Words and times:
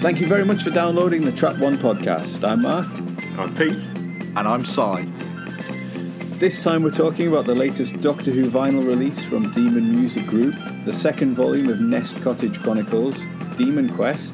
Thank 0.00 0.18
you 0.18 0.26
very 0.26 0.46
much 0.46 0.62
for 0.62 0.70
downloading 0.70 1.20
the 1.20 1.30
Track 1.30 1.60
One 1.60 1.76
podcast. 1.76 2.42
I'm 2.42 2.62
Mark. 2.62 2.86
I'm 3.38 3.54
Pete. 3.54 3.86
And 4.34 4.38
I'm 4.38 4.64
Si. 4.64 5.04
This 6.38 6.64
time 6.64 6.82
we're 6.82 6.88
talking 6.88 7.28
about 7.28 7.44
the 7.44 7.54
latest 7.54 8.00
Doctor 8.00 8.30
Who 8.30 8.48
vinyl 8.50 8.86
release 8.86 9.22
from 9.22 9.50
Demon 9.52 9.94
Music 9.94 10.24
Group, 10.24 10.54
the 10.86 10.92
second 10.94 11.34
volume 11.34 11.68
of 11.68 11.80
Nest 11.82 12.18
Cottage 12.22 12.58
Chronicles, 12.60 13.26
Demon 13.58 13.94
Quest. 13.94 14.32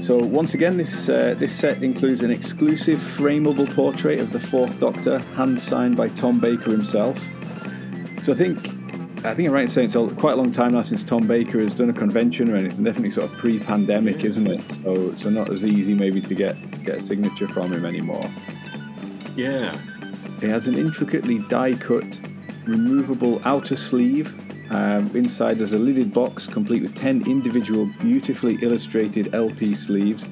So 0.00 0.18
once 0.18 0.54
again, 0.54 0.76
this 0.76 1.08
uh, 1.08 1.34
this 1.36 1.52
set 1.52 1.82
includes 1.82 2.22
an 2.22 2.30
exclusive 2.30 3.00
frameable 3.00 3.68
portrait 3.74 4.20
of 4.20 4.30
the 4.30 4.38
Fourth 4.38 4.78
Doctor, 4.78 5.18
hand 5.34 5.60
signed 5.60 5.96
by 5.96 6.10
Tom 6.10 6.38
Baker 6.38 6.70
himself. 6.70 7.18
So 8.22 8.32
I 8.32 8.36
think 8.36 8.75
I 9.26 9.34
think 9.34 9.48
I'm 9.48 9.54
right 9.54 9.62
in 9.62 9.68
saying 9.68 9.86
it's 9.86 10.14
quite 10.20 10.34
a 10.34 10.36
long 10.36 10.52
time 10.52 10.72
now 10.72 10.82
since 10.82 11.02
Tom 11.02 11.26
Baker 11.26 11.60
has 11.60 11.74
done 11.74 11.90
a 11.90 11.92
convention 11.92 12.48
or 12.48 12.54
anything. 12.54 12.84
Definitely 12.84 13.10
sort 13.10 13.28
of 13.28 13.36
pre-pandemic, 13.36 14.24
isn't 14.24 14.46
it? 14.46 14.70
So 14.70 15.16
so 15.16 15.30
not 15.30 15.50
as 15.50 15.66
easy 15.66 15.94
maybe 15.94 16.20
to 16.22 16.34
get 16.34 16.84
get 16.84 16.98
a 16.98 17.00
signature 17.00 17.48
from 17.48 17.72
him 17.72 17.84
anymore. 17.84 18.30
Yeah. 19.34 19.76
It 20.40 20.48
has 20.48 20.68
an 20.68 20.78
intricately 20.78 21.40
die-cut, 21.40 22.20
removable 22.66 23.42
outer 23.44 23.74
sleeve. 23.74 24.32
Um, 24.70 25.10
inside 25.16 25.58
there's 25.58 25.72
a 25.72 25.78
lidded 25.78 26.12
box 26.12 26.46
complete 26.46 26.82
with 26.82 26.94
10 26.94 27.28
individual 27.28 27.90
beautifully 28.00 28.58
illustrated 28.62 29.34
LP 29.34 29.74
sleeves 29.74 30.28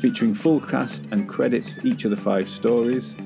featuring 0.00 0.34
full 0.34 0.60
cast 0.60 1.04
and 1.10 1.28
credits 1.28 1.72
for 1.72 1.86
each 1.86 2.04
of 2.04 2.10
the 2.12 2.16
five 2.16 2.48
stories. 2.48 3.16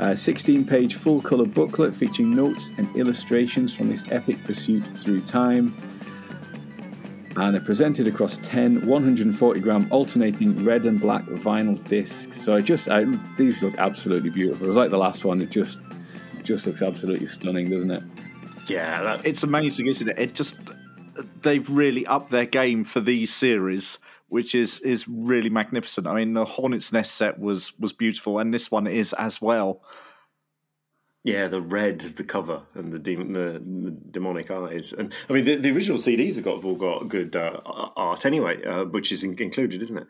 A 0.00 0.16
16 0.16 0.64
page 0.64 0.94
full 0.94 1.20
colour 1.20 1.44
booklet 1.44 1.94
featuring 1.94 2.34
notes 2.34 2.72
and 2.78 2.88
illustrations 2.96 3.74
from 3.74 3.90
this 3.90 4.02
epic 4.10 4.42
pursuit 4.44 4.82
through 4.96 5.20
time. 5.20 5.76
And 7.36 7.54
they're 7.54 7.60
presented 7.60 8.08
across 8.08 8.38
10 8.38 8.86
140 8.86 9.60
gram 9.60 9.86
alternating 9.90 10.64
red 10.64 10.86
and 10.86 10.98
black 10.98 11.26
vinyl 11.26 11.86
discs. 11.86 12.40
So 12.40 12.54
I 12.54 12.62
just, 12.62 12.88
I, 12.88 13.04
these 13.36 13.62
look 13.62 13.74
absolutely 13.76 14.30
beautiful. 14.30 14.66
It's 14.68 14.76
like 14.76 14.88
the 14.88 14.96
last 14.96 15.26
one, 15.26 15.42
it 15.42 15.50
just, 15.50 15.78
just 16.44 16.66
looks 16.66 16.80
absolutely 16.80 17.26
stunning, 17.26 17.68
doesn't 17.68 17.90
it? 17.90 18.02
Yeah, 18.68 19.02
that, 19.02 19.26
it's 19.26 19.42
amazing, 19.42 19.86
isn't 19.86 20.08
it? 20.08 20.18
It 20.18 20.34
just, 20.34 20.58
they've 21.42 21.68
really 21.68 22.06
upped 22.06 22.30
their 22.30 22.46
game 22.46 22.84
for 22.84 23.02
these 23.02 23.34
series 23.34 23.98
which 24.30 24.54
is 24.54 24.78
is 24.80 25.06
really 25.06 25.50
magnificent. 25.50 26.06
I 26.06 26.14
mean, 26.14 26.32
the 26.32 26.44
Hornet's 26.44 26.92
Nest 26.92 27.16
set 27.16 27.38
was 27.38 27.78
was 27.78 27.92
beautiful, 27.92 28.38
and 28.38 28.54
this 28.54 28.70
one 28.70 28.86
is 28.86 29.12
as 29.14 29.42
well. 29.42 29.82
Yeah, 31.22 31.48
the 31.48 31.60
red 31.60 32.02
of 32.04 32.16
the 32.16 32.24
cover 32.24 32.62
and 32.74 32.90
the, 32.90 32.98
demon, 32.98 33.34
the, 33.34 33.60
the 33.60 33.90
demonic 34.10 34.50
eyes, 34.50 34.94
and 34.94 35.12
I 35.28 35.34
mean 35.34 35.44
the, 35.44 35.56
the 35.56 35.70
original 35.70 35.98
CDs 35.98 36.36
have 36.36 36.44
got 36.44 36.56
have 36.56 36.64
all 36.64 36.76
got 36.76 37.08
good 37.08 37.36
uh, 37.36 37.60
art 37.64 38.24
anyway, 38.24 38.64
uh, 38.64 38.84
which 38.84 39.12
is 39.12 39.22
in, 39.22 39.38
included, 39.38 39.82
isn't 39.82 39.98
it? 39.98 40.06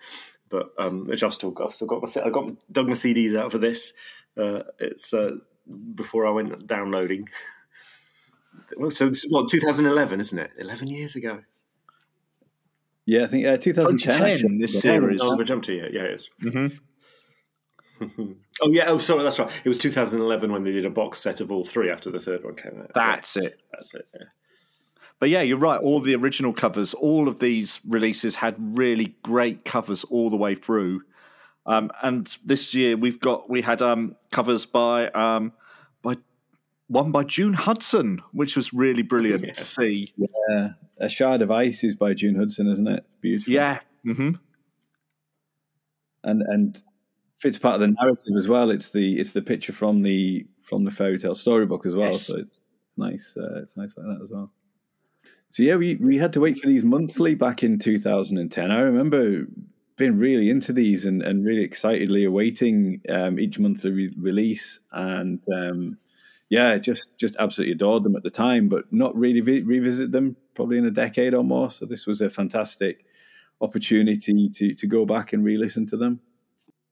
But 0.50 0.70
um, 0.78 1.08
which 1.08 1.24
I've 1.24 1.34
still 1.34 1.50
got, 1.50 1.64
I've 1.64 1.72
still 1.72 1.88
got 1.88 2.02
my 2.02 2.22
I 2.22 2.30
got 2.30 2.52
dug 2.70 2.86
my 2.86 2.94
CDs 2.94 3.36
out 3.36 3.50
for 3.50 3.58
this. 3.58 3.92
Uh, 4.36 4.62
it's 4.78 5.12
uh, 5.12 5.32
before 5.94 6.26
I 6.26 6.30
went 6.30 6.66
downloading. 6.68 7.28
well, 8.76 8.92
so 8.92 9.08
this 9.08 9.24
is 9.24 9.32
what 9.32 9.48
2011, 9.48 10.20
isn't 10.20 10.38
it? 10.38 10.52
11 10.58 10.88
years 10.88 11.16
ago. 11.16 11.42
Yeah, 13.10 13.24
I 13.24 13.26
think 13.26 13.44
uh, 13.44 13.56
2010. 13.56 14.22
Actually, 14.22 14.58
this 14.58 14.80
series. 14.80 15.20
Oh, 15.20 15.42
jump 15.42 15.64
to 15.64 15.72
you. 15.72 15.88
Yeah, 15.90 16.02
it's. 16.02 16.30
Mm-hmm. 16.40 18.32
oh 18.62 18.70
yeah. 18.70 18.84
Oh, 18.86 18.98
sorry. 18.98 19.24
That's 19.24 19.40
right. 19.40 19.50
It 19.64 19.68
was 19.68 19.78
2011 19.78 20.52
when 20.52 20.62
they 20.62 20.70
did 20.70 20.86
a 20.86 20.90
box 20.90 21.18
set 21.18 21.40
of 21.40 21.50
all 21.50 21.64
three 21.64 21.90
after 21.90 22.08
the 22.08 22.20
third 22.20 22.44
one 22.44 22.54
came 22.54 22.80
out. 22.80 22.92
That's 22.94 23.34
yeah. 23.34 23.48
it. 23.48 23.60
That's 23.72 23.94
it. 23.94 24.06
Yeah. 24.14 24.26
But 25.18 25.28
yeah, 25.28 25.42
you're 25.42 25.58
right. 25.58 25.80
All 25.80 25.98
the 25.98 26.14
original 26.14 26.52
covers, 26.52 26.94
all 26.94 27.26
of 27.26 27.40
these 27.40 27.80
releases 27.88 28.36
had 28.36 28.54
really 28.78 29.16
great 29.24 29.64
covers 29.64 30.04
all 30.04 30.30
the 30.30 30.36
way 30.36 30.54
through. 30.54 31.02
Um, 31.66 31.90
and 32.04 32.26
this 32.44 32.74
year 32.74 32.96
we've 32.96 33.18
got 33.18 33.50
we 33.50 33.60
had 33.60 33.82
um, 33.82 34.14
covers 34.30 34.66
by 34.66 35.08
um, 35.08 35.52
by 35.52 35.56
one 36.90 37.12
by 37.12 37.22
June 37.22 37.54
Hudson, 37.54 38.20
which 38.32 38.56
was 38.56 38.72
really 38.72 39.02
brilliant 39.02 39.46
yeah. 39.46 39.52
to 39.52 39.64
see. 39.64 40.12
Yeah, 40.16 40.70
a 40.98 41.08
Shard 41.08 41.40
of 41.40 41.50
Ice 41.50 41.84
is 41.84 41.94
by 41.94 42.14
June 42.14 42.34
Hudson, 42.34 42.66
isn't 42.66 42.88
it? 42.88 43.06
Beautiful. 43.20 43.52
Yeah. 43.52 43.78
Mm-hmm. 44.04 44.32
And 46.24 46.42
and 46.42 46.82
fits 47.38 47.58
part 47.58 47.76
of 47.76 47.80
the 47.80 47.88
narrative 47.88 48.34
as 48.36 48.48
well. 48.48 48.70
It's 48.70 48.90
the 48.90 49.20
it's 49.20 49.32
the 49.32 49.40
picture 49.40 49.72
from 49.72 50.02
the 50.02 50.46
from 50.62 50.84
the 50.84 50.90
fairy 50.90 51.16
tale 51.16 51.36
storybook 51.36 51.86
as 51.86 51.94
well. 51.94 52.08
Yes. 52.08 52.22
So 52.22 52.38
it's 52.38 52.64
nice. 52.96 53.36
Uh, 53.40 53.60
it's 53.62 53.76
nice 53.76 53.96
like 53.96 54.06
that 54.06 54.24
as 54.24 54.30
well. 54.32 54.52
So 55.50 55.62
yeah, 55.62 55.76
we 55.76 55.94
we 55.94 56.18
had 56.18 56.32
to 56.32 56.40
wait 56.40 56.58
for 56.58 56.66
these 56.66 56.82
monthly 56.82 57.36
back 57.36 57.62
in 57.62 57.78
2010. 57.78 58.70
I 58.70 58.80
remember 58.80 59.46
being 59.96 60.18
really 60.18 60.50
into 60.50 60.72
these 60.72 61.04
and, 61.04 61.22
and 61.22 61.44
really 61.44 61.62
excitedly 61.62 62.24
awaiting 62.24 63.00
um, 63.08 63.38
each 63.38 63.58
monthly 63.60 63.90
re- 63.90 64.14
release 64.18 64.80
and 64.92 65.44
um, 65.54 65.98
yeah, 66.50 66.76
just 66.78 67.16
just 67.16 67.36
absolutely 67.38 67.72
adored 67.72 68.02
them 68.02 68.16
at 68.16 68.24
the 68.24 68.30
time, 68.30 68.68
but 68.68 68.92
not 68.92 69.16
really 69.16 69.40
re- 69.40 69.62
revisit 69.62 70.10
them 70.10 70.36
probably 70.54 70.78
in 70.78 70.84
a 70.84 70.90
decade 70.90 71.32
or 71.32 71.44
more. 71.44 71.70
So 71.70 71.86
this 71.86 72.06
was 72.06 72.20
a 72.20 72.28
fantastic 72.28 73.06
opportunity 73.60 74.48
to 74.48 74.74
to 74.74 74.86
go 74.86 75.06
back 75.06 75.32
and 75.32 75.44
re-listen 75.44 75.86
to 75.86 75.96
them. 75.96 76.20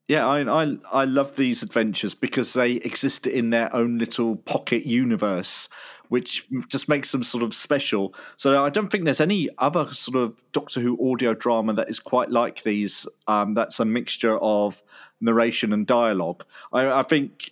Yeah, 0.07 0.27
I, 0.27 0.63
I 0.63 0.77
I 0.93 1.05
love 1.05 1.37
these 1.37 1.65
adventures 1.65 2.15
because 2.15 2.53
they 2.53 2.75
exist 2.75 3.27
in 3.27 3.51
their 3.51 3.75
own 3.75 3.99
little 3.99 4.37
pocket 4.37 4.87
universe, 4.87 5.69
which 6.09 6.47
just 6.69 6.89
makes 6.89 7.11
them 7.11 7.25
sort 7.25 7.43
of 7.43 7.53
special. 7.53 8.15
So 8.37 8.65
I 8.65 8.71
don't 8.71 8.91
think 8.91 9.05
there's 9.05 9.21
any 9.21 9.51
other 9.59 9.93
sort 9.93 10.17
of 10.17 10.41
Doctor 10.53 10.81
Who 10.81 11.13
audio 11.13 11.35
drama 11.35 11.73
that 11.75 11.91
is 11.91 11.99
quite 11.99 12.31
like 12.31 12.63
these. 12.63 13.09
Um, 13.27 13.55
that's 13.55 13.81
a 13.81 13.85
mixture 13.85 14.39
of 14.39 14.83
narration 15.21 15.73
and 15.73 15.85
dialogue. 15.85 16.45
I, 16.73 17.01
I 17.01 17.03
think 17.03 17.51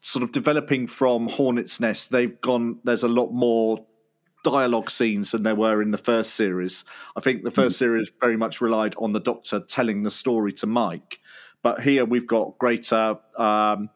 sort 0.00 0.22
of 0.22 0.32
developing 0.32 0.86
from 0.86 1.28
Hornet's 1.28 1.80
Nest, 1.80 2.10
they've 2.10 2.40
gone. 2.40 2.78
There's 2.84 3.02
a 3.02 3.08
lot 3.08 3.30
more 3.32 3.84
dialogue 4.44 4.90
scenes 4.90 5.32
than 5.32 5.42
there 5.42 5.54
were 5.54 5.82
in 5.82 5.90
the 5.90 5.98
first 5.98 6.34
series. 6.34 6.84
I 7.16 7.20
think 7.20 7.42
the 7.42 7.50
first 7.50 7.76
mm. 7.76 7.80
series 7.80 8.12
very 8.20 8.36
much 8.36 8.60
relied 8.60 8.94
on 8.98 9.12
the 9.12 9.20
Doctor 9.20 9.60
telling 9.60 10.02
the 10.02 10.10
story 10.10 10.52
to 10.54 10.66
Mike, 10.66 11.18
but 11.62 11.80
here 11.80 12.04
we've 12.04 12.26
got 12.26 12.58
greater 12.58 13.16
um, 13.36 13.90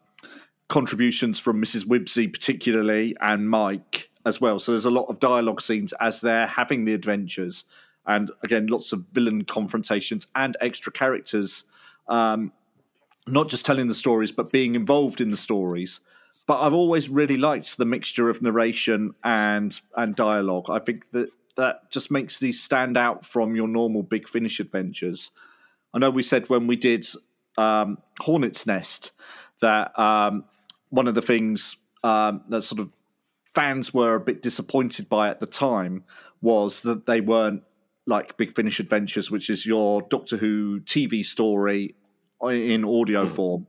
contributions 0.69 1.39
from 1.39 1.63
Mrs. 1.63 1.85
Wibbsey, 1.87 2.33
particularly, 2.33 3.17
and 3.21 3.49
Mike 3.49 4.11
as 4.25 4.41
well. 4.41 4.59
So 4.59 4.73
there's 4.73 4.85
a 4.85 4.91
lot 4.91 5.07
of 5.07 5.19
dialogue 5.19 5.61
scenes 5.61 5.95
as 6.01 6.21
they're 6.21 6.47
having 6.47 6.85
the 6.85 6.95
adventures, 6.95 7.65
and 8.07 8.31
again, 8.43 8.67
lots 8.67 8.93
of 8.93 9.05
villain 9.13 9.45
confrontations 9.45 10.27
and 10.35 10.57
extra 10.61 10.93
characters. 10.93 11.65
Um, 12.09 12.53
not 13.27 13.49
just 13.49 13.65
telling 13.65 13.87
the 13.87 13.95
stories, 13.95 14.33
but 14.33 14.51
being 14.51 14.75
involved 14.75 15.21
in 15.21 15.29
the 15.29 15.37
stories. 15.37 16.01
But 16.47 16.61
I've 16.61 16.75
always 16.75 17.09
really 17.09 17.37
liked 17.37 17.77
the 17.77 17.85
mixture 17.85 18.29
of 18.29 18.43
narration 18.43 19.15
and 19.23 19.79
and 19.97 20.17
dialogue. 20.17 20.71
I 20.71 20.81
think 20.81 21.11
that 21.13 21.31
that 21.57 21.91
just 21.91 22.11
makes 22.11 22.39
these 22.39 22.63
stand 22.63 22.97
out 22.97 23.25
from 23.25 23.55
your 23.55 23.69
normal 23.69 24.03
Big 24.03 24.29
Finish 24.29 24.59
adventures. 24.59 25.31
I 25.95 25.99
know 25.99 26.11
we 26.11 26.23
said 26.23 26.49
when 26.49 26.67
we 26.67 26.77
did 26.77 27.07
um, 27.59 27.99
Hornet's 28.21 28.67
Nest 28.67 29.13
that 29.61 29.97
um, 29.99 30.45
one 30.89 31.07
of 31.07 31.15
the 31.15 31.23
things 31.23 31.77
um, 32.03 32.43
that 32.49 32.63
sort 32.63 32.81
of 32.81 32.91
fans 33.55 33.93
were 33.93 34.15
a 34.15 34.21
bit 34.21 34.43
disappointed 34.43 35.09
by 35.09 35.29
at 35.29 35.41
the 35.41 35.47
time 35.47 36.05
was 36.41 36.81
that 36.83 37.07
they 37.07 37.21
weren't 37.21 37.63
like 38.07 38.37
Big 38.37 38.57
Finish 38.57 38.81
Adventures, 38.81 39.31
which 39.31 39.49
is 39.49 39.65
your 39.65 40.03
Doctor 40.03 40.37
Who 40.37 40.81
TV 40.81 41.25
story 41.25 41.95
in 42.51 42.85
audio 42.85 43.27
hmm. 43.27 43.33
form. 43.33 43.67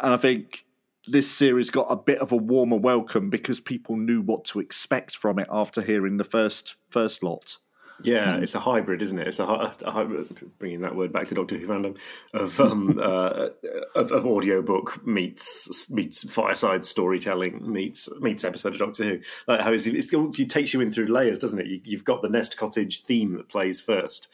And 0.00 0.14
I 0.14 0.16
think 0.16 0.64
this 1.06 1.30
series 1.30 1.70
got 1.70 1.86
a 1.90 1.96
bit 1.96 2.18
of 2.18 2.32
a 2.32 2.36
warmer 2.36 2.76
welcome 2.76 3.30
because 3.30 3.60
people 3.60 3.96
knew 3.96 4.20
what 4.22 4.44
to 4.46 4.60
expect 4.60 5.16
from 5.16 5.38
it 5.38 5.48
after 5.50 5.82
hearing 5.82 6.16
the 6.16 6.24
first 6.24 6.76
first 6.90 7.22
lot. 7.22 7.56
Yeah, 8.02 8.36
mm. 8.36 8.42
it's 8.42 8.54
a 8.54 8.58
hybrid, 8.58 9.02
isn't 9.02 9.18
it? 9.18 9.28
It's 9.28 9.40
a, 9.40 9.44
a, 9.44 9.90
hybrid, 9.90 10.52
bringing 10.58 10.80
that 10.80 10.96
word 10.96 11.12
back 11.12 11.28
to 11.28 11.34
Doctor 11.34 11.58
Who 11.58 11.66
fandom 11.66 11.98
of 12.32 12.60
um, 12.60 12.98
uh, 12.98 13.48
of, 13.94 14.12
of 14.12 14.26
audiobook 14.26 15.06
meets 15.06 15.90
meets 15.90 16.30
fireside 16.32 16.84
storytelling 16.84 17.70
meets 17.70 18.08
meets 18.20 18.44
episode 18.44 18.72
of 18.72 18.78
Doctor 18.78 19.04
Who. 19.04 19.20
Like 19.46 19.60
how 19.60 19.72
it's, 19.72 19.86
it 19.86 20.50
takes 20.50 20.72
you 20.72 20.80
in 20.80 20.90
through 20.90 21.06
layers, 21.06 21.38
doesn't 21.38 21.58
it? 21.58 21.66
You, 21.66 21.80
you've 21.84 22.04
got 22.04 22.22
the 22.22 22.28
Nest 22.28 22.56
Cottage 22.56 23.02
theme 23.02 23.32
that 23.32 23.48
plays 23.48 23.80
first, 23.80 24.28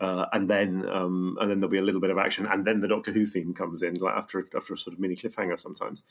uh, 0.00 0.26
and 0.32 0.48
then 0.48 0.88
um, 0.88 1.36
and 1.40 1.50
then 1.50 1.60
there'll 1.60 1.70
be 1.70 1.78
a 1.78 1.82
little 1.82 2.00
bit 2.00 2.10
of 2.10 2.18
action, 2.18 2.46
and 2.46 2.64
then 2.64 2.80
the 2.80 2.88
Doctor 2.88 3.12
Who 3.12 3.24
theme 3.24 3.54
comes 3.54 3.82
in, 3.82 3.94
like 3.96 4.14
after 4.14 4.46
after 4.56 4.74
a 4.74 4.78
sort 4.78 4.94
of 4.94 5.00
mini 5.00 5.16
cliffhanger 5.16 5.58
sometimes. 5.58 6.04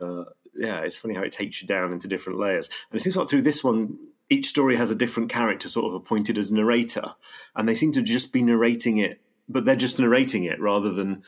Uh, 0.00 0.24
yeah, 0.56 0.80
it's 0.80 0.96
funny 0.96 1.14
how 1.14 1.22
it 1.22 1.32
takes 1.32 1.62
you 1.62 1.68
down 1.68 1.92
into 1.92 2.08
different 2.08 2.38
layers, 2.38 2.68
and 2.90 3.00
it 3.00 3.02
seems 3.02 3.16
like 3.16 3.28
through 3.28 3.42
this 3.42 3.62
one, 3.62 3.98
each 4.28 4.46
story 4.46 4.76
has 4.76 4.90
a 4.90 4.94
different 4.96 5.30
character 5.30 5.68
sort 5.68 5.86
of 5.86 5.94
appointed 5.94 6.36
as 6.36 6.50
narrator, 6.50 7.14
and 7.54 7.68
they 7.68 7.74
seem 7.74 7.92
to 7.92 8.02
just 8.02 8.32
be 8.32 8.42
narrating 8.42 8.98
it, 8.98 9.20
but 9.48 9.64
they're 9.64 9.76
just 9.76 9.98
narrating 9.98 10.44
it 10.44 10.60
rather 10.60 10.92
than 10.92 11.22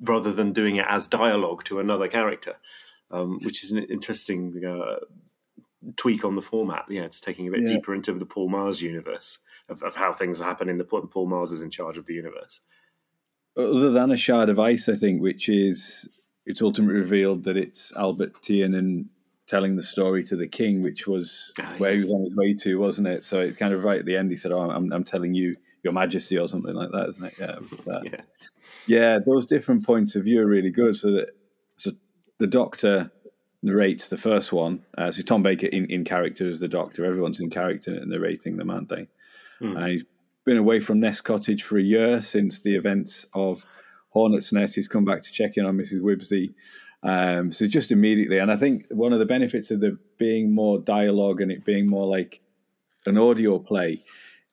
rather 0.00 0.32
than 0.32 0.52
doing 0.52 0.76
it 0.76 0.86
as 0.88 1.06
dialogue 1.06 1.64
to 1.64 1.80
another 1.80 2.08
character, 2.08 2.54
um, 3.10 3.38
which 3.42 3.64
is 3.64 3.72
an 3.72 3.78
interesting 3.84 4.62
uh, 4.64 4.96
tweak 5.96 6.24
on 6.24 6.36
the 6.36 6.42
format. 6.42 6.84
Yeah, 6.88 7.02
it's 7.02 7.20
taking 7.20 7.48
a 7.48 7.50
bit 7.50 7.62
Yeah. 7.62 7.68
deeper 7.76 7.94
into 7.94 8.12
the 8.14 8.26
Paul 8.26 8.48
Magrs 8.48 8.80
universe 8.80 9.38
of, 9.68 9.82
of 9.82 9.94
how 9.94 10.12
things 10.12 10.40
happen 10.40 10.68
in 10.68 10.78
the 10.78 10.84
Paul 10.84 11.28
Magrs 11.28 11.52
is 11.52 11.62
in 11.62 11.70
charge 11.70 11.96
of 11.98 12.06
the 12.06 12.14
universe. 12.14 12.60
other 13.56 13.90
than 13.90 14.10
a 14.10 14.16
shard 14.16 14.48
of 14.48 14.58
ice, 14.58 14.88
I 14.88 14.94
think, 14.94 15.22
which 15.22 15.48
is 15.48 16.08
it's 16.46 16.60
ultimately 16.62 16.96
revealed 17.00 17.44
that 17.44 17.56
it's 17.56 17.92
Albert 17.96 18.42
Tiernan 18.42 19.08
telling 19.46 19.76
the 19.76 19.82
story 19.82 20.22
to 20.24 20.36
the 20.36 20.48
king, 20.48 20.82
which 20.82 21.06
was 21.06 21.52
Ah, 21.60 21.74
where 21.78 21.92
yeah. 21.92 21.98
he 21.98 22.04
was 22.04 22.12
on 22.12 22.24
his 22.24 22.36
way 22.36 22.54
to, 22.54 22.78
wasn't 22.78 23.08
it? 23.08 23.24
So 23.24 23.40
it's 23.40 23.56
kind 23.56 23.72
of 23.74 23.84
right 23.84 24.00
at 24.00 24.06
the 24.06 24.16
end. 24.16 24.30
He 24.30 24.36
said, 24.36 24.52
"Oh, 24.52 24.70
I'm, 24.70 24.92
I'm 24.92 25.04
telling 25.04 25.34
you, 25.34 25.52
Your 25.82 25.92
Majesty," 25.92 26.38
or 26.38 26.48
something 26.48 26.74
like 26.74 26.90
that, 26.92 27.08
isn't 27.10 27.24
it? 27.24 27.34
Yeah, 27.38 27.56
that. 27.86 28.02
Yeah. 28.04 28.20
yeah. 28.86 29.18
Those 29.24 29.46
different 29.46 29.84
points 29.84 30.16
of 30.16 30.24
view 30.24 30.40
are 30.42 30.46
really 30.46 30.70
good. 30.70 30.96
So 30.96 31.10
that 31.12 31.28
so 31.76 31.92
the 32.38 32.46
Doctor 32.46 33.10
narrates 33.62 34.08
the 34.10 34.16
first 34.18 34.52
one. 34.52 34.84
Uh, 34.98 35.10
so 35.10 35.22
Tom 35.22 35.42
Baker 35.42 35.66
in, 35.66 35.86
in 35.90 36.04
character 36.04 36.48
as 36.48 36.60
the 36.60 36.68
Doctor. 36.68 37.04
Everyone's 37.04 37.40
in 37.40 37.48
character 37.50 38.04
narrating 38.04 38.56
them, 38.56 38.70
aren't 38.70 38.88
they? 38.90 39.08
Hmm. 39.58 39.76
Uh, 39.76 39.86
he's 39.86 40.04
been 40.44 40.56
away 40.56 40.80
from 40.80 41.00
Nest 41.00 41.24
Cottage 41.24 41.62
for 41.62 41.78
a 41.78 41.82
year 41.82 42.20
since 42.20 42.62
the 42.62 42.76
events 42.76 43.26
of 43.34 43.66
Hornet's 44.10 44.52
Nest. 44.52 44.74
He's 44.74 44.88
come 44.88 45.04
back 45.04 45.22
to 45.22 45.32
check 45.32 45.56
in 45.56 45.64
on 45.64 45.76
Mrs. 45.76 46.00
Wibbsey. 46.00 46.54
Um, 47.02 47.52
so 47.52 47.66
just 47.66 47.92
immediately, 47.92 48.38
and 48.38 48.50
I 48.50 48.56
think 48.56 48.86
one 48.90 49.12
of 49.12 49.18
the 49.18 49.26
benefits 49.26 49.70
of 49.70 49.80
the 49.80 49.98
being 50.16 50.54
more 50.54 50.78
dialogue 50.78 51.42
and 51.42 51.52
it 51.52 51.64
being 51.64 51.86
more 51.86 52.06
like 52.06 52.40
an 53.04 53.18
audio 53.18 53.58
play 53.58 54.02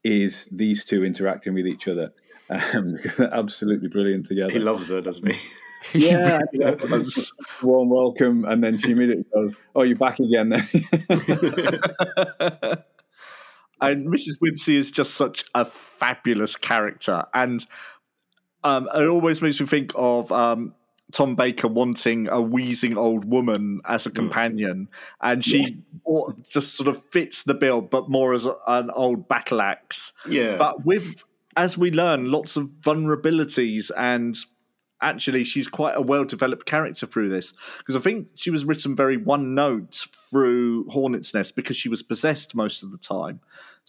is 0.04 0.50
these 0.52 0.84
two 0.84 1.06
interacting 1.06 1.54
with 1.54 1.66
each 1.66 1.88
other. 1.88 2.14
Um, 2.50 2.98
they're 3.18 3.34
absolutely 3.34 3.88
brilliant 3.88 4.26
together. 4.26 4.52
He 4.52 4.60
loves 4.60 4.90
her, 4.90 5.00
doesn't 5.00 5.32
he? 5.32 5.40
yeah, 5.94 6.42
warm 7.64 7.90
welcome, 7.90 8.46
and 8.46 8.64
then 8.64 8.78
she 8.78 8.92
immediately 8.92 9.26
goes, 9.34 9.54
"Oh, 9.76 9.82
you're 9.84 9.98
back 9.98 10.20
again." 10.20 10.50
Then 10.50 10.64
and 13.82 14.08
Mrs. 14.08 14.38
Wibbsey 14.40 14.76
is 14.76 14.92
just 14.92 15.16
such 15.16 15.44
a 15.56 15.66
fabulous 15.66 16.56
character, 16.56 17.26
and 17.34 17.66
um, 18.64 18.88
it 18.94 19.08
always 19.08 19.42
makes 19.42 19.60
me 19.60 19.66
think 19.66 19.92
of 19.96 20.32
um, 20.32 20.76
Tom 21.12 21.36
Baker 21.36 21.68
wanting 21.68 22.28
a 22.28 22.42
wheezing 22.42 22.98
old 22.98 23.26
woman 23.26 23.82
as 23.86 24.06
a 24.06 24.12
companion, 24.12 24.88
and 25.22 25.44
she 25.44 25.84
or- 26.04 26.36
just 26.50 26.76
sort 26.76 26.88
of 26.88 27.04
fits 27.06 27.44
the 27.44 27.54
bill, 27.54 27.82
but 27.82 28.10
more 28.10 28.34
as 28.34 28.46
a, 28.46 28.56
an 28.68 28.90
old 28.92 29.28
battle 29.28 29.62
axe. 29.62 30.14
yeah. 30.28 30.58
But 30.58 30.86
with, 30.86 31.24
as 31.58 31.78
we 31.78 31.92
learn, 31.92 32.32
lots 32.32 32.56
of 32.56 32.68
vulnerabilities 32.82 33.92
and. 33.98 34.38
Actually, 35.04 35.44
she's 35.44 35.68
quite 35.68 35.96
a 35.98 36.02
well-developed 36.02 36.68
character 36.68 37.08
through 37.08 37.28
this 37.28 37.54
because 37.80 37.96
I 37.96 38.00
think 38.00 38.28
she 38.36 38.52
was 38.52 38.66
written 38.66 38.96
very 38.96 39.18
one 39.18 39.56
note 39.56 40.06
through 40.30 40.88
Hornet's 40.90 41.34
Nest 41.34 41.56
because 41.56 41.76
she 41.76 41.90
was 41.90 42.04
possessed 42.04 42.54
most 42.54 42.84
of 42.84 42.92
the 42.92 43.00
time. 43.00 43.40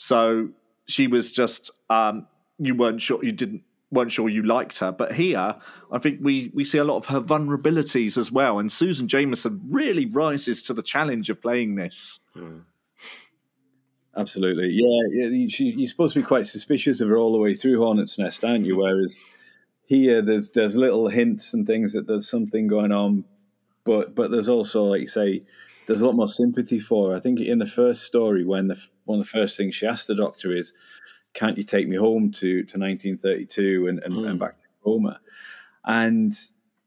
So 0.03 0.49
she 0.87 1.07
was 1.07 1.31
just 1.31 1.71
um, 1.89 2.27
you 2.59 2.75
weren't 2.75 3.01
sure 3.01 3.25
you 3.25 3.31
didn't 3.31 3.63
weren't 3.93 4.11
sure 4.11 4.29
you 4.29 4.43
liked 4.43 4.81
her. 4.81 4.91
But 4.91 5.13
here, 5.13 5.55
I 5.93 5.99
think 5.99 6.19
we 6.21 6.51
we 6.53 6.65
see 6.65 6.79
a 6.79 6.85
lot 6.85 6.97
of 6.97 7.07
her 7.07 7.21
vulnerabilities 7.21 8.19
as 8.19 8.33
well. 8.33 8.59
And 8.59 8.73
Susan 8.73 9.07
Jameson 9.07 9.61
really 9.71 10.07
rises 10.07 10.61
to 10.63 10.75
the 10.75 10.83
challenge 10.83 11.31
of 11.31 11.41
playing 11.41 11.77
this. 11.77 12.19
Absolutely, 14.17 14.71
yeah. 14.73 15.29
yeah 15.29 15.47
she, 15.47 15.67
you're 15.67 15.87
supposed 15.87 16.15
to 16.15 16.21
be 16.21 16.27
quite 16.27 16.47
suspicious 16.47 17.01
of 17.01 17.09
her 17.09 17.17
all 17.17 17.31
the 17.31 17.39
way 17.39 17.55
through 17.55 17.79
Hornet's 17.79 18.19
Nest, 18.19 18.45
aren't 18.45 18.67
you? 18.67 18.79
Whereas 18.79 19.17
here, 19.87 20.21
there's 20.21 20.51
there's 20.51 20.77
little 20.77 21.11
hints 21.11 21.55
and 21.55 21.65
things 21.65 21.93
that 21.93 22.09
there's 22.09 22.29
something 22.29 22.67
going 22.67 22.91
on, 22.91 23.25
but 23.85 24.17
but 24.17 24.33
there's 24.33 24.49
also, 24.49 24.83
like 24.83 25.03
you 25.03 25.07
say, 25.07 25.43
there's 25.87 26.03
a 26.03 26.07
lot 26.07 26.17
more 26.17 26.29
sympathy 26.29 26.79
for 26.79 27.11
her. 27.11 27.17
I 27.17 27.21
think 27.21 27.41
in 27.41 27.59
the 27.59 27.67
first 27.67 28.03
story, 28.05 28.45
when 28.45 28.69
the 28.69 28.81
one 29.05 29.19
of 29.19 29.25
the 29.25 29.31
first 29.31 29.57
things 29.57 29.75
she 29.75 29.87
asked 29.87 30.07
the 30.07 30.15
Doctor 30.15 30.55
is, 30.55 30.73
"Can't 31.35 31.57
you 31.57 31.65
take 31.65 31.89
me 31.89 31.97
home 31.97 32.31
to 32.33 32.63
to 32.65 32.79
1932 32.79 33.89
and 33.89 33.99
and, 34.01 34.15
and 34.15 34.31
hmm. 34.33 34.37
back 34.39 34.59
to 34.59 34.65
Cromer?" 34.83 35.19
And 35.85 36.33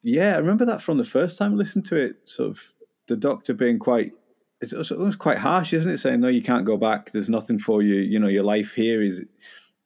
yeah, 0.02 0.36
I 0.36 0.38
remember 0.38 0.66
that 0.66 0.82
from 0.82 0.98
the 0.98 1.04
first 1.04 1.38
time 1.38 1.54
I 1.54 1.56
listened 1.56 1.86
to 1.88 1.96
it. 1.96 2.28
Sort 2.28 2.52
of 2.52 2.74
the 3.08 3.16
Doctor 3.16 3.54
being 3.54 3.80
quite 3.80 4.14
it's 4.62 4.74
also 4.74 4.98
almost 4.98 5.20
quite 5.20 5.38
harsh, 5.38 5.74
isn't 5.74 5.92
it? 5.92 5.98
Saying 5.98 6.22
no, 6.22 6.28
you 6.28 6.42
can't 6.42 6.66
go 6.66 6.78
back. 6.78 7.12
There's 7.12 7.30
nothing 7.30 7.60
for 7.60 7.82
you. 7.82 7.96
You 7.96 8.20
know, 8.20 8.28
your 8.28 8.44
life 8.44 8.74
here 8.74 9.02
is 9.02 9.26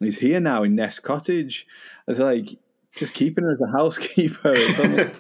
is 0.01 0.19
here 0.19 0.39
now 0.39 0.63
in 0.63 0.75
Nest 0.75 1.03
Cottage. 1.03 1.67
It's 2.07 2.19
like 2.19 2.49
just 2.99 3.13
keeping 3.13 3.43
her 3.45 3.51
as 3.51 3.61
a 3.61 3.67
housekeeper. 3.67 4.53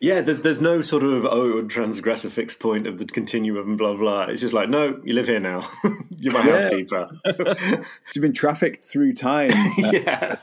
Yeah, 0.00 0.20
there's 0.20 0.38
there's 0.38 0.60
no 0.60 0.82
sort 0.82 1.02
of 1.02 1.24
oh 1.24 1.62
transgress 1.66 2.24
a 2.24 2.30
fixed 2.30 2.60
point 2.60 2.86
of 2.86 2.98
the 2.98 3.06
continuum 3.06 3.68
and 3.70 3.78
blah 3.78 3.96
blah. 3.96 4.24
It's 4.24 4.40
just 4.40 4.54
like 4.54 4.68
no, 4.68 5.00
you 5.04 5.14
live 5.14 5.26
here 5.26 5.40
now. 5.40 5.66
You're 6.18 6.32
my 6.34 6.46
Yeah. 6.46 6.60
housekeeper. 6.60 7.08
she's 8.12 8.20
been 8.20 8.32
trafficked 8.34 8.84
through 8.84 9.14
time. 9.14 9.48
Yeah. 9.78 10.36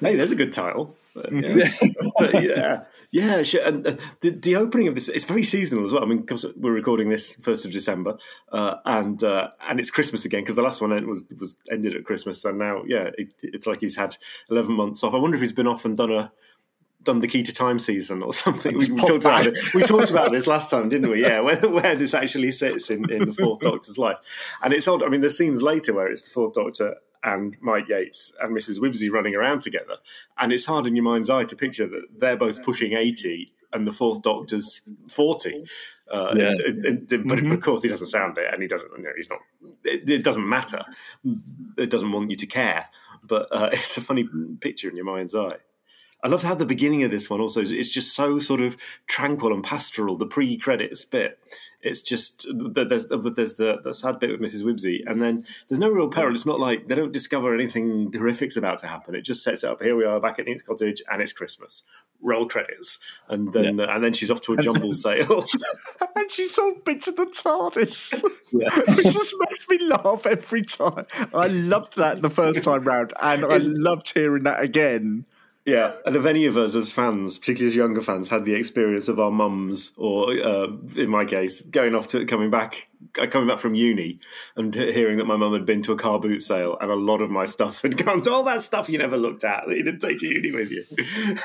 Hey, 0.00 0.16
there's 0.16 0.32
a 0.32 0.36
good 0.36 0.52
title. 0.52 0.94
But, 1.14 1.32
yeah. 1.32 1.70
But, 2.18 2.42
yeah. 2.42 2.84
Yeah, 3.10 3.42
sh- 3.42 3.56
and 3.64 3.86
uh, 3.86 3.96
the, 4.20 4.30
the 4.30 4.56
opening 4.56 4.86
of 4.86 4.94
this 4.94 5.08
it's 5.08 5.24
very 5.24 5.42
seasonal 5.42 5.84
as 5.84 5.92
well. 5.92 6.02
I 6.02 6.06
mean, 6.06 6.18
because 6.18 6.44
we're 6.56 6.72
recording 6.72 7.08
this 7.08 7.34
first 7.36 7.64
of 7.64 7.72
December, 7.72 8.18
uh, 8.52 8.74
and 8.84 9.22
uh, 9.24 9.48
and 9.66 9.80
it's 9.80 9.90
Christmas 9.90 10.26
again 10.26 10.42
because 10.42 10.56
the 10.56 10.62
last 10.62 10.82
one 10.82 10.90
was 11.06 11.24
was 11.38 11.56
ended 11.72 11.94
at 11.94 12.04
Christmas, 12.04 12.44
and 12.44 12.58
now 12.58 12.82
yeah, 12.86 13.08
it, 13.16 13.28
it's 13.42 13.66
like 13.66 13.80
he's 13.80 13.96
had 13.96 14.18
eleven 14.50 14.74
months 14.74 15.02
off. 15.02 15.14
I 15.14 15.16
wonder 15.16 15.36
if 15.36 15.40
he's 15.40 15.54
been 15.54 15.66
off 15.66 15.86
and 15.86 15.96
done 15.96 16.12
a 16.12 16.30
done 17.02 17.20
the 17.20 17.28
key 17.28 17.42
to 17.42 17.52
time 17.52 17.78
season 17.78 18.22
or 18.22 18.32
something. 18.44 18.76
We, 18.76 18.90
we 18.90 19.00
talked 19.00 19.24
about 19.24 19.46
it. 19.46 19.56
We 19.72 19.82
talked 19.82 20.10
about 20.10 20.30
this 20.30 20.46
last 20.46 20.70
time, 20.70 20.90
didn't 20.90 21.10
we? 21.10 21.22
Yeah, 21.22 21.40
where, 21.46 21.56
where 21.68 21.96
this 21.96 22.12
actually 22.12 22.50
sits 22.52 22.90
in, 22.90 23.10
in 23.10 23.24
the 23.24 23.32
Fourth 23.32 23.60
Doctor's 23.60 23.96
life, 23.96 24.18
and 24.62 24.74
it's 24.74 24.86
odd. 24.86 25.02
I 25.02 25.08
mean, 25.08 25.22
there's 25.22 25.38
scenes 25.38 25.62
later 25.62 25.94
where 25.94 26.08
it's 26.08 26.22
the 26.22 26.30
Fourth 26.30 26.52
Doctor 26.54 26.96
and 27.24 27.56
Mike 27.60 27.88
Yates 27.88 28.32
and 28.40 28.56
Mrs. 28.56 28.78
Wibbsey 28.78 29.10
running 29.10 29.34
around 29.34 29.62
together, 29.62 29.96
and 30.38 30.52
it's 30.52 30.64
hard 30.64 30.86
in 30.86 30.94
your 30.96 31.04
mind's 31.04 31.30
eye 31.30 31.44
to 31.44 31.56
picture 31.56 31.86
that 31.86 32.02
they're 32.18 32.36
both 32.36 32.62
pushing 32.62 32.92
eighty 32.92 33.52
and 33.72 33.86
the 33.86 33.92
Fourth 33.92 34.22
Doctor's 34.22 34.82
forty. 35.08 35.64
Uh, 36.10 36.32
Yeah. 36.36 36.52
it- 36.56 36.84
it- 36.86 37.12
it- 37.12 37.26
but 37.28 37.38
of 37.38 37.60
course, 37.60 37.82
he 37.82 37.88
doesn't 37.88 38.06
sound 38.06 38.38
it, 38.38 38.46
and 38.52 38.62
he 38.62 38.68
doesn't. 38.68 38.90
You 38.96 39.02
know, 39.04 39.10
he's 39.14 39.28
not. 39.28 39.40
It, 39.84 40.08
it 40.08 40.24
doesn't 40.24 40.48
matter. 40.48 40.82
It 41.76 41.90
doesn't 41.90 42.10
want 42.12 42.30
you 42.30 42.36
to 42.36 42.46
care. 42.46 42.86
But 43.22 43.48
uh, 43.52 43.68
it's 43.72 43.96
a 43.96 44.00
funny 44.00 44.26
picture 44.60 44.88
in 44.88 44.96
your 44.96 45.04
mind's 45.04 45.34
eye. 45.34 45.56
I 46.24 46.28
loved 46.28 46.42
how 46.44 46.54
the 46.54 46.66
beginning 46.66 47.04
of 47.04 47.10
this 47.12 47.30
one 47.30 47.40
also 47.40 47.60
is 47.60 47.70
it's 47.70 47.90
just 47.92 48.14
so 48.14 48.38
sort 48.40 48.60
of 48.60 48.76
tranquil 49.06 49.52
and 49.52 49.62
pastoral. 49.62 50.16
The 50.16 50.26
pre-credits 50.26 51.04
bit, 51.04 51.38
it's 51.80 52.02
just 52.02 52.46
there's 52.52 53.06
there's 53.06 53.54
the, 53.54 53.80
the 53.82 53.94
sad 53.94 54.18
bit 54.18 54.30
with 54.30 54.40
Mrs. 54.40 54.62
Wibbsey, 54.62 55.00
and 55.06 55.22
then 55.22 55.44
there's 55.68 55.78
no 55.78 55.88
real 55.88 56.08
peril. 56.08 56.34
It's 56.34 56.44
not 56.44 56.58
like 56.58 56.88
they 56.88 56.96
don't 56.96 57.12
discover 57.12 57.54
anything 57.54 58.12
horrific's 58.12 58.56
about 58.56 58.78
to 58.78 58.88
happen. 58.88 59.14
It 59.14 59.22
just 59.22 59.44
sets 59.44 59.62
it 59.62 59.70
up. 59.70 59.80
Here 59.80 59.94
we 59.94 60.04
are 60.04 60.18
back 60.18 60.40
at 60.40 60.46
Nest 60.46 60.66
cottage, 60.66 61.02
and 61.10 61.22
it's 61.22 61.32
Christmas. 61.32 61.84
Roll 62.20 62.48
credits, 62.48 62.98
and 63.28 63.52
then 63.52 63.78
uh, 63.78 63.86
and 63.90 64.02
then 64.02 64.12
she's 64.12 64.30
off 64.30 64.40
to 64.42 64.54
a 64.54 64.56
jumble 64.56 64.92
sale. 64.92 65.44
And 66.16 66.30
she 66.32 66.48
sold 66.48 66.84
bits 66.84 67.06
of 67.06 67.14
the 67.14 67.26
TARDIS, 67.26 68.22
which 68.96 69.14
just 69.14 69.34
makes 69.38 69.68
me 69.68 69.78
laugh 69.86 70.26
every 70.26 70.62
time. 70.62 71.06
I 71.32 71.46
loved 71.46 71.96
that 71.96 72.22
the 72.22 72.30
first 72.30 72.64
time 72.64 72.84
round, 72.84 73.12
and 73.20 73.44
I 73.44 73.58
loved 73.58 74.12
hearing 74.12 74.42
that 74.44 74.60
again. 74.60 75.26
Yeah, 75.68 75.92
and 76.06 76.16
if 76.16 76.24
any 76.24 76.46
of 76.46 76.56
us 76.56 76.74
as 76.74 76.90
fans, 76.90 77.36
particularly 77.36 77.68
as 77.68 77.76
younger 77.76 78.00
fans, 78.00 78.30
had 78.30 78.46
the 78.46 78.54
experience 78.54 79.06
of 79.06 79.20
our 79.20 79.30
mums, 79.30 79.92
or 79.98 80.30
uh, 80.30 80.68
in 80.96 81.10
my 81.10 81.26
case, 81.26 81.60
going 81.60 81.94
off 81.94 82.08
to 82.08 82.24
coming 82.24 82.50
back, 82.50 82.88
uh, 83.20 83.26
coming 83.26 83.48
back 83.48 83.58
from 83.58 83.74
uni, 83.74 84.18
and 84.56 84.74
hearing 84.74 85.18
that 85.18 85.26
my 85.26 85.36
mum 85.36 85.52
had 85.52 85.66
been 85.66 85.82
to 85.82 85.92
a 85.92 85.96
car 85.96 86.18
boot 86.18 86.40
sale, 86.40 86.78
and 86.80 86.90
a 86.90 86.94
lot 86.94 87.20
of 87.20 87.28
my 87.30 87.44
stuff 87.44 87.82
had 87.82 88.02
gone 88.02 88.22
to 88.22 88.32
all 88.32 88.42
that 88.44 88.62
stuff 88.62 88.88
you 88.88 88.96
never 88.96 89.18
looked 89.18 89.44
at 89.44 89.64
that 89.68 89.76
you 89.76 89.82
didn't 89.82 90.00
take 90.00 90.16
to 90.16 90.26
uni 90.26 90.52
with 90.52 90.70
you, 90.70 90.86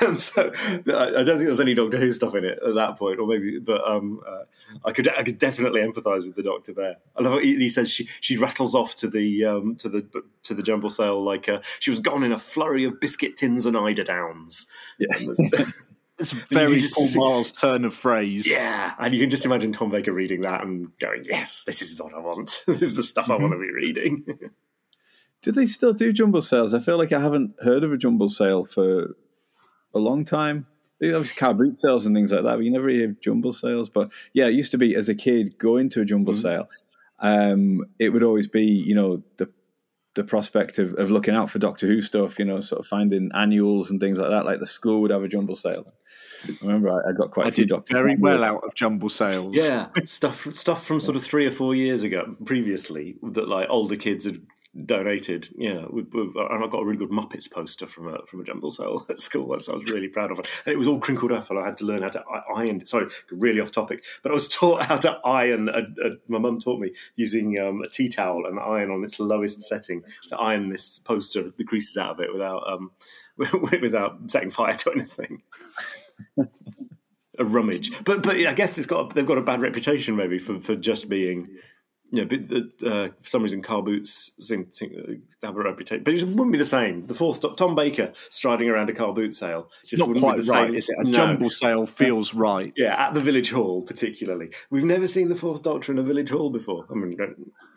and 0.00 0.18
so 0.18 0.50
I, 0.64 0.80
I 0.80 1.22
don't 1.22 1.26
think 1.26 1.40
there 1.40 1.50
was 1.50 1.60
any 1.60 1.74
Doctor 1.74 1.98
Who 1.98 2.10
stuff 2.10 2.34
in 2.34 2.46
it 2.46 2.58
at 2.66 2.74
that 2.76 2.96
point, 2.96 3.20
or 3.20 3.26
maybe, 3.26 3.58
but 3.58 3.86
um, 3.86 4.22
uh, 4.26 4.44
I 4.84 4.92
could 4.92 5.08
I 5.08 5.22
could 5.22 5.38
definitely 5.38 5.82
empathise 5.82 6.24
with 6.24 6.34
the 6.34 6.42
Doctor 6.42 6.72
there. 6.72 6.96
I 7.16 7.22
love 7.22 7.34
what 7.34 7.44
he, 7.44 7.68
says. 7.68 7.92
She 7.92 8.08
she 8.20 8.36
rattles 8.36 8.74
off 8.74 8.96
to 8.96 9.08
the 9.08 9.44
um, 9.44 9.76
to 9.76 9.88
the 9.88 10.24
to 10.44 10.54
the 10.54 10.62
jumble 10.62 10.90
sale 10.90 11.22
like 11.22 11.48
uh, 11.48 11.60
she 11.78 11.90
was 11.90 12.00
gone 12.00 12.24
in 12.24 12.32
a 12.32 12.38
flurry 12.38 12.84
of 12.84 13.00
biscuit 13.00 13.36
tins 13.36 13.66
and 13.66 13.76
eider 13.76 14.04
downs. 14.14 14.66
Yeah. 14.98 15.64
It's 16.16 16.32
a 16.32 16.36
very 16.48 16.74
just 16.74 16.94
Paul 16.94 17.32
Miles 17.32 17.50
turn 17.50 17.84
of 17.84 17.92
phrase. 17.92 18.48
yeah, 18.48 18.94
and 19.00 19.12
you 19.12 19.18
can 19.18 19.30
just 19.30 19.44
imagine 19.44 19.72
Tom 19.72 19.90
Baker 19.90 20.12
reading 20.12 20.42
that 20.42 20.62
and 20.62 20.96
going, 21.00 21.22
"Yes, 21.24 21.64
this 21.64 21.82
is 21.82 21.98
what 21.98 22.14
I 22.14 22.20
want. 22.20 22.62
this 22.68 22.82
is 22.82 22.94
the 22.94 23.02
stuff 23.02 23.30
I 23.30 23.36
want 23.36 23.52
to 23.52 23.58
be 23.58 23.72
reading." 23.72 24.24
Did 25.42 25.56
they 25.56 25.66
still 25.66 25.92
do 25.92 26.12
jumble 26.12 26.40
sales? 26.40 26.72
I 26.72 26.78
feel 26.78 26.98
like 26.98 27.12
I 27.12 27.20
haven't 27.20 27.56
heard 27.64 27.82
of 27.82 27.92
a 27.92 27.96
jumble 27.96 28.28
sale 28.28 28.64
for 28.64 29.16
a 29.92 29.98
long 29.98 30.24
time. 30.24 30.66
They 31.00 31.12
obviously 31.12 31.36
car 31.36 31.52
boot 31.52 31.76
sales 31.78 32.06
and 32.06 32.14
things 32.14 32.32
like 32.32 32.44
that, 32.44 32.56
but 32.56 32.64
you 32.64 32.70
never 32.70 32.88
hear 32.88 33.10
of 33.10 33.20
jumble 33.20 33.52
sales. 33.52 33.88
But 33.88 34.12
yeah, 34.32 34.46
it 34.46 34.54
used 34.54 34.70
to 34.70 34.78
be 34.78 34.94
as 34.94 35.08
a 35.08 35.16
kid 35.16 35.58
going 35.58 35.90
to 35.90 36.02
a 36.02 36.04
jumble 36.04 36.34
sale. 36.34 36.68
Um, 37.18 37.84
it 37.98 38.10
would 38.10 38.22
always 38.22 38.46
be, 38.46 38.62
you 38.62 38.94
know, 38.94 39.24
the 39.38 39.50
the 40.14 40.24
prospect 40.24 40.78
of, 40.78 40.94
of 40.94 41.10
looking 41.10 41.34
out 41.34 41.50
for 41.50 41.58
Doctor 41.58 41.86
Who 41.86 42.00
stuff, 42.00 42.38
you 42.38 42.44
know, 42.44 42.60
sort 42.60 42.80
of 42.80 42.86
finding 42.86 43.30
annuals 43.34 43.90
and 43.90 44.00
things 44.00 44.18
like 44.18 44.30
that. 44.30 44.44
Like 44.44 44.60
the 44.60 44.66
school 44.66 45.00
would 45.02 45.10
have 45.10 45.22
a 45.22 45.28
jumble 45.28 45.56
sale. 45.56 45.92
I 46.46 46.52
remember 46.62 46.90
I, 46.90 47.10
I 47.10 47.12
got 47.12 47.30
quite 47.30 47.46
I 47.46 47.48
a 47.48 47.52
few 47.52 47.64
did 47.64 47.70
Doctor 47.70 47.94
very 47.94 48.14
Who 48.16 48.22
well 48.22 48.44
out 48.44 48.62
of 48.64 48.74
jumble 48.74 49.08
sales. 49.08 49.56
Yeah, 49.56 49.88
stuff 50.04 50.46
stuff 50.52 50.84
from 50.84 51.00
sort 51.00 51.16
of 51.16 51.24
three 51.24 51.46
or 51.46 51.50
four 51.50 51.74
years 51.74 52.02
ago, 52.02 52.36
previously, 52.44 53.16
that 53.22 53.48
like 53.48 53.68
older 53.70 53.96
kids 53.96 54.24
had 54.24 54.42
donated. 54.86 55.48
Yeah, 55.56 55.84
we, 55.88 56.02
we, 56.02 56.20
and 56.22 56.64
I 56.64 56.66
got 56.68 56.82
a 56.82 56.84
really 56.84 56.98
good 56.98 57.10
Muppets 57.10 57.50
poster 57.50 57.86
from 57.86 58.08
a 58.08 58.18
from 58.26 58.40
a 58.40 58.44
jumble 58.44 58.70
sale 58.70 59.06
at 59.10 59.20
school. 59.20 59.48
That's 59.48 59.68
I 59.68 59.74
was 59.74 59.84
really 59.84 60.08
proud 60.08 60.32
of 60.32 60.38
it, 60.38 60.46
and 60.66 60.72
it 60.72 60.76
was 60.76 60.88
all 60.88 60.98
crinkled 60.98 61.32
up, 61.32 61.50
and 61.50 61.58
I 61.58 61.66
had 61.66 61.76
to 61.78 61.84
learn 61.84 62.02
how 62.02 62.08
to 62.08 62.24
iron. 62.54 62.84
Sorry, 62.84 63.06
really 63.30 63.60
off 63.60 63.70
topic, 63.70 64.04
but 64.22 64.30
I 64.30 64.34
was 64.34 64.48
taught 64.54 64.82
how 64.82 64.96
to 64.96 65.18
iron. 65.24 65.68
A, 65.68 65.80
a, 65.80 66.10
my 66.28 66.38
mum 66.38 66.58
taught 66.58 66.80
me 66.80 66.92
using 67.16 67.58
um, 67.58 67.82
a 67.82 67.88
tea 67.88 68.08
towel 68.08 68.46
and 68.46 68.58
iron 68.58 68.90
on 68.90 69.04
its 69.04 69.20
lowest 69.20 69.62
setting 69.62 70.02
to 70.28 70.36
iron 70.36 70.70
this 70.70 70.98
poster, 70.98 71.52
the 71.56 71.64
creases 71.64 71.96
out 71.96 72.12
of 72.12 72.20
it, 72.20 72.32
without 72.32 72.62
um, 72.70 72.90
without 73.80 74.30
setting 74.30 74.50
fire 74.50 74.74
to 74.74 74.90
anything. 74.92 75.42
a 77.38 77.44
rummage, 77.44 77.92
but 78.04 78.22
but 78.22 78.36
I 78.36 78.52
guess 78.54 78.78
it's 78.78 78.86
got 78.86 79.14
they've 79.14 79.26
got 79.26 79.38
a 79.38 79.42
bad 79.42 79.60
reputation 79.60 80.16
maybe 80.16 80.38
for, 80.38 80.58
for 80.58 80.76
just 80.76 81.08
being 81.08 81.48
know, 82.14 82.24
but 82.26 82.48
the, 82.48 82.70
uh, 82.84 83.08
for 83.20 83.28
some 83.28 83.42
reason, 83.42 83.62
car 83.62 83.82
boots 83.82 84.32
seem 84.40 84.66
to 84.66 85.20
have 85.42 85.56
a 85.56 85.62
reputation, 85.62 86.04
but 86.04 86.14
it 86.14 86.22
wouldn't 86.24 86.52
be 86.52 86.58
the 86.58 86.64
same. 86.64 87.06
The 87.06 87.14
fourth 87.14 87.40
Tom 87.56 87.74
Baker 87.74 88.12
striding 88.30 88.68
around 88.68 88.90
a 88.90 88.92
car 88.94 89.12
boot 89.12 89.34
sale, 89.34 89.68
It's 89.80 89.90
just 89.90 89.98
not 90.00 90.08
wouldn't 90.08 90.22
quite 90.24 90.36
be 90.36 90.42
the 90.42 90.52
right, 90.52 90.66
same. 90.68 90.74
is 90.76 90.88
it? 90.90 90.96
A 91.00 91.04
No. 91.04 91.12
jumble 91.12 91.50
sale 91.50 91.86
feels 91.86 92.34
right. 92.34 92.72
Yeah, 92.76 92.94
at 93.08 93.14
the 93.14 93.20
village 93.20 93.50
hall, 93.50 93.82
particularly. 93.82 94.50
We've 94.70 94.84
never 94.84 95.06
seen 95.06 95.28
the 95.28 95.34
Fourth 95.34 95.62
Doctor 95.62 95.92
in 95.92 95.98
a 95.98 96.02
village 96.02 96.30
hall 96.30 96.50
before. 96.50 96.86
I 96.90 96.94
mean, 96.94 97.16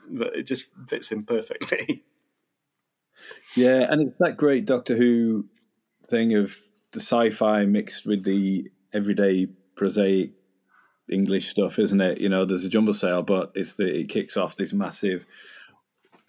but 0.09 0.35
it 0.35 0.43
just 0.43 0.69
fits 0.87 1.11
in 1.11 1.23
perfectly. 1.23 2.03
Yeah, 3.55 3.87
and 3.89 4.01
it's 4.01 4.19
that 4.19 4.37
great 4.37 4.65
Doctor 4.65 4.95
Who 4.95 5.45
thing 6.07 6.35
of 6.35 6.55
the 6.91 6.99
sci-fi 6.99 7.65
mixed 7.65 8.05
with 8.05 8.23
the 8.23 8.69
everyday 8.93 9.47
prosaic 9.75 10.31
English 11.09 11.49
stuff, 11.49 11.79
isn't 11.79 12.01
it? 12.01 12.19
You 12.19 12.29
know, 12.29 12.45
there's 12.45 12.65
a 12.65 12.69
jumble 12.69 12.93
sale, 12.93 13.23
but 13.23 13.51
it's 13.55 13.75
the 13.75 13.85
it 13.85 14.09
kicks 14.09 14.37
off 14.37 14.55
this 14.55 14.73
massive 14.73 15.25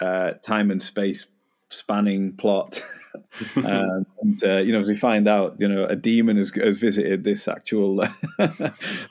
uh, 0.00 0.32
time 0.42 0.70
and 0.70 0.82
space 0.82 1.26
spanning 1.70 2.32
plot. 2.36 2.82
um, 3.56 4.06
and 4.22 4.44
uh, 4.44 4.58
you 4.58 4.72
know, 4.72 4.78
as 4.78 4.88
we 4.88 4.96
find 4.96 5.28
out, 5.28 5.56
you 5.58 5.68
know, 5.68 5.84
a 5.84 5.96
demon 5.96 6.36
has, 6.36 6.50
has 6.50 6.78
visited 6.78 7.24
this 7.24 7.48
actual 7.48 7.96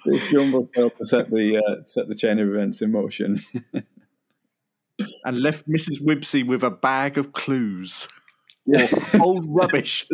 this 0.06 0.32
jumble 0.32 0.66
sale 0.66 0.90
to 0.92 1.06
set 1.06 1.30
the 1.30 1.58
uh, 1.58 1.84
set 1.84 2.08
the 2.08 2.16
chain 2.16 2.40
of 2.40 2.48
events 2.48 2.82
in 2.82 2.92
motion. 2.92 3.44
And 5.24 5.40
left 5.40 5.70
Mrs. 5.70 6.02
Wibbsey 6.02 6.44
with 6.44 6.64
a 6.64 6.72
bag 6.72 7.20
of 7.20 7.32
clues. 7.32 8.08
Yeah. 8.66 8.88
Old 9.22 9.46
rubbish. 9.48 10.08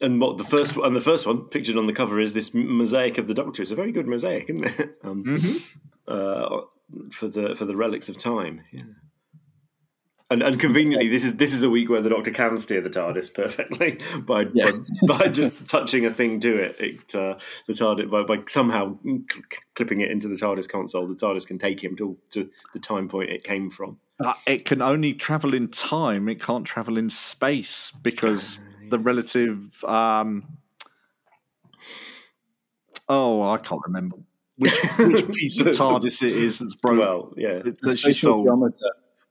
And 0.00 0.20
what 0.20 0.38
the 0.38 0.44
first 0.44 0.76
and 0.76 0.94
the 0.94 1.00
first 1.00 1.26
one 1.26 1.42
pictured 1.48 1.76
on 1.76 1.86
the 1.86 1.92
cover 1.92 2.20
is 2.20 2.34
this 2.34 2.52
mosaic 2.54 3.18
of 3.18 3.26
the 3.28 3.34
Doctor. 3.34 3.62
It's 3.62 3.70
a 3.70 3.76
very 3.76 3.92
good 3.92 4.06
mosaic, 4.06 4.48
isn't 4.50 4.80
it? 4.80 4.98
Um, 5.04 5.62
uh, 6.06 6.60
for 7.12 7.28
the 7.28 7.54
for 7.56 7.64
the 7.64 7.76
relics 7.76 8.08
of 8.08 8.18
time. 8.18 8.62
Yeah. 8.72 8.82
And, 10.30 10.42
and 10.42 10.60
conveniently, 10.60 11.08
this 11.08 11.24
is 11.24 11.36
this 11.38 11.54
is 11.54 11.62
a 11.62 11.70
week 11.70 11.88
where 11.88 12.02
the 12.02 12.10
Doctor 12.10 12.30
can 12.30 12.58
steer 12.58 12.82
the 12.82 12.90
TARDIS 12.90 13.32
perfectly 13.32 13.98
by 14.26 14.46
Yeah. 14.52 14.72
by, 15.06 15.18
by 15.18 15.28
just 15.28 15.66
touching 15.66 16.04
a 16.04 16.12
thing 16.12 16.38
to 16.40 16.56
it. 16.56 16.76
it 16.78 17.14
uh, 17.14 17.38
the 17.66 17.72
TARDIS 17.72 18.10
by, 18.10 18.22
by 18.24 18.42
somehow 18.46 18.98
cl- 19.04 19.42
clipping 19.74 20.02
it 20.02 20.10
into 20.10 20.28
the 20.28 20.34
TARDIS 20.34 20.68
console, 20.68 21.06
the 21.06 21.14
TARDIS 21.14 21.46
can 21.46 21.58
take 21.58 21.82
him 21.82 21.96
to 21.96 22.18
to 22.30 22.50
the 22.74 22.78
time 22.78 23.08
point 23.08 23.30
it 23.30 23.42
came 23.42 23.70
from. 23.70 23.98
But 24.18 24.36
it 24.46 24.66
can 24.66 24.82
only 24.82 25.14
travel 25.14 25.54
in 25.54 25.68
time. 25.68 26.28
It 26.28 26.42
can't 26.42 26.66
travel 26.66 26.98
in 26.98 27.08
space 27.08 27.92
because 28.02 28.58
the 28.90 28.98
relative. 28.98 29.82
Um, 29.84 30.58
oh, 33.08 33.42
I 33.50 33.58
can't 33.58 33.80
remember 33.86 34.16
which, 34.56 34.72
which 34.98 35.28
piece 35.34 35.58
of 35.60 35.68
TARDIS 35.68 36.22
it 36.22 36.32
is 36.32 36.58
that's 36.58 36.74
broken. 36.74 36.98
Well, 37.00 37.32
yeah. 37.36 37.60
that- 37.62 37.80
that 37.80 37.98
she 37.98 38.12
Spatial 38.12 38.30
sold. 38.36 38.46
geometer. 38.46 38.90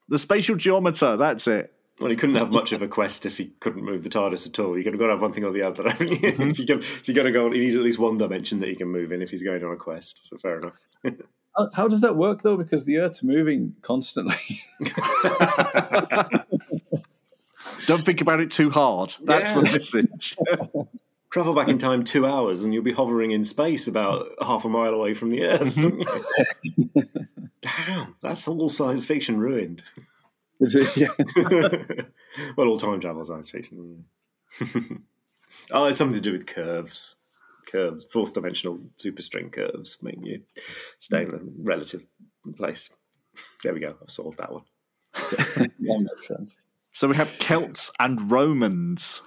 The 0.09 0.17
spatial 0.17 0.55
geometer. 0.55 1.17
That's 1.17 1.47
it. 1.47 1.73
Well, 1.99 2.09
he 2.11 2.15
couldn't 2.15 2.35
have 2.35 2.51
much 2.51 2.71
of 2.73 2.81
a 2.83 2.87
quest 2.87 3.25
if 3.25 3.37
he 3.39 3.47
couldn't 3.59 3.83
move 3.83 4.03
the 4.03 4.09
TARDIS 4.09 4.47
at 4.47 4.59
all. 4.59 4.77
You 4.77 4.83
could 4.83 4.93
have 4.93 4.99
got 4.99 5.07
to 5.07 5.13
have 5.13 5.21
one 5.21 5.33
thing 5.33 5.43
or 5.43 5.51
the 5.51 5.63
other. 5.63 5.83
haven't 5.89 6.09
you? 6.11 6.19
if, 6.21 6.59
you 6.59 6.65
can, 6.65 6.79
if 6.79 7.07
you're 7.07 7.15
going 7.15 7.25
to 7.25 7.31
go 7.31 7.51
he 7.51 7.59
needs 7.59 7.75
at 7.75 7.81
least 7.81 7.97
one 7.99 8.17
dimension 8.17 8.59
that 8.59 8.69
he 8.69 8.75
can 8.75 8.87
move 8.87 9.11
in 9.11 9.21
if 9.21 9.31
he's 9.31 9.41
going 9.43 9.63
on 9.63 9.73
a 9.73 9.75
quest. 9.75 10.27
So 10.27 10.37
fair 10.37 10.59
enough. 10.59 10.79
How, 11.57 11.69
how 11.73 11.87
does 11.87 12.01
that 12.01 12.15
work 12.15 12.43
though? 12.43 12.55
Because 12.55 12.85
the 12.85 12.99
Earth's 12.99 13.23
moving 13.23 13.73
constantly. 13.81 14.35
Don't 17.87 18.03
think 18.03 18.19
about 18.19 18.41
it 18.41 18.51
too 18.51 18.69
hard. 18.69 19.15
That's 19.23 19.53
the 19.53 19.63
message. 19.63 20.37
Travel 21.29 21.53
back 21.53 21.69
in 21.69 21.77
time 21.77 22.03
two 22.03 22.25
hours 22.25 22.63
and 22.63 22.73
you'll 22.73 22.83
be 22.83 22.91
hovering 22.91 23.31
in 23.31 23.45
space 23.45 23.87
about 23.87 24.27
half 24.41 24.65
a 24.65 24.69
mile 24.69 24.93
away 24.93 25.13
from 25.13 25.31
the 25.31 25.43
Earth. 25.43 25.75
Mm-hmm. 25.75 27.01
Damn, 27.61 28.15
that's 28.21 28.47
all 28.47 28.69
science 28.69 29.05
fiction 29.05 29.39
ruined. 29.39 29.83
Is 30.59 30.75
it? 30.75 30.97
Yeah. 30.97 31.09
well, 32.57 32.67
all 32.67 32.77
time 32.77 32.99
travel 32.99 33.23
science 33.23 33.49
fiction. 33.49 34.05
oh, 35.71 35.85
it's 35.85 35.97
something 35.97 36.15
to 36.15 36.21
do 36.21 36.33
with 36.33 36.45
curves. 36.45 37.15
Curves, 37.71 38.05
fourth 38.09 38.33
dimensional 38.33 38.79
superstring 38.97 39.51
curves 39.51 39.97
make 40.01 40.17
you 40.23 40.41
stay 40.99 41.23
in 41.23 41.33
a 41.33 41.39
relative 41.63 42.05
place. 42.55 42.89
There 43.63 43.73
we 43.73 43.79
go. 43.79 43.95
I've 44.01 44.11
solved 44.11 44.39
that 44.39 44.51
one. 44.51 44.63
that 45.13 45.71
makes 45.79 46.27
sense. 46.27 46.57
So 46.97 47.07
we 47.07 47.15
have 47.15 47.37
Celts 47.37 47.91
and 47.99 48.31
Romans 48.31 49.21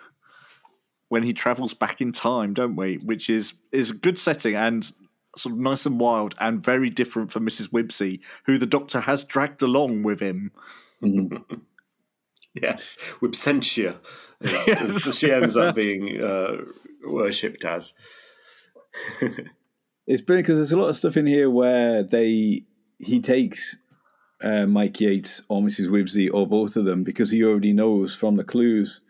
when 1.09 1.23
he 1.23 1.33
travels 1.33 1.73
back 1.73 2.00
in 2.00 2.11
time, 2.11 2.53
don't 2.53 2.75
we? 2.75 2.97
Which 2.97 3.31
is 3.31 3.55
is 3.71 3.91
a 3.91 3.95
good 3.95 4.19
setting 4.19 4.57
and 4.57 4.91
sort 5.37 5.53
of 5.53 5.61
nice 5.61 5.87
and 5.87 6.00
wild 6.00 6.35
and 6.41 6.65
very 6.65 6.91
different 6.91 7.31
from 7.31 7.47
Mrs. 7.47 7.69
Wibbsey, 7.69 8.23
who 8.47 8.59
the 8.59 8.67
Doctor 8.67 8.99
has 8.99 9.23
dragged 9.23 9.62
along 9.62 10.03
with 10.03 10.19
him. 10.19 10.50
Yes, 12.61 12.99
Wibbsentia. 13.23 13.99
As, 14.41 14.67
Yes. 14.67 15.07
as 15.07 15.17
she 15.17 15.31
ends 15.31 15.57
up 15.57 15.77
being 15.77 16.21
uh, 16.21 16.57
worshipped 17.05 17.65
as. 17.65 17.95
It's 20.09 20.23
brilliant 20.23 20.47
because 20.47 20.59
there's 20.59 20.73
a 20.73 20.77
lot 20.77 20.89
of 20.89 20.97
stuff 20.97 21.17
in 21.17 21.29
here 21.29 21.49
where 21.49 22.03
they 22.03 22.65
he 22.99 23.21
takes 23.21 23.77
uh, 24.42 24.66
Mike 24.66 25.00
Yates 25.00 25.42
or 25.49 25.61
Mrs. 25.62 25.88
Wibbsey 25.88 26.28
or 26.32 26.47
both 26.47 26.76
of 26.76 26.85
them 26.85 27.04
because 27.04 27.30
he 27.30 27.44
already 27.44 27.73
knows 27.73 28.14
from 28.14 28.37
the 28.37 28.44
clues 28.44 29.00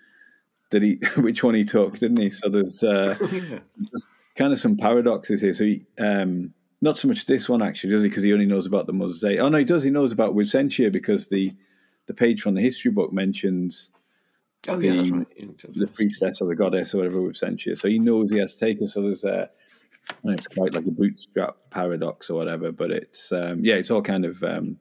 that 0.71 0.83
he 0.83 0.99
which 1.17 1.43
one 1.45 1.55
he 1.55 1.65
took, 1.65 1.99
didn't 1.99 2.21
he? 2.21 2.31
So 2.31 2.49
there's 2.49 2.83
uh, 2.83 3.17
there's 3.21 4.07
kind 4.37 4.53
of 4.53 4.59
some 4.59 4.77
paradoxes 4.77 5.41
here. 5.43 5.53
So 5.53 5.65
he, 5.65 5.85
um, 5.99 6.53
not 6.83 6.97
so 6.99 7.09
much 7.09 7.27
this 7.27 7.49
one 7.49 7.63
actually, 7.63 7.91
does 7.91 8.03
he? 8.03 8.09
Because 8.09 8.23
he 8.23 8.33
only 8.33 8.47
knows 8.47 8.67
about 8.67 8.87
the 8.87 8.93
mosaic. 8.93 9.39
Oh 9.41 9.49
no, 9.49 9.59
he 9.59 9.65
does. 9.65 9.83
He 9.83 9.91
knows 9.91 10.13
about 10.13 10.35
Wibbsentia 10.35 10.91
because 10.91 11.29
the 11.29 11.53
the 12.07 12.15
page 12.15 12.43
from 12.43 12.55
the 12.55 12.63
history 12.63 12.91
book 12.91 13.13
mentions 13.13 13.91
Oh, 14.69 14.79
yeah, 14.79 15.03
The- 15.03 15.13
right. 15.13 15.73
the 15.75 15.87
priestess 15.87 16.43
or 16.43 16.49
the 16.49 16.55
goddess 16.55 16.93
or 16.95 16.99
whatever 16.99 17.23
we've 17.23 17.37
sent 17.37 17.65
you. 17.65 17.75
So 17.75 17.89
he 17.89 17.99
knows 17.99 18.31
he 18.31 18.39
has 18.39 18.55
to 18.55 18.61
take 18.67 18.81
her. 18.81 18.87
So 18.87 19.01
there's 19.01 19.25
a, 19.25 19.49
it's 20.25 20.49
quite 20.49 20.75
like 20.75 20.85
a 20.87 20.91
bootstrap 20.91 21.57
paradox 21.71 22.29
or 22.29 22.35
whatever. 22.35 22.71
But 22.71 22.91
it's 22.91 23.33
um, 23.33 23.65
yeah, 23.65 23.77
it's 23.77 23.91
all 23.91 24.03
kind 24.03 24.27
of 24.27 24.43
um, 24.45 24.77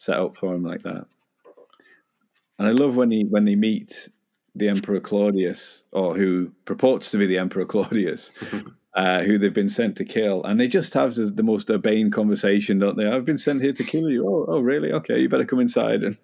set 0.00 0.18
up 0.18 0.34
for 0.34 0.54
him 0.54 0.64
like 0.64 0.82
that. 0.82 1.04
And 2.58 2.66
I 2.66 2.70
love 2.70 2.96
when 2.96 3.10
he 3.10 3.24
when 3.24 3.44
they 3.44 3.54
meet 3.54 4.08
the 4.54 4.68
Emperor 4.68 4.98
Claudius, 4.98 5.82
or 5.92 6.16
who 6.16 6.52
purports 6.64 7.10
to 7.10 7.18
be 7.18 7.26
the 7.26 7.38
Emperor 7.38 7.66
Claudius. 7.66 8.32
Uh, 8.92 9.22
who 9.22 9.38
they've 9.38 9.54
been 9.54 9.68
sent 9.68 9.96
to 9.96 10.04
kill, 10.04 10.42
and 10.42 10.58
they 10.58 10.66
just 10.66 10.94
have 10.94 11.14
the, 11.14 11.26
the 11.26 11.44
most 11.44 11.70
urbane 11.70 12.10
conversation, 12.10 12.80
don't 12.80 12.96
they? 12.96 13.06
I've 13.06 13.24
been 13.24 13.38
sent 13.38 13.62
here 13.62 13.72
to 13.72 13.84
kill 13.84 14.10
you. 14.10 14.26
Oh, 14.26 14.46
oh, 14.48 14.58
really? 14.58 14.90
Okay, 14.90 15.20
you 15.20 15.28
better 15.28 15.44
come 15.44 15.60
inside. 15.60 16.02
And, 16.02 16.18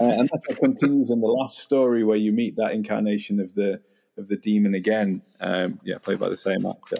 uh, 0.00 0.04
and 0.04 0.26
that's 0.26 0.48
what 0.48 0.58
continues 0.60 1.10
in 1.10 1.20
the 1.20 1.26
last 1.26 1.58
story 1.58 2.02
where 2.02 2.16
you 2.16 2.32
meet 2.32 2.56
that 2.56 2.72
incarnation 2.72 3.38
of 3.38 3.52
the 3.52 3.82
of 4.16 4.28
the 4.28 4.36
demon 4.36 4.74
again. 4.74 5.20
Um, 5.40 5.78
yeah, 5.84 5.98
played 5.98 6.20
by 6.20 6.30
the 6.30 6.38
same 6.38 6.64
actor. 6.64 6.96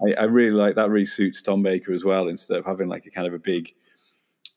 I, 0.00 0.12
I 0.12 0.24
really 0.26 0.52
like 0.54 0.76
that. 0.76 0.88
Really 0.88 1.04
suits 1.04 1.42
Tom 1.42 1.64
Baker 1.64 1.92
as 1.92 2.04
well. 2.04 2.28
Instead 2.28 2.58
of 2.58 2.64
having 2.64 2.86
like 2.86 3.06
a 3.06 3.10
kind 3.10 3.26
of 3.26 3.34
a 3.34 3.40
big 3.40 3.74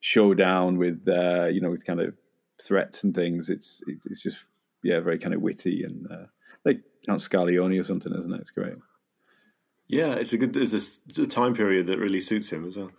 showdown 0.01 0.77
with 0.77 1.07
uh, 1.07 1.45
you 1.45 1.61
know 1.61 1.69
with 1.69 1.85
kind 1.85 2.01
of 2.01 2.13
threats 2.61 3.03
and 3.03 3.15
things, 3.15 3.49
it's 3.49 3.81
it's, 3.87 4.21
just 4.21 4.39
yeah 4.83 4.99
very 4.99 5.17
kind 5.17 5.33
of 5.33 5.41
witty 5.41 5.83
and 5.83 6.11
uh, 6.11 6.25
like 6.65 6.81
Count 7.05 7.21
Scarlioni 7.21 7.79
or 7.79 7.83
something, 7.83 8.13
isn't 8.13 8.33
it? 8.33 8.41
It's 8.41 8.51
great. 8.51 8.73
Yeah, 9.87 10.13
it's 10.13 10.33
a 10.33 10.37
good. 10.37 10.55
It's 10.57 10.99
a 11.17 11.27
time 11.27 11.53
period 11.53 11.87
that 11.87 11.99
really 11.99 12.21
suits 12.21 12.51
him 12.51 12.67
as 12.67 12.77
well. 12.77 12.91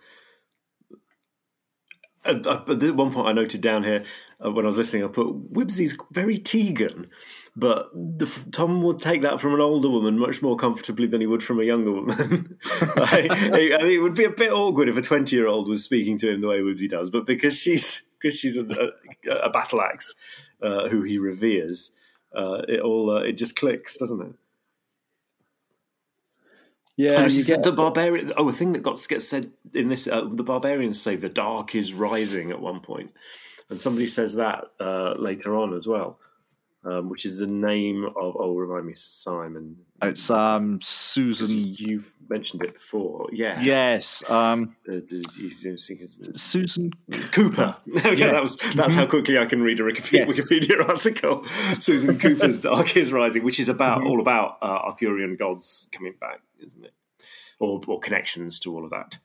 At, 2.25 2.47
at 2.47 2.95
one 2.95 3.11
point, 3.11 3.27
I 3.27 3.33
noted 3.33 3.61
down 3.61 3.83
here 3.83 4.05
uh, 4.43 4.51
when 4.51 4.65
I 4.65 4.67
was 4.67 4.77
listening, 4.77 5.03
I 5.03 5.07
put 5.07 5.53
Wibbsey's 5.53 5.97
very 6.11 6.37
Tegan, 6.37 7.07
but 7.55 7.91
the, 7.93 8.25
Tom 8.51 8.81
would 8.81 8.99
take 8.99 9.21
that 9.21 9.39
from 9.39 9.53
an 9.53 9.61
older 9.61 9.89
woman 9.89 10.17
much 10.17 10.41
more 10.41 10.55
comfortably 10.55 11.07
than 11.07 11.21
he 11.21 11.27
would 11.27 11.43
from 11.43 11.59
a 11.59 11.63
younger 11.63 11.91
woman. 11.91 12.57
like, 12.97 13.29
I 13.31 13.49
think 13.49 13.71
it 13.71 14.01
would 14.01 14.15
be 14.15 14.23
a 14.23 14.29
bit 14.29 14.51
awkward 14.51 14.89
if 14.89 14.97
a 14.97 15.01
twenty-year-old 15.01 15.69
was 15.69 15.83
speaking 15.83 16.17
to 16.19 16.31
him 16.31 16.41
the 16.41 16.47
way 16.47 16.59
Wibbsey 16.59 16.89
does, 16.89 17.09
but 17.09 17.25
because 17.25 17.57
she's 17.57 18.03
because 18.19 18.37
she's 18.37 18.57
a, 18.57 18.65
a, 19.29 19.35
a 19.35 19.49
battle 19.49 19.81
axe 19.81 20.15
uh, 20.61 20.87
who 20.89 21.03
he 21.03 21.17
reveres. 21.17 21.91
uh, 22.35 22.61
it 22.67 22.79
all 22.79 23.09
uh, 23.09 23.19
it 23.19 23.33
just 23.33 23.55
clicks, 23.55 23.97
doesn't 23.97 24.21
it? 24.21 24.33
Yeah, 26.95 27.27
get 27.27 27.63
the 27.63 27.71
barbarian. 27.71 28.31
Oh, 28.37 28.49
a 28.49 28.53
thing 28.53 28.73
that 28.73 28.83
got 28.83 28.99
gets 29.07 29.27
said 29.27 29.51
in 29.73 29.89
this. 29.89 30.07
Uh, 30.07 30.27
the 30.31 30.43
barbarians 30.43 31.01
say 31.01 31.15
the 31.15 31.29
dark 31.29 31.73
is 31.73 31.93
rising 31.93 32.51
at 32.51 32.61
one 32.61 32.81
point, 32.81 33.11
and 33.69 33.81
somebody 33.81 34.05
says 34.05 34.35
that 34.35 34.65
uh, 34.79 35.15
later 35.17 35.55
on 35.55 35.73
as 35.73 35.87
well, 35.87 36.19
um, 36.85 37.09
which 37.09 37.25
is 37.25 37.39
the 37.39 37.47
name 37.47 38.05
of. 38.05 38.35
Oh, 38.37 38.55
remind 38.55 38.85
me, 38.85 38.93
Simon. 38.93 39.77
It's 40.01 40.29
um 40.29 40.79
Susan. 40.81 41.47
You've 41.51 42.13
mentioned 42.29 42.63
it 42.63 42.73
before. 42.73 43.27
Yeah. 43.31 43.61
Yes, 43.61 44.29
um 44.29 44.75
Uh, 44.87 44.93
did 45.07 45.25
you 45.37 45.49
didn't 45.55 45.77
think 45.79 46.01
it's- 46.01 46.41
Susan. 46.41 46.91
Cooper. 47.31 47.75
Go. 48.03 48.09
Yeah. 48.11 48.31
That 48.33 48.41
was 48.41 48.57
that's 48.75 48.95
how 48.95 49.05
quickly 49.05 49.37
I 49.37 49.45
can 49.45 49.61
read 49.61 49.79
a 49.79 49.83
Wikipedia, 49.83 50.27
Yes. 50.27 50.31
Wikipedia 50.31 50.87
article. 50.89 51.45
Susan 51.79 52.19
Cooper's 52.19 52.57
Dark 52.57 52.97
is 52.97 53.13
Rising, 53.13 53.43
which 53.43 53.59
is 53.59 53.69
about 53.69 53.99
Mm-hmm. 53.99 54.07
all 54.07 54.19
about 54.19 54.57
uh, 54.61 54.79
Arthurian 54.89 55.37
gods 55.37 55.87
coming 55.91 56.15
back, 56.19 56.41
isn't 56.65 56.83
it? 56.83 56.93
Or, 57.59 57.79
or 57.87 57.99
connections 57.99 58.59
to 58.61 58.75
all 58.75 58.83
of 58.83 58.89
that. 58.89 59.17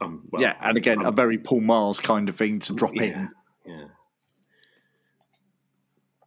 Um, 0.00 0.24
well, 0.32 0.42
yeah, 0.42 0.56
and 0.60 0.76
again, 0.76 1.00
a 1.02 1.08
um, 1.10 1.14
very 1.14 1.38
Paul 1.38 1.60
Magrs 1.60 2.02
kind 2.02 2.28
of 2.28 2.34
thing 2.34 2.58
to 2.60 2.72
drop 2.72 2.94
yeah, 2.96 3.02
in. 3.02 3.30
yeah. 3.66 3.84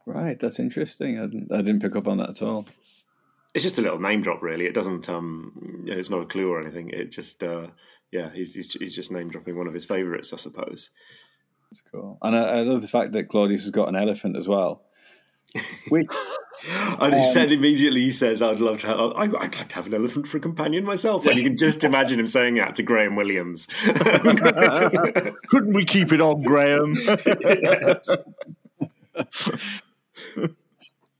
Right. 0.08 0.38
That's 0.38 0.58
interesting. 0.58 1.18
I 1.18 1.26
didn't, 1.26 1.52
I 1.52 1.62
didn't 1.62 1.80
pick 1.82 1.96
up 1.96 2.08
on 2.08 2.18
that 2.18 2.30
at 2.30 2.42
all. 2.42 2.66
It's 3.54 3.64
just 3.64 3.78
a 3.78 3.82
little 3.82 3.98
name 3.98 4.22
drop, 4.22 4.42
really. 4.42 4.66
It 4.66 4.74
doesn't. 4.74 5.08
Um, 5.08 5.82
you 5.84 5.92
know, 5.92 5.98
it's 5.98 6.10
not 6.10 6.22
a 6.22 6.26
clue 6.26 6.50
or 6.50 6.60
anything. 6.60 6.90
It 6.90 7.12
just. 7.12 7.42
Uh, 7.42 7.68
yeah, 8.10 8.30
he's, 8.32 8.54
he's 8.54 8.72
he's 8.72 8.94
just 8.94 9.10
name 9.12 9.28
dropping 9.28 9.56
one 9.58 9.66
of 9.66 9.74
his 9.74 9.84
favourites, 9.84 10.32
I 10.32 10.36
suppose. 10.36 10.90
That's 11.70 11.82
cool. 11.92 12.18
And 12.22 12.34
I, 12.36 12.44
I 12.44 12.60
love 12.62 12.80
the 12.82 12.88
fact 12.88 13.12
that 13.12 13.28
Claudius 13.28 13.62
has 13.64 13.70
got 13.70 13.88
an 13.88 13.96
elephant 13.96 14.36
as 14.36 14.48
well. 14.48 14.82
Which, 15.88 16.06
And 17.00 17.14
he 17.14 17.22
said 17.22 17.52
immediately, 17.52 18.00
he 18.00 18.10
says, 18.10 18.40
"I'd 18.42 18.60
love 18.60 18.80
to. 18.80 18.86
Have, 18.88 18.98
I- 18.98 19.12
I'd 19.22 19.32
like 19.32 19.68
to 19.68 19.74
have 19.74 19.86
an 19.86 19.94
elephant 19.94 20.26
for 20.26 20.38
a 20.38 20.40
companion 20.40 20.84
myself." 20.84 21.26
And 21.26 21.36
you 21.36 21.42
can 21.42 21.56
just 21.56 21.84
imagine 21.84 22.18
him 22.20 22.28
saying 22.28 22.54
that 22.54 22.74
to 22.76 22.82
Graham 22.82 23.16
Williams. 23.16 23.66
Couldn't 25.48 25.72
we 25.74 25.84
keep 25.84 26.12
it 26.12 26.20
on, 26.20 26.42
Graham? 26.42 26.94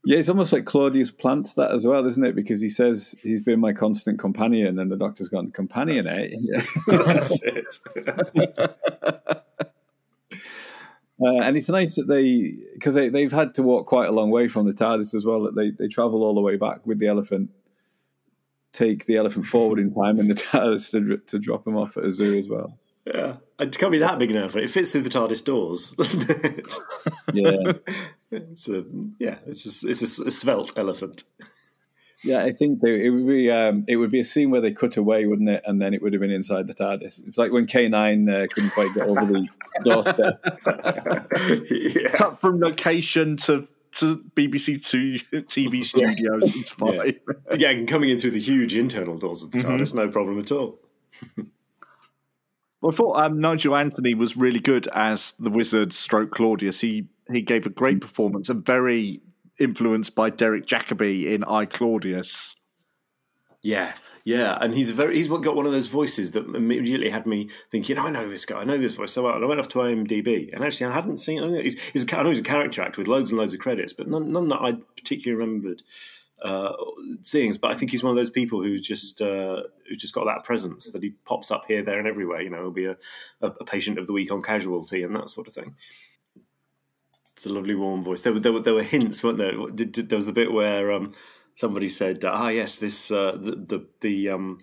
yeah, 0.08 0.16
it's 0.16 0.30
almost 0.30 0.54
like 0.54 0.64
Claudius 0.64 1.10
plants 1.10 1.52
that 1.52 1.70
as 1.70 1.86
well, 1.86 2.06
isn't 2.06 2.24
it? 2.24 2.34
Because 2.34 2.62
he 2.62 2.70
says 2.70 3.14
he's 3.22 3.42
been 3.42 3.60
my 3.60 3.74
constant 3.74 4.18
companion, 4.18 4.78
and 4.78 4.90
the 4.90 4.96
doctor's 4.96 5.28
gone 5.28 5.50
companion, 5.50 6.08
eh? 6.08 6.28
Yeah. 6.30 6.62
That's 6.86 7.42
it. 7.42 7.78
Uh, 11.20 11.40
and 11.40 11.56
it's 11.56 11.68
nice 11.68 11.96
that 11.96 12.06
they, 12.06 12.54
because 12.74 12.94
they, 12.94 13.08
they've 13.08 13.32
had 13.32 13.52
to 13.52 13.60
walk 13.60 13.88
quite 13.88 14.08
a 14.08 14.12
long 14.12 14.30
way 14.30 14.46
from 14.46 14.68
the 14.68 14.72
TARDIS 14.72 15.16
as 15.16 15.26
well, 15.26 15.42
that 15.42 15.56
they, 15.56 15.72
they 15.72 15.88
travel 15.88 16.22
all 16.22 16.32
the 16.32 16.40
way 16.40 16.54
back 16.54 16.86
with 16.86 17.00
the 17.00 17.08
elephant, 17.08 17.50
take 18.72 19.04
the 19.06 19.16
elephant 19.16 19.44
forward 19.44 19.80
in 19.80 19.90
time 19.90 20.20
and 20.20 20.30
the 20.30 20.34
TARDIS 20.34 20.92
to, 20.92 21.16
to 21.16 21.40
drop 21.40 21.66
him 21.66 21.76
off 21.76 21.96
at 21.96 22.04
a 22.04 22.12
zoo 22.12 22.38
as 22.38 22.48
well. 22.48 22.78
Yeah, 23.04 23.38
it 23.58 23.76
can't 23.76 23.90
be 23.90 23.98
that 23.98 24.20
big 24.20 24.30
an 24.30 24.36
elephant. 24.36 24.64
It 24.64 24.70
fits 24.70 24.92
through 24.92 25.02
the 25.02 25.10
TARDIS 25.10 25.44
doors, 25.44 25.96
doesn't 25.96 26.30
it? 26.30 26.74
Yeah. 27.32 27.72
It's 28.30 28.68
a 28.68 28.84
yeah, 29.18 29.38
it's 29.46 29.64
a, 29.84 29.88
it's 29.88 30.18
a, 30.18 30.24
a 30.24 30.30
svelte 30.30 30.78
elephant. 30.78 31.24
Yeah, 32.24 32.42
I 32.42 32.52
think 32.52 32.80
they, 32.80 33.06
it 33.06 33.10
would 33.10 33.26
be 33.26 33.50
um, 33.50 33.84
it 33.86 33.96
would 33.96 34.10
be 34.10 34.20
a 34.20 34.24
scene 34.24 34.50
where 34.50 34.60
they 34.60 34.72
cut 34.72 34.96
away, 34.96 35.24
wouldn't 35.26 35.48
it? 35.48 35.62
And 35.64 35.80
then 35.80 35.94
it 35.94 36.02
would 36.02 36.12
have 36.12 36.20
been 36.20 36.32
inside 36.32 36.66
the 36.66 36.74
TARDIS. 36.74 37.26
It's 37.26 37.38
like 37.38 37.52
when 37.52 37.66
K 37.66 37.88
nine 37.88 38.28
uh, 38.28 38.46
couldn't 38.52 38.70
quite 38.70 38.92
get 38.94 39.06
over 39.06 39.24
the 39.24 39.48
doorstep. 39.84 40.42
yeah. 41.70 42.08
Cut 42.16 42.40
from 42.40 42.58
location 42.60 43.36
to 43.38 43.68
to 43.92 44.18
BBC 44.34 44.84
Two 44.84 45.18
TV 45.44 45.84
studios. 45.84 46.56
It's 46.56 46.70
fine. 46.70 47.18
yeah, 47.56 47.70
and 47.70 47.88
coming 47.88 48.10
in 48.10 48.18
through 48.18 48.32
the 48.32 48.40
huge 48.40 48.76
internal 48.76 49.16
doors 49.16 49.42
of 49.44 49.52
the 49.52 49.60
TARDIS, 49.60 49.94
no 49.94 50.08
problem 50.08 50.40
at 50.40 50.50
all. 50.50 50.80
Well, 52.80 52.92
I 52.92 52.94
thought 52.94 53.20
um, 53.24 53.40
Nigel 53.40 53.76
Anthony 53.76 54.14
was 54.14 54.36
really 54.36 54.60
good 54.60 54.88
as 54.92 55.32
the 55.38 55.50
wizard 55.50 55.92
stroke 55.92 56.32
Claudius. 56.32 56.80
He 56.80 57.08
he 57.36 57.42
gave 57.42 57.66
a 57.66 57.70
great 57.70 58.00
performance 58.00 58.48
and 58.48 58.64
very 58.64 59.20
influenced 59.58 60.14
by 60.14 60.30
Derek 60.30 60.66
Jacobi 60.66 61.26
in 61.26 61.44
I 61.44 61.64
Claudius. 61.64 62.56
Yeah, 63.62 63.94
yeah, 64.24 64.56
and 64.60 64.72
he's 64.74 64.90
very 64.90 65.16
he's 65.16 65.28
got 65.28 65.56
one 65.56 65.66
of 65.66 65.72
those 65.72 65.88
voices 65.88 66.30
that 66.32 66.44
immediately 66.44 67.10
had 67.10 67.26
me 67.26 67.50
thinking, 67.70 67.98
I 67.98 68.10
know 68.10 68.28
this 68.28 68.46
guy, 68.46 68.60
I 68.60 68.64
know 68.64 68.78
this 68.78 68.94
voice 68.94 69.12
so 69.12 69.26
I 69.26 69.44
went 69.44 69.58
off 69.58 69.68
to 69.70 69.78
IMDb, 69.78 70.52
and 70.52 70.62
actually 70.62 70.86
I 70.86 70.92
hadn't 70.92 71.18
seen. 71.18 71.42
I 71.42 71.62
he's, 71.62 71.80
he's 71.88 72.12
I 72.12 72.22
know 72.22 72.28
he's 72.28 72.38
a 72.38 72.44
character 72.44 72.82
actor 72.82 73.00
with 73.00 73.08
loads 73.08 73.30
and 73.30 73.38
loads 73.38 73.54
of 73.54 73.60
credits, 73.60 73.92
but 73.92 74.06
none, 74.06 74.30
none 74.30 74.48
that 74.48 74.60
I 74.60 74.74
particularly 74.96 75.40
remembered 75.40 75.82
uh, 76.42 76.72
seeing. 77.22 77.52
But 77.60 77.72
I 77.72 77.74
think 77.74 77.90
he's 77.90 78.04
one 78.04 78.10
of 78.10 78.16
those 78.16 78.30
people 78.30 78.62
who 78.62 78.78
just 78.78 79.20
uh, 79.20 79.62
who 79.88 79.96
just 79.96 80.14
got 80.14 80.26
that 80.26 80.44
presence 80.44 80.90
that 80.92 81.02
he 81.02 81.10
pops 81.24 81.50
up 81.50 81.64
here, 81.66 81.82
there, 81.82 81.98
and 81.98 82.06
everywhere. 82.06 82.42
You 82.42 82.50
know, 82.50 82.58
he'll 82.58 82.70
be 82.70 82.86
a, 82.86 82.96
a, 83.40 83.46
a 83.46 83.64
patient 83.64 83.98
of 83.98 84.06
the 84.06 84.12
week 84.12 84.30
on 84.30 84.42
Casualty 84.42 85.02
and 85.02 85.16
that 85.16 85.30
sort 85.30 85.46
of 85.46 85.52
thing. 85.52 85.74
It's 87.38 87.46
a 87.46 87.52
lovely, 87.52 87.76
warm 87.76 88.02
voice. 88.02 88.22
There 88.22 88.32
were 88.32 88.40
there 88.40 88.52
were, 88.52 88.58
there 88.58 88.74
were 88.74 88.82
hints, 88.82 89.22
weren't 89.22 89.38
there? 89.38 89.52
Did, 89.52 89.92
did, 89.92 90.08
there 90.08 90.16
was 90.16 90.26
the 90.26 90.32
bit 90.32 90.52
where 90.52 90.90
um, 90.90 91.12
somebody 91.54 91.88
said, 91.88 92.24
"Ah, 92.24 92.48
yes, 92.48 92.74
this 92.74 93.12
uh, 93.12 93.38
the 93.40 93.52
the, 93.52 93.86
the 94.00 94.28
um, 94.30 94.58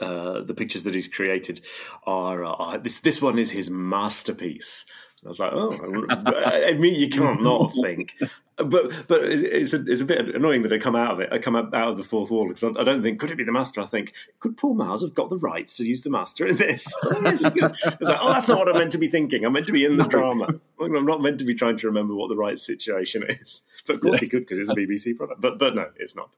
uh, 0.00 0.40
the 0.40 0.52
pictures 0.52 0.82
that 0.82 0.96
he's 0.96 1.06
created 1.06 1.60
are 2.08 2.44
uh, 2.44 2.76
this 2.78 3.00
this 3.02 3.22
one 3.22 3.38
is 3.38 3.52
his 3.52 3.70
masterpiece." 3.70 4.84
I 5.24 5.28
was 5.28 5.38
like, 5.38 5.52
"Oh, 5.54 6.06
I 6.10 6.74
mean, 6.74 6.98
you 6.98 7.08
can't 7.08 7.40
not 7.40 7.72
think." 7.80 8.16
But 8.64 9.04
but 9.08 9.22
it's 9.24 9.72
a, 9.72 9.82
it's 9.86 10.00
a 10.02 10.04
bit 10.04 10.34
annoying 10.34 10.62
that 10.62 10.72
I 10.72 10.78
come 10.78 10.96
out 10.96 11.12
of 11.12 11.20
it. 11.20 11.28
I 11.32 11.38
come 11.38 11.56
out 11.56 11.72
of 11.74 11.96
the 11.96 12.04
fourth 12.04 12.30
wall 12.30 12.46
because 12.48 12.62
I, 12.64 12.68
I 12.80 12.84
don't 12.84 13.02
think 13.02 13.18
could 13.20 13.30
it 13.30 13.36
be 13.38 13.44
the 13.44 13.52
master. 13.52 13.80
I 13.80 13.86
think 13.86 14.12
could 14.38 14.56
Paul 14.56 14.76
Magrs 14.76 15.02
have 15.02 15.14
got 15.14 15.30
the 15.30 15.38
rights 15.38 15.74
to 15.74 15.84
use 15.84 16.02
the 16.02 16.10
master 16.10 16.46
in 16.46 16.56
this? 16.56 16.86
Oh, 17.04 17.20
yes, 17.22 17.42
he 17.42 17.50
could. 17.50 17.70
It's 17.72 18.00
like, 18.00 18.18
oh, 18.20 18.32
that's 18.32 18.46
not 18.48 18.58
what 18.58 18.68
I'm 18.68 18.78
meant 18.78 18.92
to 18.92 18.98
be 18.98 19.08
thinking. 19.08 19.44
I'm 19.44 19.52
meant 19.52 19.66
to 19.66 19.72
be 19.72 19.84
in 19.84 19.96
the 19.96 20.04
drama. 20.04 20.48
I'm 20.80 21.04
not 21.06 21.20
meant 21.22 21.38
to 21.40 21.44
be 21.44 21.54
trying 21.54 21.76
to 21.78 21.86
remember 21.88 22.14
what 22.14 22.28
the 22.28 22.36
right 22.36 22.58
situation 22.58 23.24
is. 23.28 23.62
But 23.86 23.96
of 23.96 24.02
course 24.02 24.18
he 24.20 24.28
could 24.28 24.40
because 24.40 24.58
it's 24.58 24.70
a 24.70 24.74
BBC 24.74 25.16
product. 25.16 25.40
But 25.40 25.58
but 25.58 25.74
no, 25.74 25.86
it's 25.96 26.14
not. 26.14 26.36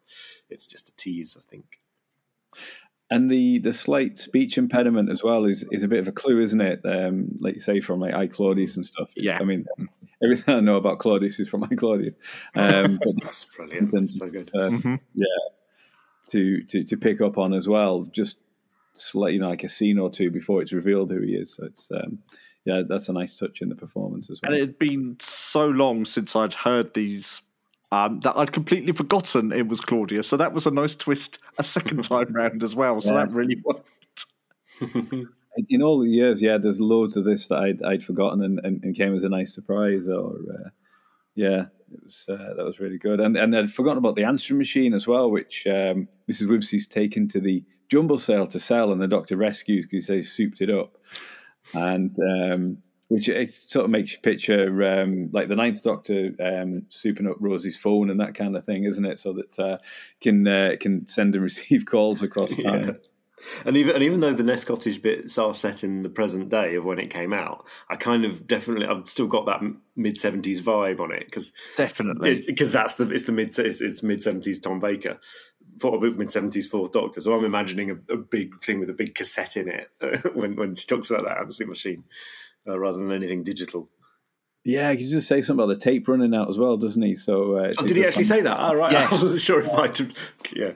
It's 0.50 0.66
just 0.66 0.88
a 0.88 0.96
tease, 0.96 1.36
I 1.36 1.42
think. 1.48 1.80
And 3.10 3.30
the 3.30 3.58
the 3.58 3.72
slight 3.72 4.18
speech 4.18 4.56
impediment 4.56 5.10
as 5.10 5.22
well 5.22 5.44
is 5.44 5.64
is 5.70 5.82
a 5.82 5.88
bit 5.88 5.98
of 5.98 6.08
a 6.08 6.12
clue, 6.12 6.40
isn't 6.40 6.60
it? 6.60 6.80
Um, 6.84 7.36
like 7.40 7.54
you 7.54 7.60
say 7.60 7.80
from 7.80 8.00
like 8.00 8.14
I 8.14 8.26
Claudius 8.26 8.76
and 8.76 8.86
stuff. 8.86 9.10
It's- 9.16 9.24
Yeah. 9.26 9.38
I 9.40 9.44
mean, 9.44 9.66
everything 10.22 10.54
I 10.54 10.60
know 10.60 10.76
about 10.76 10.98
Claudius 10.98 11.40
is 11.40 11.48
from 11.48 11.60
my 11.60 11.68
Claudius. 11.68 12.14
Um, 12.54 12.98
but 13.04 13.14
That's 13.22 13.44
brilliant. 13.44 13.92
That's 13.92 14.18
so 14.18 14.28
good. 14.28 14.50
uh, 14.54 14.96
yeah, 15.14 15.26
to, 16.30 16.62
to 16.64 16.84
to 16.84 16.96
pick 16.96 17.20
up 17.20 17.38
on 17.38 17.52
as 17.54 17.68
well, 17.68 18.02
just 18.12 18.38
slight, 18.94 19.34
you 19.34 19.40
know, 19.40 19.48
like 19.48 19.64
a 19.64 19.68
scene 19.68 19.98
or 19.98 20.10
two 20.10 20.30
before 20.30 20.62
it's 20.62 20.72
revealed 20.72 21.10
who 21.10 21.20
he 21.20 21.34
is. 21.34 21.54
So 21.54 21.64
it's 21.66 21.90
um, 21.90 22.18
yeah, 22.64 22.82
that's 22.88 23.08
a 23.08 23.12
nice 23.12 23.36
touch 23.36 23.60
in 23.62 23.68
the 23.68 23.74
performance 23.74 24.30
as 24.30 24.40
well. 24.42 24.52
And 24.52 24.58
it 24.60 24.66
had 24.66 24.78
been 24.78 25.16
so 25.20 25.66
long 25.66 26.04
since 26.04 26.36
I'd 26.36 26.54
heard 26.54 26.94
these 26.94 27.42
um, 27.90 28.20
that 28.20 28.36
I'd 28.36 28.52
completely 28.52 28.92
forgotten 28.92 29.52
it 29.52 29.68
was 29.68 29.80
Claudius. 29.80 30.28
So 30.28 30.36
that 30.36 30.52
was 30.52 30.66
a 30.66 30.70
nice 30.70 30.94
twist 30.94 31.38
a 31.58 31.64
second 31.64 32.04
time 32.08 32.32
round 32.32 32.62
as 32.62 32.74
well. 32.76 33.00
So 33.00 33.14
Yeah. 33.14 33.24
that 33.26 33.32
really 33.32 33.60
worked. 33.64 33.88
in 35.68 35.82
all 35.82 35.98
the 35.98 36.08
years, 36.08 36.42
yeah, 36.42 36.58
there's 36.58 36.80
loads 36.80 37.16
of 37.16 37.24
this 37.24 37.48
that 37.48 37.58
I'd, 37.58 37.82
I'd 37.82 38.04
forgotten 38.04 38.42
and, 38.42 38.60
and, 38.64 38.82
and 38.82 38.96
came 38.96 39.14
as 39.14 39.24
a 39.24 39.28
nice 39.28 39.54
surprise. 39.54 40.08
Or 40.08 40.36
uh, 40.52 40.68
yeah, 41.34 41.66
it 41.92 42.02
was 42.02 42.26
uh, 42.28 42.54
that 42.56 42.64
was 42.64 42.80
really 42.80 42.98
good. 42.98 43.20
And 43.20 43.36
and 43.36 43.56
I'd 43.56 43.72
forgotten 43.72 43.98
about 43.98 44.16
the 44.16 44.24
answering 44.24 44.58
machine 44.58 44.94
as 44.94 45.06
well, 45.06 45.30
which 45.30 45.66
um, 45.66 46.08
Mrs. 46.30 46.48
Wibbsey's 46.48 46.86
taken 46.86 47.28
to 47.28 47.40
the 47.40 47.64
jumble 47.88 48.18
sale 48.18 48.46
to 48.46 48.58
sell, 48.58 48.92
and 48.92 49.00
the 49.00 49.08
doctor 49.08 49.36
rescues 49.36 49.86
because 49.86 50.08
he 50.08 50.22
says 50.22 50.32
souped 50.32 50.60
it 50.60 50.70
up, 50.70 50.96
and 51.74 52.16
um, 52.20 52.78
which 53.12 53.28
it 53.28 53.50
sort 53.50 53.84
of 53.84 53.90
makes 53.90 54.12
you 54.12 54.18
picture 54.20 55.02
um, 55.02 55.28
like 55.32 55.48
the 55.48 55.56
Ninth 55.56 55.82
Doctor 55.82 56.30
um, 56.40 56.86
souping 56.88 57.30
up 57.30 57.36
Rose's 57.40 57.76
phone 57.76 58.08
and 58.08 58.18
that 58.20 58.34
kind 58.34 58.56
of 58.56 58.64
thing, 58.64 58.84
isn't 58.84 59.04
it? 59.04 59.18
So 59.18 59.34
that 59.34 59.58
uh, 59.58 59.78
can 60.22 60.48
uh, 60.48 60.76
can 60.80 61.06
send 61.06 61.34
and 61.34 61.44
receive 61.44 61.84
calls 61.84 62.22
across 62.22 62.56
time. 62.62 62.88
Yeah. 62.88 62.94
And 63.64 63.76
even 63.76 63.94
and 63.94 64.04
even 64.04 64.20
though 64.20 64.32
the 64.32 64.42
Nest 64.42 64.66
Cottage 64.66 65.02
bits 65.02 65.38
are 65.38 65.54
set 65.54 65.84
in 65.84 66.02
the 66.02 66.08
present 66.08 66.48
day 66.48 66.74
of 66.76 66.84
when 66.84 66.98
it 66.98 67.10
came 67.10 67.32
out, 67.32 67.66
I 67.88 67.96
kind 67.96 68.24
of 68.24 68.46
definitely 68.46 68.86
I've 68.86 69.06
still 69.06 69.26
got 69.26 69.46
that 69.46 69.60
mid 69.96 70.18
seventies 70.18 70.62
vibe 70.62 71.00
on 71.00 71.12
it 71.12 71.24
because 71.26 71.52
Definitely. 71.76 72.44
because 72.46 72.72
that's 72.72 72.94
the 72.94 73.10
it's 73.10 73.24
the 73.24 73.32
mid 73.32 73.58
it's, 73.58 73.80
it's 73.80 74.02
mid 74.02 74.22
seventies 74.22 74.58
Tom 74.58 74.78
Baker, 74.78 75.18
for 75.80 76.00
mid 76.00 76.32
seventies 76.32 76.66
Fourth 76.66 76.92
Doctor. 76.92 77.20
So 77.20 77.34
I'm 77.34 77.44
imagining 77.44 77.90
a, 77.90 78.12
a 78.12 78.16
big 78.16 78.62
thing 78.62 78.80
with 78.80 78.90
a 78.90 78.94
big 78.94 79.14
cassette 79.14 79.56
in 79.56 79.68
it 79.68 79.90
when 80.34 80.56
when 80.56 80.74
she 80.74 80.86
talks 80.86 81.10
about 81.10 81.24
that 81.24 81.38
answering 81.38 81.68
machine, 81.68 82.04
uh, 82.68 82.78
rather 82.78 82.98
than 82.98 83.12
anything 83.12 83.42
digital. 83.42 83.88
Yeah, 84.64 84.92
he 84.92 84.98
just 84.98 85.26
say 85.26 85.40
something 85.40 85.64
about 85.64 85.74
the 85.74 85.80
tape 85.80 86.06
running 86.06 86.34
out 86.34 86.48
as 86.48 86.56
well, 86.56 86.76
doesn't 86.76 87.02
he? 87.02 87.16
So 87.16 87.56
uh, 87.56 87.72
Oh, 87.78 87.84
did 87.84 87.96
he 87.96 88.06
actually 88.06 88.24
say 88.24 88.42
that? 88.42 88.56
Oh, 88.60 88.74
right. 88.74 88.92
Yes. 88.92 89.08
I 89.08 89.10
wasn't 89.10 89.40
sure 89.40 89.60
if 89.60 89.70
I. 89.70 89.90
Yeah. 90.54 90.72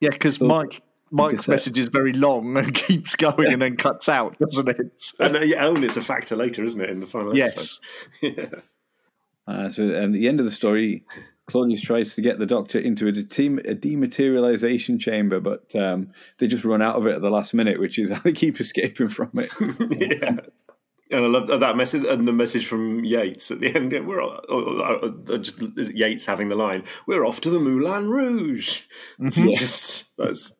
Yeah, 0.00 0.10
because 0.10 0.40
Mike 0.40 0.82
Mike's 1.14 1.46
message 1.46 1.78
is 1.78 1.88
very 1.88 2.12
long 2.12 2.56
and 2.56 2.74
keeps 2.86 3.14
going 3.14 3.52
and 3.52 3.62
then 3.62 3.76
cuts 3.76 4.08
out, 4.08 4.36
doesn't 4.38 4.68
it? 4.68 5.12
And 5.20 5.36
uh, 5.36 5.40
yeah, 5.40 5.66
and 5.66 5.84
it's 5.84 5.96
a 5.96 6.02
factor 6.02 6.34
later, 6.34 6.64
isn't 6.64 6.80
it, 6.80 6.90
in 6.90 7.00
the 7.00 7.06
final 7.06 7.36
yes. 7.36 7.80
episode? 8.22 8.52
yeah. 8.52 8.60
Uh, 9.46 9.68
so, 9.68 9.86
at 9.90 10.10
the 10.10 10.26
end 10.26 10.40
of 10.40 10.46
the 10.46 10.50
story, 10.50 11.04
Claudius 11.46 11.82
tries 11.82 12.14
to 12.14 12.22
get 12.22 12.38
the 12.38 12.46
Doctor 12.46 12.78
into 12.78 13.06
a, 13.06 13.12
de- 13.12 13.22
a 13.22 13.74
dematerialization 13.74 14.98
chamber, 14.98 15.38
but 15.38 15.76
um, 15.76 16.12
they 16.38 16.46
just 16.46 16.64
run 16.64 16.80
out 16.80 16.96
of 16.96 17.06
it 17.06 17.16
at 17.16 17.20
the 17.20 17.28
last 17.28 17.52
minute, 17.52 17.78
which 17.78 17.98
is 17.98 18.08
how 18.12 18.20
they 18.20 18.32
keep 18.32 18.58
escaping 18.58 19.10
from 19.10 19.30
it. 19.34 19.50
yeah. 19.90 20.36
And 21.10 21.24
I 21.26 21.28
love 21.28 21.46
that 21.48 21.76
message 21.76 22.04
and 22.06 22.26
the 22.26 22.32
message 22.32 22.66
from 22.66 23.04
Yates 23.04 23.50
at 23.50 23.60
the 23.60 23.74
end. 23.74 23.92
We're 24.06 24.22
all, 24.22 24.40
or, 24.48 25.04
or 25.04 25.38
just 25.38 25.60
Yates 25.94 26.24
having 26.24 26.48
the 26.48 26.56
line, 26.56 26.84
"We're 27.06 27.26
off 27.26 27.42
to 27.42 27.50
the 27.50 27.60
Moulin 27.60 28.08
Rouge." 28.08 28.82
Mm-hmm. 29.20 30.14
That's 30.16 30.54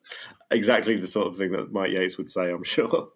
exactly 0.55 0.97
the 0.97 1.07
sort 1.07 1.27
of 1.27 1.35
thing 1.35 1.51
that 1.51 1.71
Mike 1.71 1.91
Yates 1.91 2.17
would 2.17 2.29
say. 2.29 2.51
I'm 2.51 2.63
sure. 2.63 3.09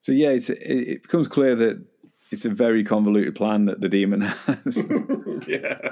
So 0.00 0.12
yeah, 0.12 0.30
it, 0.30 0.48
it 0.50 1.02
becomes 1.02 1.28
clear 1.28 1.54
that 1.54 1.84
it's 2.30 2.44
a 2.44 2.50
very 2.50 2.84
convoluted 2.84 3.34
plan 3.34 3.66
that 3.66 3.80
the 3.80 3.88
demon 3.88 4.22
has. 4.22 4.76
yeah. 5.46 5.90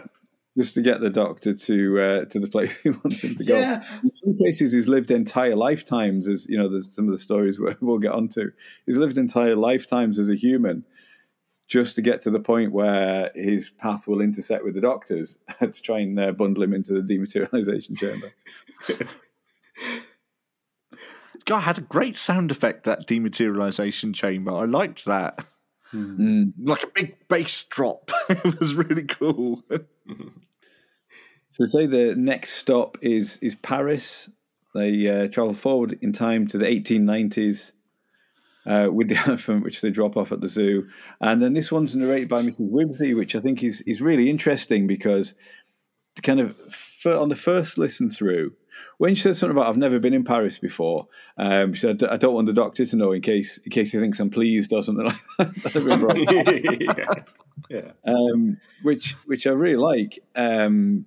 Just 0.59 0.75
to 0.75 0.83
get 0.83 1.01
the 1.01 1.09
doctor 1.09 1.55
to 1.55 2.01
uh, 2.01 2.25
to 2.27 2.39
the 2.39 2.49
place 2.49 2.79
he 2.83 2.91
wants 2.91 3.23
him 3.23 3.35
to 3.37 3.45
go. 3.45 3.59
Yeah. 3.59 3.83
In 4.03 4.11
some 4.11 4.37
cases, 4.37 4.75
he's 4.75 4.87
lived 4.87 5.11
entire 5.11 5.57
lifetimes, 5.57 6.29
as 6.29 6.47
you 6.47 6.59
know. 6.59 6.69
There's 6.69 6.95
some 6.95 7.07
of 7.07 7.13
the 7.13 7.19
stories 7.19 7.59
where 7.59 7.75
we'll 7.81 7.99
get 7.99 8.13
onto. 8.13 8.51
He's 8.85 8.99
lived 8.99 9.17
entire 9.17 9.57
lifetimes 9.57 10.19
as 10.19 10.29
a 10.29 10.35
human, 10.35 10.85
just 11.69 11.95
to 11.95 12.03
get 12.03 12.21
to 12.23 12.31
the 12.31 12.39
point 12.39 12.73
where 12.73 13.31
his 13.35 13.71
path 13.71 14.07
will 14.07 14.21
intersect 14.21 14.63
with 14.63 14.75
the 14.75 14.83
doctor's 14.83 15.39
to 15.59 15.71
try 15.71 16.01
and 16.01 16.21
uh, 16.21 16.33
bundle 16.33 16.63
him 16.63 16.75
into 16.75 16.93
the 16.93 17.01
dematerialization 17.01 17.97
chamber. 17.97 18.27
God, 21.45 21.61
had 21.61 21.79
a 21.79 21.83
great 21.83 22.17
sound 22.17 22.51
effect 22.51 22.85
that 22.85 23.07
dematerialization 23.07 24.15
chamber. 24.15 24.53
I 24.53 24.65
liked 24.65 25.05
that. 25.07 25.45
Mm. 25.93 26.53
Like 26.63 26.85
a 26.85 26.89
big 26.89 27.17
bass 27.29 27.65
drop. 27.65 28.11
it 28.29 28.59
was 28.61 28.75
really 28.75 29.05
cool. 29.05 29.63
so 31.51 31.65
say 31.65 31.87
the 31.87 32.15
next 32.17 32.55
stop 32.55 32.97
is 33.03 33.39
is 33.39 33.55
Paris. 33.55 34.31
They 34.75 35.07
uh, 35.09 35.29
travel 35.29 35.55
forward 35.55 35.99
in 36.01 36.13
time 36.13 36.47
to 36.49 36.59
the 36.59 36.65
1890s 36.65 37.73
uh, 38.65 38.89
with 38.91 39.09
the 39.09 39.17
elephant, 39.27 39.65
which 39.65 39.81
they 39.81 39.91
drop 39.91 40.17
off 40.17 40.33
at 40.33 40.41
the 40.41 40.49
zoo. 40.49 40.89
And 41.21 41.43
then 41.43 41.53
this 41.53 41.71
one's 41.71 41.95
narrated 41.95 42.29
by 42.29 42.43
Mrs. 42.43 42.71
Wibbsey, 42.71 43.15
which 43.17 43.35
I 43.35 43.41
think 43.41 43.63
is 43.63 43.83
is 43.83 44.01
really 44.01 44.31
interesting 44.31 44.87
because 44.87 45.35
kind 46.23 46.41
of 46.41 46.57
on 47.07 47.29
the 47.29 47.37
first 47.37 47.79
listen 47.79 48.11
through, 48.11 48.53
when 48.99 49.15
she 49.15 49.23
said 49.23 49.37
something 49.37 49.57
about 49.57 49.69
I've 49.69 49.77
never 49.77 49.99
been 49.99 50.15
in 50.15 50.25
Paris 50.25 50.59
before, 50.59 51.09
um, 51.37 51.73
she 51.75 51.81
said 51.81 52.03
I 52.05 52.17
don't 52.17 52.35
want 52.35 52.47
the 52.47 52.53
doctor 52.53 52.85
to 52.85 52.97
know 52.97 53.13
in 53.13 53.23
case 53.23 53.59
in 53.59 53.71
case 53.71 53.93
he 53.93 53.99
thinks 53.99 54.21
I'm 54.21 54.31
pleased 54.31 54.73
or 54.73 54.83
something 54.83 55.07
like 55.39 55.55
that. 55.63 57.25
yeah, 57.69 57.81
yeah. 57.81 57.93
Um, 58.13 58.59
which 58.83 59.13
which 59.27 59.47
I 59.47 59.51
really 59.51 59.77
like 59.77 60.19
um, 60.35 61.07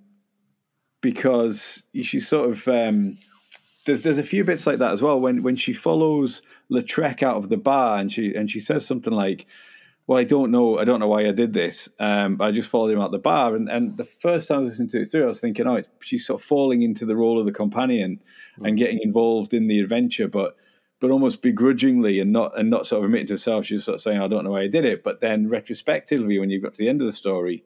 because 1.00 1.82
she's 2.02 2.26
sort 2.26 2.50
of 2.50 2.68
um, 2.68 3.16
there's 3.86 4.00
there's 4.00 4.18
a 4.18 4.24
few 4.24 4.44
bits 4.44 4.66
like 4.66 4.78
that 4.78 4.92
as 4.92 5.02
well 5.02 5.20
when 5.20 5.42
when 5.42 5.56
she 5.56 5.72
follows 5.72 6.42
Lautrec 6.70 7.22
out 7.22 7.36
of 7.36 7.48
the 7.48 7.56
bar 7.56 7.98
and 7.98 8.12
she 8.12 8.34
and 8.34 8.50
she 8.50 8.60
says 8.60 8.84
something 8.84 9.12
like 9.12 9.46
well, 10.06 10.18
I 10.18 10.24
don't 10.24 10.52
know. 10.52 10.78
I 10.78 10.84
don't 10.84 11.00
know 11.00 11.08
why 11.08 11.26
I 11.26 11.32
did 11.32 11.52
this. 11.52 11.88
Um, 11.98 12.40
I 12.40 12.52
just 12.52 12.68
followed 12.68 12.92
him 12.92 13.00
out 13.00 13.10
the 13.10 13.18
bar, 13.18 13.56
and, 13.56 13.68
and 13.68 13.96
the 13.96 14.04
first 14.04 14.48
time 14.48 14.58
I 14.58 14.60
was 14.60 14.70
listening 14.70 14.88
to 14.90 15.00
it 15.00 15.06
through, 15.06 15.24
I 15.24 15.26
was 15.26 15.40
thinking, 15.40 15.66
oh, 15.66 15.82
she's 16.00 16.26
sort 16.26 16.40
of 16.40 16.46
falling 16.46 16.82
into 16.82 17.04
the 17.04 17.16
role 17.16 17.40
of 17.40 17.46
the 17.46 17.52
companion 17.52 18.20
mm. 18.58 18.68
and 18.68 18.78
getting 18.78 19.00
involved 19.02 19.52
in 19.52 19.66
the 19.66 19.80
adventure, 19.80 20.28
but 20.28 20.56
but 20.98 21.10
almost 21.10 21.42
begrudgingly 21.42 22.20
and 22.20 22.32
not 22.32 22.56
and 22.58 22.70
not 22.70 22.86
sort 22.86 23.00
of 23.00 23.06
admitting 23.06 23.26
to 23.26 23.34
herself. 23.34 23.66
She's 23.66 23.84
sort 23.84 23.96
of 23.96 24.00
saying, 24.00 24.20
I 24.20 24.28
don't 24.28 24.44
know 24.44 24.52
why 24.52 24.62
I 24.62 24.68
did 24.68 24.84
it. 24.84 25.02
But 25.02 25.20
then 25.20 25.48
retrospectively, 25.48 26.38
when 26.38 26.50
you 26.50 26.60
got 26.60 26.74
to 26.74 26.78
the 26.78 26.88
end 26.88 27.02
of 27.02 27.06
the 27.06 27.12
story, 27.12 27.64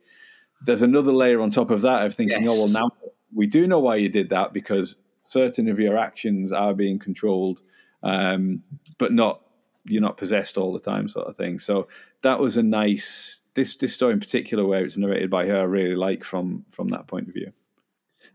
there's 0.64 0.82
another 0.82 1.12
layer 1.12 1.40
on 1.40 1.50
top 1.50 1.70
of 1.70 1.82
that 1.82 2.06
of 2.06 2.14
thinking, 2.14 2.42
yes. 2.42 2.50
oh 2.50 2.64
well, 2.64 2.72
now 2.72 2.90
we 3.34 3.46
do 3.46 3.66
know 3.66 3.78
why 3.78 3.96
you 3.96 4.08
did 4.08 4.30
that 4.30 4.52
because 4.52 4.96
certain 5.20 5.68
of 5.68 5.78
your 5.78 5.96
actions 5.96 6.52
are 6.52 6.74
being 6.74 6.98
controlled, 6.98 7.62
um, 8.02 8.62
but 8.98 9.12
not 9.12 9.42
you're 9.84 10.02
not 10.02 10.16
possessed 10.16 10.58
all 10.58 10.72
the 10.72 10.80
time, 10.80 11.08
sort 11.08 11.26
of 11.26 11.36
thing. 11.36 11.58
So 11.58 11.88
that 12.22 12.40
was 12.40 12.56
a 12.56 12.62
nice 12.62 13.40
this 13.54 13.76
this 13.76 13.92
story 13.92 14.12
in 14.12 14.20
particular 14.20 14.64
where 14.64 14.84
it's 14.84 14.96
narrated 14.96 15.30
by 15.30 15.46
her. 15.46 15.60
I 15.60 15.64
really 15.64 15.94
like 15.94 16.24
from 16.24 16.64
from 16.70 16.88
that 16.88 17.06
point 17.06 17.28
of 17.28 17.34
view. 17.34 17.52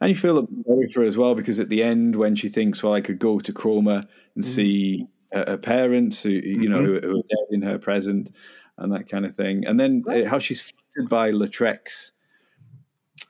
And 0.01 0.09
you 0.09 0.15
feel 0.15 0.37
a 0.37 0.41
bit 0.41 0.57
sorry 0.57 0.87
for 0.87 1.01
her 1.01 1.07
as 1.07 1.17
well 1.17 1.35
because 1.35 1.59
at 1.59 1.69
the 1.69 1.81
end, 1.81 2.15
when 2.15 2.35
she 2.35 2.49
thinks, 2.49 2.83
"Well, 2.83 2.93
I 2.93 3.01
could 3.01 3.19
go 3.19 3.39
to 3.39 3.53
Cromer 3.53 4.05
and 4.35 4.43
mm. 4.43 4.47
see 4.47 5.07
her, 5.31 5.45
her, 5.47 5.57
parents, 5.57 6.23
who 6.23 6.31
you 6.31 6.67
know, 6.69 6.79
mm-hmm. 6.79 7.05
who, 7.05 7.11
who, 7.11 7.19
are 7.19 7.29
dead 7.29 7.47
in 7.51 7.61
her 7.61 7.79
present, 7.79 8.31
and 8.77 8.91
that 8.91 9.07
kind 9.07 9.25
of 9.25 9.33
thing," 9.33 9.65
and 9.65 9.79
then 9.79 10.03
right. 10.05 10.25
uh, 10.25 10.29
how 10.29 10.39
she's 10.39 10.61
flattered 10.61 11.09
by 11.09 11.31
Lautrec's 11.31 12.11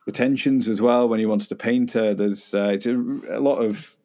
attentions 0.08 0.68
as 0.68 0.82
well 0.82 1.08
when 1.08 1.20
he 1.20 1.26
wants 1.26 1.48
to 1.48 1.56
paint 1.56 1.92
her. 1.92 2.14
There's 2.14 2.54
uh, 2.54 2.72
it's 2.74 2.88
a, 2.88 2.96
a, 3.30 3.40
lot 3.40 3.58
of 3.58 3.96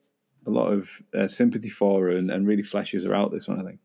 a 0.46 0.50
lot 0.50 0.72
of 0.72 1.02
uh, 1.14 1.28
sympathy 1.28 1.70
for 1.70 2.04
her 2.04 2.10
and, 2.10 2.30
and 2.30 2.46
really 2.46 2.62
fleshes 2.62 3.06
her 3.06 3.14
out. 3.14 3.32
This 3.32 3.48
one, 3.48 3.58
I 3.58 3.64
think. 3.64 3.80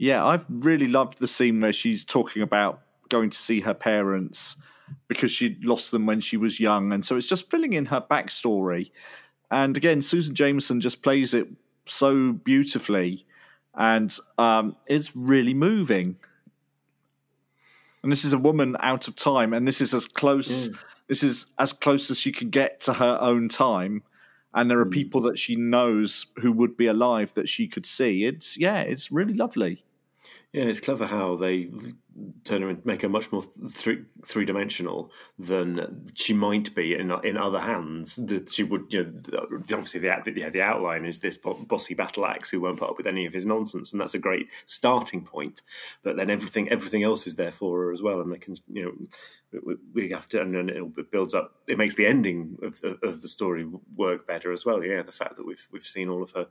Yeah, 0.00 0.24
I 0.24 0.40
really 0.48 0.88
loved 0.88 1.18
the 1.18 1.26
scene 1.26 1.60
where 1.60 1.74
she's 1.74 2.06
talking 2.06 2.40
about 2.40 2.80
going 3.10 3.28
to 3.28 3.36
see 3.36 3.60
her 3.60 3.74
parents 3.74 4.56
because 5.08 5.30
she'd 5.30 5.62
lost 5.62 5.90
them 5.90 6.06
when 6.06 6.22
she 6.22 6.38
was 6.38 6.58
young. 6.58 6.94
And 6.94 7.04
so 7.04 7.18
it's 7.18 7.26
just 7.26 7.50
filling 7.50 7.74
in 7.74 7.84
her 7.84 8.00
backstory. 8.00 8.92
And 9.50 9.76
again, 9.76 10.00
Susan 10.00 10.34
Jameson 10.34 10.80
just 10.80 11.02
plays 11.02 11.34
it 11.34 11.48
so 11.84 12.32
beautifully. 12.32 13.26
And 13.74 14.16
um, 14.38 14.74
it's 14.86 15.14
really 15.14 15.52
moving. 15.52 16.16
And 18.02 18.10
this 18.10 18.24
is 18.24 18.32
a 18.32 18.38
woman 18.38 18.78
out 18.80 19.06
of 19.06 19.16
time, 19.16 19.52
and 19.52 19.68
this 19.68 19.82
is 19.82 19.92
as 19.92 20.06
close. 20.06 20.68
Mm. 20.68 20.78
This 21.08 21.22
is 21.22 21.44
as 21.58 21.74
close 21.74 22.10
as 22.10 22.18
she 22.18 22.32
can 22.32 22.48
get 22.48 22.80
to 22.82 22.94
her 22.94 23.18
own 23.20 23.50
time 23.50 24.02
and 24.54 24.70
there 24.70 24.80
are 24.80 24.86
mm. 24.86 24.92
people 24.92 25.20
that 25.20 25.38
she 25.38 25.56
knows 25.56 26.26
who 26.38 26.52
would 26.52 26.76
be 26.76 26.86
alive 26.86 27.34
that 27.34 27.48
she 27.48 27.68
could 27.68 27.86
see. 27.86 28.24
It's 28.24 28.56
yeah, 28.56 28.80
it's 28.80 29.12
really 29.12 29.34
lovely. 29.34 29.84
Yeah, 30.52 30.64
it's 30.64 30.80
clever 30.80 31.06
how 31.06 31.36
they 31.36 31.70
turn 32.44 32.62
her 32.62 32.68
and 32.70 32.84
make 32.84 33.02
her 33.02 33.08
much 33.08 33.30
more 33.30 33.40
three 33.40 34.04
three 34.26 34.44
dimensional 34.44 35.12
than 35.38 36.10
she 36.14 36.34
might 36.34 36.74
be 36.74 36.94
in 36.94 37.12
in 37.22 37.36
other 37.36 37.60
hands. 37.60 38.16
That 38.16 38.50
she 38.50 38.64
would, 38.64 38.92
you 38.92 39.04
know, 39.32 39.46
obviously 39.72 40.00
the 40.00 40.32
yeah, 40.34 40.50
the 40.50 40.62
outline 40.62 41.04
is 41.04 41.20
this 41.20 41.38
bossy 41.38 41.94
battle 41.94 42.26
axe 42.26 42.50
who 42.50 42.60
won't 42.60 42.80
put 42.80 42.90
up 42.90 42.96
with 42.96 43.06
any 43.06 43.26
of 43.26 43.32
his 43.32 43.46
nonsense, 43.46 43.92
and 43.92 44.00
that's 44.00 44.14
a 44.14 44.18
great 44.18 44.48
starting 44.66 45.24
point. 45.24 45.62
But 46.02 46.16
then 46.16 46.30
everything 46.30 46.68
everything 46.68 47.04
else 47.04 47.28
is 47.28 47.36
there 47.36 47.52
for 47.52 47.84
her 47.84 47.92
as 47.92 48.02
well, 48.02 48.20
and 48.20 48.32
they 48.32 48.38
can, 48.38 48.56
you 48.72 48.84
know, 49.52 49.60
we, 49.64 49.76
we 49.94 50.10
have 50.10 50.26
to, 50.28 50.42
and 50.42 50.52
then 50.52 50.68
it 50.68 51.12
builds 51.12 51.32
up. 51.32 51.54
It 51.68 51.78
makes 51.78 51.94
the 51.94 52.06
ending 52.06 52.58
of, 52.60 52.82
of 53.04 53.22
the 53.22 53.28
story 53.28 53.70
work 53.94 54.26
better 54.26 54.52
as 54.52 54.66
well. 54.66 54.82
Yeah, 54.82 55.02
the 55.02 55.12
fact 55.12 55.36
that 55.36 55.46
we've 55.46 55.68
we've 55.70 55.86
seen 55.86 56.08
all 56.08 56.24
of 56.24 56.32
her 56.32 56.48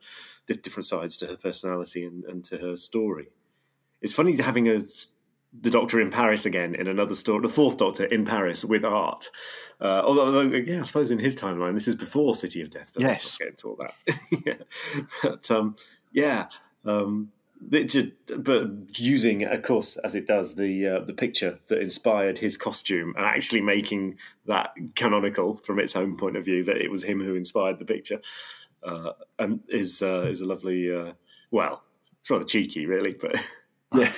different 0.47 0.85
sides 0.85 1.17
to 1.17 1.27
her 1.27 1.37
personality 1.37 2.05
and, 2.05 2.23
and 2.23 2.45
to 2.45 2.57
her 2.59 2.77
story. 2.77 3.27
It's 4.01 4.13
funny 4.13 4.37
having 4.37 4.67
a 4.67 4.81
the 5.51 5.71
Doctor 5.71 5.99
in 5.99 6.11
Paris 6.11 6.45
again 6.45 6.75
in 6.75 6.87
another 6.87 7.15
story, 7.15 7.41
the 7.41 7.49
Fourth 7.49 7.77
Doctor 7.77 8.05
in 8.05 8.23
Paris 8.23 8.63
with 8.63 8.83
art. 8.83 9.29
Uh, 9.81 10.01
although, 10.05 10.41
yeah, 10.41 10.81
I 10.81 10.83
suppose 10.83 11.09
in 11.09 11.19
his 11.19 11.35
timeline, 11.35 11.73
this 11.73 11.87
is 11.87 11.95
before 11.95 12.35
City 12.35 12.61
of 12.61 12.69
Death. 12.69 12.91
But 12.93 13.01
yes, 13.01 13.39
let's 13.39 13.39
not 13.39 13.45
get 13.45 13.49
into 13.49 13.69
all 13.69 13.77
that. 13.77 14.45
yeah. 14.45 14.99
But 15.23 15.51
um, 15.51 15.75
yeah, 16.11 16.47
um, 16.85 17.31
just 17.71 18.07
but 18.37 18.99
using, 18.99 19.43
of 19.43 19.63
course, 19.63 19.97
as 19.97 20.15
it 20.15 20.27
does 20.27 20.55
the 20.55 20.87
uh, 20.87 20.99
the 21.05 21.13
picture 21.13 21.59
that 21.67 21.81
inspired 21.81 22.37
his 22.37 22.55
costume, 22.55 23.13
and 23.17 23.25
actually 23.25 23.61
making 23.61 24.17
that 24.45 24.73
canonical 24.95 25.55
from 25.55 25.79
its 25.79 25.95
own 25.95 26.15
point 26.15 26.37
of 26.37 26.45
view 26.45 26.63
that 26.65 26.77
it 26.77 26.91
was 26.91 27.03
him 27.03 27.23
who 27.23 27.35
inspired 27.35 27.79
the 27.79 27.85
picture, 27.85 28.21
uh, 28.83 29.11
and 29.39 29.61
is 29.67 30.01
uh, 30.03 30.27
is 30.29 30.41
a 30.41 30.45
lovely. 30.45 30.95
Uh, 30.95 31.13
well, 31.51 31.83
it's 32.19 32.29
rather 32.29 32.43
cheeky, 32.43 32.85
really, 32.85 33.13
but. 33.19 33.35
Yeah. 33.93 34.11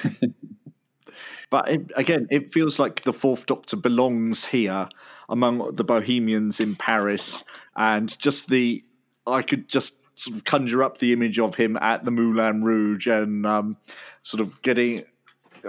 but 1.49 1.69
it, 1.69 1.91
again, 1.95 2.27
it 2.29 2.53
feels 2.53 2.79
like 2.79 3.01
the 3.01 3.13
Fourth 3.13 3.45
Doctor 3.45 3.77
belongs 3.77 4.45
here 4.45 4.87
among 5.29 5.75
the 5.75 5.83
Bohemians 5.83 6.59
in 6.59 6.75
Paris, 6.75 7.43
and 7.75 8.17
just 8.19 8.49
the 8.49 8.83
I 9.27 9.41
could 9.41 9.67
just 9.67 9.99
sort 10.15 10.37
of 10.37 10.43
conjure 10.43 10.83
up 10.83 10.97
the 10.97 11.13
image 11.13 11.39
of 11.39 11.55
him 11.55 11.77
at 11.77 12.05
the 12.05 12.11
Moulin 12.11 12.63
Rouge 12.63 13.07
and 13.07 13.45
um, 13.45 13.77
sort 14.23 14.41
of 14.41 14.61
getting 14.61 15.03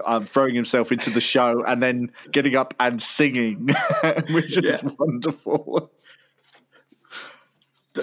um, 0.05 0.25
throwing 0.25 0.55
himself 0.55 0.93
into 0.93 1.11
the 1.11 1.21
show 1.21 1.65
and 1.65 1.83
then 1.83 2.11
getting 2.33 2.57
up 2.57 2.75
and 2.81 3.01
singing, 3.01 3.69
which 4.31 4.57
yeah. 4.57 4.77
is 4.77 4.83
wonderful. 4.99 5.91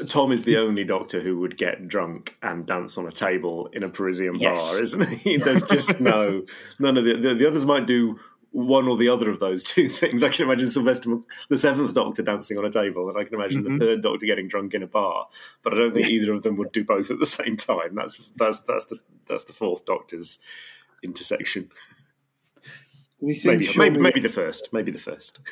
Tom 0.07 0.31
is 0.31 0.43
the 0.43 0.57
only 0.57 0.83
doctor 0.83 1.19
who 1.19 1.39
would 1.39 1.57
get 1.57 1.87
drunk 1.87 2.35
and 2.43 2.65
dance 2.65 2.97
on 2.97 3.07
a 3.07 3.11
table 3.11 3.69
in 3.73 3.83
a 3.83 3.89
Parisian 3.89 4.35
yes. 4.35 4.61
bar, 4.61 4.83
isn't 4.83 5.09
he? 5.09 5.37
There's 5.43 5.63
just 5.63 5.99
no 5.99 6.43
none 6.77 6.97
of 6.97 7.05
the, 7.05 7.17
the, 7.17 7.33
the 7.33 7.47
others 7.47 7.65
might 7.65 7.87
do 7.87 8.19
one 8.51 8.87
or 8.87 8.97
the 8.97 9.09
other 9.09 9.29
of 9.29 9.39
those 9.39 9.63
two 9.63 9.87
things. 9.87 10.23
I 10.23 10.29
can 10.29 10.45
imagine 10.45 10.67
Sylvester, 10.67 11.17
the 11.49 11.57
seventh 11.57 11.93
Doctor, 11.93 12.21
dancing 12.21 12.57
on 12.57 12.65
a 12.65 12.69
table, 12.69 13.09
and 13.09 13.17
I 13.17 13.23
can 13.23 13.33
imagine 13.33 13.63
mm-hmm. 13.63 13.77
the 13.77 13.85
third 13.85 14.01
Doctor 14.01 14.25
getting 14.25 14.47
drunk 14.47 14.73
in 14.73 14.83
a 14.83 14.87
bar. 14.87 15.27
But 15.63 15.73
I 15.73 15.77
don't 15.77 15.93
think 15.93 16.07
either 16.07 16.33
of 16.33 16.43
them 16.43 16.55
would 16.57 16.71
do 16.71 16.83
both 16.83 17.09
at 17.09 17.19
the 17.19 17.25
same 17.25 17.57
time. 17.57 17.95
That's 17.95 18.19
that's 18.35 18.59
that's 18.61 18.85
the 18.85 18.97
that's 19.27 19.45
the 19.45 19.53
fourth 19.53 19.85
Doctor's 19.85 20.39
intersection. 21.03 21.69
Maybe, 23.21 23.67
maybe, 23.75 23.99
maybe 23.99 24.19
the 24.19 24.29
first. 24.29 24.69
Maybe 24.71 24.91
the 24.91 24.99
first. 24.99 25.39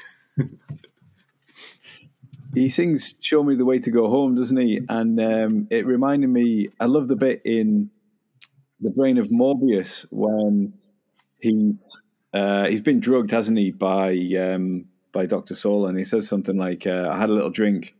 he 2.58 2.70
sings 2.70 3.14
"Show 3.20 3.44
Me 3.44 3.56
the 3.56 3.66
Way 3.66 3.80
to 3.80 3.92
Go 3.92 4.10
Home," 4.10 4.36
doesn't 4.36 4.58
he? 4.58 4.82
And 4.90 5.20
um, 5.20 5.68
it 5.70 5.86
reminded 5.86 6.30
me. 6.30 6.70
I 6.80 6.86
love 6.86 7.08
the 7.08 7.16
bit 7.16 7.42
in 7.46 7.90
the 8.80 8.90
brain 8.90 9.18
of 9.18 9.30
Morbius 9.30 10.06
when 10.12 10.74
he's 11.40 12.02
uh, 12.34 12.68
he's 12.68 12.82
been 12.82 13.00
drugged, 13.00 13.32
hasn't 13.32 13.58
he, 13.58 13.72
by 13.72 14.12
um, 14.40 14.86
by 15.12 15.26
Doctor 15.26 15.56
Solon, 15.56 15.92
and 15.92 16.00
he 16.00 16.04
says 16.04 16.28
something 16.28 16.58
like, 16.58 16.88
uh, 16.88 17.10
"I 17.12 17.18
had 17.18 17.30
a 17.30 17.34
little 17.34 17.50
drink 17.50 17.96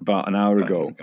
about 0.00 0.28
an 0.28 0.34
hour 0.34 0.58
ago." 0.58 0.94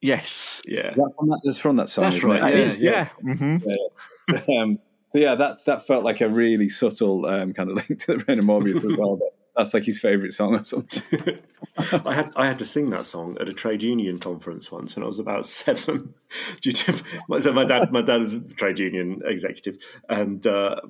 Yes, 0.00 0.62
yeah, 0.64 0.94
that 0.94 1.12
from 1.18 1.28
that, 1.28 1.40
that's 1.44 1.58
from 1.58 1.76
that 1.76 1.90
song. 1.90 2.04
That's 2.04 2.24
right. 2.24 2.54
It? 2.54 2.78
Yeah, 2.78 2.90
yeah. 2.90 3.08
yeah. 3.22 3.34
Mm-hmm. 3.34 4.52
um, 4.58 4.78
so 5.08 5.18
yeah, 5.18 5.34
that's 5.34 5.64
that 5.64 5.86
felt 5.86 6.04
like 6.04 6.20
a 6.20 6.28
really 6.28 6.68
subtle 6.68 7.26
um, 7.26 7.52
kind 7.52 7.70
of 7.70 7.76
link 7.88 8.00
to 8.00 8.16
the 8.16 8.24
brain 8.24 8.38
of 8.38 8.44
Morbius 8.46 8.84
as 8.84 8.96
well. 8.96 9.20
That's 9.60 9.74
like 9.74 9.84
his 9.84 10.00
favorite 10.00 10.32
song 10.32 10.56
or 10.56 10.64
something. 10.64 11.38
I 12.04 12.14
had 12.14 12.32
I 12.36 12.46
had 12.46 12.58
to 12.58 12.64
sing 12.64 12.90
that 12.90 13.06
song 13.06 13.36
at 13.40 13.48
a 13.48 13.52
trade 13.52 13.82
union 13.82 14.18
conference 14.18 14.72
once 14.72 14.96
when 14.96 15.02
I 15.02 15.06
was 15.06 15.18
about 15.18 15.46
seven. 15.60 16.14
Due 16.60 16.72
to 16.72 17.02
so 17.40 17.52
my 17.52 17.64
dad, 17.64 17.92
my 17.92 18.02
dad 18.02 18.20
was 18.20 18.36
a 18.36 18.54
trade 18.54 18.78
union 18.78 19.20
executive, 19.24 19.78
and 20.08 20.46
uh, 20.46 20.76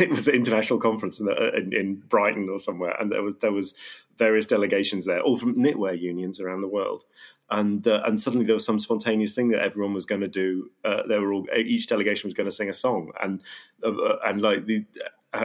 it 0.00 0.10
was 0.10 0.24
the 0.24 0.32
international 0.32 0.78
conference 0.78 1.20
in, 1.20 1.28
in, 1.28 1.72
in, 1.72 2.02
Brighton 2.08 2.48
or 2.48 2.58
somewhere, 2.58 2.96
and 2.98 3.10
there 3.10 3.22
was 3.22 3.36
there 3.36 3.52
was 3.52 3.74
various 4.16 4.46
delegations 4.46 5.06
there, 5.06 5.20
all 5.20 5.36
from 5.36 5.54
knitwear 5.56 6.00
unions 6.00 6.40
around 6.40 6.60
the 6.60 6.68
world, 6.68 7.04
and 7.50 7.86
uh, 7.86 8.02
and 8.06 8.20
suddenly 8.20 8.46
there 8.46 8.54
was 8.54 8.64
some 8.64 8.78
spontaneous 8.78 9.34
thing 9.34 9.48
that 9.48 9.62
everyone 9.62 9.92
was 9.92 10.06
going 10.06 10.20
to 10.20 10.28
do. 10.28 10.70
Uh, 10.84 11.02
they 11.08 11.18
were 11.18 11.32
all 11.32 11.46
each 11.56 11.86
delegation 11.86 12.28
was 12.28 12.34
going 12.34 12.48
to 12.48 12.54
sing 12.54 12.70
a 12.70 12.74
song, 12.74 13.10
and 13.20 13.42
uh, 13.84 14.16
and 14.24 14.40
like 14.40 14.66
the 14.66 14.86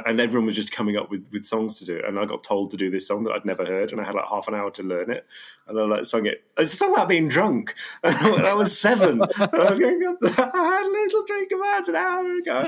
and 0.06 0.19
everyone 0.19 0.45
was 0.45 0.56
just 0.56 0.71
coming 0.71 0.97
up 0.97 1.10
with, 1.10 1.28
with 1.32 1.45
songs 1.45 1.80
to 1.80 1.86
do. 1.86 2.02
And 2.06 2.19
I 2.19 2.25
got 2.25 2.43
told 2.43 2.71
to 2.71 2.78
do 2.78 2.89
this 2.89 3.08
song 3.08 3.23
that 3.23 3.32
I'd 3.32 3.45
never 3.45 3.65
heard, 3.65 3.91
and 3.91 3.99
I 3.99 4.04
had 4.04 4.15
like 4.15 4.28
half 4.30 4.47
an 4.47 4.56
hour 4.56 4.71
to 4.71 4.84
learn 4.84 5.12
it. 5.12 5.25
And 5.67 5.80
I 5.80 5.84
like 5.84 6.06
sung 6.06 6.25
it. 6.25 6.43
It's 6.58 6.73
a 6.73 6.75
song 6.75 6.93
about 6.93 7.10
being 7.10 7.28
drunk. 7.28 7.75
And 8.04 8.45
I 8.45 8.54
was 8.54 8.80
seven. 8.80 9.21
I 9.38 9.69
was 9.69 9.80
going, 9.80 10.17
I 10.23 10.30
had 10.30 10.86
a 10.86 10.91
little 10.91 11.25
drink 11.25 11.52
about 11.52 11.88
an 11.88 11.95
hour 11.95 12.36
ago. 12.38 12.63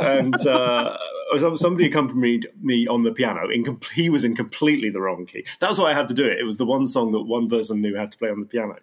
And 0.00 0.46
uh, 0.46 0.96
somebody 1.56 1.86
accompanied 1.86 2.48
me 2.60 2.86
on 2.86 3.02
the 3.02 3.12
piano. 3.12 3.48
In 3.48 3.64
he 3.94 4.08
was 4.08 4.24
in 4.24 4.34
completely 4.34 4.90
the 4.90 5.00
wrong 5.00 5.26
key. 5.26 5.44
That's 5.60 5.78
why 5.78 5.90
I 5.90 5.94
had 5.94 6.08
to 6.08 6.14
do 6.14 6.26
it. 6.26 6.38
It 6.38 6.44
was 6.44 6.56
the 6.56 6.66
one 6.66 6.86
song 6.86 7.12
that 7.12 7.22
one 7.22 7.48
person 7.48 7.80
knew 7.80 7.96
how 7.96 8.06
to 8.06 8.18
play 8.18 8.30
on 8.30 8.40
the 8.40 8.46
piano. 8.46 8.76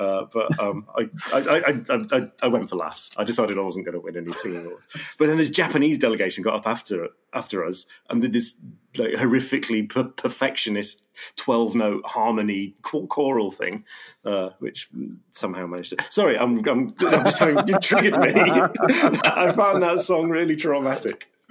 Uh, 0.00 0.24
but 0.32 0.58
um, 0.58 0.86
I, 0.96 1.10
I, 1.30 1.74
I, 1.90 2.28
I, 2.42 2.48
went 2.48 2.70
for 2.70 2.76
laughs. 2.76 3.10
I 3.18 3.24
decided 3.24 3.58
I 3.58 3.60
wasn't 3.60 3.84
going 3.84 3.92
to 3.92 4.00
win 4.00 4.16
any 4.16 4.32
singing 4.32 4.64
awards. 4.64 4.88
But 5.18 5.26
then 5.26 5.36
this 5.36 5.50
Japanese 5.50 5.98
delegation 5.98 6.42
got 6.42 6.54
up 6.54 6.66
after 6.66 7.08
after 7.34 7.62
us 7.66 7.84
and 8.08 8.22
did 8.22 8.32
this 8.32 8.54
like 8.96 9.10
horrifically 9.12 9.86
per- 9.86 10.04
perfectionist 10.04 11.02
twelve 11.36 11.74
note 11.74 12.02
harmony 12.06 12.76
choral 12.80 13.50
thing, 13.50 13.84
uh, 14.24 14.48
which 14.58 14.88
somehow 15.32 15.66
managed 15.66 15.90
to. 15.90 16.02
Sorry, 16.08 16.38
I'm, 16.38 16.66
I'm, 16.66 16.94
I'm 17.00 17.26
having, 17.26 17.68
you 17.68 17.78
triggered 17.78 18.18
me. 18.18 18.32
I 18.34 19.52
found 19.54 19.82
that 19.82 20.00
song 20.00 20.30
really 20.30 20.56
traumatic. 20.56 21.28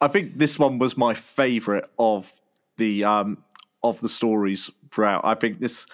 I 0.00 0.06
think 0.06 0.38
this 0.38 0.56
one 0.56 0.78
was 0.78 0.96
my 0.96 1.14
favourite 1.14 1.86
of 1.98 2.32
the 2.76 3.02
um, 3.02 3.38
of 3.82 4.00
the 4.00 4.08
stories 4.08 4.70
throughout. 4.90 5.24
I 5.24 5.34
think 5.34 5.60
this 5.60 5.86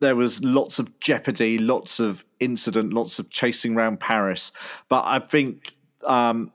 there 0.00 0.16
was 0.16 0.42
lots 0.42 0.78
of 0.78 0.98
jeopardy, 0.98 1.58
lots 1.58 2.00
of 2.00 2.24
incident, 2.40 2.92
lots 2.92 3.18
of 3.18 3.28
chasing 3.30 3.76
around 3.76 4.00
Paris. 4.00 4.50
But 4.88 5.04
I 5.04 5.18
think 5.18 5.74
um, 6.06 6.52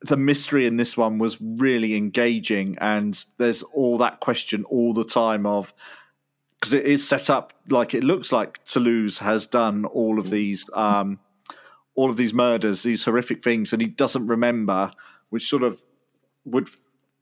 the 0.00 0.16
mystery 0.16 0.66
in 0.66 0.78
this 0.78 0.96
one 0.96 1.18
was 1.18 1.38
really 1.40 1.94
engaging, 1.94 2.76
and 2.80 3.22
there's 3.38 3.62
all 3.62 3.98
that 3.98 4.20
question 4.20 4.64
all 4.64 4.92
the 4.92 5.04
time 5.04 5.46
of 5.46 5.72
because 6.58 6.72
it 6.72 6.86
is 6.86 7.06
set 7.06 7.28
up 7.28 7.52
like 7.68 7.94
it 7.94 8.02
looks 8.02 8.32
like 8.32 8.64
Toulouse 8.64 9.18
has 9.18 9.46
done 9.46 9.84
all 9.84 10.18
of 10.18 10.30
these 10.30 10.68
um, 10.74 11.18
all 11.94 12.10
of 12.10 12.16
these 12.16 12.34
murders, 12.34 12.82
these 12.82 13.04
horrific 13.04 13.42
things, 13.42 13.72
and 13.72 13.82
he 13.82 13.88
doesn't 13.88 14.26
remember, 14.26 14.90
which 15.30 15.48
sort 15.48 15.62
of 15.62 15.82
would 16.44 16.68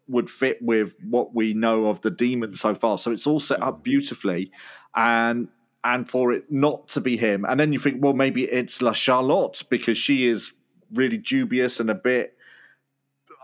would 0.09 0.31
fit 0.31 0.59
with 0.61 0.97
what 1.03 1.35
we 1.35 1.55
know 1.55 1.87
of 1.87 2.01
the 2.03 2.11
demon 2.11 2.57
so 2.57 2.75
far. 2.75 2.99
So 2.99 3.11
it's 3.11 3.27
all 3.27 3.41
set 3.41 3.63
up 3.63 3.83
beautifully, 3.83 4.51
and 4.95 5.49
and 5.83 6.09
for 6.09 6.33
it 6.33 6.51
not 6.51 6.89
to 6.89 7.01
be 7.01 7.17
him, 7.17 7.45
and 7.45 7.59
then 7.59 7.73
you 7.73 7.79
think, 7.79 8.03
well, 8.03 8.15
maybe 8.15 8.45
it's 8.45 8.83
La 8.83 8.93
Charlotte 8.93 9.63
because 9.69 9.99
she 9.99 10.27
is 10.27 10.55
really 10.93 11.19
dubious 11.19 11.81
and 11.81 11.91
a 11.91 11.95
bit. 11.95 12.37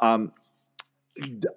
Um, 0.00 0.32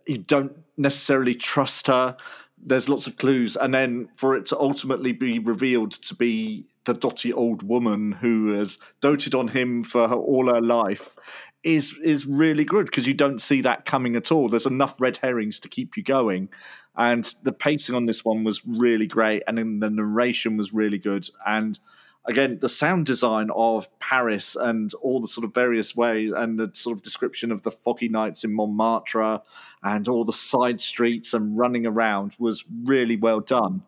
you 0.07 0.17
don't 0.17 0.57
necessarily 0.77 1.35
trust 1.35 1.87
her. 1.87 2.17
There's 2.65 2.89
lots 2.89 3.07
of 3.07 3.17
clues, 3.17 3.55
and 3.55 3.73
then 3.73 4.09
for 4.15 4.35
it 4.35 4.45
to 4.47 4.59
ultimately 4.59 5.11
be 5.11 5.39
revealed 5.39 5.91
to 5.91 6.15
be 6.15 6.67
the 6.85 6.93
dotty 6.93 7.31
old 7.31 7.63
woman 7.63 8.11
who 8.11 8.53
has 8.53 8.77
doted 8.99 9.33
on 9.33 9.49
him 9.49 9.83
for 9.83 10.07
her, 10.07 10.15
all 10.15 10.53
her 10.53 10.61
life 10.61 11.15
is 11.63 11.95
is 12.04 12.26
really 12.26 12.65
good 12.65 12.86
because 12.86 13.08
you 13.08 13.13
don't 13.13 13.41
see 13.41 13.62
that 13.62 13.86
coming 13.86 14.15
at 14.15 14.32
all. 14.32 14.49
There's 14.49 14.65
enough 14.65 14.99
red 14.99 15.17
herrings 15.17 15.60
to 15.62 15.69
keep 15.69 15.97
you 15.97 16.04
going, 16.04 16.49
and 16.95 17.34
the 17.43 17.54
pacing 17.54 17.95
on 17.95 18.06
this 18.06 18.26
one 18.26 18.43
was 18.43 18.65
really 18.65 19.08
great, 19.08 19.43
and 19.47 19.58
then 19.58 19.80
the 19.80 19.89
narration 19.89 20.58
was 20.58 20.73
really 20.73 20.99
good, 20.99 21.30
and 21.45 21.80
again 22.26 22.58
the 22.62 22.69
sound 22.69 23.06
design 23.06 23.49
of 23.54 23.88
Paris 23.99 24.56
and 24.56 24.93
all 24.95 25.19
the 25.19 25.28
sort 25.28 25.43
of 25.43 25.54
various 25.54 25.95
ways 25.95 26.32
and 26.34 26.58
the 26.58 26.69
sort 26.73 26.95
of 26.95 27.04
description 27.04 27.52
of 27.52 27.63
the 27.63 27.71
foggy 27.71 28.08
nights 28.08 28.45
in 28.45 28.54
Montmartre 28.54 29.41
and 29.84 30.08
all 30.08 30.23
the 30.23 30.32
side 30.32 30.80
streets 30.80 31.34
and 31.34 31.58
running 31.58 31.86
around 31.86 32.36
was 32.39 32.63
really 32.86 33.17
well 33.17 33.41
done. 33.41 33.84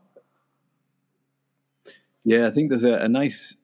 Yeah, 2.26 2.48
I 2.48 2.52
think 2.52 2.70
there's 2.70 2.84
a, 2.84 2.96
a 2.96 3.08
nice 3.08 3.56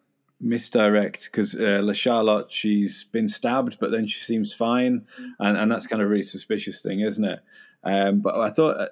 misdirect 0.42 1.26
because 1.26 1.56
uh, 1.56 1.82
La 1.84 1.94
Charlotte, 1.94 2.52
she's 2.52 3.04
been 3.06 3.28
stabbed, 3.28 3.78
but 3.80 3.92
then 3.92 4.06
she 4.06 4.20
seems 4.20 4.54
fine, 4.54 5.06
and, 5.40 5.58
and 5.58 5.72
that's 5.72 5.88
kind 5.88 6.02
of 6.02 6.08
a 6.08 6.10
really 6.10 6.24
suspicious 6.24 6.82
thing, 6.82 7.00
isn't 7.02 7.24
it? 7.24 7.40
Um, 7.84 8.20
but 8.20 8.36
I 8.36 8.50
thought 8.50 8.78
uh, 8.78 8.88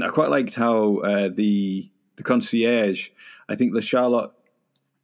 I 0.04 0.08
quite 0.08 0.30
liked 0.30 0.54
how 0.54 0.98
uh, 0.98 1.28
the 1.28 1.90
the 2.16 2.22
concierge. 2.22 3.08
I 3.48 3.56
think 3.56 3.74
La 3.74 3.80
Charlotte 3.80 4.30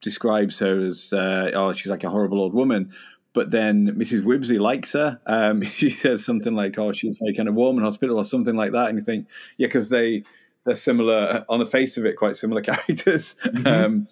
describes 0.01 0.59
her 0.61 0.85
as 0.85 1.13
uh, 1.13 1.51
oh, 1.55 1.73
she's 1.73 1.91
like 1.91 2.05
a 2.05 2.11
horrible 2.11 2.41
old 2.41 2.55
woman. 2.55 2.93
But 3.33 3.53
then 3.53 3.95
Mrs. 3.97 4.23
Wibbsey 4.23 4.59
likes 4.59 4.95
her. 4.95 5.21
Um, 5.27 5.63
she 5.65 5.91
says 5.91 6.25
something 6.25 6.55
like, 6.55 6.79
"Oh, 6.79 6.93
she's 6.93 7.19
very 7.19 7.35
kind 7.35 7.49
of 7.49 7.55
warm 7.55 7.79
in 7.79 7.85
hospital" 7.85 8.19
or 8.19 8.25
something 8.25 8.57
like 8.57 8.73
that. 8.73 8.89
And 8.89 8.99
you 8.99 9.05
think, 9.05 9.29
yeah, 9.57 9.67
because 9.67 9.91
they 9.91 10.25
they're 10.65 10.75
similar 10.75 11.45
on 11.49 11.59
the 11.59 11.67
face 11.67 11.97
of 11.97 12.05
it, 12.05 12.17
quite 12.17 12.37
similar 12.37 12.61
characters. 12.63 13.37
Mm-hmm. 13.45 13.67
Um, 13.67 14.09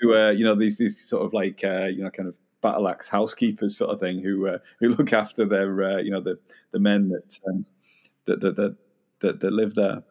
who 0.00 0.12
are 0.12 0.32
you 0.32 0.44
know 0.44 0.54
these 0.54 0.78
these 0.78 0.98
sort 0.98 1.24
of 1.24 1.32
like 1.32 1.62
uh, 1.64 1.86
you 1.86 2.02
know 2.02 2.10
kind 2.10 2.28
of 2.28 2.34
battle 2.60 2.88
axe 2.88 3.08
housekeepers 3.08 3.76
sort 3.76 3.90
of 3.90 4.00
thing 4.00 4.20
who 4.20 4.48
uh, 4.48 4.58
who 4.80 4.88
look 4.88 5.12
after 5.12 5.44
their 5.44 5.82
uh, 5.82 5.98
you 5.98 6.10
know 6.10 6.20
the 6.20 6.38
the 6.72 6.80
men 6.80 7.08
that 7.08 7.40
um, 7.48 7.64
that, 8.26 8.40
that, 8.40 8.56
that 8.56 8.76
that 9.20 9.40
that 9.40 9.52
live 9.52 9.74
there. 9.74 10.02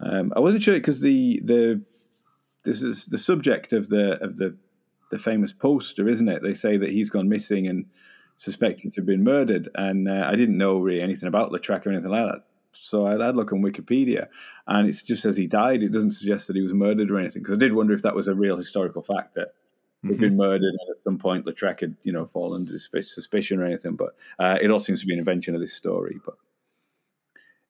Um, 0.00 0.32
I 0.36 0.40
wasn't 0.40 0.62
sure 0.62 0.74
because 0.74 1.00
the 1.00 1.40
the 1.44 1.82
this 2.64 2.82
is 2.82 3.06
the 3.06 3.18
subject 3.18 3.72
of 3.72 3.88
the 3.88 4.22
of 4.22 4.36
the 4.36 4.56
the 5.10 5.18
famous 5.18 5.52
poster, 5.52 6.08
isn't 6.08 6.28
it? 6.28 6.42
They 6.42 6.54
say 6.54 6.76
that 6.76 6.90
he's 6.90 7.10
gone 7.10 7.28
missing 7.28 7.66
and 7.66 7.86
suspected 8.36 8.92
to 8.92 9.00
have 9.00 9.06
been 9.06 9.24
murdered, 9.24 9.68
and 9.74 10.08
uh, 10.08 10.28
I 10.30 10.36
didn't 10.36 10.58
know 10.58 10.78
really 10.78 11.00
anything 11.00 11.28
about 11.28 11.50
the 11.50 11.58
track 11.58 11.86
or 11.86 11.90
anything 11.90 12.10
like 12.10 12.26
that. 12.26 12.44
So 12.80 13.06
I 13.06 13.12
had 13.12 13.20
a 13.20 13.32
look 13.32 13.52
on 13.52 13.62
Wikipedia, 13.62 14.28
and 14.66 14.88
it 14.88 15.02
just 15.04 15.22
says 15.22 15.36
he 15.36 15.46
died. 15.46 15.82
It 15.82 15.92
doesn't 15.92 16.12
suggest 16.12 16.46
that 16.46 16.56
he 16.56 16.62
was 16.62 16.74
murdered 16.74 17.10
or 17.10 17.18
anything. 17.18 17.42
Because 17.42 17.56
I 17.56 17.58
did 17.58 17.74
wonder 17.74 17.94
if 17.94 18.02
that 18.02 18.14
was 18.14 18.28
a 18.28 18.34
real 18.34 18.56
historical 18.56 19.02
fact 19.02 19.34
that 19.34 19.48
he'd 20.02 20.12
mm-hmm. 20.12 20.20
been 20.20 20.36
murdered, 20.36 20.62
and 20.62 20.90
at 20.90 21.02
some 21.04 21.18
point 21.18 21.46
Lautrec 21.46 21.80
had, 21.80 21.96
you 22.02 22.12
know, 22.12 22.24
fallen 22.24 22.62
under 22.62 22.78
suspicion 23.02 23.60
or 23.60 23.64
anything. 23.64 23.96
But 23.96 24.10
uh, 24.38 24.58
it 24.60 24.70
all 24.70 24.78
seems 24.78 25.00
to 25.00 25.06
be 25.06 25.12
an 25.12 25.18
invention 25.18 25.54
of 25.54 25.60
this 25.60 25.72
story. 25.72 26.18
But 26.24 26.34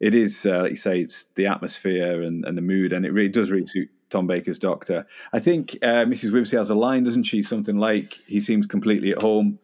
it 0.01 0.15
is, 0.15 0.47
uh, 0.47 0.63
like 0.63 0.71
you 0.71 0.77
say, 0.77 1.01
it's 1.01 1.27
the 1.35 1.47
atmosphere 1.47 2.23
and, 2.23 2.45
and 2.45 2.57
the 2.57 2.63
mood, 2.63 2.93
and 2.93 3.05
it 3.05 3.13
really 3.13 3.29
does 3.29 3.51
really 3.51 3.65
suit 3.65 3.91
Tom 4.11 4.27
Baker's 4.27 4.59
Doctor. 4.59 5.07
I 5.33 5.41
think 5.41 5.79
uh, 5.83 6.05
Mrs. 6.05 6.31
Wibbsey 6.31 6.57
has 6.57 6.71
a 6.71 6.75
line, 6.75 7.05
doesn't 7.05 7.25
she? 7.25 7.43
Something 7.43 7.79
like, 7.79 8.15
"He 8.27 8.41
seems 8.41 8.67
completely 8.67 9.11
at 9.13 9.19
home, 9.19 9.59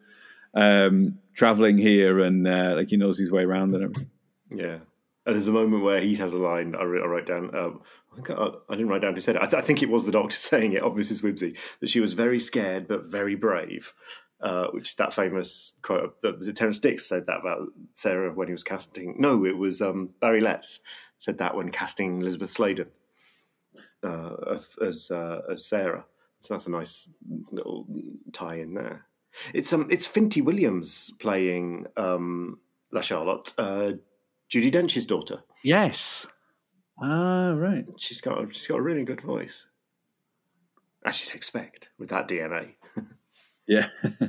um, 0.53 1.19
traveling 1.33 1.77
here, 1.77 2.19
and 2.19 2.47
uh, 2.47 2.73
like 2.75 2.89
he 2.89 2.97
knows 2.97 3.17
his 3.17 3.31
way 3.31 3.43
around 3.43 3.73
and 3.75 3.83
everything." 3.83 4.09
Yeah, 4.49 4.79
and 5.25 5.35
there's 5.35 5.47
a 5.47 5.51
moment 5.51 5.83
where 5.83 5.99
he 5.99 6.15
has 6.15 6.33
a 6.33 6.39
line 6.39 6.71
that 6.71 6.81
I, 6.81 6.83
wrote 6.83 7.25
down. 7.25 7.55
Um, 7.55 7.81
I 8.11 8.15
think 8.15 8.29
I, 8.29 8.47
I, 8.69 8.75
didn't 8.75 8.89
write 8.89 9.01
down 9.01 9.15
who 9.15 9.21
said 9.21 9.35
it. 9.35 9.41
I, 9.41 9.45
th- 9.45 9.61
I, 9.61 9.65
think 9.65 9.81
it 9.81 9.89
was 9.89 10.05
the 10.05 10.11
doctor 10.11 10.37
saying 10.37 10.73
it 10.73 10.83
of 10.83 10.93
Mrs. 10.93 11.23
Wibbsey 11.23 11.57
that 11.79 11.89
she 11.89 11.99
was 11.99 12.13
very 12.13 12.39
scared 12.39 12.87
but 12.87 13.05
very 13.05 13.35
brave. 13.35 13.93
Uh, 14.41 14.67
which 14.71 14.89
is 14.89 14.95
that 14.95 15.13
famous 15.13 15.73
quote. 15.81 16.21
That 16.21 16.37
was 16.37 16.47
it. 16.47 16.57
Terrance 16.57 16.77
Dicks 16.77 17.05
said 17.05 17.25
that 17.25 17.39
about 17.39 17.69
Sarah 17.93 18.33
when 18.33 18.47
he 18.47 18.51
was 18.51 18.65
casting. 18.65 19.15
No, 19.17 19.45
it 19.45 19.57
was 19.57 19.81
um, 19.81 20.09
Barry 20.19 20.41
Letts 20.41 20.81
said 21.19 21.37
that 21.37 21.55
when 21.55 21.71
casting 21.71 22.19
Elizabeth 22.19 22.49
Sladen 22.49 22.87
uh, 24.03 24.57
as 24.85 25.09
uh, 25.09 25.41
as 25.51 25.65
Sarah. 25.65 26.05
So 26.41 26.53
that's 26.53 26.67
a 26.67 26.71
nice 26.71 27.09
little 27.51 27.87
tie 28.33 28.55
in 28.55 28.73
there. 28.73 29.05
It's 29.53 29.73
um, 29.73 29.87
it's 29.89 30.05
Finty 30.05 30.41
Williams 30.41 31.13
playing 31.19 31.87
um, 31.97 32.59
La 32.91 33.01
Charlotte. 33.01 33.53
Uh, 34.45 34.57
Judi 34.57 34.71
Dench's 34.71 35.05
daughter. 35.05 35.43
Yes. 35.63 36.25
Ah, 37.01 37.51
right. 37.51 37.85
She's 37.97 38.21
got 38.21 38.55
she's 38.55 38.67
got 38.67 38.79
a 38.79 38.81
really 38.81 39.03
good 39.03 39.21
voice, 39.21 39.67
as 41.05 41.25
you'd 41.25 41.35
expect 41.35 41.89
with 41.97 42.09
that 42.09 42.27
DNA. 42.27 42.75
Yeah. 43.67 43.87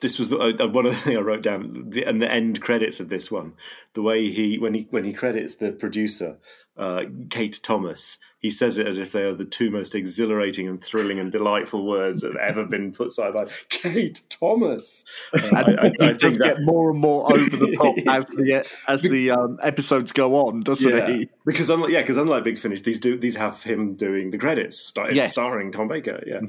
this 0.00 0.18
was 0.18 0.28
the, 0.28 0.38
uh, 0.38 0.68
one 0.68 0.84
of 0.86 0.92
the 0.92 0.98
things 0.98 1.16
I 1.16 1.20
wrote 1.20 1.42
down, 1.42 1.88
the, 1.88 2.04
and 2.04 2.20
the 2.20 2.30
end 2.30 2.60
credits 2.60 3.00
of 3.00 3.08
this 3.08 3.30
one. 3.30 3.54
The 3.94 4.02
way 4.02 4.30
he 4.30 4.58
when 4.58 4.74
he 4.74 4.86
when 4.90 5.04
he 5.04 5.14
credits 5.14 5.54
the 5.54 5.72
producer, 5.72 6.36
uh, 6.76 7.04
Kate 7.30 7.58
Thomas, 7.62 8.18
he 8.40 8.50
says 8.50 8.76
it 8.78 8.86
as 8.86 8.98
if 8.98 9.12
they 9.12 9.22
are 9.22 9.32
the 9.32 9.44
two 9.44 9.70
most 9.70 9.94
exhilarating 9.94 10.68
and 10.68 10.82
thrilling 10.82 11.18
and 11.18 11.32
delightful 11.32 11.86
words 11.86 12.20
that 12.22 12.32
have 12.34 12.40
ever 12.56 12.64
been 12.66 12.92
put 12.92 13.10
side 13.12 13.32
by 13.32 13.46
Kate 13.68 14.20
Thomas. 14.28 15.04
Uh, 15.34 15.38
And 15.38 15.56
I, 15.56 15.60
I, 15.60 15.86
I 15.86 16.12
does 16.12 16.20
think 16.20 16.38
that 16.38 16.56
get 16.56 16.60
more 16.62 16.90
and 16.90 16.98
more 16.98 17.30
over 17.32 17.56
the 17.56 17.72
top 17.76 17.94
as 18.08 18.24
the 18.26 18.66
as 18.88 19.02
the 19.02 19.30
um, 19.30 19.58
episodes 19.62 20.12
go 20.12 20.34
on, 20.36 20.60
doesn't 20.60 20.90
yeah, 20.96 21.06
he? 21.08 21.28
because 21.46 21.70
unlike 21.70 21.90
yeah, 21.90 22.00
because 22.02 22.16
unlike 22.16 22.44
Big 22.44 22.58
Finish, 22.58 22.82
these 22.82 23.00
do 23.00 23.16
these 23.16 23.36
have 23.36 23.62
him 23.62 23.94
doing 23.94 24.30
the 24.30 24.38
credits, 24.38 24.76
star, 24.78 25.10
Yes. 25.12 25.30
starring 25.30 25.72
Tom 25.72 25.88
Baker. 25.88 26.22
Yeah, 26.26 26.40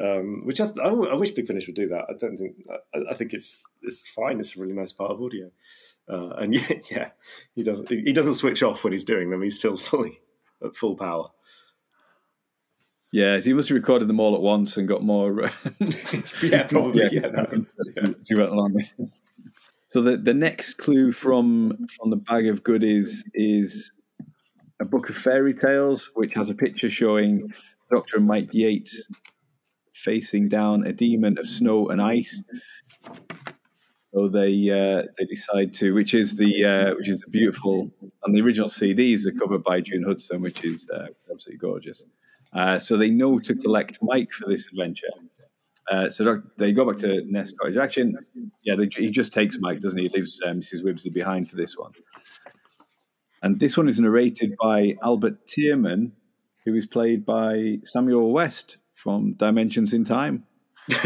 um, 0.00 0.42
which 0.46 0.60
I, 0.60 0.66
I, 0.82 0.88
I 0.88 1.14
wish 1.14 1.30
Big 1.32 1.46
Finish 1.46 1.66
would 1.66 1.76
do 1.76 1.88
that. 1.88 2.04
I 2.08 2.12
don't 2.18 2.36
think 2.36 2.56
I, 2.94 3.10
I 3.10 3.14
think 3.14 3.32
it's 3.34 3.64
it's 3.82 4.06
fine. 4.08 4.38
It's 4.40 4.56
a 4.56 4.60
really 4.60 4.74
nice 4.74 4.92
part 4.92 5.10
of 5.10 5.20
audio, 5.22 5.50
uh, 6.10 6.30
and 6.38 6.54
yeah, 6.70 6.76
yeah, 6.90 7.08
he 7.54 7.62
doesn't 7.62 7.88
he 7.88 8.12
doesn't 8.12 8.34
switch 8.34 8.62
off 8.62 8.82
when 8.84 8.92
he's 8.92 9.04
doing 9.04 9.30
them. 9.30 9.42
He's 9.42 9.58
still 9.58 9.76
fully 9.88 10.20
at 10.64 10.76
full 10.76 10.96
power. 10.96 11.28
Yeah, 13.12 13.40
he 13.40 13.52
must 13.52 13.68
have 13.70 13.74
recorded 13.76 14.06
them 14.08 14.20
all 14.20 14.36
at 14.36 14.40
once 14.40 14.76
and 14.76 14.86
got 14.86 15.02
more. 15.02 15.44
uh, 15.44 15.50
Yeah, 16.42 16.66
probably. 16.68 17.08
Yeah, 17.10 17.26
no. 17.26 17.44
to, 17.44 18.14
to 18.22 18.34
went 18.36 18.52
along. 18.52 18.84
So 19.86 20.00
the, 20.00 20.16
the 20.16 20.34
next 20.34 20.74
clue 20.74 21.10
from 21.10 21.86
from 21.96 22.10
the 22.10 22.16
bag 22.16 22.46
of 22.46 22.62
goodies 22.62 23.24
is 23.34 23.90
a 24.80 24.84
book 24.84 25.10
of 25.10 25.16
fairy 25.16 25.54
tales, 25.54 26.10
which 26.14 26.34
has 26.34 26.50
a 26.50 26.54
picture 26.54 26.88
showing 26.88 27.52
Doctor 27.90 28.20
Mike 28.20 28.50
Yates 28.52 29.08
facing 29.92 30.48
down 30.48 30.86
a 30.86 30.92
demon 30.92 31.36
of 31.38 31.46
snow 31.46 31.88
and 31.88 32.00
ice. 32.00 32.44
So 34.12 34.28
they 34.28 34.70
uh, 34.70 35.06
they 35.18 35.24
decide 35.24 35.72
to, 35.74 35.94
which 35.94 36.14
is 36.14 36.36
the 36.36 36.64
uh, 36.64 36.94
which 36.96 37.08
is 37.08 37.20
the 37.20 37.30
beautiful 37.30 37.90
on 38.24 38.32
the 38.32 38.40
original 38.40 38.68
CDs, 38.68 39.26
are 39.26 39.32
covered 39.32 39.62
by 39.62 39.80
June 39.80 40.04
Hudson, 40.04 40.40
which 40.40 40.64
is 40.64 40.88
uh, 40.90 41.06
absolutely 41.30 41.58
gorgeous. 41.58 42.04
Uh, 42.52 42.78
so 42.78 42.96
they 42.96 43.10
know 43.10 43.38
to 43.38 43.54
collect 43.54 43.98
Mike 44.02 44.32
for 44.32 44.48
this 44.48 44.66
adventure. 44.66 45.06
Uh, 45.90 46.08
so 46.08 46.42
they 46.56 46.72
go 46.72 46.84
back 46.84 46.98
to 46.98 47.22
Nest 47.26 47.56
Cottage 47.58 47.76
Action. 47.76 48.16
Yeah, 48.62 48.76
they, 48.76 48.88
he 48.96 49.10
just 49.10 49.32
takes 49.32 49.58
Mike, 49.60 49.80
doesn't 49.80 49.98
he? 49.98 50.04
He 50.04 50.10
leaves 50.10 50.40
uh, 50.44 50.50
Mrs. 50.50 50.82
Wibbsey 50.82 51.12
behind 51.12 51.48
for 51.50 51.56
this 51.56 51.76
one. 51.76 51.92
And 53.42 53.58
this 53.58 53.76
one 53.76 53.88
is 53.88 53.98
narrated 53.98 54.54
by 54.60 54.94
Albert 55.02 55.46
Tierman, 55.46 56.12
who 56.64 56.74
is 56.74 56.86
played 56.86 57.24
by 57.24 57.78
Samuel 57.84 58.32
West 58.32 58.76
from 58.94 59.32
Dimensions 59.34 59.94
in 59.94 60.04
Time. 60.04 60.44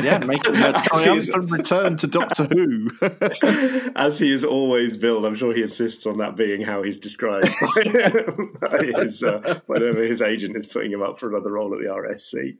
Yeah, 0.02 0.18
making 0.18 0.56
a 0.56 0.72
triumphant 0.84 1.50
return 1.50 1.96
to 1.96 2.06
Doctor 2.06 2.44
Who. 2.44 2.90
As 3.96 4.18
he 4.18 4.32
is 4.32 4.44
always 4.44 4.96
billed, 4.96 5.24
I'm 5.24 5.34
sure 5.34 5.54
he 5.54 5.62
insists 5.62 6.06
on 6.06 6.18
that 6.18 6.36
being 6.36 6.62
how 6.62 6.82
he's 6.82 6.98
described 6.98 7.48
by 8.60 9.02
his, 9.02 9.22
uh, 9.22 9.60
whenever 9.66 10.02
his 10.02 10.22
agent 10.22 10.56
is 10.56 10.66
putting 10.66 10.92
him 10.92 11.02
up 11.02 11.18
for 11.18 11.28
another 11.28 11.52
role 11.52 11.72
at 11.74 11.80
the 11.80 11.86
RSC. 11.86 12.58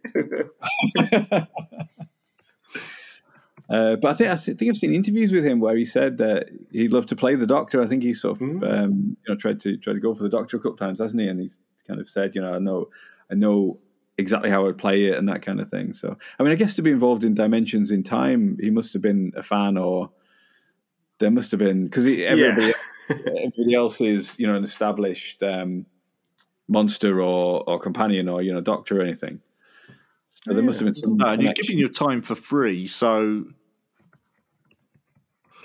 Uh, 3.70 3.96
but 3.96 4.10
I 4.10 4.12
think 4.12 4.30
I 4.30 4.37
think 4.37 4.62
I've 4.62 4.76
seen 4.76 4.92
interviews 4.92 5.32
with 5.32 5.44
him 5.44 5.58
where 5.58 5.74
he 5.74 5.87
said 5.87 6.18
that 6.18 6.50
he'd 6.70 6.92
love 6.92 7.06
to 7.06 7.16
play 7.16 7.34
the 7.34 7.46
Doctor. 7.46 7.80
I 7.82 7.87
think 7.87 8.02
he's 8.02 8.20
sort 8.20 8.40
of 8.40 8.62
um, 8.62 9.16
you 9.26 9.32
know 9.32 9.37
tried 9.37 9.58
to 9.60 9.78
tried 9.78 9.94
to 9.94 10.00
go 10.00 10.14
for 10.14 10.22
the 10.22 10.28
Doctor 10.28 10.58
a 10.58 10.60
couple 10.60 10.76
times, 10.76 10.98
hasn't 10.98 11.22
he? 11.22 11.28
And 11.28 11.40
he's 11.40 11.58
kind 11.87 11.98
of 11.98 12.08
said, 12.08 12.34
you 12.34 12.42
know, 12.42 12.50
I 12.50 12.58
know 12.58 12.90
I 13.30 13.34
know 13.34 13.78
exactly 14.18 14.50
how 14.50 14.68
I'd 14.68 14.79
play 14.79 15.05
it 15.05 15.18
and 15.18 15.29
that 15.29 15.42
kind 15.42 15.61
of 15.61 15.68
thing. 15.68 15.92
So 15.92 16.16
I 16.38 16.42
mean, 16.42 16.53
I 16.53 16.57
guess 16.57 16.74
to 16.74 16.83
be 16.83 16.90
involved 16.90 17.24
in 17.24 17.35
Dimensions 17.35 17.90
in 17.90 18.03
Time, 18.03 18.59
he 18.61 18.70
must 18.70 18.92
have 18.92 19.03
been 19.03 19.33
a 19.37 19.42
fan, 19.42 19.77
or 19.77 20.11
there 21.18 21.31
must 21.31 21.50
have 21.50 21.61
been 21.61 21.85
because 21.85 22.07
everybody 22.07 22.72
everybody 23.11 23.74
else 23.74 24.00
is 24.00 24.38
you 24.38 24.46
know 24.46 24.57
an 24.57 24.64
established 24.64 25.42
um, 25.42 25.87
monster 26.68 27.20
or 27.20 27.68
or 27.68 27.79
companion 27.79 28.29
or 28.29 28.42
you 28.42 28.53
know 28.53 28.61
doctor 28.61 29.00
or 29.00 29.03
anything. 29.03 29.40
So 30.29 30.53
there 30.53 30.64
must 30.64 30.81
have 30.81 30.87
been 30.87 30.94
some. 30.94 31.16
No, 31.16 31.29
and 31.29 31.42
you're 31.42 31.53
giving 31.53 31.79
your 31.79 31.88
time 31.88 32.20
for 32.20 32.35
free, 32.35 32.88
so 32.88 33.44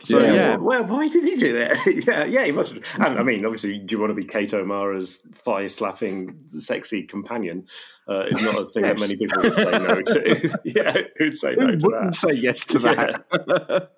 so 0.03 0.19
Yeah, 0.19 0.33
yeah. 0.33 0.55
Well, 0.57 0.85
why 0.85 1.07
did 1.07 1.23
he 1.23 1.35
do 1.35 1.55
it? 1.55 2.05
yeah, 2.07 2.25
yeah, 2.25 2.45
he 2.45 2.51
must 2.51 2.73
have. 2.73 2.83
And 2.95 3.19
I 3.19 3.23
mean, 3.23 3.45
obviously, 3.45 3.79
do 3.79 3.87
you 3.89 3.99
want 3.99 4.11
to 4.11 4.15
be 4.15 4.23
Kate 4.25 4.53
O'Mara's 4.53 5.17
thigh 5.33 5.67
slapping, 5.67 6.45
sexy 6.47 7.03
companion? 7.03 7.67
Uh, 8.07 8.25
is 8.27 8.41
not 8.41 8.55
a 8.55 8.65
thing 8.65 8.83
that 8.83 8.99
many 8.99 9.15
people 9.15 9.41
would 9.41 9.57
say 9.57 9.71
no 9.71 10.01
to. 10.01 10.59
yeah, 10.65 10.97
who'd 11.17 11.37
say 11.37 11.55
no 11.55 11.67
Who 11.67 11.77
to 11.77 11.85
wouldn't 11.85 12.11
that? 12.11 12.15
say 12.15 12.33
yes 12.33 12.65
to 12.65 12.79
that? 12.79 13.91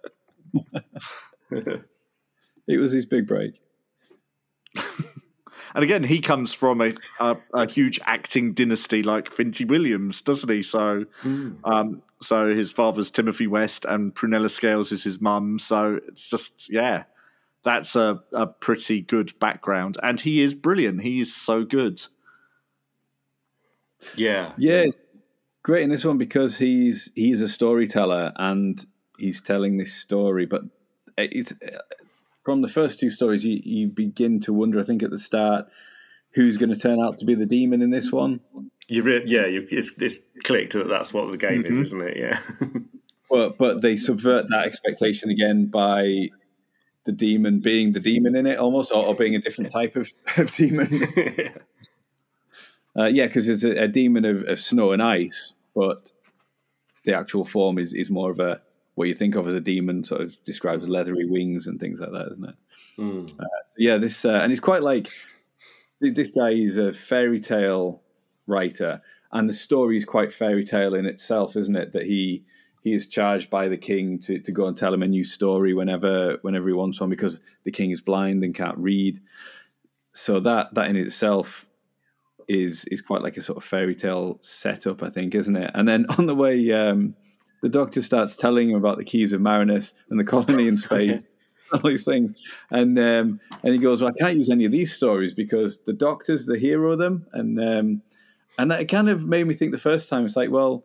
It 2.68 2.78
was 2.78 2.92
his 2.92 3.06
big 3.06 3.28
break. 3.28 3.62
And 5.74 5.84
again, 5.84 6.04
he 6.04 6.20
comes 6.20 6.54
from 6.54 6.82
a, 6.82 6.94
a, 7.20 7.36
a 7.54 7.70
huge 7.70 8.00
acting 8.04 8.54
dynasty 8.54 9.04
like 9.04 9.32
Finty 9.32 9.66
Williams, 9.66 10.22
doesn't 10.22 10.50
he? 10.50 10.62
So, 10.62 11.06
um, 11.64 12.02
so 12.22 12.54
his 12.54 12.72
father's 12.72 13.12
Timothy 13.12 13.48
West, 13.48 13.86
and 13.86 14.14
Prunella 14.14 14.50
Scales 14.50 14.92
is 14.92 15.04
his 15.04 15.22
mum. 15.22 15.60
So 15.60 16.00
it's 16.08 16.30
just 16.30 16.70
yeah, 16.72 17.04
that's 17.64 17.96
a, 17.96 18.22
a 18.34 18.48
pretty 18.48 19.02
good 19.02 19.38
background, 19.40 19.98
and 20.04 20.20
he 20.20 20.42
is 20.42 20.54
brilliant. 20.54 21.02
He 21.02 21.20
is 21.20 21.36
so 21.36 21.64
good. 21.64 22.06
Yeah, 24.16 24.54
Yeah, 24.58 24.82
it's 24.82 24.98
great 25.64 25.84
in 25.84 25.90
this 25.90 26.06
one 26.06 26.18
because 26.18 26.58
he's 26.58 27.12
he's 27.16 27.42
a 27.42 27.48
storyteller 27.48 28.34
and 28.36 28.84
he's 29.18 29.42
telling 29.42 29.78
this 29.78 29.94
story. 29.94 30.46
But 30.46 30.64
it's 31.18 31.54
from 32.44 32.62
the 32.62 32.68
first 32.68 33.00
two 33.00 33.10
stories, 33.10 33.46
you, 33.46 33.62
you 33.64 33.88
begin 33.88 34.40
to 34.42 34.54
wonder. 34.54 34.80
I 34.80 34.84
think 34.84 35.04
at 35.04 35.12
the 35.12 35.18
start, 35.18 35.68
who's 36.34 36.58
going 36.58 36.74
to 36.74 36.80
turn 36.80 37.00
out 37.00 37.18
to 37.20 37.26
be 37.26 37.36
the 37.36 37.46
demon 37.46 37.82
in 37.82 37.90
this 37.90 38.12
one? 38.12 38.42
you 38.88 39.04
re- 39.04 39.24
yeah, 39.26 39.46
you, 39.46 39.66
it's, 39.72 39.94
it's 40.00 40.20
clicked 40.44 40.74
that 40.74 40.90
that's 40.90 41.14
what 41.14 41.32
the 41.32 41.38
game 41.38 41.66
is, 41.66 41.80
isn't 41.80 42.02
it? 42.04 42.18
Yeah, 42.18 42.40
But 43.30 43.58
but 43.58 43.82
they 43.82 43.96
subvert 43.96 44.50
that 44.50 44.66
expectation 44.66 45.30
again 45.30 45.68
by 45.68 46.30
the 47.06 47.14
demon 47.14 47.62
being 47.62 47.94
the 47.94 48.02
demon 48.02 48.36
in 48.36 48.46
it 48.46 48.60
almost, 48.60 48.92
or, 48.92 49.06
or 49.06 49.16
being 49.16 49.36
a 49.36 49.40
different 49.40 49.72
type 49.72 49.96
of, 49.96 50.10
of 50.38 50.52
demon. 50.52 50.90
Uh, 52.94 53.06
yeah, 53.06 53.26
because 53.26 53.48
it's 53.48 53.64
a, 53.64 53.84
a 53.84 53.88
demon 53.88 54.26
of, 54.26 54.44
of 54.50 54.60
snow 54.60 54.92
and 54.92 55.02
ice, 55.02 55.54
but 55.74 56.12
the 57.06 57.14
actual 57.14 57.46
form 57.46 57.80
is, 57.80 57.94
is 57.94 58.10
more 58.10 58.32
of 58.32 58.38
a 58.42 58.62
what 59.02 59.08
you 59.08 59.16
think 59.16 59.36
of 59.36 59.48
as 59.48 59.56
a 59.56 59.60
demon, 59.60 60.04
sort 60.04 60.22
of 60.22 60.44
describes 60.44 60.88
leathery 60.88 61.26
wings 61.26 61.66
and 61.66 61.80
things 61.80 62.00
like 62.00 62.12
that, 62.12 62.28
isn't 62.30 62.46
it? 62.50 62.56
Uh, 63.40 63.44
so 63.66 63.76
yeah, 63.80 63.98
this 63.98 64.26
uh, 64.26 64.40
and 64.44 64.52
it's 64.52 64.62
quite 64.62 64.84
like 64.84 65.10
this 66.00 66.30
guy 66.30 66.52
is 66.52 66.78
a 66.78 66.94
fairy 66.94 67.40
tale 67.40 68.04
writer, 68.46 69.02
and 69.32 69.50
the 69.50 69.54
story 69.54 69.98
is 69.98 70.06
quite 70.06 70.32
fairy 70.32 70.64
tale 70.64 70.94
in 70.94 71.08
itself, 71.08 71.56
isn't 71.56 71.76
it? 71.76 71.94
That 71.94 72.06
he 72.06 72.46
he 72.84 72.94
is 72.94 73.08
charged 73.08 73.50
by 73.50 73.68
the 73.68 73.78
king 73.78 74.20
to, 74.20 74.38
to 74.40 74.52
go 74.52 74.68
and 74.68 74.78
tell 74.78 74.94
him 74.94 75.02
a 75.02 75.08
new 75.08 75.24
story 75.24 75.74
whenever 75.74 76.38
whenever 76.44 76.68
he 76.68 76.74
wants 76.74 77.02
one 77.02 77.10
because 77.10 77.42
the 77.64 77.72
king 77.72 77.90
is 77.90 78.02
blind 78.02 78.44
and 78.44 78.54
can't 78.54 78.78
read. 78.78 79.20
So 80.12 80.40
that 80.42 80.76
that 80.76 80.92
in 80.92 80.96
itself 80.96 81.66
is 82.48 82.86
is 82.86 83.02
quite 83.02 83.24
like 83.24 83.38
a 83.38 83.42
sort 83.42 83.58
of 83.58 83.64
fairy 83.64 83.96
tale 83.96 84.38
setup, 84.44 85.02
I 85.02 85.10
think, 85.10 85.34
isn't 85.34 85.56
it? 85.56 85.72
And 85.74 85.88
then 85.88 86.06
on 86.18 86.28
the 86.28 86.36
way, 86.36 86.72
um, 86.72 87.16
the 87.62 87.70
doctor 87.70 88.02
starts 88.02 88.36
telling 88.36 88.70
him 88.70 88.76
about 88.76 88.98
the 88.98 89.06
keys 89.06 89.34
of 89.34 89.42
Marinus 89.42 89.94
and 90.10 90.20
the 90.20 90.24
colony 90.24 90.68
in 90.68 90.78
space, 90.78 91.24
all 91.74 91.82
these 91.84 92.06
things, 92.06 92.34
and 92.70 92.98
um, 93.00 93.40
and 93.64 93.74
he 93.74 93.80
goes, 93.80 94.02
"Well, 94.02 94.12
I 94.12 94.20
can't 94.20 94.38
use 94.38 94.50
any 94.50 94.66
of 94.66 94.72
these 94.72 94.94
stories 94.94 95.34
because 95.34 95.82
the 95.82 95.94
doctor's 95.94 96.46
the 96.46 96.58
hero 96.58 96.92
of 96.92 97.00
them," 97.00 97.28
and 97.34 97.60
um, 97.60 98.02
and 98.58 98.72
that 98.72 98.88
kind 98.88 99.10
of 99.10 99.26
made 99.26 99.48
me 99.48 99.54
think 99.54 99.72
the 99.72 99.78
first 99.78 100.10
time 100.10 100.26
it's 100.26 100.36
like, 100.36 100.52
well, 100.52 100.84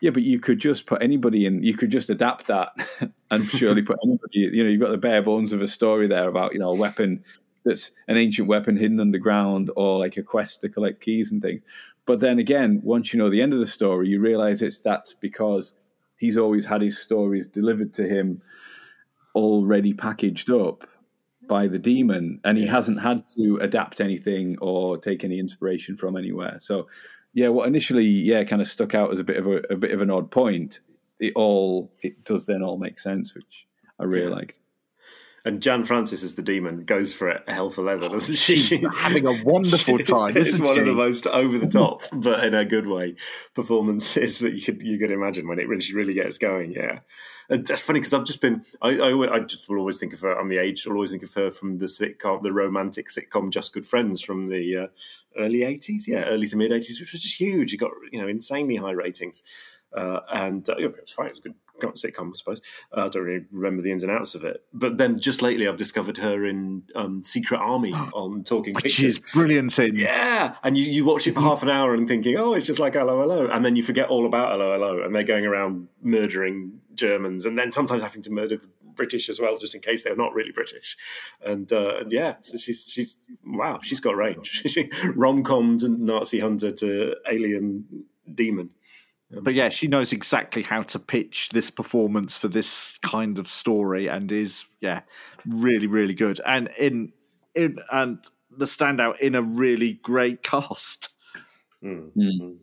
yeah, 0.00 0.10
but 0.10 0.22
you 0.22 0.38
could 0.38 0.58
just 0.58 0.86
put 0.86 1.02
anybody 1.02 1.46
in, 1.46 1.62
you 1.62 1.74
could 1.74 1.90
just 1.90 2.10
adapt 2.10 2.46
that 2.46 2.72
and 3.30 3.46
surely 3.46 3.82
put 3.82 3.98
anybody. 4.04 4.38
You 4.38 4.64
know, 4.64 4.70
you've 4.70 4.80
got 4.80 4.90
the 4.90 4.98
bare 4.98 5.22
bones 5.22 5.52
of 5.52 5.62
a 5.62 5.66
story 5.66 6.06
there 6.06 6.28
about 6.28 6.52
you 6.52 6.58
know 6.58 6.70
a 6.70 6.74
weapon 6.74 7.24
that's 7.64 7.90
an 8.06 8.16
ancient 8.16 8.48
weapon 8.48 8.76
hidden 8.76 9.00
underground 9.00 9.70
or 9.76 9.98
like 9.98 10.16
a 10.16 10.22
quest 10.22 10.60
to 10.60 10.68
collect 10.68 11.00
keys 11.00 11.32
and 11.32 11.42
things. 11.42 11.62
But 12.06 12.20
then 12.20 12.38
again, 12.38 12.80
once 12.84 13.12
you 13.12 13.18
know 13.18 13.28
the 13.28 13.42
end 13.42 13.52
of 13.52 13.58
the 13.58 13.66
story, 13.66 14.08
you 14.08 14.20
realize 14.20 14.62
it's 14.62 14.80
that's 14.80 15.14
because 15.14 15.74
he's 16.18 16.36
always 16.36 16.66
had 16.66 16.82
his 16.82 16.98
stories 16.98 17.46
delivered 17.46 17.94
to 17.94 18.06
him 18.06 18.42
already 19.34 19.94
packaged 19.94 20.50
up 20.50 20.86
by 21.46 21.66
the 21.66 21.78
demon 21.78 22.40
and 22.44 22.58
he 22.58 22.66
hasn't 22.66 23.00
had 23.00 23.24
to 23.26 23.56
adapt 23.62 24.00
anything 24.00 24.56
or 24.60 24.98
take 24.98 25.24
any 25.24 25.38
inspiration 25.38 25.96
from 25.96 26.16
anywhere. 26.16 26.56
So 26.58 26.88
yeah, 27.32 27.48
what 27.48 27.66
initially 27.68 28.04
yeah 28.04 28.44
kind 28.44 28.60
of 28.60 28.68
stuck 28.68 28.94
out 28.94 29.12
as 29.12 29.18
a 29.20 29.24
bit 29.24 29.36
of 29.36 29.46
a, 29.46 29.56
a 29.70 29.76
bit 29.76 29.92
of 29.92 30.02
an 30.02 30.10
odd 30.10 30.30
point, 30.30 30.80
it 31.20 31.32
all 31.36 31.90
it 32.02 32.24
does 32.24 32.46
then 32.46 32.62
all 32.62 32.78
make 32.78 32.98
sense, 32.98 33.34
which 33.34 33.66
I 33.98 34.04
really 34.04 34.28
Yeah. 34.28 34.34
liked. 34.34 34.58
And 35.44 35.62
Jan 35.62 35.84
Francis 35.84 36.22
as 36.24 36.34
the 36.34 36.42
demon 36.42 36.84
goes 36.84 37.14
for 37.14 37.28
it 37.28 37.42
hell 37.48 37.70
for 37.70 37.82
leather, 37.82 38.08
doesn't 38.08 38.34
she? 38.36 38.56
She's 38.56 38.84
having 38.96 39.24
a 39.26 39.42
wonderful 39.44 39.98
time, 39.98 40.34
This 40.34 40.48
isn't 40.48 40.64
one 40.64 40.74
she? 40.74 40.80
of 40.80 40.86
the 40.86 40.92
most 40.92 41.26
over 41.26 41.58
the 41.58 41.68
top, 41.68 42.02
but 42.12 42.44
in 42.44 42.54
a 42.54 42.64
good 42.64 42.86
way, 42.86 43.14
performances 43.54 44.40
that 44.40 44.54
you 44.54 44.62
could 44.62 44.82
you 44.82 44.98
could 44.98 45.10
imagine 45.10 45.46
when 45.48 45.58
it 45.58 45.68
really 45.68 45.80
she 45.80 45.94
really 45.94 46.14
gets 46.14 46.38
going. 46.38 46.72
Yeah, 46.72 47.00
and 47.48 47.66
that's 47.66 47.82
funny 47.82 48.00
because 48.00 48.14
I've 48.14 48.24
just 48.24 48.40
been 48.40 48.64
I, 48.82 48.98
I 48.98 49.34
I 49.36 49.40
just 49.40 49.68
will 49.68 49.78
always 49.78 49.98
think 49.98 50.12
of 50.12 50.20
her. 50.20 50.38
I'm 50.38 50.48
the 50.48 50.58
age. 50.58 50.86
I'll 50.86 50.94
always 50.94 51.10
think 51.10 51.22
of 51.22 51.32
her 51.34 51.50
from 51.50 51.78
the 51.78 51.86
sitcom, 51.86 52.42
the 52.42 52.52
romantic 52.52 53.08
sitcom 53.08 53.50
Just 53.50 53.72
Good 53.72 53.86
Friends 53.86 54.20
from 54.20 54.48
the 54.48 54.76
uh, 54.76 54.86
early 55.38 55.60
'80s. 55.60 56.06
Yeah, 56.06 56.24
early 56.24 56.46
to 56.48 56.56
mid 56.56 56.70
'80s, 56.72 57.00
which 57.00 57.12
was 57.12 57.22
just 57.22 57.40
huge. 57.40 57.72
It 57.72 57.78
got 57.78 57.92
you 58.12 58.20
know 58.20 58.28
insanely 58.28 58.76
high 58.76 58.90
ratings. 58.92 59.42
Uh, 59.96 60.20
and 60.32 60.68
uh, 60.68 60.74
yeah, 60.78 60.86
it 60.86 61.00
was 61.00 61.12
fine. 61.12 61.26
It 61.26 61.30
was 61.30 61.38
a 61.38 61.42
good 61.42 61.54
sitcom, 61.94 62.30
I 62.30 62.32
suppose. 62.34 62.60
Uh, 62.96 63.06
I 63.06 63.08
don't 63.08 63.22
really 63.22 63.46
remember 63.52 63.82
the 63.82 63.92
ins 63.92 64.02
and 64.02 64.12
outs 64.12 64.34
of 64.34 64.44
it. 64.44 64.62
But 64.72 64.98
then 64.98 65.18
just 65.18 65.42
lately, 65.42 65.68
I've 65.68 65.76
discovered 65.76 66.18
her 66.18 66.44
in 66.44 66.82
um, 66.94 67.22
Secret 67.22 67.58
Army 67.58 67.92
on 68.12 68.44
Talking 68.44 68.74
Which 68.74 68.84
Pictures. 68.84 69.18
is 69.18 69.20
brilliant 69.32 69.78
in. 69.78 69.94
Yeah, 69.94 70.56
and 70.62 70.76
you, 70.76 70.84
you 70.84 71.04
watch 71.04 71.26
it 71.26 71.34
for 71.34 71.40
half 71.40 71.62
an 71.62 71.70
hour 71.70 71.94
and 71.94 72.06
thinking, 72.08 72.36
oh, 72.36 72.54
it's 72.54 72.66
just 72.66 72.80
like 72.80 72.94
Hello, 72.94 73.20
Hello, 73.20 73.46
and 73.46 73.64
then 73.64 73.76
you 73.76 73.82
forget 73.82 74.08
all 74.08 74.26
about 74.26 74.52
Hello, 74.52 74.72
Hello, 74.72 75.02
and 75.02 75.14
they're 75.14 75.22
going 75.22 75.46
around 75.46 75.88
murdering 76.02 76.80
Germans, 76.94 77.46
and 77.46 77.58
then 77.58 77.72
sometimes 77.72 78.02
having 78.02 78.22
to 78.22 78.30
murder 78.30 78.56
the 78.56 78.68
British 78.94 79.28
as 79.28 79.38
well, 79.40 79.56
just 79.56 79.74
in 79.74 79.80
case 79.80 80.02
they're 80.02 80.16
not 80.16 80.34
really 80.34 80.50
British. 80.50 80.96
And 81.44 81.72
uh, 81.72 81.98
and 82.00 82.12
yeah, 82.12 82.34
so 82.42 82.58
she's 82.58 82.84
she's 82.90 83.16
wow, 83.46 83.78
she's 83.82 84.00
got 84.00 84.16
range. 84.16 84.62
She 84.68 84.90
rom 85.14 85.44
com 85.44 85.78
to 85.78 85.88
Nazi 85.88 86.40
hunter 86.40 86.72
to 86.72 87.14
alien 87.30 88.04
demon. 88.34 88.70
But 89.30 89.54
yeah, 89.54 89.68
she 89.68 89.88
knows 89.88 90.12
exactly 90.12 90.62
how 90.62 90.82
to 90.82 90.98
pitch 90.98 91.50
this 91.50 91.70
performance 91.70 92.36
for 92.36 92.48
this 92.48 92.98
kind 93.02 93.38
of 93.38 93.46
story, 93.46 94.06
and 94.06 94.32
is 94.32 94.64
yeah, 94.80 95.02
really, 95.46 95.86
really 95.86 96.14
good. 96.14 96.40
And 96.46 96.70
in 96.78 97.12
in 97.54 97.78
and 97.92 98.18
the 98.50 98.64
standout 98.64 99.20
in 99.20 99.34
a 99.34 99.42
really 99.42 99.94
great 100.02 100.42
cast. 100.42 101.10
Mm. 101.84 102.10
Mm. 102.16 102.56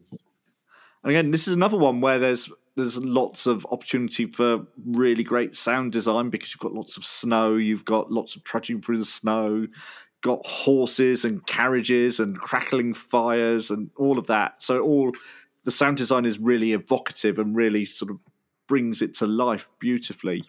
And 1.03 1.11
again, 1.11 1.31
this 1.31 1.47
is 1.47 1.53
another 1.53 1.77
one 1.77 2.01
where 2.01 2.17
there's 2.17 2.49
there's 2.75 2.97
lots 2.97 3.45
of 3.45 3.65
opportunity 3.71 4.25
for 4.25 4.65
really 4.85 5.23
great 5.23 5.55
sound 5.55 5.91
design 5.91 6.29
because 6.29 6.53
you've 6.53 6.59
got 6.59 6.73
lots 6.73 6.97
of 6.97 7.05
snow, 7.05 7.55
you've 7.55 7.85
got 7.85 8.11
lots 8.11 8.35
of 8.35 8.43
trudging 8.43 8.81
through 8.81 8.97
the 8.97 9.05
snow, 9.05 9.67
got 10.21 10.45
horses 10.45 11.23
and 11.23 11.45
carriages 11.45 12.19
and 12.19 12.37
crackling 12.37 12.93
fires 12.93 13.69
and 13.71 13.89
all 13.95 14.17
of 14.17 14.27
that. 14.27 14.61
So 14.61 14.81
all 14.81 15.11
the 15.65 15.71
sound 15.71 15.97
design 15.97 16.25
is 16.25 16.39
really 16.39 16.71
evocative 16.71 17.37
and 17.37 17.55
really 17.55 17.83
sort 17.85 18.11
of 18.11 18.19
brings 18.67 19.01
it 19.01 19.13
to 19.15 19.27
life 19.27 19.67
beautifully. 19.79 20.43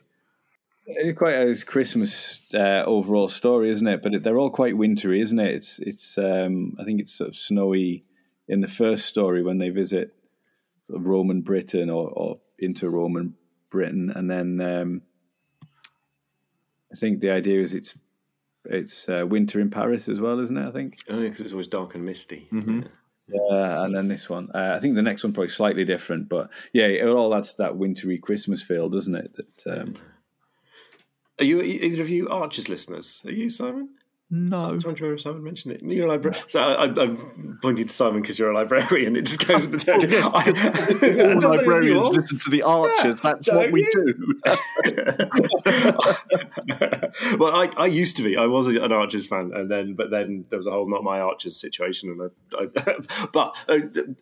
It's 0.86 1.18
quite 1.18 1.34
a 1.34 1.64
Christmas 1.64 2.38
uh, 2.54 2.84
overall 2.86 3.26
story, 3.28 3.70
isn't 3.70 3.86
it? 3.88 4.02
But 4.02 4.14
it, 4.14 4.22
they're 4.22 4.38
all 4.38 4.50
quite 4.50 4.76
wintry, 4.76 5.20
isn't 5.20 5.38
it? 5.40 5.54
It's 5.54 5.78
it's. 5.80 6.16
Um, 6.16 6.76
I 6.78 6.84
think 6.84 7.00
it's 7.00 7.12
sort 7.12 7.28
of 7.28 7.34
snowy 7.36 8.04
in 8.46 8.60
the 8.60 8.68
first 8.68 9.06
story 9.06 9.42
when 9.42 9.58
they 9.58 9.70
visit 9.70 10.14
sort 10.86 11.00
of 11.00 11.06
Roman 11.06 11.40
Britain 11.40 11.90
or, 11.90 12.08
or 12.10 12.38
into 12.58 12.88
Roman 12.88 13.34
Britain, 13.68 14.12
and 14.14 14.30
then 14.30 14.60
um, 14.60 15.02
I 16.92 16.96
think 16.96 17.20
the 17.20 17.30
idea 17.30 17.60
is 17.60 17.74
it's 17.74 17.98
it's 18.64 19.08
uh, 19.08 19.26
winter 19.26 19.60
in 19.60 19.70
Paris 19.70 20.08
as 20.08 20.20
well, 20.20 20.38
isn't 20.38 20.56
it? 20.56 20.68
I 20.68 20.70
think. 20.70 20.98
Oh, 21.10 21.18
yeah, 21.18 21.28
because 21.28 21.40
it's 21.40 21.52
always 21.52 21.66
dark 21.68 21.96
and 21.96 22.04
misty. 22.04 22.46
Mhm. 22.52 22.82
Yeah, 22.82 22.88
and 23.28 23.94
then 23.94 24.08
this 24.08 24.28
one. 24.28 24.50
Uh, 24.54 24.72
I 24.74 24.78
think 24.78 24.94
the 24.94 25.02
next 25.02 25.24
one 25.24 25.32
probably 25.32 25.48
slightly 25.48 25.84
different, 25.84 26.28
but 26.28 26.50
yeah, 26.72 26.86
it 26.86 27.06
all 27.06 27.34
adds 27.34 27.52
to 27.54 27.62
that 27.62 27.76
wintry 27.76 28.18
Christmas 28.18 28.62
feel, 28.62 28.88
doesn't 28.88 29.14
it? 29.14 29.36
That 29.36 29.80
um, 29.80 29.94
Are 31.38 31.44
you 31.44 31.60
either 31.62 32.02
of 32.02 32.08
you 32.08 32.28
Archers 32.28 32.68
listeners? 32.68 33.22
Are 33.24 33.32
you 33.32 33.48
Simon? 33.48 33.90
No. 34.28 34.64
I'm 34.64 34.80
trying 34.80 34.96
to 34.96 35.02
remember 35.02 35.14
if 35.14 35.20
Simon 35.20 35.44
mentioned 35.44 35.74
it. 35.74 35.82
You're 35.82 36.06
a 36.06 36.08
librarian. 36.10 36.42
So 36.48 36.60
I, 36.60 36.86
I, 36.86 36.88
I'm 37.00 37.58
pointing 37.62 37.86
to 37.86 37.94
Simon 37.94 38.22
because 38.22 38.36
you're 38.38 38.50
a 38.50 38.54
librarian. 38.54 39.14
It 39.14 39.22
just 39.22 39.46
goes 39.46 39.68
with 39.68 39.78
the 39.78 39.86
tangent. 39.86 40.12
I, 40.14 40.18
I 41.22 41.34
All 41.34 41.40
librarians 41.56 42.08
listen 42.08 42.38
to 42.38 42.50
the 42.50 42.62
archers. 42.62 43.20
That's 43.20 43.52
what 43.52 43.70
we 43.70 43.82
you? 43.82 43.90
do. 43.92 44.14
well, 47.38 47.54
I, 47.54 47.70
I 47.76 47.86
used 47.86 48.16
to 48.16 48.24
be. 48.24 48.36
I 48.36 48.46
was 48.46 48.66
an 48.66 48.90
Archers 48.92 49.26
fan, 49.26 49.52
and 49.54 49.70
then 49.70 49.94
but 49.94 50.10
then 50.10 50.44
there 50.50 50.58
was 50.58 50.66
a 50.66 50.70
whole 50.70 50.86
not 50.88 51.04
my 51.04 51.20
Archers 51.20 51.56
situation, 51.56 52.10
and 52.10 52.30
I, 52.54 52.64
I 52.64 52.66
but 53.32 53.56
uh, 53.68 53.78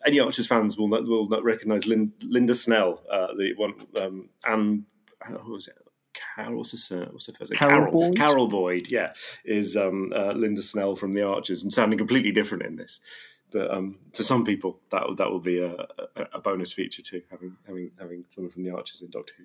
any 0.06 0.20
Archers 0.20 0.46
fans 0.46 0.76
will 0.76 0.88
not 0.88 1.06
will 1.06 1.28
not 1.28 1.42
recognise 1.44 1.86
Lin, 1.86 2.12
Linda 2.22 2.54
Snell, 2.54 3.02
uh, 3.10 3.28
the 3.38 3.54
one 3.56 3.72
um, 4.00 4.28
Anne. 4.46 4.84
Who 5.26 5.52
was 5.52 5.68
it? 5.68 5.78
Carol, 6.14 6.58
what's 6.58 6.70
her, 6.72 6.76
sur- 6.76 7.08
what's 7.10 7.26
her 7.26 7.32
first 7.32 7.50
name? 7.52 7.58
Carol 7.58 7.76
Carol, 7.86 7.92
Boyd? 7.92 8.16
Carol 8.16 8.48
Boyd, 8.48 8.88
yeah, 8.88 9.12
is 9.44 9.76
um, 9.76 10.12
uh, 10.14 10.32
Linda 10.32 10.62
Snell 10.62 10.94
from 10.96 11.12
the 11.14 11.22
Archers, 11.22 11.62
and 11.62 11.72
sounding 11.72 11.98
completely 11.98 12.30
different 12.32 12.62
in 12.64 12.76
this. 12.76 13.00
But 13.52 13.70
um, 13.70 13.98
to 14.14 14.24
some 14.24 14.44
people, 14.44 14.80
that 14.90 15.06
will- 15.06 15.16
that 15.16 15.30
will 15.30 15.40
be 15.40 15.58
a, 15.58 15.72
a, 15.74 16.26
a 16.34 16.40
bonus 16.40 16.72
feature 16.72 17.02
too, 17.02 17.22
having 17.30 17.56
having 17.66 17.90
having 17.98 18.24
someone 18.28 18.50
from 18.52 18.64
the 18.64 18.70
Archers 18.70 19.02
in 19.02 19.10
Doctor 19.10 19.32
Who. 19.38 19.44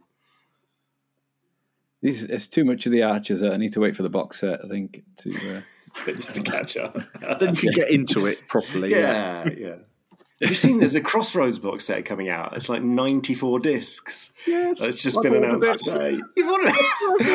this 2.02 2.24
it's 2.24 2.48
too 2.48 2.64
much 2.66 2.86
of 2.86 2.92
the 2.92 3.04
Archers. 3.04 3.44
I 3.44 3.58
need 3.58 3.74
to 3.74 3.80
wait 3.80 3.96
for 3.96 4.04
the 4.04 4.10
box 4.10 4.40
set. 4.40 4.64
I 4.64 4.68
think 4.68 5.04
to. 5.18 5.36
Uh, 5.58 5.62
to 6.34 6.44
catch 6.44 6.78
up. 6.78 6.94
then 7.40 7.56
you 7.56 7.62
can 7.62 7.72
get 7.72 7.90
into 7.90 8.28
it 8.28 8.48
properly. 8.48 8.92
yeah, 8.92 9.50
yeah. 9.50 9.76
Have 10.42 10.50
you 10.52 10.56
seen 10.56 10.80
there's 10.80 10.96
a 10.96 11.02
Crossroads 11.02 11.60
box 11.60 11.84
set 11.86 12.06
coming 12.06 12.30
out? 12.30 12.56
It's 12.56 12.70
like 12.70 12.82
94 12.82 13.60
discs. 13.60 14.32
Yes, 14.48 14.80
It's 14.82 15.04
just 15.04 15.18
I've 15.18 15.24
been 15.24 15.36
announced 15.44 15.84
today. 15.84 16.18
You've 16.38 16.50
ordered 16.50 16.70
it? 16.70 16.76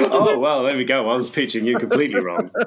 Oh, 0.11 0.39
well, 0.39 0.63
there 0.63 0.77
we 0.77 0.85
go. 0.85 1.11
I 1.11 1.17
was 1.17 1.29
pitching 1.29 1.67
you 1.67 1.79
completely 1.79 2.21
wrong. 2.21 2.51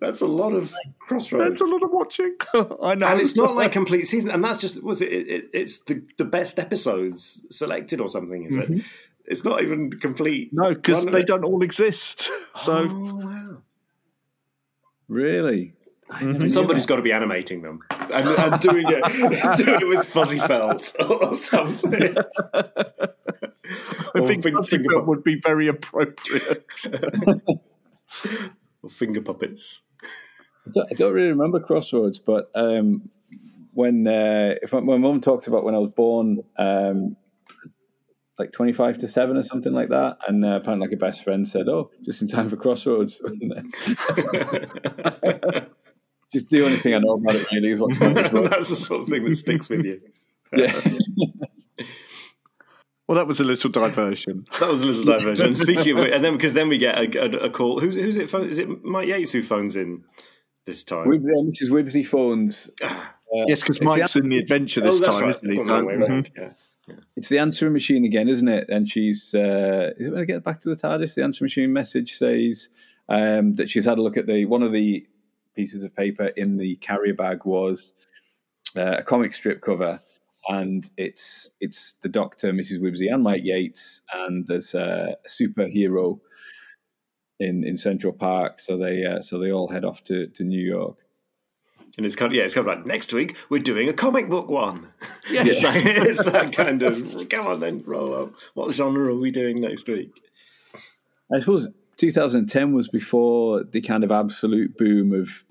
That's 0.00 0.20
a 0.20 0.26
lot 0.26 0.52
of 0.52 0.72
Crossroads. 1.00 1.48
That's 1.48 1.60
a 1.60 1.64
lot 1.64 1.82
of 1.82 1.90
watching. 1.90 2.36
I 2.54 2.94
know. 2.94 3.08
and 3.08 3.20
it's 3.20 3.34
not 3.34 3.56
like 3.56 3.72
complete 3.72 4.04
season, 4.04 4.30
and 4.30 4.44
that's 4.44 4.60
just 4.60 4.80
was 4.80 5.02
it? 5.02 5.12
it, 5.12 5.28
it 5.28 5.50
it's 5.52 5.78
the, 5.80 6.04
the 6.18 6.24
best 6.24 6.60
episodes 6.60 7.44
selected 7.50 8.00
or 8.00 8.08
something, 8.08 8.44
is 8.44 8.56
it? 8.56 8.64
Mm-hmm. 8.70 8.78
It's 9.24 9.44
not 9.44 9.60
even 9.62 9.90
complete. 9.90 10.50
no, 10.52 10.72
because 10.72 11.04
they 11.04 11.22
don't 11.22 11.42
all 11.44 11.64
exist. 11.64 12.30
So 12.54 12.86
Oh, 12.88 13.20
wow. 13.24 13.56
really? 15.08 15.74
Somebody's 16.48 16.86
got 16.86 16.96
to 16.96 17.02
be 17.02 17.12
animating 17.12 17.62
them 17.62 17.80
and, 17.90 18.28
and 18.28 18.60
doing 18.60 18.86
it, 18.88 19.56
doing 19.64 19.80
it 19.82 19.88
with 19.88 20.06
fuzzy 20.06 20.38
felt 20.38 20.94
or 21.08 21.34
something. 21.34 22.16
I 24.14 24.20
Or 24.20 24.26
think 24.26 24.42
fing- 24.42 24.54
Fuzzy 24.56 24.76
finger, 24.78 24.88
Belt 24.90 25.04
pu- 25.04 25.10
would 25.10 25.22
be 25.24 25.38
very 25.42 25.68
appropriate. 25.68 26.64
or 28.82 28.88
finger 28.90 29.20
puppets. 29.20 29.82
I 30.66 30.70
don't, 30.72 30.88
I 30.90 30.94
don't 30.94 31.12
really 31.12 31.28
remember 31.28 31.60
Crossroads, 31.60 32.18
but 32.18 32.50
um, 32.54 33.10
when 33.74 34.06
uh, 34.06 34.54
if 34.62 34.72
my, 34.72 34.80
my 34.80 34.96
mum 34.96 35.20
talked 35.20 35.46
about 35.46 35.64
when 35.64 35.74
I 35.74 35.78
was 35.78 35.90
born, 35.90 36.42
um, 36.58 37.16
like 38.38 38.52
twenty 38.52 38.72
five 38.72 38.96
to 38.98 39.08
seven 39.08 39.36
or 39.36 39.42
something 39.42 39.72
like 39.72 39.88
that, 39.90 40.16
and 40.26 40.44
uh, 40.44 40.56
apparently 40.56 40.86
like 40.86 40.94
a 40.94 40.96
best 40.98 41.22
friend 41.24 41.46
said, 41.46 41.68
"Oh, 41.68 41.90
just 42.04 42.22
in 42.22 42.28
time 42.28 42.48
for 42.48 42.56
Crossroads." 42.56 43.20
Just 46.32 46.48
the 46.50 46.64
only 46.64 46.76
thing 46.76 46.94
I 46.94 46.98
know 46.98 47.14
about 47.14 47.36
it 47.36 47.50
really 47.52 47.70
is 47.70 47.80
what 47.80 47.98
That's 48.50 48.68
the 48.68 48.76
sort 48.76 49.02
of 49.02 49.08
thing 49.08 49.24
that 49.24 49.34
sticks 49.36 49.68
with 49.68 49.84
you. 49.86 50.00
yeah. 50.54 50.72
well, 53.06 53.16
that 53.16 53.26
was 53.26 53.40
a 53.40 53.44
little 53.44 53.70
diversion. 53.70 54.44
That 54.60 54.68
was 54.68 54.82
a 54.82 54.86
little 54.86 55.04
diversion. 55.04 55.54
Speaking 55.54 55.96
of, 55.96 56.04
which- 56.04 56.12
and 56.12 56.24
then 56.24 56.34
because 56.36 56.52
then 56.52 56.68
we 56.68 56.76
get 56.78 56.98
a, 57.16 57.22
a, 57.42 57.46
a 57.46 57.50
call. 57.50 57.80
Who's, 57.80 57.94
who's 57.94 58.16
it? 58.18 58.28
Phone, 58.28 58.48
is 58.48 58.58
it 58.58 58.84
Mike 58.84 59.08
Yates 59.08 59.32
who 59.32 59.42
phones 59.42 59.76
in 59.76 60.04
this 60.66 60.84
time? 60.84 61.06
Wib- 61.08 61.24
uh, 61.24 61.42
Mrs. 61.50 61.70
Wibbsey 61.70 62.04
phones. 62.06 62.70
Uh, 62.82 62.94
Yes, 63.46 63.60
because 63.60 63.76
it's 63.76 63.80
the 63.80 63.84
Mike's 64.00 64.16
in 64.16 64.30
the 64.30 64.38
adventure 64.38 64.80
this 64.80 65.02
oh, 65.02 65.04
time, 65.04 65.20
right. 65.24 65.28
isn't 65.28 65.50
he? 65.50 65.56
Gone 65.56 65.66
So- 65.66 65.72
the 65.76 65.82
wrong 65.82 65.86
way 65.86 65.94
Mhm. 65.96 66.08
round, 66.08 66.30
yeah. 66.34 66.50
It's 67.14 67.28
the 67.28 67.38
answering 67.38 67.74
machine 67.74 68.06
again, 68.06 68.26
isn't 68.26 68.48
it? 68.48 68.70
And 68.70 68.88
she's 68.88 69.34
uh, 69.34 69.90
is 69.98 70.08
it 70.08 70.12
when 70.12 70.22
I 70.22 70.24
get 70.24 70.42
back 70.42 70.60
to 70.60 70.70
the 70.70 70.76
TARDIS? 70.76 71.14
The 71.14 71.22
answering 71.24 71.44
machine 71.44 71.70
message 71.74 72.14
says 72.16 72.70
um, 73.10 73.56
that 73.56 73.68
she's 73.68 73.84
had 73.84 73.98
a 73.98 74.02
look 74.02 74.16
at 74.16 74.26
the 74.26 74.46
one 74.46 74.62
of 74.62 74.72
the 74.72 75.06
pieces 75.58 75.82
of 75.82 75.92
paper 75.96 76.26
in 76.36 76.56
the 76.56 76.76
carrier 76.76 77.14
bag 77.14 77.44
was 77.44 77.92
uh, 78.76 78.98
a 78.98 79.02
comic 79.02 79.32
strip 79.32 79.60
cover, 79.60 80.00
and 80.48 80.88
it's 80.96 81.50
it's 81.60 81.96
the 82.00 82.08
Doctor, 82.08 82.52
Mrs. 82.52 82.78
Wibbsey, 82.78 83.12
and 83.12 83.24
Mike 83.24 83.42
Yates, 83.42 84.02
and 84.14 84.46
there's 84.46 84.72
a 84.76 85.16
superhero 85.26 86.20
in 87.40 87.64
in 87.64 87.76
Central 87.76 88.12
Park. 88.12 88.60
So 88.60 88.76
they 88.78 89.04
uh, 89.04 89.20
so 89.20 89.40
they 89.40 89.50
all 89.50 89.66
head 89.66 89.84
off 89.84 90.04
to 90.04 90.28
to 90.28 90.44
New 90.44 90.64
York. 90.64 90.96
And 91.96 92.06
it's 92.06 92.14
kind 92.14 92.30
of 92.30 92.36
yeah, 92.36 92.44
it's 92.44 92.54
kind 92.54 92.68
of 92.68 92.76
like 92.76 92.86
next 92.86 93.12
week 93.12 93.36
we're 93.48 93.58
doing 93.58 93.88
a 93.88 93.92
comic 93.92 94.28
book 94.28 94.48
one. 94.48 94.92
Yes. 95.30 95.46
it's, 95.48 95.64
like, 95.64 95.84
it's 95.84 96.22
that 96.22 96.52
kind 96.52 96.80
of 96.82 97.28
come 97.28 97.46
on 97.48 97.60
then 97.60 97.82
roll 97.84 98.14
up. 98.14 98.34
What 98.54 98.72
genre 98.72 99.12
are 99.12 99.18
we 99.18 99.30
doing 99.30 99.60
next 99.60 99.88
week? 99.88 100.10
I 101.34 101.40
suppose 101.40 101.68
2010 101.98 102.72
was 102.72 102.88
before 102.88 103.64
the 103.64 103.82
kind 103.82 104.04
of 104.04 104.12
absolute 104.12 104.78
boom 104.78 105.12
of 105.12 105.44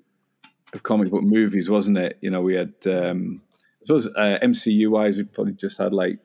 of 0.74 0.84
comic 0.84 1.10
book 1.10 1.24
movies, 1.24 1.70
wasn't 1.70 1.98
it? 1.98 2.18
You 2.22 2.30
know, 2.30 2.42
we 2.42 2.56
had, 2.56 2.74
um, 2.88 3.42
I 3.56 3.86
suppose, 3.86 4.08
uh, 4.08 4.38
MCU 4.44 4.90
wise, 4.90 5.18
we 5.18 5.24
probably 5.24 5.54
just 5.54 5.78
had 5.78 5.94
like 5.94 6.20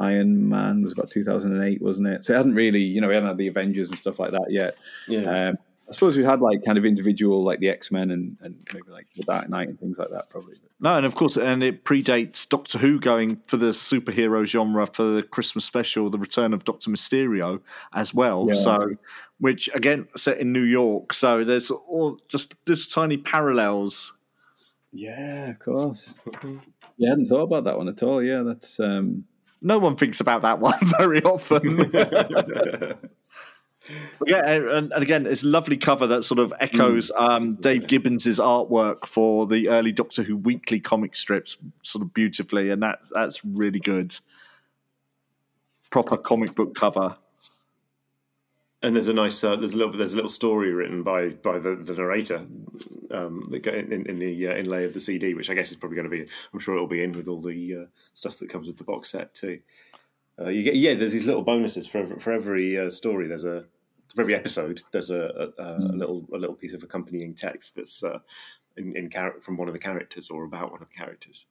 Iron 0.00 0.48
Man 0.48 0.82
was 0.82 0.92
about 0.92 1.10
2008, 1.10 1.82
wasn't 1.82 2.08
it? 2.08 2.24
So 2.24 2.34
it 2.34 2.36
hadn't 2.36 2.54
really, 2.54 2.82
you 2.82 3.00
know, 3.00 3.08
we 3.08 3.14
hadn't 3.14 3.28
had 3.28 3.38
the 3.38 3.48
Avengers 3.48 3.90
and 3.90 3.98
stuff 3.98 4.18
like 4.18 4.30
that 4.30 4.46
yet. 4.50 4.78
Yeah. 5.08 5.48
Um, 5.48 5.58
I 5.88 5.92
suppose 5.92 6.18
we 6.18 6.24
had 6.24 6.40
like 6.40 6.62
kind 6.64 6.76
of 6.76 6.84
individual, 6.84 7.42
like 7.42 7.60
the 7.60 7.70
X 7.70 7.90
Men 7.90 8.10
and, 8.10 8.36
and 8.42 8.56
maybe 8.74 8.90
like 8.90 9.06
the 9.16 9.22
Dark 9.22 9.48
Knight 9.48 9.68
and 9.68 9.80
things 9.80 9.98
like 9.98 10.10
that, 10.10 10.28
probably. 10.28 10.56
No, 10.80 10.96
and 10.96 11.06
of 11.06 11.14
course, 11.14 11.36
and 11.36 11.62
it 11.62 11.84
predates 11.84 12.46
Doctor 12.48 12.78
Who 12.78 13.00
going 13.00 13.40
for 13.46 13.56
the 13.56 13.70
superhero 13.70 14.44
genre 14.44 14.86
for 14.86 15.04
the 15.04 15.22
Christmas 15.22 15.64
special, 15.64 16.10
the 16.10 16.18
return 16.18 16.52
of 16.52 16.64
Doctor 16.64 16.90
Mysterio 16.90 17.60
as 17.94 18.12
well. 18.12 18.46
Yeah. 18.48 18.54
So, 18.54 18.96
which 19.40 19.68
again 19.74 20.08
set 20.16 20.38
in 20.38 20.52
New 20.52 20.62
York. 20.62 21.12
So 21.14 21.44
there's 21.44 21.70
all 21.70 22.18
just 22.28 22.54
just 22.66 22.92
tiny 22.92 23.16
parallels. 23.16 24.14
Yeah, 24.92 25.50
of 25.50 25.58
course. 25.58 26.14
Yeah, 26.96 27.08
I 27.08 27.10
hadn't 27.10 27.26
thought 27.26 27.42
about 27.42 27.64
that 27.64 27.76
one 27.76 27.88
at 27.88 28.02
all. 28.02 28.22
Yeah, 28.22 28.42
that's 28.42 28.80
um, 28.80 29.24
No 29.60 29.78
one 29.78 29.96
thinks 29.96 30.20
about 30.20 30.42
that 30.42 30.58
one 30.60 30.78
very 30.98 31.22
often. 31.22 31.90
yeah, 34.26 34.46
and, 34.46 34.92
and 34.92 35.02
again, 35.02 35.26
it's 35.26 35.42
a 35.42 35.46
lovely 35.46 35.76
cover 35.76 36.06
that 36.08 36.24
sort 36.24 36.40
of 36.40 36.52
echoes 36.60 37.10
um, 37.18 37.56
Dave 37.56 37.86
Gibbons's 37.86 38.38
artwork 38.38 39.06
for 39.06 39.46
the 39.46 39.68
early 39.68 39.92
Doctor 39.92 40.22
Who 40.22 40.36
weekly 40.36 40.80
comic 40.80 41.14
strips, 41.14 41.56
sort 41.82 42.02
of 42.02 42.14
beautifully, 42.14 42.70
and 42.70 42.82
that 42.82 43.00
that's 43.12 43.44
really 43.44 43.80
good. 43.80 44.18
Proper 45.90 46.16
comic 46.16 46.54
book 46.54 46.74
cover. 46.74 47.16
And 48.80 48.94
there's 48.94 49.08
a 49.08 49.12
nice, 49.12 49.42
uh, 49.42 49.56
there's 49.56 49.74
a 49.74 49.76
little, 49.76 49.92
there's 49.92 50.12
a 50.12 50.16
little 50.16 50.30
story 50.30 50.72
written 50.72 51.02
by 51.02 51.30
by 51.30 51.58
the, 51.58 51.74
the 51.74 51.94
narrator 51.94 52.46
um, 53.10 53.52
in, 53.52 54.06
in 54.06 54.18
the 54.20 54.48
uh, 54.48 54.54
inlay 54.54 54.84
of 54.84 54.94
the 54.94 55.00
CD, 55.00 55.34
which 55.34 55.50
I 55.50 55.54
guess 55.54 55.70
is 55.70 55.76
probably 55.76 55.96
going 55.96 56.10
to 56.10 56.16
be. 56.16 56.30
I'm 56.52 56.60
sure 56.60 56.76
it'll 56.76 56.86
be 56.86 57.02
in 57.02 57.10
with 57.10 57.26
all 57.26 57.40
the 57.40 57.74
uh, 57.74 57.84
stuff 58.12 58.38
that 58.38 58.48
comes 58.50 58.68
with 58.68 58.76
the 58.76 58.84
box 58.84 59.10
set 59.10 59.34
too. 59.34 59.60
Uh, 60.40 60.50
you 60.50 60.62
get, 60.62 60.76
yeah, 60.76 60.94
there's 60.94 61.12
these 61.12 61.26
little 61.26 61.42
bonuses 61.42 61.88
for 61.88 61.98
every, 61.98 62.20
for 62.20 62.32
every 62.32 62.78
uh, 62.78 62.88
story. 62.88 63.26
There's 63.26 63.44
a 63.44 63.64
for 64.14 64.22
every 64.22 64.36
episode. 64.36 64.82
There's 64.92 65.10
a, 65.10 65.50
a, 65.58 65.62
a 65.64 65.94
little 65.96 66.28
a 66.32 66.38
little 66.38 66.54
piece 66.54 66.72
of 66.74 66.84
accompanying 66.84 67.34
text 67.34 67.74
that's 67.74 68.04
uh, 68.04 68.20
in, 68.76 68.96
in 68.96 69.10
char- 69.10 69.40
from 69.40 69.56
one 69.56 69.66
of 69.66 69.74
the 69.74 69.80
characters 69.80 70.30
or 70.30 70.44
about 70.44 70.70
one 70.70 70.82
of 70.82 70.88
the 70.88 70.94
characters. 70.94 71.46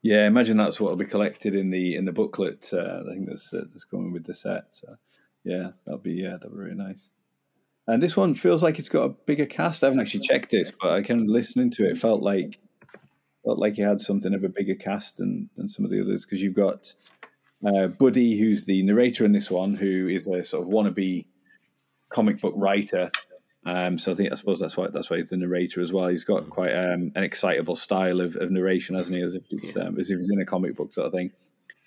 yeah. 0.00 0.26
Imagine 0.26 0.56
that's 0.56 0.80
what 0.80 0.88
will 0.88 0.96
be 0.96 1.04
collected 1.04 1.54
in 1.54 1.68
the 1.68 1.94
in 1.94 2.06
the 2.06 2.12
booklet. 2.12 2.70
Uh, 2.72 3.02
I 3.06 3.12
think 3.12 3.28
that's 3.28 3.52
uh, 3.52 3.64
that's 3.70 3.84
coming 3.84 4.12
with 4.12 4.24
the 4.24 4.32
set. 4.32 4.64
So 4.70 4.96
yeah, 5.46 5.70
that'll 5.86 6.00
be 6.00 6.12
yeah, 6.12 6.32
that'll 6.32 6.50
be 6.50 6.56
really 6.56 6.74
nice. 6.74 7.10
And 7.86 8.02
this 8.02 8.16
one 8.16 8.34
feels 8.34 8.64
like 8.64 8.80
it's 8.80 8.88
got 8.88 9.04
a 9.04 9.08
bigger 9.10 9.46
cast. 9.46 9.84
I 9.84 9.86
haven't 9.86 10.00
actually 10.00 10.26
checked 10.26 10.50
this, 10.50 10.72
but 10.72 10.90
I 10.90 11.02
kind 11.02 11.20
of 11.20 11.28
listening 11.28 11.70
to 11.72 11.86
it, 11.86 11.92
it 11.92 11.98
felt 11.98 12.20
like 12.20 12.58
felt 13.44 13.60
like 13.60 13.78
you 13.78 13.84
had 13.84 14.00
something 14.00 14.34
of 14.34 14.42
a 14.42 14.48
bigger 14.48 14.74
cast 14.74 15.18
than 15.18 15.48
than 15.56 15.68
some 15.68 15.84
of 15.84 15.92
the 15.92 16.00
others 16.00 16.26
because 16.26 16.42
you've 16.42 16.56
got 16.56 16.92
uh, 17.64 17.86
Buddy, 17.86 18.36
who's 18.36 18.64
the 18.64 18.82
narrator 18.82 19.24
in 19.24 19.32
this 19.32 19.50
one, 19.50 19.74
who 19.74 20.08
is 20.08 20.26
a 20.26 20.42
sort 20.42 20.66
of 20.66 20.72
wannabe 20.72 21.26
comic 22.08 22.40
book 22.40 22.54
writer. 22.56 23.10
Um, 23.64 23.98
so 23.98 24.12
I 24.12 24.14
think 24.16 24.32
I 24.32 24.34
suppose 24.34 24.58
that's 24.58 24.76
why 24.76 24.88
that's 24.88 25.08
why 25.08 25.18
he's 25.18 25.30
the 25.30 25.36
narrator 25.36 25.80
as 25.80 25.92
well. 25.92 26.08
He's 26.08 26.24
got 26.24 26.50
quite 26.50 26.74
um, 26.74 27.12
an 27.14 27.22
excitable 27.22 27.76
style 27.76 28.20
of, 28.20 28.34
of 28.34 28.50
narration, 28.50 28.96
hasn't 28.96 29.16
he? 29.16 29.22
As 29.22 29.36
if 29.36 29.44
it's 29.50 29.76
um, 29.76 29.98
as 29.98 30.10
if 30.10 30.18
he's 30.18 30.30
in 30.30 30.40
a 30.40 30.44
comic 30.44 30.74
book 30.74 30.92
sort 30.92 31.06
of 31.06 31.12
thing. 31.12 31.30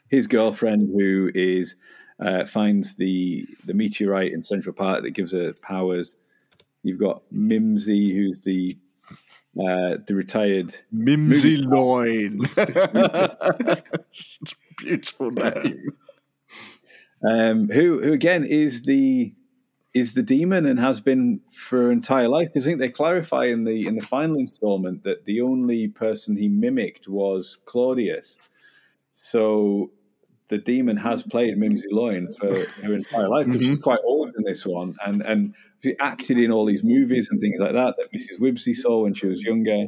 His 0.10 0.28
girlfriend, 0.28 0.89
who 0.95 1.30
is 1.36 1.76
uh, 2.20 2.45
finds 2.45 2.95
the 2.95 3.45
the 3.65 3.74
meteorite 3.74 4.34
in 4.34 4.43
Central 4.43 4.74
Park 4.74 5.03
that 5.03 5.11
gives 5.11 5.32
her 5.32 5.53
powers. 5.61 6.17
You've 6.84 6.99
got 6.99 7.24
Mimsy, 7.32 8.13
who's 8.13 8.41
the 8.41 8.78
uh, 9.59 9.97
the 10.05 10.15
retired 10.15 10.76
Mimsy 10.91 11.57
Loin. 11.57 12.47
Beautiful 14.78 15.32
name. 15.32 15.91
um, 17.28 17.70
who 17.70 18.01
who 18.01 18.13
again 18.13 18.43
is 18.43 18.84
the 18.84 19.34
is 19.93 20.13
the 20.13 20.24
demon 20.24 20.65
and 20.65 20.80
has 20.80 20.99
been 20.99 21.41
for 21.51 21.84
her 21.84 21.91
entire 21.91 22.28
life. 22.28 22.49
Because 22.49 22.65
I 22.65 22.70
think 22.70 22.80
they 22.80 22.89
clarify 22.89 23.45
in 23.45 23.63
the 23.63 23.88
in 23.88 23.95
the 23.95 24.05
final 24.05 24.38
installment 24.38 25.03
that 25.03 25.26
the 25.26 25.41
only 25.41 25.88
person 25.88 26.38
he 26.38 26.47
mimicked 26.47 27.07
was 27.07 27.57
Claudius. 27.65 28.39
So 29.11 29.91
the 30.50 30.58
demon 30.58 30.97
has 30.97 31.24
played 31.24 31.58
Mimsy 31.58 31.89
Loin 31.91 32.28
for 32.32 32.47
her 32.47 32.93
entire 32.93 33.30
life 33.30 33.45
because 33.45 33.62
she's 33.62 33.78
mm-hmm. 33.78 33.84
quite 33.84 34.00
old 34.04 34.34
in 34.36 34.43
this 34.43 34.66
one, 34.66 34.95
and 35.06 35.22
and 35.22 35.56
she 35.82 35.95
acted 36.00 36.38
in 36.38 36.52
all 36.52 36.66
these 36.66 36.84
movies 36.84 37.30
and 37.32 37.39
things 37.39 37.60
like 37.60 37.74
that 37.74 37.95
that 37.97 38.12
Mrs. 38.14 38.39
Wibbsey 38.39 38.76
saw 38.76 39.04
when 39.04 39.14
she 39.14 39.28
was 39.28 39.41
younger. 39.41 39.86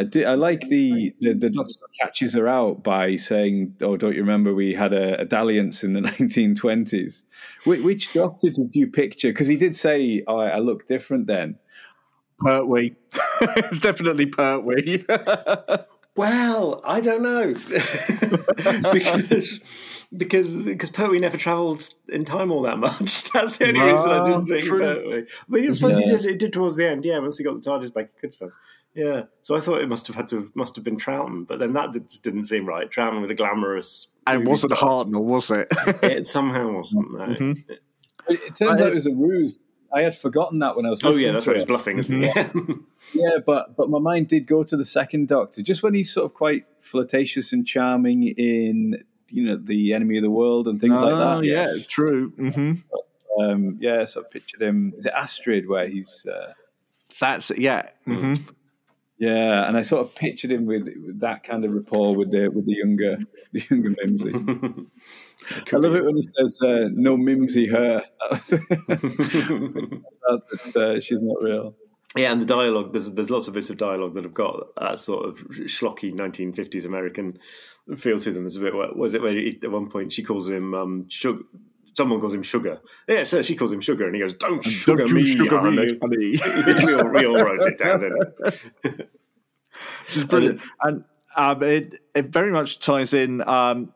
I, 0.00 0.04
did, 0.04 0.26
I 0.26 0.34
like 0.34 0.60
the, 0.68 1.12
the 1.18 1.32
the 1.32 1.50
doctor 1.50 1.74
catches 2.00 2.34
her 2.34 2.46
out 2.46 2.84
by 2.84 3.16
saying, 3.16 3.74
"Oh, 3.82 3.96
don't 3.96 4.14
you 4.14 4.20
remember 4.20 4.54
we 4.54 4.74
had 4.74 4.92
a, 4.92 5.22
a 5.22 5.24
dalliance 5.24 5.82
in 5.82 5.94
the 5.94 6.00
1920s?" 6.02 7.22
Which, 7.64 7.80
which 7.80 8.12
doctor 8.12 8.50
did 8.50 8.74
you 8.74 8.88
picture? 8.88 9.28
Because 9.30 9.48
he 9.48 9.56
did 9.56 9.74
say, 9.74 10.22
"Oh, 10.28 10.36
I, 10.38 10.50
I 10.50 10.58
look 10.58 10.86
different 10.86 11.26
then." 11.26 11.58
Pertwee. 12.40 12.94
it's 13.40 13.80
definitely 13.80 14.26
Pertwee. 14.26 15.04
Well, 16.18 16.82
I 16.84 17.00
don't 17.00 17.22
know 17.22 17.54
because 18.92 19.60
because 20.16 20.64
because 20.64 20.90
Pertwee 20.90 21.18
never 21.20 21.36
travelled 21.36 21.88
in 22.08 22.24
time 22.24 22.50
all 22.50 22.62
that 22.62 22.78
much. 22.78 23.30
That's 23.32 23.58
the 23.58 23.68
only 23.68 23.80
reason 23.80 24.10
I 24.10 24.24
didn't 24.24 24.42
Ah, 24.42 24.46
think 24.46 24.64
true. 24.66 24.78
Pertwee. 24.80 25.26
But 25.48 25.60
I 25.60 25.72
suppose 25.72 25.98
he 25.98 26.06
did. 26.06 26.24
It 26.26 26.38
did 26.38 26.52
towards 26.52 26.76
the 26.76 26.88
end. 26.88 27.04
Yeah, 27.04 27.18
once 27.18 27.38
he 27.38 27.44
got 27.44 27.54
the 27.54 27.70
TARDIS 27.70 27.92
back, 27.94 28.10
he 28.14 28.20
could 28.20 28.34
have. 28.40 28.50
Yeah, 28.94 29.22
so 29.42 29.54
I 29.54 29.60
thought 29.60 29.80
it 29.80 29.88
must 29.88 30.06
have 30.08 30.16
had 30.16 30.28
to 30.30 30.50
must 30.54 30.74
have 30.74 30.84
been 30.84 30.96
Troughton, 30.96 31.46
but 31.46 31.60
then 31.60 31.72
that 31.74 31.92
just 31.92 32.22
didn't 32.24 32.46
seem 32.46 32.66
right. 32.66 32.90
Troughton 32.90 33.20
with 33.20 33.30
a 33.30 33.34
glamorous. 33.34 34.08
and 34.26 34.42
it 34.42 34.48
wasn't 34.48 34.76
star. 34.76 35.04
Hartnell, 35.04 35.22
was 35.22 35.50
it? 35.52 35.68
It 36.02 36.26
somehow 36.26 36.72
wasn't. 36.72 37.12
No. 37.12 37.26
Mhm. 37.26 37.64
It, 37.68 37.80
it 38.28 38.56
turns 38.56 38.80
I- 38.80 38.84
out 38.84 38.90
it 38.90 38.94
was 38.94 39.06
a 39.06 39.12
ruse. 39.14 39.54
I 39.92 40.02
had 40.02 40.14
forgotten 40.14 40.58
that 40.60 40.76
when 40.76 40.86
I 40.86 40.90
was. 40.90 41.04
Oh 41.04 41.16
yeah, 41.16 41.32
that's 41.32 41.44
to 41.46 41.52
right. 41.52 41.56
He's 41.58 41.66
bluffing, 41.66 41.98
isn't 41.98 42.22
he? 42.22 42.30
Yeah, 43.14 43.38
but 43.44 43.74
but 43.74 43.88
my 43.88 43.98
mind 43.98 44.28
did 44.28 44.46
go 44.46 44.62
to 44.62 44.76
the 44.76 44.84
second 44.84 45.28
Doctor, 45.28 45.62
just 45.62 45.82
when 45.82 45.94
he's 45.94 46.12
sort 46.12 46.26
of 46.26 46.34
quite 46.34 46.66
flirtatious 46.82 47.54
and 47.54 47.66
charming 47.66 48.24
in 48.24 49.02
you 49.30 49.46
know 49.46 49.56
the 49.56 49.94
Enemy 49.94 50.18
of 50.18 50.22
the 50.22 50.30
World 50.30 50.68
and 50.68 50.78
things 50.80 51.00
like 51.00 51.14
that. 51.14 51.44
yeah, 51.44 51.62
yes. 51.62 51.74
it's 51.74 51.86
true. 51.86 52.30
hmm 52.30 52.74
um, 53.40 53.78
yeah. 53.80 54.04
So 54.04 54.20
I 54.20 54.24
pictured 54.30 54.60
him. 54.60 54.92
Is 54.96 55.06
it 55.06 55.12
Astrid 55.14 55.68
where 55.68 55.88
he's? 55.88 56.26
Uh, 56.26 56.52
That's 57.20 57.50
yeah. 57.56 57.88
hmm 58.04 58.34
yeah, 59.18 59.66
and 59.66 59.76
I 59.76 59.82
sort 59.82 60.06
of 60.06 60.14
pictured 60.14 60.52
him 60.52 60.64
with, 60.64 60.86
with 61.04 61.20
that 61.20 61.42
kind 61.42 61.64
of 61.64 61.72
rapport 61.72 62.14
with 62.14 62.30
the 62.30 62.48
with 62.48 62.66
the 62.66 62.76
younger 62.76 63.18
the 63.52 63.64
younger 63.68 63.94
Mimsy. 64.02 64.32
I 65.72 65.76
love 65.76 65.96
it 65.96 66.04
when 66.04 66.16
he 66.16 66.22
says 66.22 66.60
uh, 66.62 66.88
"no 66.92 67.16
Mimsy 67.16 67.66
her." 67.66 68.04
that, 68.30 70.02
that, 70.28 70.76
uh, 70.76 71.00
she's 71.00 71.22
not 71.22 71.42
real. 71.42 71.74
Yeah, 72.16 72.32
and 72.32 72.40
the 72.40 72.46
dialogue 72.46 72.92
there's 72.92 73.10
there's 73.10 73.30
lots 73.30 73.48
of 73.48 73.54
bits 73.54 73.70
of 73.70 73.76
dialogue 73.76 74.14
that 74.14 74.24
have 74.24 74.34
got 74.34 74.68
that 74.80 75.00
sort 75.00 75.26
of 75.26 75.38
schlocky 75.66 76.12
1950s 76.12 76.86
American 76.86 77.38
feel 77.96 78.20
to 78.20 78.32
them. 78.32 78.44
There's 78.44 78.56
a 78.56 78.60
bit 78.60 78.74
where 78.74 78.92
was 78.94 79.14
it 79.14 79.22
where 79.22 79.32
he, 79.32 79.58
at 79.62 79.70
one 79.70 79.90
point 79.90 80.12
she 80.12 80.22
calls 80.22 80.48
him 80.48 80.74
um, 80.74 81.08
sugar. 81.08 81.42
Someone 81.98 82.20
calls 82.20 82.32
him 82.32 82.44
sugar. 82.44 82.80
Yeah, 83.08 83.24
so 83.24 83.42
she 83.42 83.56
calls 83.56 83.72
him 83.72 83.80
sugar, 83.80 84.04
and 84.04 84.14
he 84.14 84.20
goes, 84.20 84.32
"Don't 84.34 84.62
sugar 84.62 85.04
Don't 85.04 85.14
me, 85.14 85.24
sugar 85.24 85.58
honey." 85.58 85.98
we, 86.86 86.94
all, 86.94 87.08
we 87.08 87.26
all 87.26 87.42
wrote 87.42 87.66
it 87.66 87.76
down. 87.76 88.12
Which 90.14 90.28
brilliant. 90.28 90.60
And 90.80 91.02
um, 91.36 91.60
it 91.64 92.00
it 92.14 92.26
very 92.26 92.52
much 92.52 92.78
ties 92.78 93.12
in 93.12 93.42
um, 93.48 93.92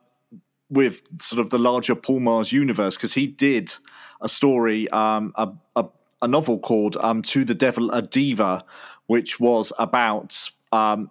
with 0.68 1.02
sort 1.22 1.38
of 1.38 1.50
the 1.50 1.60
larger 1.60 1.94
Paul 1.94 2.18
Magrs 2.18 2.50
universe 2.50 2.96
because 2.96 3.14
he 3.14 3.28
did 3.28 3.72
a 4.20 4.28
story, 4.28 4.88
um, 4.90 5.32
a, 5.36 5.52
a 5.76 5.84
a 6.22 6.26
novel 6.26 6.58
called 6.58 6.96
um, 6.96 7.22
"To 7.22 7.44
the 7.44 7.54
Devil 7.54 7.92
a 7.92 8.02
Diva," 8.02 8.64
which 9.06 9.38
was 9.38 9.72
about 9.78 10.50
um, 10.72 11.08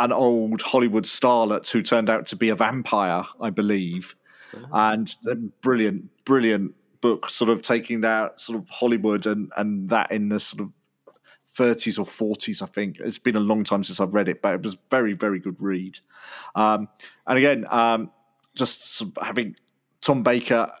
an 0.00 0.12
old 0.12 0.62
Hollywood 0.62 1.04
starlet 1.04 1.68
who 1.68 1.82
turned 1.82 2.08
out 2.08 2.24
to 2.28 2.36
be 2.36 2.48
a 2.48 2.54
vampire, 2.54 3.24
I 3.38 3.50
believe. 3.50 4.14
And 4.72 5.14
brilliant, 5.60 6.10
brilliant 6.24 6.74
book, 7.00 7.30
sort 7.30 7.50
of 7.50 7.62
taking 7.62 8.02
that 8.02 8.40
sort 8.40 8.58
of 8.58 8.68
Hollywood 8.68 9.26
and 9.26 9.50
and 9.56 9.88
that 9.90 10.10
in 10.10 10.28
the 10.28 10.40
sort 10.40 10.62
of 10.62 10.70
30s 11.56 11.98
or 11.98 12.06
40s, 12.06 12.62
I 12.62 12.66
think. 12.66 12.98
It's 12.98 13.18
been 13.18 13.36
a 13.36 13.40
long 13.40 13.64
time 13.64 13.84
since 13.84 14.00
I've 14.00 14.14
read 14.14 14.28
it, 14.28 14.40
but 14.40 14.54
it 14.54 14.62
was 14.62 14.78
very, 14.90 15.12
very 15.12 15.38
good 15.38 15.60
read. 15.60 15.98
Um, 16.54 16.88
and 17.26 17.38
again, 17.38 17.66
um, 17.70 18.10
just 18.54 18.96
sort 18.96 19.16
of 19.16 19.26
having 19.26 19.56
Tom 20.00 20.22
Baker 20.22 20.72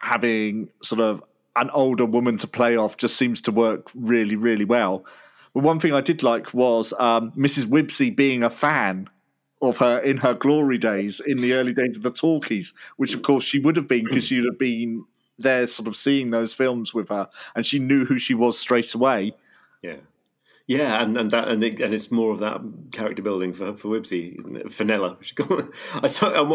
having 0.00 0.70
sort 0.82 1.00
of 1.00 1.22
an 1.56 1.70
older 1.70 2.06
woman 2.06 2.38
to 2.38 2.46
play 2.46 2.76
off 2.76 2.96
just 2.96 3.16
seems 3.16 3.40
to 3.42 3.52
work 3.52 3.90
really, 3.94 4.36
really 4.36 4.64
well. 4.64 5.04
But 5.52 5.62
one 5.62 5.80
thing 5.80 5.92
I 5.92 6.00
did 6.00 6.22
like 6.22 6.54
was 6.54 6.94
um, 6.98 7.32
Mrs. 7.32 7.66
Wibbsey 7.66 8.14
being 8.14 8.42
a 8.42 8.50
fan 8.50 9.08
of 9.62 9.76
her 9.78 9.98
in 9.98 10.16
her 10.18 10.34
glory 10.34 10.78
days, 10.78 11.20
in 11.20 11.38
the 11.38 11.54
early 11.54 11.72
days 11.74 11.96
of 11.96 12.02
the 12.02 12.10
talkies, 12.10 12.72
which 12.96 13.14
of 13.14 13.22
course 13.22 13.44
she 13.44 13.58
would 13.58 13.76
have 13.76 13.88
been 13.88 14.04
because 14.04 14.24
she'd 14.24 14.44
have 14.44 14.58
been 14.58 15.04
there 15.38 15.66
sort 15.66 15.88
of 15.88 15.96
seeing 15.96 16.30
those 16.30 16.52
films 16.52 16.92
with 16.92 17.08
her 17.08 17.28
and 17.54 17.64
she 17.64 17.78
knew 17.78 18.04
who 18.04 18.18
she 18.18 18.34
was 18.34 18.58
straight 18.58 18.94
away. 18.94 19.32
Yeah. 19.82 19.96
Yeah, 20.70 21.02
and, 21.02 21.16
and 21.16 21.32
that 21.32 21.48
and, 21.48 21.64
it, 21.64 21.80
and 21.80 21.92
it's 21.92 22.12
more 22.12 22.30
of 22.30 22.38
that 22.38 22.60
character 22.92 23.22
building 23.22 23.52
for 23.52 23.76
for 23.76 23.88
Wibbsey, 23.88 24.70
Fenella. 24.70 25.18
I 26.00 26.06
saw 26.06 26.28
on, 26.28 26.52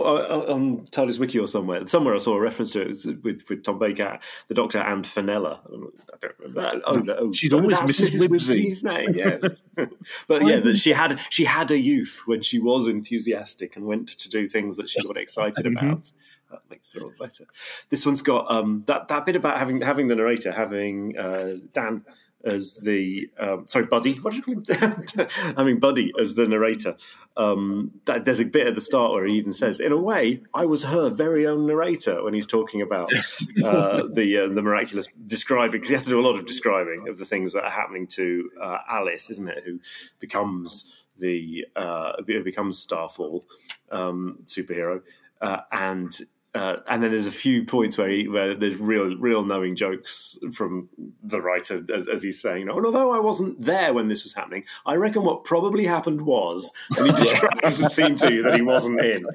on 0.49 0.85
TARDIS 0.85 1.19
Wiki 1.19 1.37
or 1.37 1.47
somewhere. 1.47 1.85
Somewhere 1.85 2.15
I 2.15 2.19
saw 2.19 2.35
a 2.35 2.39
reference 2.39 2.71
to 2.71 2.81
it 2.83 3.23
with 3.23 3.43
with 3.49 3.63
Tom 3.63 3.77
Baker, 3.77 4.17
the 4.47 4.53
Doctor, 4.53 4.77
and 4.77 5.05
Fenella. 5.05 5.59
I 5.65 6.17
don't 6.21 6.39
remember 6.39 6.61
that. 6.61 6.81
Oh, 6.85 6.93
no, 6.93 7.15
oh, 7.19 7.31
she's 7.33 7.51
always 7.51 7.77
Mrs. 7.77 8.15
Mrs. 8.15 8.27
Wibbsey's 8.29 8.83
name. 8.85 9.15
Yes, 9.15 9.63
but 10.29 10.45
yeah, 10.45 10.61
that 10.61 10.77
she 10.77 10.93
had 10.93 11.19
she 11.29 11.43
had 11.43 11.69
a 11.71 11.77
youth 11.77 12.21
when 12.25 12.41
she 12.41 12.57
was 12.57 12.87
enthusiastic 12.87 13.75
and 13.75 13.83
went 13.83 14.07
to 14.07 14.29
do 14.29 14.47
things 14.47 14.77
that 14.77 14.87
she 14.87 15.03
got 15.03 15.17
excited 15.17 15.65
mm-hmm. 15.65 15.75
about. 15.75 16.13
That 16.51 16.61
makes 16.69 16.95
it 16.95 17.03
all 17.03 17.11
better. 17.19 17.47
This 17.89 18.05
one's 18.05 18.21
got 18.21 18.49
um, 18.49 18.85
that 18.87 19.09
that 19.09 19.25
bit 19.25 19.35
about 19.35 19.59
having 19.59 19.81
having 19.81 20.07
the 20.07 20.15
narrator 20.15 20.53
having 20.53 21.17
uh, 21.17 21.57
Dan 21.73 22.05
as 22.45 22.77
the 22.77 23.29
um, 23.39 23.67
sorry 23.67 23.85
Buddy. 23.85 24.15
What 24.15 24.33
did 24.33 24.45
you 24.45 24.61
call 24.61 24.75
him? 24.75 25.27
I 25.57 25.63
mean 25.63 25.79
Buddy 25.79 26.13
as 26.19 26.35
the 26.35 26.47
narrator. 26.47 26.95
Um, 27.37 27.91
that, 28.05 28.23
there's 28.23 28.39
a 28.39 28.45
bit 28.45 28.65
at 28.65 28.75
the 28.75 28.81
start 28.81 29.11
where 29.11 29.25
he 29.25 29.35
even 29.35 29.51
says, 29.51 29.79
"In 29.79 29.91
a 29.91 29.97
way, 29.97 30.41
I 30.53 30.65
was 30.65 30.83
her 30.83 31.09
very 31.09 31.45
own 31.45 31.65
narrator." 31.65 32.23
When 32.23 32.33
he's 32.33 32.47
talking 32.47 32.81
about 32.81 33.11
uh, 33.63 34.03
the 34.13 34.37
uh, 34.37 34.53
the 34.53 34.61
miraculous 34.61 35.07
describing, 35.25 35.71
because 35.71 35.89
he 35.89 35.95
has 35.95 36.05
to 36.05 36.11
do 36.11 36.19
a 36.19 36.25
lot 36.25 36.35
of 36.35 36.45
describing 36.45 37.07
of 37.09 37.17
the 37.17 37.25
things 37.25 37.53
that 37.53 37.63
are 37.63 37.71
happening 37.71 38.07
to 38.07 38.49
uh, 38.61 38.77
Alice, 38.89 39.29
isn't 39.31 39.49
it? 39.49 39.63
Who 39.65 39.79
becomes 40.19 40.93
the 41.17 41.65
uh, 41.75 42.21
becomes 42.21 42.77
Starfall 42.77 43.45
um, 43.91 44.39
superhero, 44.45 45.01
uh, 45.41 45.61
and 45.71 46.17
uh, 46.55 46.77
and 46.87 47.03
then 47.03 47.11
there's 47.11 47.27
a 47.27 47.31
few 47.31 47.65
points 47.65 47.97
where 47.97 48.09
he, 48.09 48.27
where 48.27 48.55
there's 48.55 48.77
real 48.77 49.15
real 49.17 49.43
knowing 49.43 49.75
jokes 49.75 50.39
from 50.53 50.87
the 51.21 51.41
writer 51.41 51.81
as, 51.93 52.07
as, 52.07 52.23
he's 52.23 52.41
saying, 52.41 52.69
"Oh, 52.69 52.83
although 52.83 53.11
I 53.11 53.19
wasn't 53.19 53.61
there 53.61 53.93
when 53.93 54.07
this 54.07 54.23
was 54.23 54.33
happening, 54.33 54.63
I 54.85 54.95
reckon 54.95 55.23
what 55.23 55.43
probably 55.43 55.85
happened 55.85 56.21
was," 56.21 56.71
and 56.97 57.07
he 57.07 57.11
describes 57.15 57.79
the 57.79 57.89
scene 57.89 58.15
to 58.17 58.33
you 58.33 58.43
that 58.43 58.55
he 58.55 58.61
wasn't 58.61 59.01
in 59.01 59.25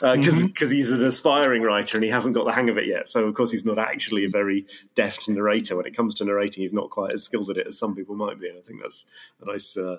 because 0.00 0.42
uh, 0.42 0.46
because 0.46 0.68
mm-hmm. 0.68 0.76
he's 0.76 0.92
an 0.92 1.06
aspiring 1.06 1.62
writer 1.62 1.96
and 1.96 2.04
he 2.04 2.10
hasn't 2.10 2.34
got 2.34 2.44
the 2.44 2.52
hang 2.52 2.68
of 2.68 2.78
it 2.78 2.86
yet. 2.86 3.08
So 3.08 3.24
of 3.24 3.34
course 3.34 3.50
he's 3.50 3.64
not 3.64 3.78
actually 3.78 4.24
a 4.24 4.28
very 4.28 4.66
deft 4.94 5.28
narrator. 5.28 5.76
When 5.76 5.86
it 5.86 5.96
comes 5.96 6.14
to 6.16 6.24
narrating, 6.24 6.60
he's 6.60 6.74
not 6.74 6.90
quite 6.90 7.14
as 7.14 7.24
skilled 7.24 7.50
at 7.50 7.56
it 7.56 7.66
as 7.66 7.78
some 7.78 7.96
people 7.96 8.14
might 8.14 8.38
be. 8.38 8.48
And 8.48 8.58
I 8.58 8.60
think 8.60 8.82
that's 8.82 9.06
a 9.40 9.46
nice 9.46 9.76
uh, 9.76 9.96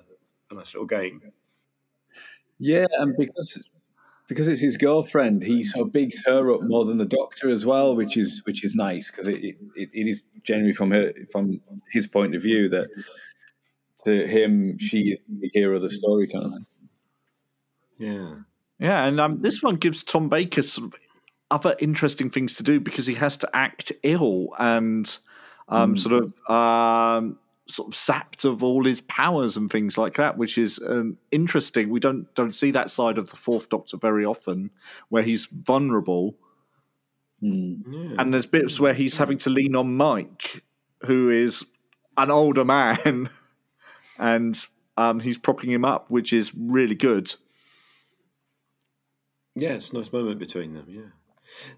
a 0.51 0.53
nice 0.53 0.73
little 0.73 0.87
game. 0.87 1.21
Yeah, 2.59 2.85
and 2.97 3.15
because 3.17 3.61
because 4.29 4.47
it's 4.47 4.61
his 4.61 4.77
girlfriend, 4.77 5.41
he 5.41 5.63
so 5.63 5.83
bigs 5.83 6.23
her 6.25 6.53
up 6.53 6.61
more 6.61 6.85
than 6.85 6.99
the 6.99 7.05
doctor 7.05 7.49
as 7.49 7.65
well, 7.65 7.95
which 7.95 8.15
is 8.15 8.41
which 8.45 8.63
is 8.63 8.75
nice 8.75 9.09
because 9.09 9.27
it, 9.27 9.43
it, 9.43 9.57
it 9.75 10.07
is 10.07 10.23
generally 10.43 10.71
from 10.71 10.91
her 10.91 11.11
from 11.31 11.59
his 11.91 12.07
point 12.07 12.35
of 12.35 12.43
view 12.43 12.69
that 12.69 12.89
to 14.05 14.27
him 14.27 14.77
she 14.77 15.09
is 15.11 15.25
the 15.27 15.49
hero 15.51 15.75
of 15.75 15.81
the 15.81 15.89
story 15.89 16.27
kind 16.27 16.45
of 16.45 16.51
thing. 16.51 16.65
Yeah, 17.97 18.35
yeah, 18.79 19.05
and 19.05 19.19
um, 19.19 19.41
this 19.41 19.63
one 19.63 19.75
gives 19.75 20.03
Tom 20.03 20.29
Baker 20.29 20.61
some 20.61 20.93
other 21.51 21.75
interesting 21.79 22.29
things 22.29 22.53
to 22.55 22.63
do 22.63 22.79
because 22.79 23.07
he 23.07 23.15
has 23.15 23.35
to 23.37 23.49
act 23.53 23.91
ill 24.03 24.49
and 24.59 25.17
um, 25.69 25.95
mm. 25.95 25.99
sort 25.99 26.23
of 26.23 26.49
um, 26.55 27.39
sort 27.69 27.87
of 27.87 27.95
sapped 27.95 28.45
of 28.45 28.63
all 28.63 28.83
his 28.83 29.01
powers 29.01 29.57
and 29.57 29.71
things 29.71 29.97
like 29.97 30.15
that, 30.15 30.37
which 30.37 30.57
is 30.57 30.79
um, 30.87 31.17
interesting. 31.31 31.89
We 31.89 31.99
don't 31.99 32.33
don't 32.35 32.53
see 32.53 32.71
that 32.71 32.89
side 32.89 33.17
of 33.17 33.29
the 33.29 33.35
Fourth 33.35 33.69
Doctor 33.69 33.97
very 33.97 34.25
often, 34.25 34.71
where 35.09 35.23
he's 35.23 35.45
vulnerable. 35.45 36.35
Mm. 37.43 37.81
Yeah. 37.87 38.15
And 38.17 38.33
there's 38.33 38.45
bits 38.45 38.79
where 38.79 38.93
he's 38.93 39.17
having 39.17 39.37
to 39.39 39.49
lean 39.49 39.75
on 39.75 39.95
Mike, 39.95 40.63
who 41.05 41.29
is 41.29 41.65
an 42.17 42.31
older 42.31 42.65
man, 42.65 43.29
and 44.17 44.67
um, 44.97 45.19
he's 45.19 45.37
propping 45.37 45.71
him 45.71 45.85
up, 45.85 46.09
which 46.09 46.33
is 46.33 46.53
really 46.55 46.95
good. 46.95 47.33
Yeah, 49.55 49.73
it's 49.73 49.91
a 49.91 49.95
nice 49.95 50.11
moment 50.11 50.39
between 50.39 50.73
them. 50.73 50.85
Yeah. 50.87 51.01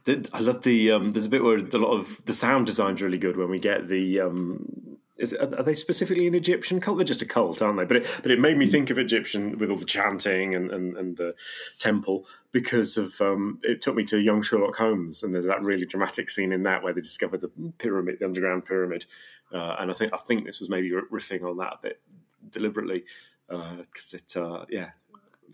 The, 0.04 0.30
I 0.34 0.40
love 0.40 0.64
the. 0.64 0.92
Um, 0.92 1.12
there's 1.12 1.26
a 1.26 1.30
bit 1.30 1.44
where 1.44 1.58
a 1.58 1.78
lot 1.78 1.98
of 1.98 2.24
the 2.26 2.34
sound 2.34 2.68
design's 2.68 3.02
really 3.02 3.18
good 3.18 3.38
when 3.38 3.50
we 3.50 3.60
get 3.60 3.88
the 3.88 4.22
um, 4.22 4.91
is, 5.22 5.34
are 5.34 5.64
they 5.64 5.76
specifically 5.76 6.28
an 6.28 6.36
Egyptian 6.36 6.80
cult? 6.80 6.98
They're 6.98 7.06
just 7.06 7.22
a 7.22 7.26
cult, 7.26 7.62
aren't 7.62 7.78
they? 7.78 7.86
But 7.86 7.98
it, 7.98 8.20
but 8.22 8.32
it 8.32 8.40
made 8.40 8.58
me 8.58 8.66
think 8.66 8.90
of 8.90 8.98
Egyptian 8.98 9.58
with 9.58 9.70
all 9.70 9.78
the 9.78 9.86
chanting 9.86 10.56
and, 10.56 10.72
and, 10.72 10.98
and 10.98 11.16
the 11.16 11.36
temple 11.80 12.26
because 12.52 12.98
of 12.98 13.22
um, 13.22 13.60
it 13.64 13.82
took 13.82 13.96
me 13.96 14.04
to 14.06 14.20
young 14.20 14.42
Sherlock 14.42 14.76
Holmes, 14.76 15.24
and 15.24 15.34
there's 15.34 15.46
that 15.46 15.62
really 15.62 15.86
dramatic 15.86 16.30
scene 16.30 16.52
in 16.52 16.64
that 16.64 16.84
where 16.84 16.94
they 16.94 17.02
discover 17.02 17.38
the 17.38 17.52
pyramid, 17.78 18.18
the 18.20 18.26
underground 18.26 18.66
pyramid, 18.66 19.06
uh, 19.54 19.76
and 19.80 19.92
I 19.92 19.94
think 19.94 20.14
I 20.14 20.18
think 20.18 20.46
this 20.46 20.60
was 20.60 20.70
maybe 20.70 20.90
riffing 20.90 21.44
on 21.44 21.58
that 21.58 21.74
a 21.74 21.80
bit 21.82 22.02
deliberately 22.50 23.06
because 23.48 24.14
uh, 24.14 24.18
it 24.18 24.38
uh, 24.38 24.66
yeah, 24.70 24.90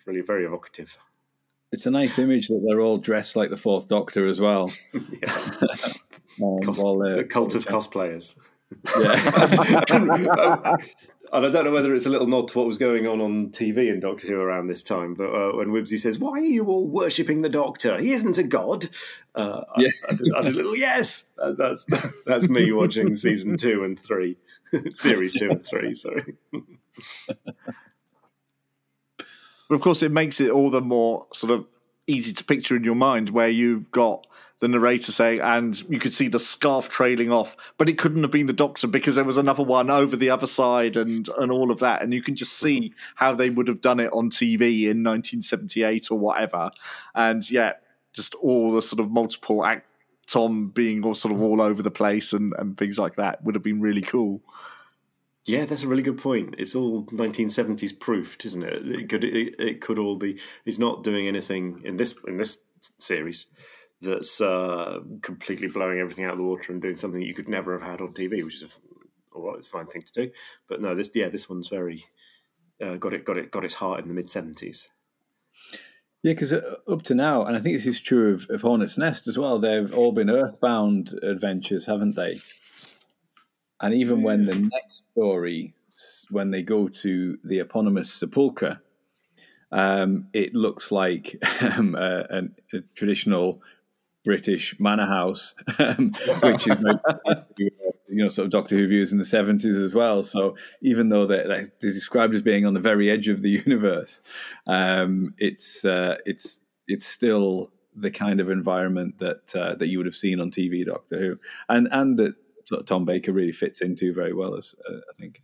really 0.06 0.22
very 0.22 0.46
evocative. 0.46 0.98
It's 1.72 1.86
a 1.86 1.92
nice 1.92 2.18
image 2.18 2.48
that 2.48 2.66
they're 2.66 2.80
all 2.80 2.98
dressed 2.98 3.36
like 3.36 3.50
the 3.50 3.58
Fourth 3.58 3.90
Doctor 3.90 4.26
as 4.26 4.40
well. 4.40 4.72
yeah. 4.94 5.34
um, 6.42 6.60
Cos- 6.64 6.78
the 6.78 7.28
cult 7.30 7.56
of 7.56 7.66
cosplayers. 7.66 8.36
Yeah. 9.00 10.76
and 11.34 11.46
I 11.46 11.52
don't 11.52 11.66
know 11.66 11.72
whether 11.72 11.94
it's 11.94 12.06
a 12.06 12.10
little 12.10 12.28
nod 12.28 12.48
to 12.50 12.58
what 12.58 12.68
was 12.68 12.78
going 12.78 13.08
on 13.08 13.22
on 13.22 13.50
TV 13.50 13.92
in 13.92 14.00
Doctor 14.00 14.28
Who 14.28 14.40
around 14.40 14.68
this 14.68 14.84
time, 14.84 15.14
but 15.14 15.30
uh, 15.30 15.56
when 15.56 15.70
Wibbsey 15.70 15.98
says, 15.98 16.20
"Why 16.20 16.32
are 16.32 16.40
you 16.40 16.66
all 16.66 16.88
worshipping 16.88 17.42
the 17.42 17.50
Doctor? 17.50 18.00
He 18.00 18.14
isn't 18.14 18.38
a 18.38 18.44
god," 18.44 18.88
uh, 19.36 19.62
yeah. 19.78 19.90
I, 20.10 20.14
I, 20.14 20.40
I, 20.40 20.42
did 20.44 20.54
a 20.54 20.58
little 20.58 20.76
yes. 20.76 21.26
That's 21.38 21.86
that's 22.26 22.50
me 22.50 22.72
watching 22.72 23.16
season 23.16 23.58
two 23.58 23.84
and 23.84 24.00
three, 24.00 24.38
series 24.94 25.34
two 25.34 25.52
and 25.52 25.66
three. 25.66 25.94
Sorry. 25.94 26.36
But 29.70 29.76
of 29.76 29.82
course, 29.82 30.02
it 30.02 30.12
makes 30.12 30.40
it 30.40 30.50
all 30.50 30.70
the 30.70 30.82
more 30.82 31.28
sort 31.34 31.52
of 31.52 31.66
easy 32.08 32.32
to 32.34 32.44
picture 32.44 32.76
in 32.76 32.86
your 32.86 32.96
mind 32.96 33.32
where 33.32 33.50
you've 33.50 33.92
got 33.92 34.26
the 34.60 34.68
narrator 34.68 35.12
saying, 35.12 35.40
and 35.42 35.80
you 35.90 36.00
could 36.00 36.14
see 36.14 36.28
the 36.28 36.40
scarf 36.40 36.90
trailing 36.90 37.32
off, 37.32 37.56
but 37.78 37.88
it 37.88 37.98
couldn't 37.98 38.24
have 38.24 38.32
been 38.32 38.48
the 38.48 38.54
doctor 38.54 38.88
because 38.88 39.16
there 39.16 39.24
was 39.24 39.38
another 39.38 39.64
one 39.64 39.90
over 39.90 40.16
the 40.16 40.32
other 40.32 40.48
side 40.48 40.98
and, 40.98 41.30
and 41.38 41.52
all 41.52 41.70
of 41.70 41.80
that. 41.80 42.02
And 42.02 42.14
you 42.14 42.24
can 42.24 42.36
just 42.36 42.54
see 42.54 42.80
mm-hmm. 42.80 42.94
how 43.16 43.34
they 43.34 43.50
would 43.50 43.68
have 43.68 43.82
done 43.82 44.00
it 44.00 44.12
on 44.12 44.32
TV 44.32 44.84
in 44.84 45.04
1978 45.04 46.10
or 46.10 46.18
whatever. 46.18 46.72
And 47.14 47.50
yeah, 47.52 47.74
just 48.14 48.34
all 48.36 48.72
the 48.72 48.82
sort 48.82 49.00
of 49.00 49.12
multiple 49.12 49.64
act 49.64 49.86
Tom 50.26 50.70
being 50.70 51.06
all 51.06 51.14
sort 51.14 51.34
of 51.34 51.42
all 51.42 51.62
over 51.62 51.82
the 51.82 51.92
place 51.92 52.34
and, 52.34 52.54
and 52.58 52.78
things 52.78 53.00
like 53.00 53.16
that 53.16 53.44
would 53.44 53.56
have 53.56 53.64
been 53.64 53.80
really 53.80 54.02
cool. 54.02 54.42
Yeah, 55.46 55.64
that's 55.64 55.84
a 55.84 55.88
really 55.88 56.04
good 56.04 56.18
point. 56.18 56.56
It's 56.58 56.76
all 56.76 57.06
1970s 57.06 57.98
proofed, 57.98 58.46
isn't 58.46 58.64
it? 58.64 58.86
It 58.86 59.08
could 59.08 59.24
it, 59.24 59.56
it 59.58 59.80
could 59.80 59.98
all 59.98 60.18
be. 60.18 60.40
He's 60.66 60.80
not 60.80 61.04
doing 61.04 61.30
anything 61.30 61.82
in 61.86 61.96
this 61.96 62.14
in 62.28 62.36
this 62.36 62.58
series 62.98 63.46
that's 64.02 64.40
uh, 64.42 65.00
completely 65.22 65.68
blowing 65.68 66.00
everything 66.00 66.26
out 66.26 66.34
of 66.34 66.38
the 66.38 66.44
water 66.44 66.72
and 66.72 66.82
doing 66.82 66.96
something 66.96 67.20
that 67.20 67.28
you 67.28 67.34
could 67.34 67.50
never 67.50 67.78
have 67.78 67.88
had 67.88 68.02
on 68.02 68.14
TV, 68.14 68.44
which 68.44 68.56
is 68.56 68.64
a, 68.64 69.40
a 69.40 69.64
fine 69.64 69.88
thing 69.88 70.04
to 70.04 70.12
do. 70.26 70.32
But 70.70 70.82
no, 70.82 70.96
this 70.96 71.12
yeah, 71.16 71.30
this 71.30 71.50
one's 71.50 71.70
very 71.70 72.06
uh, 72.84 72.96
got 72.96 73.14
it 73.14 73.26
got 73.26 73.38
it 73.38 73.52
got 73.52 73.66
its 73.66 73.76
heart 73.76 74.02
in 74.02 74.08
the 74.08 74.14
mid 74.14 74.30
seventies. 74.30 74.90
Yeah, 76.24 76.34
because 76.34 76.54
uh, 76.54 76.76
up 76.88 77.04
to 77.04 77.16
now, 77.16 77.46
and 77.46 77.56
I 77.56 77.60
think 77.60 77.76
this 77.76 77.86
is 77.86 78.00
true 78.00 78.34
of, 78.34 78.50
of 78.50 78.62
Hornet's 78.62 78.98
Nest 78.98 79.28
as 79.28 79.38
well. 79.38 79.60
They've 79.60 79.94
all 79.94 80.12
been 80.12 80.30
Earthbound 80.30 81.14
adventures, 81.24 81.86
haven't 81.86 82.16
they? 82.16 82.40
And 83.80 83.94
even 83.94 84.24
when 84.24 84.46
the 84.46 84.58
next 84.58 85.06
story, 85.12 85.74
when 86.30 86.50
they 86.52 86.64
go 86.64 86.88
to 86.88 87.38
the 87.44 87.60
eponymous 87.60 88.12
sepulchre, 88.12 88.82
um, 89.72 90.28
it 90.34 90.56
looks 90.56 90.92
like 90.92 91.36
um, 91.62 91.96
a, 91.96 92.44
a, 92.74 92.82
traditional 92.96 93.62
British 94.28 94.78
manor 94.78 95.06
house, 95.06 95.56
um, 95.80 96.12
which 96.44 96.68
is 96.68 96.84
you 98.10 98.24
know 98.24 98.28
sort 98.28 98.44
of 98.44 98.52
Doctor 98.52 98.76
Who 98.76 98.86
views 98.86 99.14
in 99.14 99.20
the 99.20 99.26
seventies 99.26 99.78
as 99.78 99.96
well. 99.96 100.22
So 100.22 100.58
even 100.82 101.08
though 101.08 101.26
they're, 101.26 101.48
they're, 101.48 101.64
described 101.80 102.36
as 102.36 102.42
being 102.42 102.66
on 102.66 102.74
the 102.74 102.82
very 102.82 103.10
edge 103.10 103.30
of 103.30 103.42
the 103.42 103.50
universe, 103.66 104.20
um, 104.68 105.34
it's 105.38 105.86
uh, 105.86 106.18
it's 106.26 106.60
it's 106.90 107.06
still 107.06 107.72
the 107.96 108.12
kind 108.12 108.42
of 108.42 108.50
environment 108.50 109.18
that 109.20 109.56
uh, 109.56 109.76
that 109.76 109.88
you 109.88 109.98
would 109.98 110.06
have 110.06 110.14
seen 110.14 110.42
on 110.42 110.52
TV 110.52 110.86
Doctor 110.86 111.18
Who, 111.18 111.38
and 111.70 111.88
and 111.94 112.20
that 112.20 112.36
Tom 112.86 113.06
Baker 113.06 113.32
really 113.32 113.54
fits 113.54 113.80
into 113.80 114.14
very 114.14 114.34
well 114.34 114.56
as 114.56 114.76
uh, 114.90 114.98
I 114.98 115.14
think. 115.18 115.42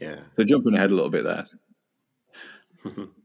Yeah. 0.00 0.16
So 0.32 0.42
jumping 0.42 0.74
ahead 0.74 0.90
a 0.90 0.94
little 0.94 1.10
bit 1.10 1.22
there. 1.22 1.44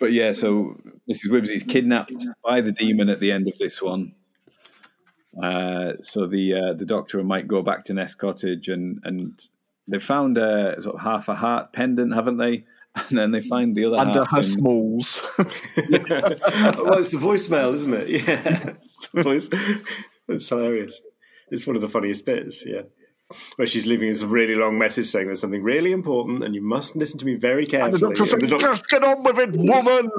But 0.00 0.12
yeah, 0.12 0.32
so 0.32 0.80
Mrs. 1.08 1.28
Wibbsey's 1.28 1.62
kidnapped 1.62 2.26
by 2.42 2.62
the 2.62 2.72
demon 2.72 3.10
at 3.10 3.20
the 3.20 3.30
end 3.30 3.46
of 3.46 3.58
this 3.58 3.80
one. 3.82 4.14
Uh, 5.40 5.92
so 6.00 6.26
the 6.26 6.54
uh, 6.54 6.72
the 6.72 6.86
doctor 6.86 7.22
might 7.22 7.46
go 7.46 7.62
back 7.62 7.84
to 7.84 7.94
Nest 7.94 8.18
Cottage 8.18 8.68
and 8.68 8.98
and 9.04 9.40
they 9.86 9.98
found 9.98 10.38
a 10.38 10.80
sort 10.80 10.96
of 10.96 11.02
half 11.02 11.28
a 11.28 11.34
heart 11.34 11.72
pendant, 11.72 12.14
haven't 12.14 12.38
they? 12.38 12.64
And 13.08 13.16
then 13.16 13.30
they 13.30 13.40
find 13.40 13.76
the 13.76 13.84
other 13.84 13.98
under 13.98 14.24
her 14.24 14.42
smalls. 14.42 15.22
well, 15.38 15.46
it's 15.46 17.10
the 17.10 17.20
voicemail, 17.20 17.72
isn't 17.74 17.94
it? 17.94 18.08
Yeah, 18.26 18.74
it's, 19.14 19.48
it's 20.26 20.48
hilarious. 20.48 21.00
It's 21.52 21.68
one 21.68 21.76
of 21.76 21.82
the 21.82 21.88
funniest 21.88 22.26
bits. 22.26 22.66
Yeah. 22.66 22.82
Where 23.56 23.66
she's 23.66 23.86
leaving 23.86 24.08
this 24.08 24.22
really 24.22 24.54
long 24.54 24.78
message 24.78 25.06
saying 25.06 25.26
there's 25.26 25.40
something 25.40 25.62
really 25.62 25.92
important 25.92 26.42
and 26.44 26.54
you 26.54 26.62
must 26.62 26.96
listen 26.96 27.18
to 27.18 27.24
me 27.26 27.34
very 27.34 27.62
And 27.62 27.70
carefully. 27.70 27.92
the 27.98 28.06
doctor 28.08 28.22
And 28.22 28.30
said, 28.30 28.40
the 28.40 28.46
doc- 28.48 28.60
"Just 28.60 28.88
get 28.88 29.04
on 29.04 29.22
with 29.22 29.38
it, 29.38 29.50
woman." 29.56 30.10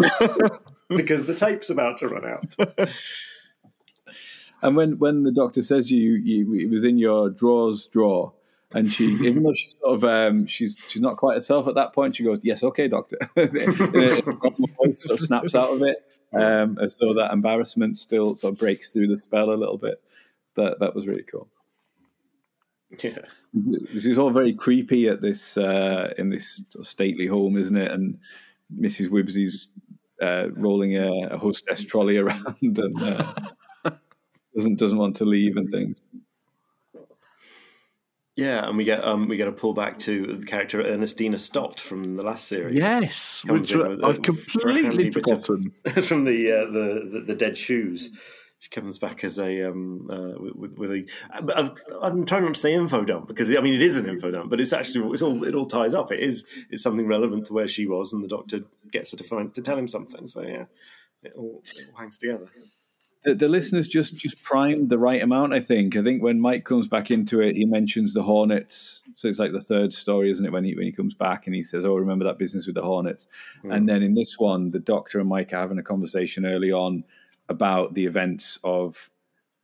because 0.89 1.25
the 1.25 1.35
tape's 1.35 1.69
about 1.69 1.99
to 1.99 2.07
run 2.07 2.25
out. 2.25 2.89
And 4.63 4.75
when, 4.75 4.99
when 4.99 5.23
the 5.23 5.31
doctor 5.31 5.61
says 5.63 5.89
you, 5.89 6.13
you 6.13 6.53
it 6.53 6.69
was 6.69 6.83
in 6.83 6.97
your 6.99 7.29
drawers 7.31 7.87
drawer, 7.87 8.33
and 8.75 8.91
she, 8.93 9.05
even 9.25 9.41
though 9.43 9.53
she's 9.53 9.75
sort 9.81 9.95
of, 9.95 10.03
um, 10.03 10.45
she's 10.45 10.77
she's 10.87 11.01
not 11.01 11.17
quite 11.17 11.33
herself 11.33 11.67
at 11.67 11.75
that 11.75 11.93
point, 11.93 12.15
she 12.15 12.23
goes, 12.23 12.41
"Yes, 12.43 12.63
okay, 12.63 12.87
doctor." 12.87 13.17
voice 13.35 15.01
sort 15.03 15.11
of 15.11 15.19
snaps 15.19 15.55
out 15.55 15.73
of 15.73 15.81
it, 15.81 16.03
um, 16.33 16.77
as 16.79 16.97
though 16.97 17.13
that 17.15 17.31
embarrassment 17.33 17.97
still 17.97 18.35
sort 18.35 18.53
of 18.53 18.59
breaks 18.59 18.93
through 18.93 19.07
the 19.07 19.17
spell 19.17 19.51
a 19.51 19.55
little 19.57 19.77
bit. 19.79 19.99
That 20.55 20.79
that 20.79 20.93
was 20.93 21.07
really 21.07 21.23
cool. 21.23 21.47
yeah. 23.03 23.19
This 23.53 24.05
is 24.05 24.17
all 24.17 24.29
very 24.31 24.53
creepy 24.53 25.07
at 25.07 25.21
this 25.21 25.57
uh, 25.57 26.13
in 26.17 26.29
this 26.29 26.61
stately 26.83 27.27
home, 27.27 27.57
isn't 27.57 27.75
it? 27.77 27.91
And 27.91 28.19
Mrs. 28.79 29.09
Wibbsey's 29.09 29.67
uh, 30.21 30.49
rolling 30.51 30.95
a, 30.97 31.27
a 31.31 31.37
hostess 31.37 31.83
trolley 31.83 32.17
around 32.23 32.55
and 32.61 33.01
uh, 33.01 33.33
doesn't 34.55 34.77
doesn't 34.79 34.97
want 34.97 35.15
to 35.17 35.25
leave 35.25 35.57
and 35.57 35.69
things. 35.71 36.01
Yeah, 38.37 38.65
and 38.67 38.77
we 38.77 38.85
get 38.85 39.03
um, 39.03 39.27
we 39.27 39.35
get 39.35 39.49
a 39.49 39.51
pullback 39.51 39.97
to 39.99 40.35
the 40.37 40.45
character 40.45 40.81
Ernestina 40.81 41.37
Stott 41.37 41.79
from 41.79 42.15
the 42.15 42.23
last 42.23 42.47
series. 42.47 42.75
yes, 42.75 43.43
Comes 43.45 43.59
which 43.59 43.71
in 43.73 43.79
with 43.87 43.99
a- 44.01 44.05
I've 44.07 44.21
completely 44.21 44.83
handy 44.83 45.09
bit 45.09 45.17
of- 45.29 45.45
forgotten. 45.45 45.73
from 46.03 46.23
the, 46.23 46.51
uh, 46.51 46.71
the 46.71 47.09
the 47.11 47.23
the 47.27 47.35
dead 47.35 47.57
shoes. 47.57 48.09
She 48.61 48.69
comes 48.69 48.99
back 48.99 49.23
as 49.23 49.39
a 49.39 49.63
um, 49.63 50.07
uh, 50.07 50.39
with, 50.55 50.77
with 50.77 50.91
a. 50.91 51.07
I'm 51.99 52.27
trying 52.27 52.43
not 52.43 52.53
to 52.53 52.59
say 52.59 52.75
info 52.75 53.03
dump 53.03 53.27
because 53.27 53.49
I 53.49 53.59
mean 53.59 53.73
it 53.73 53.81
is 53.81 53.95
an 53.95 54.07
info 54.07 54.29
dump, 54.29 54.51
but 54.51 54.61
it's 54.61 54.71
actually 54.71 55.11
it's 55.13 55.23
all 55.23 55.43
it 55.43 55.55
all 55.55 55.65
ties 55.65 55.95
up. 55.95 56.11
It 56.11 56.19
is 56.19 56.45
it's 56.69 56.83
something 56.83 57.07
relevant 57.07 57.47
to 57.47 57.53
where 57.53 57.67
she 57.67 57.87
was, 57.87 58.13
and 58.13 58.23
the 58.23 58.27
doctor 58.27 58.59
gets 58.91 59.09
her 59.11 59.17
to 59.17 59.23
find 59.23 59.51
to 59.55 59.63
tell 59.63 59.79
him 59.79 59.87
something. 59.87 60.27
So 60.27 60.43
yeah, 60.43 60.65
it 61.23 61.33
all, 61.35 61.63
it 61.75 61.87
all 61.91 61.99
hangs 61.99 62.19
together. 62.19 62.49
The, 63.23 63.33
the 63.33 63.49
listeners 63.49 63.87
just 63.87 64.15
just 64.15 64.43
primed 64.43 64.91
the 64.91 64.99
right 64.99 65.23
amount. 65.23 65.55
I 65.55 65.59
think. 65.59 65.95
I 65.95 66.03
think 66.03 66.21
when 66.21 66.39
Mike 66.39 66.63
comes 66.63 66.87
back 66.87 67.09
into 67.09 67.41
it, 67.41 67.55
he 67.55 67.65
mentions 67.65 68.13
the 68.13 68.21
Hornets. 68.21 69.01
So 69.15 69.27
it's 69.27 69.39
like 69.39 69.53
the 69.53 69.59
third 69.59 69.91
story, 69.91 70.29
isn't 70.29 70.45
it? 70.45 70.51
When 70.51 70.65
he 70.65 70.75
when 70.75 70.85
he 70.85 70.91
comes 70.91 71.15
back 71.15 71.47
and 71.47 71.55
he 71.55 71.63
says, 71.63 71.83
"Oh, 71.83 71.95
remember 71.95 72.25
that 72.25 72.37
business 72.37 72.67
with 72.67 72.75
the 72.75 72.83
Hornets?" 72.83 73.25
And 73.63 73.89
then 73.89 74.03
in 74.03 74.13
this 74.13 74.37
one, 74.37 74.69
the 74.69 74.79
Doctor 74.79 75.19
and 75.19 75.29
Mike 75.29 75.51
are 75.51 75.61
having 75.61 75.79
a 75.79 75.83
conversation 75.83 76.45
early 76.45 76.71
on 76.71 77.05
about 77.51 77.93
the 77.93 78.05
events 78.05 78.57
of 78.63 79.11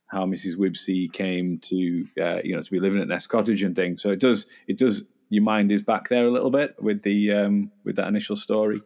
how 0.06 0.24
Mrs. 0.24 0.56
Wibbsey 0.56 1.12
came 1.12 1.58
to 1.58 2.06
uh, 2.20 2.40
you 2.44 2.54
know 2.54 2.62
to 2.62 2.70
be 2.70 2.80
living 2.80 3.02
at 3.02 3.08
Nest 3.08 3.28
Cottage 3.28 3.62
and 3.62 3.74
things. 3.74 4.02
So 4.02 4.10
it 4.10 4.20
does 4.20 4.46
it 4.66 4.78
does 4.78 5.02
your 5.30 5.42
mind 5.42 5.72
is 5.72 5.82
back 5.82 6.08
there 6.08 6.26
a 6.26 6.30
little 6.30 6.50
bit 6.50 6.80
with 6.80 7.02
the 7.02 7.32
um, 7.32 7.72
with 7.84 7.96
that 7.96 8.08
initial 8.08 8.36
story. 8.36 8.80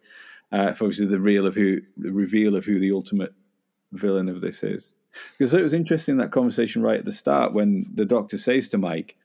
Uh, 0.50 0.72
for 0.72 0.84
obviously 0.84 1.06
the 1.06 1.46
of 1.46 1.54
who 1.54 1.80
the 1.96 2.12
reveal 2.12 2.54
of 2.56 2.64
who 2.64 2.78
the 2.78 2.92
ultimate 2.92 3.32
villain 3.92 4.28
of 4.28 4.42
this 4.42 4.62
is. 4.62 4.92
Because 5.38 5.54
it 5.54 5.62
was 5.62 5.72
interesting 5.72 6.18
that 6.18 6.30
conversation 6.30 6.82
right 6.82 6.98
at 6.98 7.04
the 7.06 7.12
start 7.12 7.54
when 7.54 7.86
the 7.94 8.04
doctor 8.04 8.36
says 8.36 8.68
to 8.68 8.78
Mike, 8.78 9.16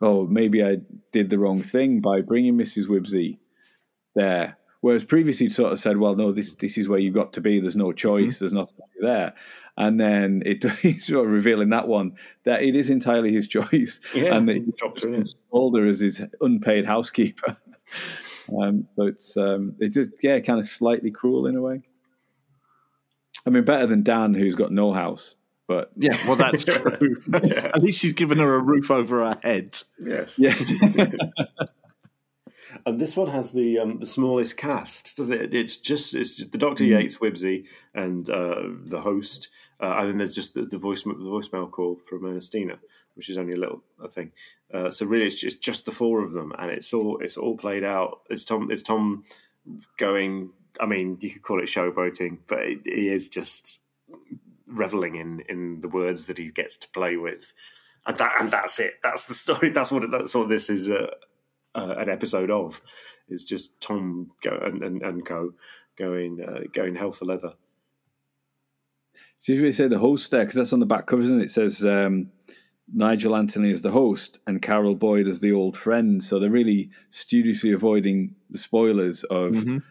"Oh, 0.00 0.26
maybe 0.26 0.64
I 0.64 0.78
did 1.12 1.30
the 1.30 1.38
wrong 1.38 1.62
thing 1.62 2.00
by 2.00 2.20
bringing 2.20 2.56
Mrs. 2.56 2.86
Wibbsey 2.86 3.38
there." 4.14 4.56
Whereas 4.86 5.04
previously, 5.04 5.46
he'd 5.46 5.52
sort 5.52 5.72
of 5.72 5.80
said, 5.80 5.96
"Well, 5.96 6.14
no, 6.14 6.30
this 6.30 6.54
this 6.54 6.78
is 6.78 6.88
where 6.88 7.00
you've 7.00 7.12
got 7.12 7.32
to 7.32 7.40
be. 7.40 7.58
There's 7.58 7.74
no 7.74 7.90
choice. 7.90 8.38
There's 8.38 8.52
nothing 8.52 8.78
there." 9.00 9.34
And 9.76 9.98
then 9.98 10.44
it 10.46 10.62
he's 10.80 11.08
sort 11.08 11.26
of 11.26 11.32
revealing 11.32 11.70
that 11.70 11.88
one 11.88 12.12
that 12.44 12.62
it 12.62 12.76
is 12.76 12.88
entirely 12.88 13.32
his 13.32 13.48
choice, 13.56 14.00
Yeah, 14.14 14.36
and 14.36 14.48
that 14.48 14.54
he 14.58 14.62
he 14.62 14.72
drops 14.76 15.00
just 15.02 15.04
her 15.06 15.08
in. 15.08 15.14
installed 15.16 15.76
her 15.76 15.86
as 15.88 15.98
his 15.98 16.22
unpaid 16.40 16.84
housekeeper. 16.86 17.56
um, 18.62 18.86
so 18.88 19.08
it's 19.08 19.36
um, 19.36 19.74
it 19.80 19.92
just 19.92 20.22
yeah, 20.22 20.38
kind 20.38 20.60
of 20.60 20.66
slightly 20.66 21.10
cruel 21.10 21.48
in 21.48 21.56
a 21.56 21.60
way. 21.60 21.82
I 23.44 23.50
mean, 23.50 23.64
better 23.64 23.88
than 23.88 24.04
Dan, 24.04 24.34
who's 24.34 24.54
got 24.54 24.70
no 24.70 24.92
house. 24.92 25.34
But 25.66 25.90
Yeah, 25.96 26.16
well, 26.28 26.36
that's 26.36 26.62
true. 26.62 27.20
Yeah. 27.42 27.72
At 27.74 27.82
least 27.82 28.02
he's 28.02 28.12
given 28.12 28.38
her 28.38 28.54
a 28.54 28.62
roof 28.62 28.92
over 28.92 29.24
her 29.24 29.40
head. 29.42 29.82
Yes. 30.00 30.38
yeah, 30.38 30.54
And 32.86 33.00
this 33.00 33.16
one 33.16 33.26
has 33.30 33.50
the 33.50 33.80
um, 33.80 33.98
the 33.98 34.06
smallest 34.06 34.56
cast, 34.56 35.16
does 35.16 35.30
it? 35.30 35.52
It's 35.52 35.76
just 35.76 36.14
it's 36.14 36.36
just 36.36 36.52
the 36.52 36.58
Doctor 36.58 36.84
Hmm. 36.84 36.90
Yates, 36.90 37.18
Wibbsey, 37.18 37.64
and 37.92 38.30
uh, 38.30 38.62
the 38.84 39.00
host, 39.00 39.48
uh, 39.80 39.96
and 39.98 40.08
then 40.08 40.18
there's 40.18 40.36
just 40.36 40.54
the, 40.54 40.62
the 40.62 40.78
voice 40.78 41.02
the 41.02 41.10
voicemail 41.10 41.68
call 41.68 41.96
from 41.96 42.24
Ernestina, 42.24 42.78
which 43.14 43.28
is 43.28 43.36
only 43.36 43.54
a 43.54 43.56
little 43.56 43.82
a 44.00 44.06
thing. 44.06 44.30
Uh, 44.72 44.92
so 44.92 45.04
really, 45.04 45.26
it's 45.26 45.40
just 45.40 45.60
just 45.60 45.84
the 45.84 45.90
four 45.90 46.22
of 46.22 46.32
them, 46.32 46.52
and 46.60 46.70
it's 46.70 46.94
all 46.94 47.18
it's 47.18 47.36
all 47.36 47.56
played 47.56 47.82
out. 47.82 48.20
It's 48.30 48.44
Tom 48.44 48.70
it's 48.70 48.82
Tom 48.82 49.24
going. 49.98 50.50
I 50.78 50.86
mean, 50.86 51.18
you 51.20 51.30
could 51.30 51.42
call 51.42 51.60
it 51.60 51.66
showboating, 51.68 52.38
but 52.46 52.60
it, 52.60 52.78
he 52.84 53.08
is 53.08 53.28
just 53.28 53.80
reveling 54.68 55.16
in 55.16 55.40
in 55.48 55.80
the 55.80 55.88
words 55.88 56.26
that 56.26 56.38
he 56.38 56.50
gets 56.50 56.76
to 56.78 56.88
play 56.90 57.16
with, 57.16 57.52
and 58.06 58.16
that 58.18 58.32
and 58.38 58.52
that's 58.52 58.78
it. 58.78 58.94
That's 59.02 59.24
the 59.24 59.34
story. 59.34 59.70
That's 59.70 59.90
what 59.90 60.08
that's 60.08 60.36
what 60.36 60.48
this 60.48 60.70
is. 60.70 60.88
Uh, 60.88 61.08
uh, 61.76 61.94
an 61.98 62.08
episode 62.08 62.50
of 62.50 62.80
is 63.28 63.44
just 63.44 63.80
Tom 63.80 64.30
go 64.42 64.58
and, 64.62 64.82
and, 64.82 65.02
and 65.02 65.26
co 65.26 65.52
going 65.98 66.38
uh, 66.46 66.60
going 66.72 66.94
hell 66.96 67.12
for 67.12 67.24
leather. 67.26 67.52
So 69.38 69.52
if 69.52 69.60
you 69.60 69.72
say 69.72 69.88
the 69.88 69.98
host 69.98 70.30
there 70.30 70.42
because 70.42 70.56
that's 70.56 70.72
on 70.72 70.80
the 70.80 70.86
back 70.86 71.06
cover, 71.06 71.22
isn't 71.22 71.40
it? 71.40 71.44
It 71.44 71.50
says 71.50 71.84
um, 71.84 72.30
Nigel 72.92 73.36
Anthony 73.36 73.70
is 73.70 73.82
the 73.82 73.90
host 73.90 74.40
and 74.46 74.62
Carol 74.62 74.94
Boyd 74.94 75.28
as 75.28 75.40
the 75.40 75.52
old 75.52 75.76
friend. 75.76 76.22
So 76.22 76.38
they're 76.38 76.50
really 76.50 76.90
studiously 77.10 77.72
avoiding 77.72 78.34
the 78.50 78.58
spoilers 78.58 79.24
of. 79.24 79.52
Mhm. 79.52 79.82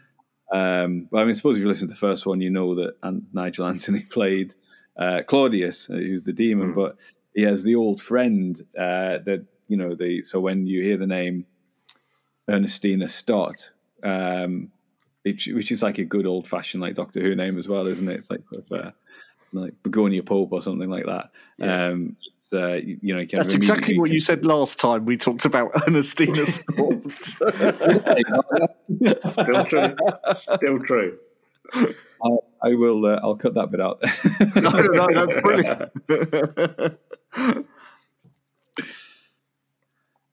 Um, 0.54 1.08
well, 1.12 1.22
I 1.24 1.26
mean, 1.26 1.32
I 1.32 1.38
suppose 1.38 1.58
if 1.58 1.62
you 1.64 1.68
listen 1.68 1.88
to 1.88 1.94
the 1.94 2.00
first 2.00 2.26
one, 2.26 2.40
you 2.40 2.52
know 2.52 2.76
that 2.76 2.96
An- 3.02 3.26
Nigel 3.34 3.66
Anthony 3.66 4.02
played 4.10 4.54
uh, 4.98 5.22
Claudius, 5.28 5.90
uh, 5.90 5.94
who's 5.96 6.24
the 6.24 6.34
demon, 6.34 6.72
Mm. 6.72 6.76
but 6.76 6.98
he 7.34 7.42
has 7.42 7.64
the 7.64 7.76
old 7.76 8.00
friend 8.02 8.62
uh, 8.78 9.18
that 9.26 9.46
you 9.68 9.76
know. 9.76 9.96
The 9.96 10.24
so 10.24 10.40
when 10.40 10.68
you 10.68 10.84
hear 10.84 10.98
the 10.98 11.08
name 11.08 11.46
Ernestina 12.50 13.08
Stott, 13.08 13.72
um, 14.04 14.72
it, 15.24 15.42
which 15.54 15.72
is 15.72 15.82
like 15.82 15.98
a 15.98 16.06
good 16.06 16.26
old 16.26 16.48
fashioned 16.48 16.82
like 16.82 16.96
Doctor 16.96 17.22
Who 17.22 17.36
name 17.36 17.58
as 17.58 17.68
well, 17.68 17.88
isn't 17.88 18.08
it? 18.08 18.16
It's 18.16 18.30
like 18.30 18.46
sort 18.46 18.70
of 18.70 18.86
uh, 18.86 18.92
like 19.54 19.74
Begonia 19.84 20.24
Pope 20.24 20.52
or 20.52 20.62
something 20.62 20.90
like 20.90 21.06
that. 21.06 21.32
Yeah. 21.58 21.88
Um, 21.88 22.18
it's, 22.40 22.54
uh, 22.54 22.74
you, 22.74 23.00
you 23.02 23.14
know, 23.14 23.22
you 23.22 23.28
can 23.28 23.38
That's 23.38 23.56
exactly 23.56 23.98
what 23.98 24.12
you 24.12 24.20
said 24.20 24.46
last 24.46 24.80
time 24.80 25.06
we 25.06 25.18
talked 25.18 25.46
about 25.46 25.72
Ernestina 25.88 26.46
Stott. 26.46 27.12
Still 29.32 29.66
true. 29.66 29.96
Still 30.34 30.80
true. 30.80 31.18
I 32.66 32.74
will. 32.74 33.06
Uh, 33.06 33.20
I'll 33.22 33.36
cut 33.36 33.54
that 33.56 33.72
bit 33.72 33.82
out. 33.82 34.02
no, 34.56 34.70
no, 34.70 35.08
that's 35.14 35.42
brilliant. 35.42 35.92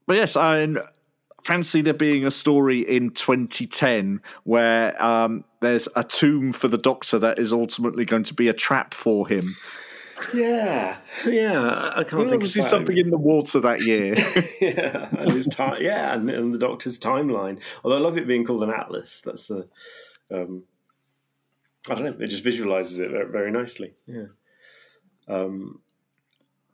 but 0.06 0.16
yes, 0.16 0.36
I 0.36 0.66
fancy 1.42 1.82
there 1.82 1.92
being 1.94 2.24
a 2.24 2.30
story 2.30 2.80
in 2.80 3.10
2010 3.10 4.20
where 4.44 5.00
um, 5.02 5.44
there's 5.60 5.88
a 5.96 6.04
tomb 6.04 6.52
for 6.52 6.68
the 6.68 6.78
Doctor 6.78 7.18
that 7.18 7.38
is 7.38 7.52
ultimately 7.52 8.04
going 8.04 8.24
to 8.24 8.34
be 8.34 8.48
a 8.48 8.52
trap 8.52 8.94
for 8.94 9.26
him. 9.28 9.56
Yeah, 10.32 10.98
yeah. 11.26 11.90
I- 11.96 12.04
can't 12.04 12.12
Well, 12.12 12.22
think 12.24 12.34
obviously, 12.34 12.60
of 12.60 12.66
something 12.68 12.96
in 12.96 13.10
the 13.10 13.18
water 13.18 13.58
that 13.60 13.80
year. 13.82 14.14
yeah, 14.60 15.08
and 15.18 15.32
his 15.32 15.46
ti- 15.46 15.78
yeah, 15.84 16.14
and, 16.14 16.30
and 16.30 16.54
the 16.54 16.58
Doctor's 16.58 16.98
timeline. 16.98 17.60
Although 17.82 17.96
I 17.96 18.00
love 18.00 18.16
it 18.16 18.28
being 18.28 18.44
called 18.44 18.62
an 18.62 18.70
atlas. 18.70 19.20
That's 19.24 19.48
the. 19.48 19.68
Um, 20.30 20.62
I 21.90 21.94
don't 21.96 22.04
know. 22.04 22.24
It 22.24 22.28
just 22.28 22.44
visualizes 22.44 23.00
it 23.00 23.10
very, 23.10 23.28
very 23.30 23.50
nicely. 23.50 23.94
Yeah. 24.06 24.26
Um, 25.26 25.80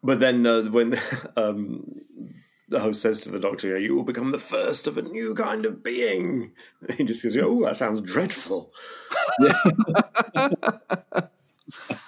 but 0.02 0.20
then 0.20 0.46
uh, 0.46 0.64
when 0.64 0.98
um, 1.36 1.90
the 2.68 2.80
host 2.80 3.00
says 3.00 3.20
to 3.20 3.30
the 3.30 3.38
Doctor, 3.40 3.78
"You 3.78 3.94
will 3.94 4.02
become 4.04 4.30
the 4.30 4.38
first 4.38 4.86
of 4.86 4.96
a 4.98 5.02
new 5.02 5.34
kind 5.34 5.64
of 5.66 5.82
being," 5.82 6.52
he 6.96 7.04
just 7.04 7.22
goes, 7.22 7.36
"Oh, 7.36 7.64
that 7.64 7.76
sounds 7.76 8.00
dreadful." 8.00 8.72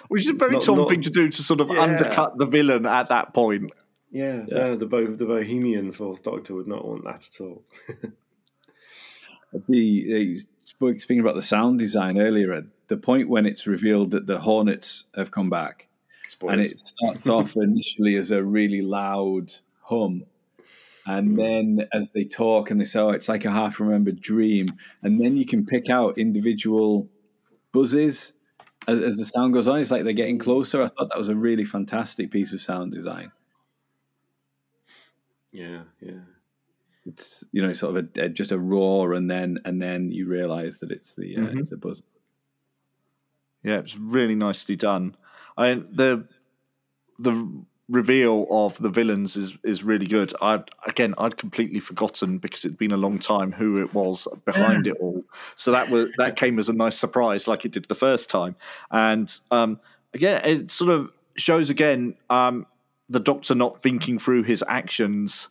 Which 0.07 0.23
is 0.23 0.29
a 0.29 0.33
very 0.33 0.53
not- 0.53 0.63
Tom 0.63 0.77
not- 0.77 0.89
thing 0.89 1.01
to 1.01 1.09
do 1.09 1.29
to 1.29 1.43
sort 1.43 1.61
of 1.61 1.69
Yeah. 1.69 1.79
undercut 1.81 2.37
the 2.37 2.45
villain 2.45 2.85
at 2.85 3.09
that 3.09 3.33
point. 3.33 3.71
Yeah, 4.11 4.43
Yeah. 4.47 4.67
yeah. 4.69 4.75
the 4.75 4.85
Bo- 4.85 5.13
the 5.15 5.25
Bohemian 5.25 5.91
Fourth 5.93 6.21
Doctor 6.23 6.53
would 6.55 6.67
not 6.67 6.85
want 6.85 7.03
that 7.05 7.29
at 7.33 7.39
all. 7.41 7.63
the 9.67 10.37
uh, 10.37 10.39
speaking 10.63 11.19
about 11.21 11.35
the 11.35 11.41
sound 11.41 11.79
design 11.79 12.19
earlier, 12.19 12.51
at 12.51 12.65
the 12.87 12.97
point 12.97 13.29
when 13.29 13.45
it's 13.45 13.65
revealed 13.67 14.11
that 14.11 14.27
the 14.27 14.39
Hornets 14.39 15.05
have 15.15 15.31
come 15.31 15.49
back, 15.49 15.87
Spoilers. 16.27 16.65
and 16.65 16.71
it 16.73 16.79
starts 16.79 17.27
off 17.27 17.55
initially 17.61 18.15
as 18.17 18.31
a 18.31 18.43
really 18.43 18.81
loud 18.81 19.53
hum. 19.83 20.23
And 21.05 21.37
then 21.37 21.87
as 21.93 22.11
they 22.13 22.23
talk 22.25 22.69
and 22.69 22.79
they 22.79 22.85
say, 22.85 22.99
oh, 22.99 23.09
it's 23.09 23.27
like 23.27 23.43
a 23.45 23.51
half 23.51 23.79
remembered 23.79 24.21
dream. 24.21 24.67
And 25.01 25.19
then 25.19 25.35
you 25.35 25.45
can 25.45 25.65
pick 25.65 25.89
out 25.89 26.17
individual 26.17 27.09
buzzes 27.73 28.33
as, 28.87 29.01
as 29.01 29.17
the 29.17 29.25
sound 29.25 29.53
goes 29.53 29.67
on. 29.67 29.79
It's 29.79 29.89
like 29.91 30.03
they're 30.03 30.13
getting 30.13 30.37
closer. 30.39 30.81
I 30.81 30.87
thought 30.87 31.09
that 31.09 31.17
was 31.17 31.29
a 31.29 31.35
really 31.35 31.65
fantastic 31.65 32.29
piece 32.29 32.53
of 32.53 32.61
sound 32.61 32.91
design. 32.93 33.31
Yeah, 35.51 35.83
yeah. 35.99 36.19
It's 37.05 37.43
you 37.51 37.61
know 37.65 37.73
sort 37.73 37.97
of 37.97 38.07
a, 38.15 38.25
a, 38.25 38.29
just 38.29 38.51
a 38.51 38.59
roar, 38.59 39.13
and 39.13 39.29
then 39.29 39.57
and 39.65 39.81
then 39.81 40.11
you 40.11 40.27
realise 40.27 40.79
that 40.81 40.91
it's 40.91 41.15
the 41.15 41.35
uh, 41.35 41.39
Mhm. 41.39 41.59
it's 41.59 41.71
the 41.71 41.77
buzz. 41.77 42.03
Yeah, 43.63 43.79
it's 43.79 43.97
really 43.97 44.35
nicely 44.35 44.75
done. 44.75 45.15
I 45.57 45.73
the 45.73 46.27
the 47.17 47.63
reveal 47.91 48.47
of 48.49 48.77
the 48.77 48.89
villains 48.89 49.35
is 49.35 49.57
is 49.63 49.83
really 49.83 50.07
good. 50.07 50.33
I 50.41 50.63
again, 50.87 51.13
I'd 51.17 51.37
completely 51.37 51.79
forgotten 51.79 52.37
because 52.37 52.65
it'd 52.65 52.77
been 52.77 52.93
a 52.93 52.97
long 52.97 53.19
time 53.19 53.51
who 53.51 53.81
it 53.81 53.93
was 53.93 54.27
behind 54.45 54.87
it 54.87 54.95
all. 54.99 55.23
So 55.57 55.71
that 55.73 55.89
was 55.89 56.09
that 56.17 56.35
came 56.43 56.57
as 56.57 56.69
a 56.69 56.73
nice 56.73 56.97
surprise, 56.97 57.47
like 57.47 57.65
it 57.65 57.71
did 57.73 57.87
the 57.87 57.95
first 57.95 58.29
time. 58.29 58.55
And 58.89 59.33
um, 59.51 59.79
again, 60.13 60.41
it 60.45 60.71
sort 60.71 60.89
of 60.89 61.11
shows 61.35 61.69
again 61.69 62.15
um, 62.29 62.65
the 63.09 63.19
Doctor 63.19 63.53
not 63.53 63.83
thinking 63.83 64.17
through 64.17 64.43
his 64.43 64.63
actions, 64.67 65.49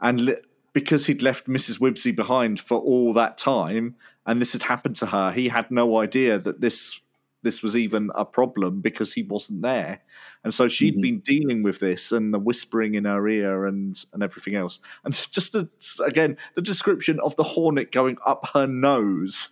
and 0.00 0.20
li- 0.20 0.36
because 0.72 1.06
he'd 1.06 1.22
left 1.22 1.46
Mrs. 1.46 1.78
Wibbsey 1.78 2.16
behind 2.16 2.58
for 2.58 2.78
all 2.78 3.12
that 3.12 3.36
time, 3.36 3.94
and 4.26 4.40
this 4.40 4.54
had 4.54 4.62
happened 4.62 4.96
to 4.96 5.06
her, 5.06 5.32
he 5.32 5.48
had 5.48 5.70
no 5.70 5.98
idea 5.98 6.38
that 6.38 6.60
this 6.60 7.00
this 7.44 7.62
was 7.62 7.76
even 7.76 8.10
a 8.16 8.24
problem 8.24 8.80
because 8.80 9.12
he 9.12 9.22
wasn't 9.22 9.62
there. 9.62 10.00
And 10.42 10.52
so 10.52 10.66
she 10.66 10.86
had 10.86 10.96
Mhm. 10.96 11.02
been 11.02 11.18
dealing 11.20 11.62
with 11.62 11.78
this 11.78 12.10
and 12.10 12.34
the 12.34 12.38
whispering 12.38 12.94
in 12.96 13.04
her 13.04 13.28
ear 13.28 13.66
and 13.66 14.04
and 14.12 14.22
everything 14.22 14.56
else. 14.56 14.80
And 15.04 15.14
just 15.30 15.52
the, 15.52 15.68
again, 16.04 16.36
the 16.56 16.62
description 16.62 17.20
of 17.20 17.36
the 17.36 17.44
hornet 17.44 17.92
going 17.92 18.16
up 18.26 18.48
her 18.54 18.66
nose. 18.66 19.50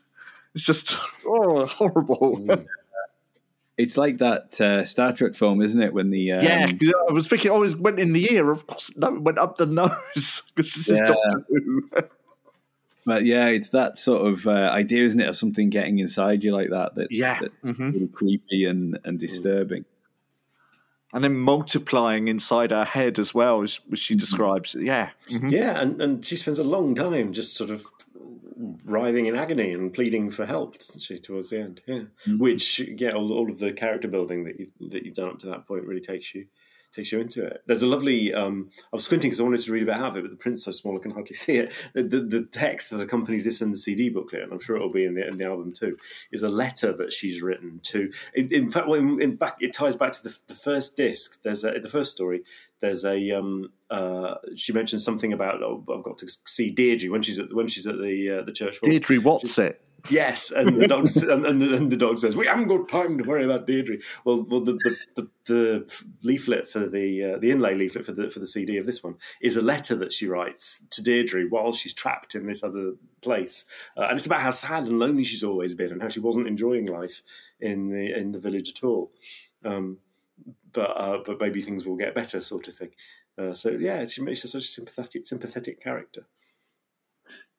It's 0.55 0.65
just 0.65 0.99
oh 1.27 1.67
horrible. 1.67 2.39
Mm. 2.39 2.67
It's 3.79 3.97
like 3.97 4.19
that 4.19 4.61
uh, 4.61 4.85
Star 4.85 5.13
Trek 5.15 5.35
film, 5.35 5.63
isn't 5.63 5.81
it? 5.81 5.95
When 5.95 6.11
the 6.11 6.33
um, 6.33 6.45
yeah, 6.45 6.67
I 7.09 7.13
was 7.13 7.27
thinking, 7.27 7.51
oh, 7.51 7.63
it 7.63 7.79
went 7.81 7.99
in 7.99 8.13
the 8.13 8.31
ear. 8.33 8.51
Of 8.51 8.67
course, 8.67 8.93
no, 8.97 9.15
it 9.15 9.23
went 9.23 9.39
up 9.39 9.57
the 9.57 9.67
nose 9.81 10.43
because 10.55 10.75
this 10.75 10.91
is 10.91 11.01
Doctor 11.01 11.45
Who. 11.49 11.89
But 13.05 13.25
yeah, 13.25 13.49
it's 13.49 13.71
that 13.71 13.99
sort 13.99 14.27
of 14.31 14.47
uh, 14.47 14.51
idea, 14.73 15.05
isn't 15.05 15.21
it, 15.21 15.29
of 15.29 15.37
something 15.37 15.71
getting 15.71 15.99
inside 15.99 16.45
you 16.45 16.53
like 16.53 16.71
that? 16.71 16.95
That's, 16.95 17.09
Yeah. 17.17 17.41
that's 17.41 17.79
Mhm. 17.79 17.93
really 17.95 18.09
creepy 18.09 18.65
and, 18.67 18.99
and 19.05 19.19
disturbing. 19.19 19.85
and 21.15 21.23
then 21.23 21.37
multiplying 21.37 22.29
inside 22.29 22.71
her 22.71 22.87
head 22.87 23.19
as 23.19 23.35
well, 23.35 23.61
as 23.61 23.81
as 23.93 23.99
she 23.99 24.15
describes. 24.15 24.75
Yeah, 24.75 25.11
Mhm. 25.29 25.51
Yeah, 25.53 25.79
and, 25.79 26.01
and 26.01 26.25
she 26.25 26.37
spends 26.37 26.59
a 26.59 26.65
long 26.65 26.95
time 26.95 27.35
just 27.35 27.55
sort 27.55 27.69
of 27.71 27.85
writhing 28.87 29.27
in 29.27 29.37
agony 29.37 29.73
and 29.75 29.93
pleading 29.93 30.31
for 30.31 30.47
help 30.47 30.77
she, 30.99 31.19
towards 31.19 31.51
the 31.51 31.59
end. 31.61 31.83
Yeah, 31.87 32.05
which 32.39 32.79
yeah, 32.79 33.11
all, 33.11 33.31
all 33.33 33.51
of 33.51 33.59
the 33.59 33.73
character 33.75 34.09
building 34.09 34.45
that 34.45 34.59
you 34.59 34.69
that 34.89 35.05
you've 35.05 35.15
done 35.15 35.29
up 35.29 35.39
to 35.41 35.49
that 35.49 35.67
point 35.67 35.85
really 35.85 36.01
takes 36.01 36.35
you 36.35 36.47
takes 36.93 37.13
you 37.13 37.21
into 37.21 37.45
it. 37.45 37.63
There's 37.67 37.83
a 37.83 37.87
lovely. 37.87 38.33
Um, 38.35 38.71
I 38.93 38.97
was 38.97 39.05
squinting 39.05 39.31
because 39.31 39.41
I 39.41 39.45
wanted 39.45 39.61
to 39.61 39.73
read 39.73 39.83
about 39.83 40.17
it, 40.17 40.23
but 40.23 40.31
the 40.31 40.37
print's 40.37 40.65
so 40.65 40.73
small 40.73 40.97
I 40.97 41.01
can 41.01 41.11
hardly 41.11 41.35
see 41.35 41.57
it. 41.57 41.73
The, 41.95 42.03
the, 42.03 42.21
the 42.21 42.43
text 42.45 42.91
that 42.91 43.01
accompanies 43.01 43.45
this 43.45 43.63
in 43.63 43.71
the 43.71 43.77
CD 43.77 44.09
booklet, 44.09 44.43
and 44.43 44.53
I'm 44.53 44.61
sure 44.61 44.77
it'll 44.77 44.93
be 44.93 45.05
in 45.05 45.15
the, 45.15 45.27
in 45.27 45.37
the 45.37 45.47
album 45.47 45.73
too, 45.73 45.97
is 46.31 46.43
a 46.43 46.49
letter 46.49 46.93
that 46.93 47.13
she's 47.13 47.43
written 47.43 47.81
to. 47.85 48.13
In, 48.35 48.53
in 48.53 48.71
fact, 48.71 48.89
well, 48.89 49.01
in, 49.01 49.21
in 49.21 49.37
back 49.37 49.57
it 49.61 49.73
ties 49.73 49.97
back 49.97 50.13
to 50.13 50.23
the, 50.23 50.37
the 50.49 50.55
first 50.55 50.97
disc. 50.97 51.43
There's 51.43 51.65
a, 51.65 51.73
the 51.81 51.89
first 51.89 52.11
story. 52.11 52.43
There's 52.81 53.05
a 53.05 53.31
um, 53.31 53.73
uh, 53.91 54.35
she 54.57 54.73
mentions 54.73 55.05
something 55.05 55.33
about 55.33 55.63
oh, 55.63 55.85
I've 55.95 56.03
got 56.03 56.19
to 56.19 56.29
see 56.47 56.71
Deirdre 56.71 57.11
when 57.11 57.23
she's 57.23 57.39
at 57.39 57.53
when 57.53 57.69
she's 57.69 57.87
at 57.87 57.99
the 57.99 58.41
uh, 58.41 58.45
the 58.45 58.53
church. 58.53 58.79
hall. 58.81 58.91
Deirdre 58.91 59.19
What's 59.19 59.59
it. 59.59 59.81
Yes, 60.11 60.51
and 60.51 60.81
the 60.81 60.89
dog 60.89 61.09
and, 61.29 61.47
and, 61.47 61.63
the, 61.63 61.77
and 61.77 61.91
the 61.91 61.97
dog 61.97 62.19
says, 62.19 62.37
"We 62.37 62.47
haven't 62.47 62.69
got 62.69 62.89
time 62.89 63.19
to 63.19 63.25
worry 63.25 63.45
about 63.45 63.67
Deirdre." 63.67 63.99
Well, 64.25 64.45
well, 64.49 64.61
the 64.61 64.73
the, 64.73 64.97
the, 65.15 65.31
the 65.47 66.05
leaflet 66.25 66.69
for 66.69 66.89
the 66.89 67.35
uh, 67.35 67.39
the 67.39 67.51
inlay 67.51 67.75
leaflet 67.75 68.07
for 68.07 68.13
the 68.13 68.31
for 68.31 68.41
the 68.41 68.47
CD 68.47 68.79
of 68.79 68.87
this 68.87 69.03
one 69.03 69.17
is 69.41 69.57
a 69.57 69.63
letter 69.63 69.95
that 69.97 70.13
she 70.13 70.27
writes 70.27 70.83
to 70.91 71.03
Deirdre 71.03 71.45
while 71.49 71.73
she's 71.73 71.95
trapped 71.95 72.35
in 72.35 72.47
this 72.47 72.65
other 72.65 72.95
place, 73.21 73.65
uh, 73.97 74.03
and 74.03 74.17
it's 74.17 74.27
about 74.27 74.41
how 74.41 74.51
sad 74.51 74.87
and 74.87 74.99
lonely 74.99 75.25
she's 75.25 75.45
always 75.45 75.75
been, 75.75 75.93
and 75.93 76.03
how 76.03 76.09
she 76.09 76.21
wasn't 76.21 76.49
enjoying 76.49 76.87
life 76.87 77.23
in 77.61 77.89
the 77.89 78.13
in 78.19 78.33
the 78.33 78.41
village 78.41 78.71
at 78.77 78.85
all. 78.85 79.13
Um, 79.65 79.99
but 80.73 80.91
uh, 80.91 81.19
but 81.25 81.41
maybe 81.41 81.61
things 81.61 81.87
will 81.87 81.97
get 81.97 82.15
better, 82.15 82.41
sort 82.41 82.67
of 82.67 82.75
thing. 82.75 82.91
Uh, 83.39 83.55
so 83.55 83.71
yeah, 83.71 84.05
she 84.05 84.23
makes 84.23 84.43
her 84.43 84.49
such 84.49 84.65
a 84.65 84.69
sympathetic 84.69 85.27
sympathetic 85.27 85.81
character. 85.81 86.27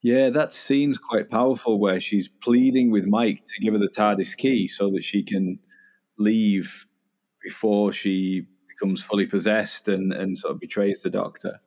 Yeah, 0.04 0.30
that 0.32 0.54
scene's 0.54 0.98
quite 0.98 1.30
powerful 1.30 1.80
where 1.80 2.02
she's 2.02 2.28
pleading 2.28 2.92
with 2.92 3.08
Mike 3.08 3.46
to 3.46 3.62
give 3.62 3.74
her 3.74 3.80
the 3.80 3.88
TARDIS 3.88 4.36
key 4.36 4.68
so 4.68 4.92
that 4.92 5.06
she 5.06 5.24
can 5.24 5.60
leave 6.20 6.86
before 7.42 7.94
she 7.94 8.46
becomes 8.68 9.02
fully 9.02 9.26
possessed 9.26 9.88
and, 9.88 10.12
and 10.12 10.38
sort 10.38 10.54
of 10.54 10.60
betrays 10.60 11.02
the 11.02 11.10
doctor. 11.10 11.62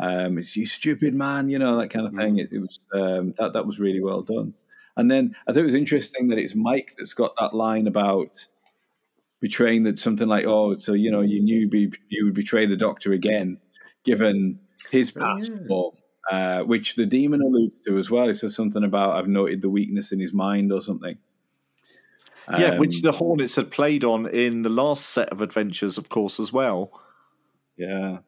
Um, 0.00 0.38
it's 0.38 0.56
you 0.56 0.64
stupid 0.64 1.12
man, 1.12 1.48
you 1.48 1.58
know, 1.58 1.76
that 1.76 1.90
kind 1.90 2.06
of 2.06 2.14
thing. 2.14 2.38
It, 2.38 2.50
it 2.52 2.60
was 2.60 2.78
um, 2.94 3.34
that 3.36 3.52
that 3.52 3.66
was 3.66 3.80
really 3.80 4.00
well 4.00 4.22
done. 4.22 4.54
And 4.96 5.10
then 5.10 5.34
I 5.48 5.52
thought 5.52 5.60
it 5.60 5.64
was 5.64 5.74
interesting 5.74 6.28
that 6.28 6.38
it's 6.38 6.54
Mike 6.54 6.92
that's 6.96 7.14
got 7.14 7.32
that 7.40 7.52
line 7.52 7.88
about 7.88 8.46
betraying 9.40 9.82
that 9.84 9.98
something 9.98 10.28
like, 10.28 10.44
oh, 10.46 10.76
so 10.76 10.92
you 10.92 11.10
know, 11.10 11.20
you 11.20 11.42
knew 11.42 11.68
be, 11.68 11.92
you 12.08 12.26
would 12.26 12.34
betray 12.34 12.64
the 12.64 12.76
doctor 12.76 13.12
again, 13.12 13.58
given 14.04 14.60
his 14.92 15.10
past 15.10 15.50
yeah. 15.50 15.66
form 15.66 15.94
uh, 16.30 16.60
which 16.62 16.94
the 16.94 17.06
demon 17.06 17.40
alludes 17.42 17.76
to 17.86 17.98
as 17.98 18.10
well. 18.10 18.28
It 18.28 18.34
says 18.34 18.54
something 18.54 18.84
about 18.84 19.16
I've 19.16 19.28
noted 19.28 19.62
the 19.62 19.68
weakness 19.70 20.12
in 20.12 20.20
his 20.20 20.32
mind 20.32 20.72
or 20.72 20.80
something. 20.80 21.18
Yeah, 22.58 22.72
Um, 22.72 22.78
which 22.78 23.00
the 23.02 23.12
Hornets 23.12 23.56
had 23.56 23.70
played 23.70 24.04
on 24.04 24.26
in 24.26 24.62
the 24.62 24.68
last 24.68 25.06
set 25.06 25.30
of 25.30 25.40
adventures, 25.40 25.96
of 25.98 26.08
course, 26.10 26.38
as 26.38 26.52
well. 26.52 27.00
yeah. 27.76 28.18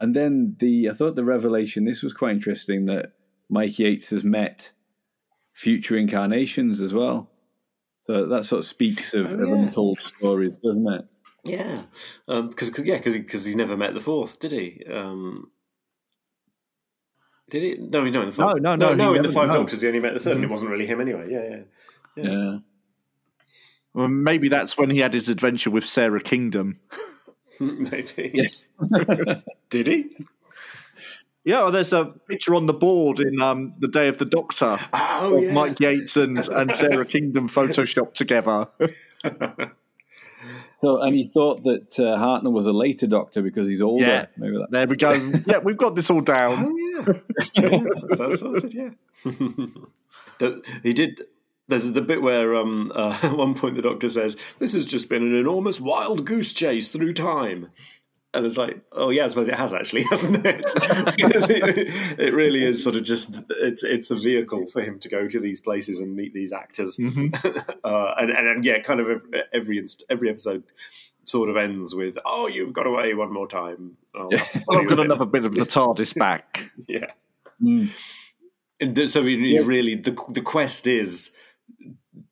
And 0.00 0.16
then 0.16 0.56
the 0.58 0.88
I 0.88 0.92
thought 0.92 1.14
the 1.14 1.24
revelation. 1.24 1.84
This 1.84 2.02
was 2.02 2.14
quite 2.14 2.32
interesting 2.32 2.86
that 2.86 3.12
Mike 3.50 3.78
Yates 3.78 4.08
has 4.10 4.24
met 4.24 4.72
future 5.52 5.96
incarnations 5.98 6.80
as 6.80 6.94
well. 6.94 7.30
So 8.04 8.24
that 8.26 8.46
sort 8.46 8.60
of 8.60 8.64
speaks 8.64 9.12
of, 9.12 9.26
Oh, 9.30 9.42
of 9.42 9.48
yeah. 9.48 9.54
untold 9.56 10.00
stories, 10.00 10.56
doesn't 10.58 10.90
it? 10.90 11.04
Yeah, 11.44 11.84
because 12.26 12.70
yeah, 12.78 12.96
because 12.96 13.14
because 13.18 13.44
he 13.44 13.54
never 13.54 13.76
met 13.76 13.92
the 13.92 14.00
fourth, 14.00 14.40
did 14.40 14.52
he? 14.52 14.82
Um, 14.90 15.50
did 17.50 17.62
he? 17.62 17.76
No, 17.78 18.04
he's 18.04 18.14
not 18.14 18.22
in 18.22 18.28
the 18.30 18.34
fourth. 18.34 18.60
No, 18.60 18.76
no, 18.76 18.90
no, 18.90 18.94
no. 18.94 19.12
he 19.12 19.18
In 19.18 19.22
the 19.22 19.28
Five 19.28 19.48
no. 19.48 19.54
Doctors, 19.54 19.80
he 19.80 19.88
only 19.88 20.00
met 20.00 20.14
the 20.14 20.20
3rd 20.20 20.36
and 20.36 20.44
it 20.44 20.50
wasn't 20.50 20.70
really 20.70 20.86
him 20.86 21.00
anyway. 21.00 21.28
Yeah, 21.30 21.42
yeah. 21.42 21.62
Yeah. 22.16 22.30
Yeah. 22.30 22.58
Well, 23.92 24.08
maybe 24.08 24.48
that's 24.48 24.78
when 24.78 24.90
he 24.90 25.00
had 25.00 25.12
his 25.12 25.28
adventure 25.28 25.70
with 25.70 25.84
Sara 25.84 26.20
Kingdom. 26.20 26.78
Maybe. 27.60 28.48
did 29.68 29.86
he? 29.86 30.16
Yeah, 31.44 31.64
well, 31.64 31.72
there's 31.72 31.92
a 31.92 32.06
picture 32.28 32.54
on 32.54 32.66
the 32.66 32.72
board 32.72 33.20
in 33.20 33.40
um, 33.40 33.74
the 33.78 33.88
Day 33.88 34.08
of 34.08 34.18
the 34.18 34.24
Doctor 34.24 34.78
Oh, 34.92 35.38
of 35.38 35.42
yeah. 35.42 35.52
Mike 35.52 35.80
Yates 35.80 36.16
and, 36.16 36.38
and 36.38 36.74
Sara 36.74 37.04
Kingdom 37.04 37.48
photoshopped 37.48 38.14
together. 38.14 38.68
So, 40.80 41.02
and 41.02 41.14
he 41.14 41.24
thought 41.24 41.62
that 41.64 41.98
uh, 41.98 42.16
Hartnell 42.16 42.52
was 42.52 42.66
a 42.66 42.72
later 42.72 43.06
Doctor 43.06 43.42
because 43.42 43.68
he's 43.68 43.82
older. 43.82 44.06
Yeah. 44.06 44.26
Maybe 44.38 44.56
that. 44.56 44.70
There 44.70 44.86
we 44.86 44.96
go. 44.96 45.12
Yeah, 45.46 45.58
we've 45.58 45.76
got 45.76 45.94
this 45.94 46.08
all 46.10 46.22
down. 46.22 46.56
Oh 46.58 46.76
yeah, 46.76 47.12
yeah 47.68 47.84
that's 48.16 48.40
sorted. 48.40 48.72
Yeah, 48.74 48.90
The- 50.38 50.62
he 50.82 50.92
did. 50.92 51.20
There's 51.68 51.92
the 51.92 52.02
bit 52.02 52.20
where, 52.20 52.56
um, 52.56 52.90
uh, 52.94 53.16
at 53.22 53.36
one 53.36 53.54
point, 53.54 53.76
the 53.76 53.82
Doctor 53.82 54.08
says, 54.08 54.36
"This 54.58 54.72
has 54.72 54.86
just 54.86 55.08
been 55.08 55.22
an 55.22 55.34
enormous 55.34 55.80
wild 55.80 56.24
goose 56.24 56.52
chase 56.52 56.90
through 56.92 57.12
time." 57.12 57.68
And 58.32 58.46
it's 58.46 58.56
like, 58.56 58.80
oh 58.92 59.10
yeah, 59.10 59.24
I 59.24 59.28
suppose 59.28 59.48
it 59.48 59.56
has 59.56 59.74
actually, 59.74 60.02
hasn't 60.10 60.46
it? 60.46 60.62
It, 60.68 62.18
it 62.20 62.32
really 62.34 62.64
is 62.64 62.82
sort 62.82 62.94
of 62.96 63.02
just 63.02 63.34
it's 63.60 63.82
it's 63.82 64.10
a 64.10 64.16
vehicle 64.16 64.66
for 64.66 64.82
him 64.82 64.98
to 65.00 65.08
go 65.08 65.26
to 65.26 65.40
these 65.40 65.60
places 65.60 65.98
and 66.00 66.14
meet 66.14 66.32
these 66.32 66.52
actors, 66.52 66.98
uh, 67.84 68.14
and, 68.18 68.30
and 68.30 68.46
and 68.48 68.64
yeah, 68.64 68.78
kind 68.80 69.00
of 69.00 69.22
every 69.52 69.84
every 70.08 70.30
episode 70.30 70.62
sort 71.24 71.50
of 71.50 71.56
ends 71.56 71.92
with, 71.94 72.18
"Oh, 72.24 72.46
you've 72.46 72.72
got 72.72 72.86
away 72.86 73.14
one 73.14 73.32
more 73.32 73.48
time." 73.48 73.96
I'll 74.14 74.30
have 74.30 74.52
to 74.52 74.58
Well, 74.58 74.64
follow 74.66 74.80
I've 74.82 74.88
got 74.88 75.00
another 75.00 75.26
bit 75.26 75.44
of 75.44 75.52
the 75.54 75.60
TARDIS 75.66 76.14
back. 76.16 76.70
Yeah. 76.86 77.10
Mm. 77.60 77.90
And 78.80 79.10
so 79.10 79.22
you 79.22 79.36
Yes. 79.38 79.66
really 79.66 79.96
the 79.96 80.16
the 80.28 80.40
quest 80.42 80.86
is 80.86 81.32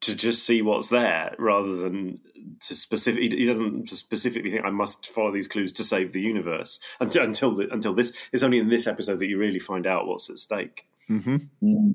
to 0.01 0.15
just 0.15 0.45
see 0.45 0.63
what's 0.63 0.89
there 0.91 1.35
rather 1.39 1.77
than 1.77 2.21
to 2.61 2.75
specific. 2.75 3.23
He 3.23 3.29
he 3.31 3.47
doesn't 3.47 3.89
specifically 3.89 4.51
think 4.51 4.65
I 4.65 4.71
must 4.71 5.07
follow 5.07 5.33
these 5.33 5.49
clues 5.49 5.73
to 5.75 5.85
save 5.85 6.13
the 6.13 6.21
universe 6.21 6.81
until 7.01 7.25
until 7.25 7.53
the, 7.53 7.69
until 7.73 7.95
this. 7.95 8.13
It's 8.33 8.43
only 8.43 8.59
in 8.59 8.69
this 8.69 8.87
episode 8.87 9.19
that 9.21 9.29
you 9.29 9.39
really 9.39 9.59
find 9.59 9.87
out 9.87 10.07
what's 10.07 10.31
at 10.31 10.39
stake. 10.39 10.87
hmm 11.07 11.37
Mm. 11.63 11.95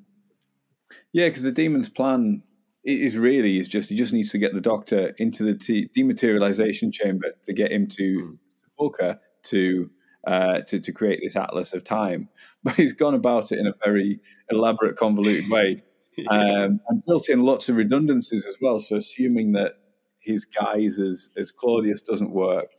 Yeah, 1.13 1.27
because 1.27 1.43
the 1.43 1.51
demon's 1.51 1.89
plan 1.89 2.41
is 2.83 3.17
really 3.17 3.59
is 3.59 3.67
just 3.67 3.89
he 3.89 3.95
just 3.95 4.13
needs 4.13 4.31
to 4.31 4.37
get 4.37 4.53
the 4.53 4.61
doctor 4.61 5.13
into 5.17 5.43
the 5.43 5.53
t- 5.53 5.89
dematerialization 5.95 6.91
chamber 6.91 7.27
to 7.43 7.53
get 7.53 7.71
him 7.71 7.87
to 7.87 8.37
Sepulchre 8.55 9.19
to 9.43 9.89
uh, 10.27 10.61
to 10.61 10.79
to 10.79 10.91
create 10.91 11.19
this 11.23 11.35
atlas 11.35 11.73
of 11.73 11.83
time. 11.83 12.29
But 12.65 12.75
he's 12.75 12.93
gone 12.93 13.13
about 13.13 13.51
it 13.51 13.59
in 13.59 13.67
a 13.67 13.73
very 13.83 14.21
elaborate, 14.49 14.95
convoluted 14.95 15.51
way, 15.51 15.83
um, 16.29 16.79
and 16.87 17.03
built 17.05 17.27
in 17.27 17.41
lots 17.41 17.67
of 17.67 17.75
redundancies 17.75 18.45
as 18.47 18.57
well. 18.61 18.79
So 18.79 18.95
assuming 18.95 19.51
that 19.51 19.73
his 20.23 20.45
guise 20.45 20.99
as 20.99 21.31
as 21.37 21.51
Claudius 21.51 22.01
doesn't 22.01 22.31
work, 22.31 22.71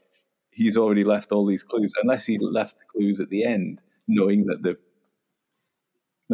he's 0.51 0.77
already 0.77 1.05
left 1.05 1.33
all 1.33 1.47
these 1.47 1.63
clues, 1.63 1.93
unless 2.03 2.27
he 2.27 2.39
left 2.39 2.77
the 2.79 2.85
clues 2.93 3.21
at 3.21 3.29
the 3.31 3.45
end, 3.45 3.83
knowing 4.09 4.47
that 4.47 4.63
the 4.63 4.77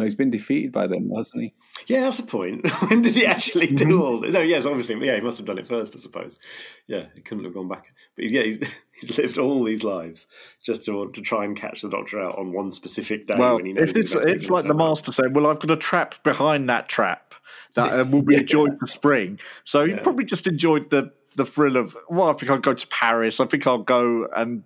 no, 0.01 0.05
he's 0.05 0.15
been 0.15 0.31
defeated 0.31 0.71
by 0.71 0.87
them, 0.87 1.11
hasn't 1.15 1.43
he? 1.43 1.53
Yeah, 1.85 2.01
that's 2.01 2.17
a 2.17 2.23
point. 2.23 2.67
when 2.89 3.03
did 3.03 3.13
he 3.13 3.25
actually 3.25 3.67
do 3.67 3.85
mm-hmm. 3.85 4.01
all? 4.01 4.21
No, 4.21 4.41
yes, 4.41 4.65
obviously, 4.65 5.05
yeah, 5.05 5.15
he 5.15 5.21
must 5.21 5.37
have 5.37 5.45
done 5.45 5.59
it 5.59 5.67
first, 5.67 5.95
I 5.95 5.99
suppose. 5.99 6.39
Yeah, 6.87 7.05
he 7.13 7.21
couldn't 7.21 7.43
have 7.43 7.53
gone 7.53 7.67
back. 7.67 7.93
But 8.15 8.23
he's, 8.23 8.31
yeah, 8.31 8.41
he's, 8.41 8.59
he's 8.99 9.17
lived 9.17 9.37
all 9.37 9.63
these 9.63 9.83
lives 9.83 10.25
just 10.63 10.85
to 10.85 11.11
to 11.11 11.21
try 11.21 11.45
and 11.45 11.55
catch 11.55 11.81
the 11.81 11.89
Doctor 11.89 12.19
out 12.19 12.39
on 12.39 12.51
one 12.51 12.71
specific 12.71 13.27
day. 13.27 13.35
Well, 13.37 13.59
if 13.63 13.95
it's 13.95 14.13
it's 14.13 14.49
like 14.49 14.65
the 14.65 14.73
Master 14.73 15.11
saying, 15.11 15.33
"Well, 15.33 15.45
I've 15.45 15.59
got 15.59 15.71
a 15.71 15.77
trap 15.77 16.23
behind 16.23 16.67
that 16.69 16.89
trap 16.89 17.35
that 17.75 17.99
uh, 17.99 18.05
will 18.05 18.23
be 18.23 18.35
a 18.35 18.43
joy 18.43 18.67
to 18.67 18.87
spring," 18.87 19.39
so 19.63 19.85
he 19.85 19.91
yeah. 19.91 20.01
probably 20.01 20.25
just 20.25 20.47
enjoyed 20.47 20.89
the 20.89 21.11
the 21.35 21.45
thrill 21.45 21.77
of, 21.77 21.95
well, 22.09 22.27
I 22.27 22.33
think 22.33 22.51
I'll 22.51 22.57
go 22.57 22.73
to 22.73 22.87
Paris. 22.87 23.39
I 23.39 23.45
think 23.45 23.65
I'll 23.65 23.77
go 23.77 24.27
and 24.35 24.63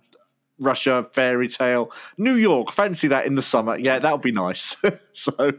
Russia, 0.58 1.06
fairy 1.12 1.48
tale, 1.48 1.92
New 2.16 2.34
York. 2.34 2.72
Fancy 2.72 3.08
that 3.08 3.26
in 3.26 3.34
the 3.34 3.42
summer. 3.42 3.76
Yeah, 3.76 3.98
that 3.98 4.12
would 4.12 4.22
be 4.22 4.32
nice. 4.32 4.76
so 5.12 5.52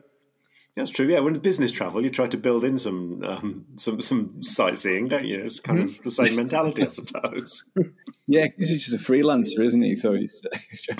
that's 0.77 0.91
true. 0.91 1.07
Yeah, 1.07 1.19
when 1.19 1.33
business 1.39 1.71
travel, 1.71 2.03
you 2.03 2.11
try 2.11 2.27
to 2.27 2.37
build 2.37 2.63
in 2.63 2.77
some 2.77 3.23
um, 3.23 3.65
some 3.77 3.99
some 3.99 4.43
sightseeing, 4.43 5.07
don't 5.07 5.25
you? 5.25 5.41
It's 5.43 5.59
kind 5.59 5.79
of 5.79 6.01
the 6.03 6.11
same 6.11 6.35
mentality, 6.35 6.83
I 6.83 6.87
suppose. 6.87 7.63
Yeah, 8.29 8.43
because 8.47 8.71
he's 8.71 8.85
just 8.85 9.01
a 9.01 9.11
freelancer, 9.11 9.63
isn't 9.63 9.81
he? 9.81 9.95
So 9.95 10.11
he's 10.11 10.45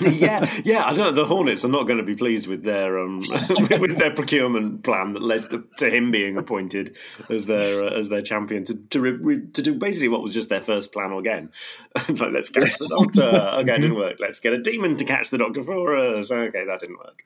yeah, 0.00 0.50
yeah. 0.64 0.86
I 0.86 0.94
don't 0.94 0.98
know. 1.08 1.12
The 1.12 1.26
Hornets 1.26 1.62
are 1.62 1.68
not 1.68 1.86
going 1.86 1.98
to 1.98 2.02
be 2.02 2.14
pleased 2.14 2.46
with 2.46 2.62
their 2.62 2.98
um, 2.98 3.18
with 3.78 3.98
their 3.98 4.14
procurement 4.14 4.82
plan 4.82 5.12
that 5.12 5.22
led 5.22 5.44
to 5.76 5.90
him 5.90 6.10
being 6.10 6.38
appointed 6.38 6.96
as 7.28 7.44
their 7.44 7.84
uh, 7.84 7.90
as 7.90 8.08
their 8.08 8.22
champion 8.22 8.64
to 8.64 8.76
to, 8.76 9.00
re- 9.02 9.46
to 9.52 9.60
do 9.60 9.74
basically 9.74 10.08
what 10.08 10.22
was 10.22 10.32
just 10.32 10.48
their 10.48 10.62
first 10.62 10.90
plan 10.90 11.12
again. 11.12 11.50
it's 12.08 12.18
like 12.18 12.32
let's 12.32 12.48
catch 12.48 12.78
the 12.78 12.88
Doctor. 12.88 13.36
Okay, 13.60 13.74
it 13.74 13.80
didn't 13.80 13.96
work. 13.96 14.16
Let's 14.20 14.40
get 14.40 14.54
a 14.54 14.58
demon 14.62 14.96
to 14.96 15.04
catch 15.04 15.28
the 15.28 15.36
Doctor 15.36 15.62
for 15.62 15.98
us. 15.98 16.30
Okay, 16.30 16.64
that 16.64 16.80
didn't 16.80 16.96
work. 16.96 17.24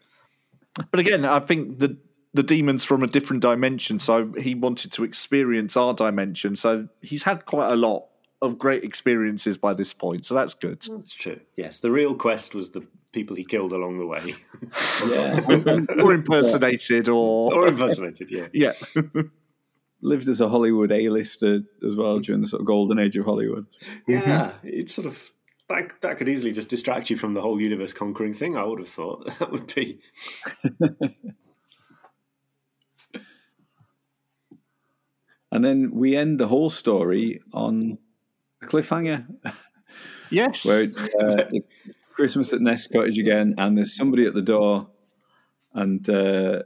But 0.91 0.99
again, 0.99 1.25
I 1.25 1.39
think 1.39 1.79
the 1.79 1.97
the 2.35 2.43
demons 2.43 2.85
from 2.85 3.03
a 3.03 3.07
different 3.07 3.43
dimension. 3.43 3.99
So 3.99 4.33
he 4.39 4.55
wanted 4.55 4.93
to 4.93 5.05
experience 5.05 5.77
our 5.77 5.95
dimension. 5.95 6.57
So 6.57 6.89
he's 7.01 7.23
had 7.23 7.47
quite 7.47 7.73
a 7.73 7.77
lot 7.77 8.07
of 8.41 8.59
great 8.59 8.85
experiences 8.85 9.57
by 9.57 9.75
this 9.75 9.93
point. 9.93 10.25
So 10.25 10.35
that's 10.35 10.55
good. 10.55 10.83
That's 10.83 11.15
true. 11.15 11.41
Yes, 11.57 11.81
the 11.81 11.91
real 11.91 12.15
quest 12.15 12.55
was 12.55 12.71
the 12.71 12.87
people 13.13 13.37
he 13.37 13.45
killed 13.45 13.73
along 13.73 13.99
the 13.99 14.07
way. 14.07 14.35
yeah. 15.07 16.03
or 16.05 16.13
impersonated, 16.15 17.09
or 17.09 17.55
or 17.55 17.69
impersonated. 17.69 18.31
Yeah, 18.31 18.49
yeah. 18.53 18.73
Lived 20.01 20.29
as 20.29 20.41
a 20.41 20.49
Hollywood 20.49 20.91
A-lister 20.91 21.61
as 21.87 21.95
well 21.95 22.19
during 22.19 22.41
the 22.41 22.49
sort 22.49 22.61
of 22.61 22.67
golden 22.67 22.99
age 22.99 23.17
of 23.17 23.25
Hollywood. 23.25 23.67
Yeah, 24.09 24.51
it's 24.65 24.95
sort 24.95 25.07
of 25.07 25.31
that 25.69 25.93
that 26.01 26.19
could 26.19 26.29
easily 26.29 26.53
just 26.53 26.69
distract 26.69 27.11
you 27.11 27.17
from 27.17 27.35
the 27.35 27.41
whole 27.41 27.61
universe 27.61 27.93
conquering 27.93 28.35
thing. 28.35 28.57
I 28.57 28.65
would 28.65 28.81
have 28.81 28.89
thought 28.89 29.27
that 29.39 29.53
would 29.53 29.73
be. 29.73 30.01
And 35.53 35.63
then 35.63 35.91
we 35.93 36.17
end 36.17 36.41
the 36.41 36.49
whole 36.49 36.71
story 36.71 37.41
on 37.53 37.99
a 38.63 38.67
cliffhanger. 38.67 39.27
Yes. 40.31 40.65
Where 40.67 40.83
it's, 40.83 40.99
uh, 40.99 41.47
it's 41.53 41.71
Christmas 42.15 42.53
at 42.53 42.63
Nest 42.63 42.91
Cottage 42.91 43.19
again, 43.19 43.55
and 43.59 43.77
there's 43.77 43.95
somebody 43.95 44.27
at 44.27 44.35
the 44.35 44.43
door, 44.43 44.89
and 45.75 46.09
uh, 46.09 46.63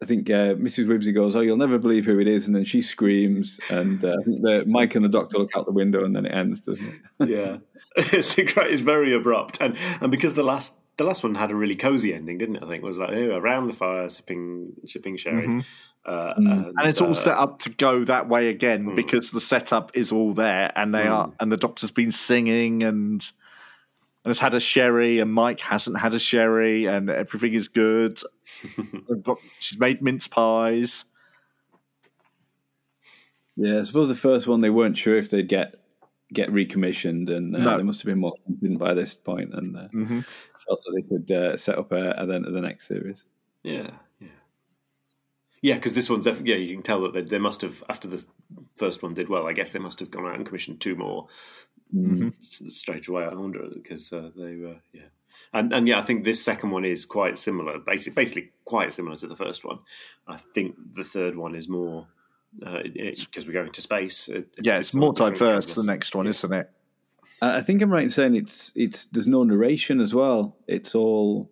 I 0.00 0.04
think 0.04 0.30
uh, 0.30 0.54
Mrs. 0.54 0.86
Wibbsey 0.86 1.12
goes, 1.14 1.34
"Oh, 1.34 1.40
you'll 1.40 1.56
never 1.56 1.78
believe 1.78 2.04
who 2.04 2.18
it 2.20 2.28
is," 2.28 2.46
and 2.46 2.54
then 2.54 2.64
she 2.64 2.80
screams, 2.80 3.58
and 3.70 4.04
uh, 4.04 4.16
the 4.24 4.64
Mike 4.66 4.94
and 4.94 5.04
the 5.04 5.08
doctor 5.08 5.38
look 5.38 5.50
out 5.56 5.66
the 5.66 5.72
window, 5.72 6.04
and 6.04 6.14
then 6.14 6.26
it 6.26 6.32
ends, 6.32 6.60
doesn't 6.60 6.86
it? 7.20 7.28
yeah, 7.28 7.56
it's 7.96 8.36
it's 8.38 8.82
very 8.82 9.14
abrupt, 9.14 9.58
and 9.60 9.76
and 10.00 10.10
because 10.10 10.34
the 10.34 10.44
last 10.44 10.74
the 10.98 11.04
last 11.04 11.22
one 11.22 11.34
had 11.36 11.50
a 11.50 11.54
really 11.54 11.76
cozy 11.76 12.12
ending, 12.12 12.36
didn't 12.38 12.56
it? 12.56 12.62
I 12.62 12.66
think 12.66 12.82
it 12.82 12.86
was 12.86 12.98
like 12.98 13.10
oh, 13.12 13.36
around 13.36 13.68
the 13.68 13.72
fire, 13.72 14.08
sipping 14.08 14.72
sipping 14.84 15.16
sherry, 15.16 15.46
mm-hmm. 15.46 15.60
uh, 16.04 16.34
mm. 16.34 16.36
and, 16.36 16.66
and, 16.76 16.88
it's 16.88 17.00
all 17.00 17.12
uh, 17.12 17.14
set 17.14 17.38
up 17.38 17.60
to 17.60 17.70
go 17.70 18.04
that 18.04 18.28
way 18.28 18.48
again 18.48 18.84
mm. 18.84 18.96
because 18.96 19.30
the 19.30 19.40
setup 19.40 19.92
is 19.94 20.12
all 20.12 20.34
there, 20.34 20.72
and 20.76 20.92
they 20.92 21.04
mm. 21.04 21.10
are, 21.10 21.32
and 21.40 21.50
the 21.50 21.56
doctor's 21.56 21.90
been 21.90 22.12
singing 22.12 22.82
and. 22.82 23.24
And 24.24 24.30
has 24.30 24.40
had 24.40 24.52
a 24.52 24.60
sherry, 24.60 25.20
and 25.20 25.32
Mike 25.32 25.60
hasn't 25.60 25.96
had 25.96 26.12
a 26.12 26.18
sherry, 26.18 26.86
and 26.86 27.08
everything 27.08 27.54
is 27.54 27.68
good. 27.68 28.18
got, 29.22 29.38
she's 29.60 29.78
made 29.78 30.02
mince 30.02 30.26
pies. 30.26 31.04
Yeah, 33.56 33.78
I 33.78 33.82
suppose 33.84 34.08
the 34.08 34.16
first 34.16 34.48
one 34.48 34.60
they 34.60 34.70
weren't 34.70 34.98
sure 34.98 35.16
if 35.16 35.30
they'd 35.30 35.48
get 35.48 35.76
get 36.32 36.52
recommissioned, 36.52 37.30
and 37.30 37.54
uh, 37.54 37.58
no. 37.58 37.76
they 37.76 37.82
must 37.82 38.00
have 38.00 38.06
been 38.06 38.20
more 38.20 38.34
confident 38.44 38.78
by 38.78 38.94
this 38.94 39.14
point, 39.14 39.54
and 39.54 39.76
uh, 39.76 39.88
mm-hmm. 39.94 40.20
felt 40.66 40.80
that 40.84 40.92
they 40.94 41.02
could 41.02 41.30
uh, 41.30 41.56
set 41.56 41.78
up 41.78 41.92
a, 41.92 42.10
a, 42.12 42.26
then 42.26 42.42
the 42.42 42.60
next 42.60 42.86
series. 42.86 43.24
Yeah, 43.62 43.90
yeah, 44.20 44.28
yeah. 45.62 45.74
Because 45.74 45.94
this 45.94 46.10
one's 46.10 46.26
yeah. 46.26 46.56
You 46.56 46.74
can 46.74 46.82
tell 46.82 47.02
that 47.02 47.12
they, 47.12 47.22
they, 47.22 47.38
must 47.38 47.62
have 47.62 47.82
after 47.88 48.08
the 48.08 48.24
first 48.76 49.02
one 49.02 49.14
did 49.14 49.28
well. 49.28 49.46
I 49.46 49.52
guess 49.52 49.72
they 49.72 49.78
must 49.78 50.00
have 50.00 50.10
gone 50.10 50.26
out 50.26 50.34
and 50.34 50.46
commissioned 50.46 50.80
two 50.80 50.96
more 50.96 51.28
mm-hmm. 51.94 52.28
straight 52.40 53.08
away. 53.08 53.24
I 53.24 53.34
wonder 53.34 53.66
because 53.72 54.12
uh, 54.12 54.30
they 54.36 54.56
were 54.56 54.76
yeah. 54.92 55.02
And, 55.52 55.72
and 55.72 55.88
yeah, 55.88 55.98
I 55.98 56.02
think 56.02 56.24
this 56.24 56.44
second 56.44 56.70
one 56.70 56.84
is 56.84 57.06
quite 57.06 57.38
similar, 57.38 57.78
basically, 57.78 58.20
basically 58.20 58.50
quite 58.64 58.92
similar 58.92 59.16
to 59.16 59.26
the 59.26 59.36
first 59.36 59.64
one. 59.64 59.78
I 60.26 60.36
think 60.36 60.74
the 60.94 61.04
third 61.04 61.36
one 61.36 61.54
is 61.54 61.68
more 61.68 62.08
because 62.56 63.44
uh, 63.44 63.46
we're 63.46 63.52
going 63.52 63.70
to 63.70 63.82
space. 63.82 64.28
It, 64.28 64.48
yeah, 64.60 64.76
it's, 64.76 64.88
it's 64.88 64.94
more 64.94 65.12
diverse. 65.12 65.74
The 65.74 65.84
next 65.84 66.14
one, 66.14 66.26
yeah. 66.26 66.30
isn't 66.30 66.52
it? 66.52 66.70
I 67.40 67.60
think 67.62 67.82
I'm 67.82 67.90
right 67.90 68.02
in 68.02 68.08
saying 68.08 68.34
it's 68.34 68.72
it's 68.74 69.04
there's 69.06 69.28
no 69.28 69.44
narration 69.44 70.00
as 70.00 70.12
well. 70.12 70.56
It's 70.66 70.94
all 70.94 71.50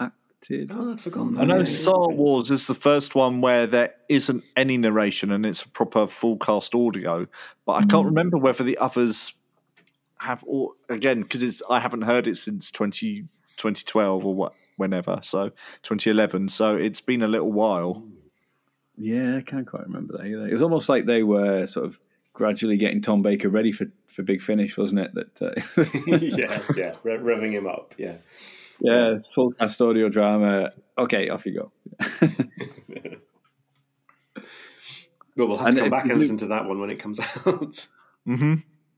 acted. 0.00 0.72
Oh, 0.74 0.92
I'd 0.92 1.00
forgotten. 1.00 1.38
I 1.38 1.44
know 1.44 1.64
Star 1.64 2.08
Wars 2.08 2.50
is 2.50 2.66
the 2.66 2.74
first 2.74 3.14
one 3.14 3.40
where 3.40 3.66
there 3.66 3.94
isn't 4.08 4.42
any 4.56 4.76
narration 4.76 5.30
and 5.30 5.46
it's 5.46 5.62
a 5.62 5.68
proper 5.68 6.08
full 6.08 6.38
cast 6.38 6.74
audio. 6.74 7.26
But 7.66 7.72
I 7.74 7.80
can't 7.80 8.04
mm. 8.04 8.06
remember 8.06 8.36
whether 8.36 8.64
the 8.64 8.78
others 8.78 9.34
have 10.20 10.42
all 10.44 10.74
again 10.88 11.22
because 11.22 11.42
it's 11.42 11.62
I 11.70 11.80
haven't 11.80 12.02
heard 12.02 12.26
it 12.26 12.36
since 12.36 12.70
20, 12.70 13.22
2012 13.56 14.24
or 14.24 14.34
what 14.34 14.54
whenever 14.76 15.18
so 15.22 15.50
2011 15.82 16.48
so 16.48 16.76
it's 16.76 17.00
been 17.00 17.22
a 17.22 17.26
little 17.26 17.50
while 17.50 18.04
yeah, 18.98 19.36
I 19.36 19.40
can't 19.42 19.66
quite 19.66 19.84
remember 19.84 20.18
that 20.18 20.26
either. 20.26 20.46
It 20.46 20.52
was 20.52 20.62
almost 20.62 20.88
like 20.88 21.06
they 21.06 21.22
were 21.22 21.66
sort 21.66 21.86
of 21.86 21.98
gradually 22.32 22.76
getting 22.76 23.00
Tom 23.00 23.22
Baker 23.22 23.48
ready 23.48 23.72
for, 23.72 23.86
for 24.06 24.22
Big 24.22 24.42
Finish, 24.42 24.76
wasn't 24.76 25.00
it? 25.00 25.14
That 25.14 25.42
uh... 25.42 25.54
yeah, 26.06 26.62
yeah, 26.76 26.94
Re- 27.02 27.18
revving 27.18 27.52
him 27.52 27.66
up. 27.66 27.94
Yeah, 27.98 28.16
yeah, 28.80 29.12
it's 29.12 29.26
full 29.26 29.52
cast 29.52 29.80
audio 29.80 30.08
drama. 30.08 30.72
Okay, 30.96 31.28
off 31.28 31.46
you 31.46 31.54
go. 31.54 31.72
well, 35.36 35.48
we'll 35.48 35.56
have 35.56 35.68
and 35.68 35.76
to 35.76 35.82
come 35.82 35.90
back 35.90 36.06
and 36.06 36.18
listen 36.18 36.36
to 36.38 36.46
that 36.46 36.66
one 36.66 36.80
when 36.80 36.90
it 36.90 37.00
comes 37.00 37.20
out. 37.46 37.86
Mm-hmm. 38.26 38.54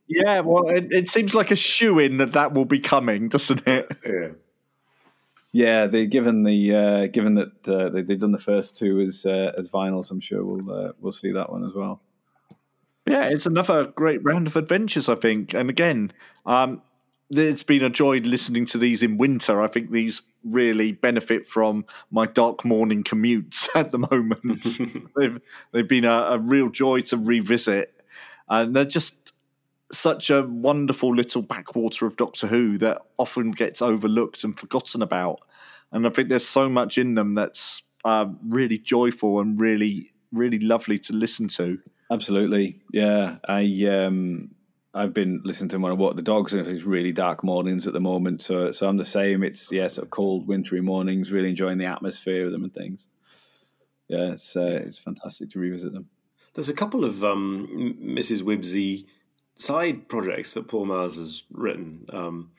Yeah, 0.08 0.40
well, 0.40 0.68
it, 0.68 0.92
it 0.92 1.08
seems 1.08 1.34
like 1.34 1.50
a 1.50 1.56
shoe 1.56 1.98
in 1.98 2.16
that 2.18 2.32
that 2.32 2.52
will 2.52 2.64
be 2.64 2.80
coming, 2.80 3.28
doesn't 3.28 3.66
it? 3.66 3.86
Yeah. 4.04 4.19
Yeah, 5.52 5.86
they 5.86 6.06
given 6.06 6.44
the 6.44 6.74
uh, 6.74 7.06
given 7.08 7.34
that 7.34 7.68
uh, 7.68 7.88
they, 7.88 8.00
have 8.00 8.20
done 8.20 8.32
the 8.32 8.38
first 8.38 8.76
two 8.76 9.00
as 9.00 9.26
uh, 9.26 9.52
as 9.58 9.68
vinyls, 9.68 10.10
I'm 10.10 10.20
sure 10.20 10.44
we'll 10.44 10.72
uh, 10.72 10.92
we'll 11.00 11.12
see 11.12 11.32
that 11.32 11.50
one 11.50 11.64
as 11.64 11.74
well. 11.74 12.00
Yeah, 13.06 13.24
it's 13.24 13.46
another 13.46 13.86
great 13.86 14.22
round 14.22 14.46
of 14.46 14.56
adventures, 14.56 15.08
I 15.08 15.16
think. 15.16 15.52
And 15.52 15.68
again, 15.68 16.12
um, 16.46 16.82
it's 17.30 17.64
been 17.64 17.82
a 17.82 17.90
joy 17.90 18.18
listening 18.18 18.66
to 18.66 18.78
these 18.78 19.02
in 19.02 19.18
winter. 19.18 19.60
I 19.60 19.66
think 19.66 19.90
these 19.90 20.22
really 20.44 20.92
benefit 20.92 21.46
from 21.46 21.84
my 22.10 22.26
dark 22.26 22.64
morning 22.64 23.02
commutes 23.02 23.68
at 23.74 23.90
the 23.90 23.98
moment. 23.98 25.10
they've 25.16 25.40
they've 25.72 25.88
been 25.88 26.04
a, 26.04 26.22
a 26.32 26.38
real 26.38 26.68
joy 26.68 27.00
to 27.00 27.16
revisit, 27.16 27.92
and 28.48 28.76
they're 28.76 28.84
just 28.84 29.32
such 29.92 30.30
a 30.30 30.42
wonderful 30.42 31.14
little 31.14 31.42
backwater 31.42 32.06
of 32.06 32.16
Doctor 32.16 32.46
Who 32.46 32.78
that 32.78 32.98
often 33.18 33.50
gets 33.50 33.82
overlooked 33.82 34.44
and 34.44 34.58
forgotten 34.58 35.02
about. 35.02 35.40
And 35.92 36.06
I 36.06 36.10
think 36.10 36.28
there's 36.28 36.46
so 36.46 36.68
much 36.68 36.98
in 36.98 37.14
them 37.14 37.34
that's 37.34 37.82
uh, 38.04 38.26
really 38.46 38.78
joyful 38.78 39.40
and 39.40 39.60
really, 39.60 40.12
really 40.32 40.58
lovely 40.58 40.98
to 40.98 41.12
listen 41.12 41.48
to. 41.48 41.78
Absolutely, 42.10 42.80
yeah. 42.92 43.36
I 43.48 43.86
um, 43.86 44.50
I've 44.94 45.14
been 45.14 45.40
listening 45.44 45.68
to 45.70 45.74
them 45.74 45.82
when 45.82 45.92
I 45.92 45.96
walk 45.96 46.16
the 46.16 46.22
dogs, 46.22 46.52
and 46.52 46.66
it's 46.66 46.84
really 46.84 47.12
dark 47.12 47.44
mornings 47.44 47.86
at 47.86 47.92
the 47.92 48.00
moment. 48.00 48.42
So, 48.42 48.72
so 48.72 48.88
I'm 48.88 48.96
the 48.96 49.04
same. 49.04 49.44
It's 49.44 49.70
yeah, 49.70 49.86
sort 49.86 50.06
of 50.06 50.10
cold, 50.10 50.48
wintry 50.48 50.80
mornings. 50.80 51.30
Really 51.30 51.50
enjoying 51.50 51.78
the 51.78 51.86
atmosphere 51.86 52.46
of 52.46 52.52
them 52.52 52.64
and 52.64 52.74
things. 52.74 53.06
Yeah, 54.08 54.32
it's 54.32 54.56
uh, 54.56 54.80
it's 54.84 54.98
fantastic 54.98 55.50
to 55.50 55.60
revisit 55.60 55.94
them. 55.94 56.08
There's 56.54 56.68
a 56.68 56.74
couple 56.74 57.04
of 57.04 57.22
um, 57.22 57.96
Mrs. 58.02 58.42
Wibbsey 58.42 59.06
side 59.56 60.08
projects 60.08 60.54
that 60.54 60.68
Paul 60.68 60.86
Magrs 60.86 61.16
has 61.16 61.42
written. 61.50 62.06
Um, 62.12 62.50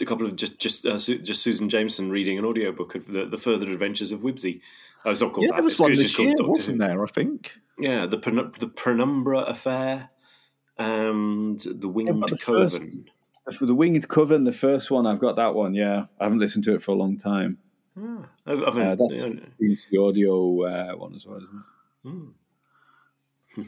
a 0.00 0.04
couple 0.04 0.26
of 0.26 0.36
just 0.36 0.58
just 0.58 0.86
uh, 0.86 0.98
just 0.98 1.42
Susan 1.42 1.68
Jameson 1.68 2.10
reading 2.10 2.38
an 2.38 2.44
audiobook 2.44 2.94
of 2.94 3.06
the, 3.06 3.26
the 3.26 3.38
Further 3.38 3.70
Adventures 3.70 4.12
of 4.12 4.20
Wibbsey. 4.20 4.60
Oh, 5.04 5.10
it's 5.10 5.20
not 5.20 5.32
called 5.32 5.44
yeah, 5.46 5.52
that. 5.52 5.56
there 5.56 5.64
was 5.64 5.74
it's, 5.74 5.80
one 5.80 5.92
this 5.92 6.18
year, 6.18 6.34
wasn't 6.40 6.78
there? 6.78 7.02
I 7.02 7.06
think. 7.06 7.52
Yeah, 7.78 8.06
the 8.06 8.18
the 8.58 8.68
Penumbra 8.68 9.40
Affair. 9.40 10.10
and 10.78 11.60
the 11.60 11.88
Winged 11.88 12.20
but 12.20 12.30
the 12.30 12.38
Coven. 12.38 13.04
For 13.56 13.66
the 13.66 13.74
Winged 13.74 14.08
Coven, 14.08 14.44
the 14.44 14.52
first 14.52 14.90
one, 14.90 15.06
I've 15.06 15.20
got 15.20 15.36
that 15.36 15.54
one. 15.54 15.74
Yeah, 15.74 16.06
I 16.18 16.24
haven't 16.24 16.38
listened 16.38 16.64
to 16.64 16.74
it 16.74 16.82
for 16.82 16.92
a 16.92 16.94
long 16.94 17.18
time. 17.18 17.58
Ah, 17.96 18.28
I've, 18.46 18.62
I've, 18.62 18.78
Uh, 18.78 18.94
that's 18.94 19.18
yeah, 19.18 19.28
the 19.58 19.98
audio 19.98 20.62
uh, 20.62 20.92
one 20.94 21.14
as 21.14 21.26
well, 21.26 21.36
isn't 21.36 21.48
it? 21.54 22.08
hmm. 22.08 22.28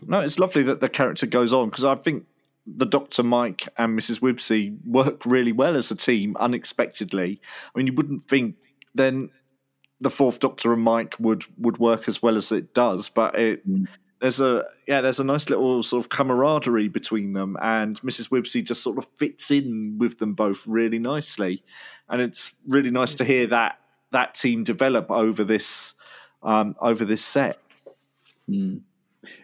No, 0.06 0.20
it's 0.20 0.38
lovely 0.38 0.62
that 0.64 0.80
the 0.80 0.88
character 0.88 1.26
goes 1.26 1.52
on 1.52 1.70
because 1.70 1.84
I 1.84 1.94
think 1.94 2.24
the 2.66 2.86
Doctor 2.86 3.22
Mike 3.22 3.68
and 3.78 3.98
Mrs. 3.98 4.20
Wibbsey 4.20 4.76
work 4.84 5.24
really 5.24 5.52
well 5.52 5.76
as 5.76 5.90
a 5.90 5.96
team 5.96 6.36
unexpectedly. 6.38 7.40
I 7.74 7.78
mean, 7.78 7.86
you 7.86 7.92
wouldn't 7.92 8.28
think 8.28 8.56
then 8.94 9.30
the 10.00 10.10
Fourth 10.10 10.40
Doctor 10.40 10.72
and 10.72 10.82
Mike 10.82 11.14
would 11.18 11.44
would 11.58 11.78
work 11.78 12.08
as 12.08 12.22
well 12.22 12.36
as 12.36 12.52
it 12.52 12.74
does, 12.74 13.08
but 13.08 13.38
it. 13.38 13.68
Mm. 13.68 13.86
There's 14.18 14.40
a 14.40 14.64
yeah, 14.88 15.02
there's 15.02 15.20
a 15.20 15.24
nice 15.24 15.50
little 15.50 15.82
sort 15.82 16.02
of 16.02 16.08
camaraderie 16.08 16.88
between 16.88 17.34
them, 17.34 17.58
and 17.60 18.00
Mrs. 18.00 18.30
Wibbsey 18.30 18.64
just 18.64 18.82
sort 18.82 18.96
of 18.96 19.06
fits 19.16 19.50
in 19.50 19.98
with 19.98 20.18
them 20.18 20.32
both 20.32 20.66
really 20.66 20.98
nicely, 20.98 21.62
and 22.08 22.22
it's 22.22 22.54
really 22.66 22.90
nice 22.90 23.14
to 23.16 23.26
hear 23.26 23.46
that 23.48 23.78
that 24.12 24.34
team 24.34 24.64
develop 24.64 25.10
over 25.10 25.44
this 25.44 25.92
um, 26.42 26.76
over 26.80 27.04
this 27.04 27.22
set. 27.22 27.58
Mm. 28.48 28.80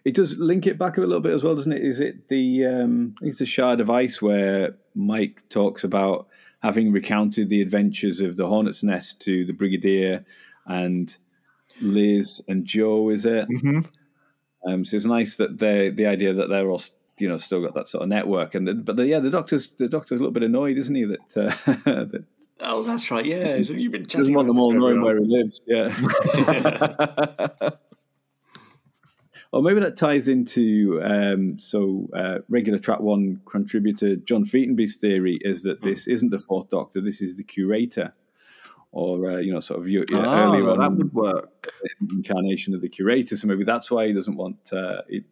It 0.05 0.15
does 0.15 0.39
link 0.39 0.67
it 0.67 0.79
back 0.79 0.97
a 0.97 1.01
little 1.01 1.21
bit 1.21 1.33
as 1.33 1.43
well, 1.43 1.55
doesn't 1.55 1.73
it? 1.73 1.83
Is 1.83 2.01
it 2.01 2.29
the 2.29 2.67
um, 2.67 3.15
it's 3.23 3.39
the 3.39 3.47
Shard 3.47 3.81
of 3.81 3.91
Ice 3.91 4.21
where 4.21 4.77
Mike 4.95 5.43
talks 5.49 5.85
about 5.85 6.29
having 6.63 6.93
recounted 6.93 7.49
the 7.49 7.63
adventures 7.63 8.21
of 8.21 8.37
the 8.37 8.47
Hornet's 8.47 8.83
Nest 8.83 9.21
to 9.23 9.45
the 9.45 9.53
Brigadier 9.53 10.23
and 10.67 11.17
Liz 11.81 12.41
and 12.49 12.65
Joe. 12.65 13.11
Is 13.11 13.27
it? 13.27 13.49
Mm-hmm. 13.49 13.81
Um, 14.65 14.85
so 14.85 14.97
it's 14.97 15.05
nice 15.05 15.37
that 15.37 15.59
they 15.59 15.91
the 15.91 16.07
idea 16.07 16.33
that 16.33 16.49
they're 16.49 16.71
all 16.71 16.83
you 17.19 17.29
know 17.29 17.37
still 17.37 17.63
got 17.63 17.75
that 17.75 17.89
sort 17.89 18.03
of 18.03 18.09
network. 18.09 18.55
And 18.55 18.67
the, 18.67 18.75
but 18.75 18.97
the, 18.97 19.07
yeah, 19.07 19.19
the 19.19 19.31
doctor's 19.31 19.69
the 19.79 19.89
doctor's 19.89 20.21
a 20.21 20.23
little 20.23 20.33
bit 20.33 20.45
annoyed, 20.45 20.77
isn't 20.79 20.95
he? 20.95 21.05
That, 21.05 21.37
uh, 21.37 21.73
that 21.85 22.25
Oh, 22.65 22.85
that's 22.85 23.11
right. 23.11 23.25
Yeah, 23.25 23.61
so 23.63 23.73
you've 23.73 23.91
been 23.91 24.05
doesn't 24.05 24.35
want 24.35 24.47
them 24.47 24.59
all 24.59 24.71
this 24.71 24.79
knowing 24.79 25.03
where 25.03 25.19
he 25.19 25.25
lives. 25.27 25.61
Yeah. 25.67 25.89
Or 29.53 29.63
maybe 29.63 29.81
that 29.81 29.99
ties 29.99 30.29
into 30.29 30.99
um, 31.05 31.59
so 31.59 32.09
uh, 32.17 32.39
regular 32.49 32.79
track 32.79 33.01
one 33.01 33.43
contributor 33.45 34.17
John 34.17 34.45
Featonby's 34.47 34.97
theory 34.97 35.39
is 35.43 35.63
that 35.65 35.83
this 35.83 36.07
isn't 36.07 36.31
the 36.31 36.39
fourth 36.39 36.71
Doctor, 36.71 37.03
this 37.03 37.21
is 37.21 37.37
the 37.37 37.45
curator, 37.45 38.15
or 38.93 39.31
uh, 39.31 39.37
you 39.37 39.53
know, 39.53 39.61
sort 39.61 39.81
of 39.81 39.89
your, 39.89 40.05
your 40.09 40.25
earlier 40.25 40.69
Oh, 40.71 40.77
that 40.77 40.83
on 40.83 40.97
would 40.97 41.13
work. 41.13 41.71
incarnation 42.11 42.75
of 42.75 42.81
the 42.81 42.89
curator. 42.89 43.37
So 43.37 43.47
maybe 43.47 43.65
that's 43.65 43.91
why 43.91 44.07
he 44.07 44.15
doesn't 44.15 44.37
want 44.37 44.73
uh, 44.73 45.03
he 45.09 45.25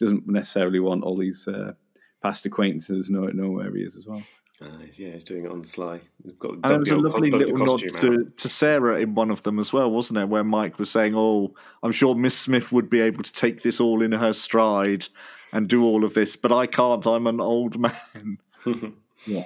doesn't 0.00 0.26
necessarily 0.28 0.80
want 0.80 1.04
all 1.04 1.16
these 1.16 1.46
uh, 1.46 1.74
past 2.20 2.44
acquaintances 2.46 3.08
know 3.08 3.26
know 3.26 3.50
where 3.50 3.72
he 3.72 3.82
is 3.82 3.94
as 3.94 4.06
well. 4.06 4.22
Uh, 4.62 4.66
yeah, 4.92 5.12
he's 5.12 5.24
doing 5.24 5.46
it 5.46 5.50
on 5.50 5.62
the 5.62 5.66
sly. 5.66 6.00
He's 6.22 6.34
got 6.34 6.52
And 6.52 6.64
there 6.64 6.78
was 6.78 6.90
a 6.90 6.96
lovely 6.96 7.30
co- 7.30 7.38
little 7.38 7.56
nod 7.56 7.78
to, 7.80 8.24
to 8.36 8.48
Sarah 8.48 9.00
in 9.00 9.14
one 9.14 9.30
of 9.30 9.42
them 9.42 9.58
as 9.58 9.72
well, 9.72 9.90
wasn't 9.90 10.16
there? 10.16 10.26
Where 10.26 10.44
Mike 10.44 10.78
was 10.78 10.90
saying, 10.90 11.14
"Oh, 11.16 11.54
I'm 11.82 11.92
sure 11.92 12.14
Miss 12.14 12.36
Smith 12.38 12.70
would 12.70 12.90
be 12.90 13.00
able 13.00 13.22
to 13.22 13.32
take 13.32 13.62
this 13.62 13.80
all 13.80 14.02
in 14.02 14.12
her 14.12 14.34
stride 14.34 15.06
and 15.52 15.66
do 15.66 15.82
all 15.84 16.04
of 16.04 16.12
this, 16.12 16.36
but 16.36 16.52
I 16.52 16.66
can't. 16.66 17.06
I'm 17.06 17.26
an 17.26 17.40
old 17.40 17.78
man." 17.80 18.38
Yeah. 19.26 19.44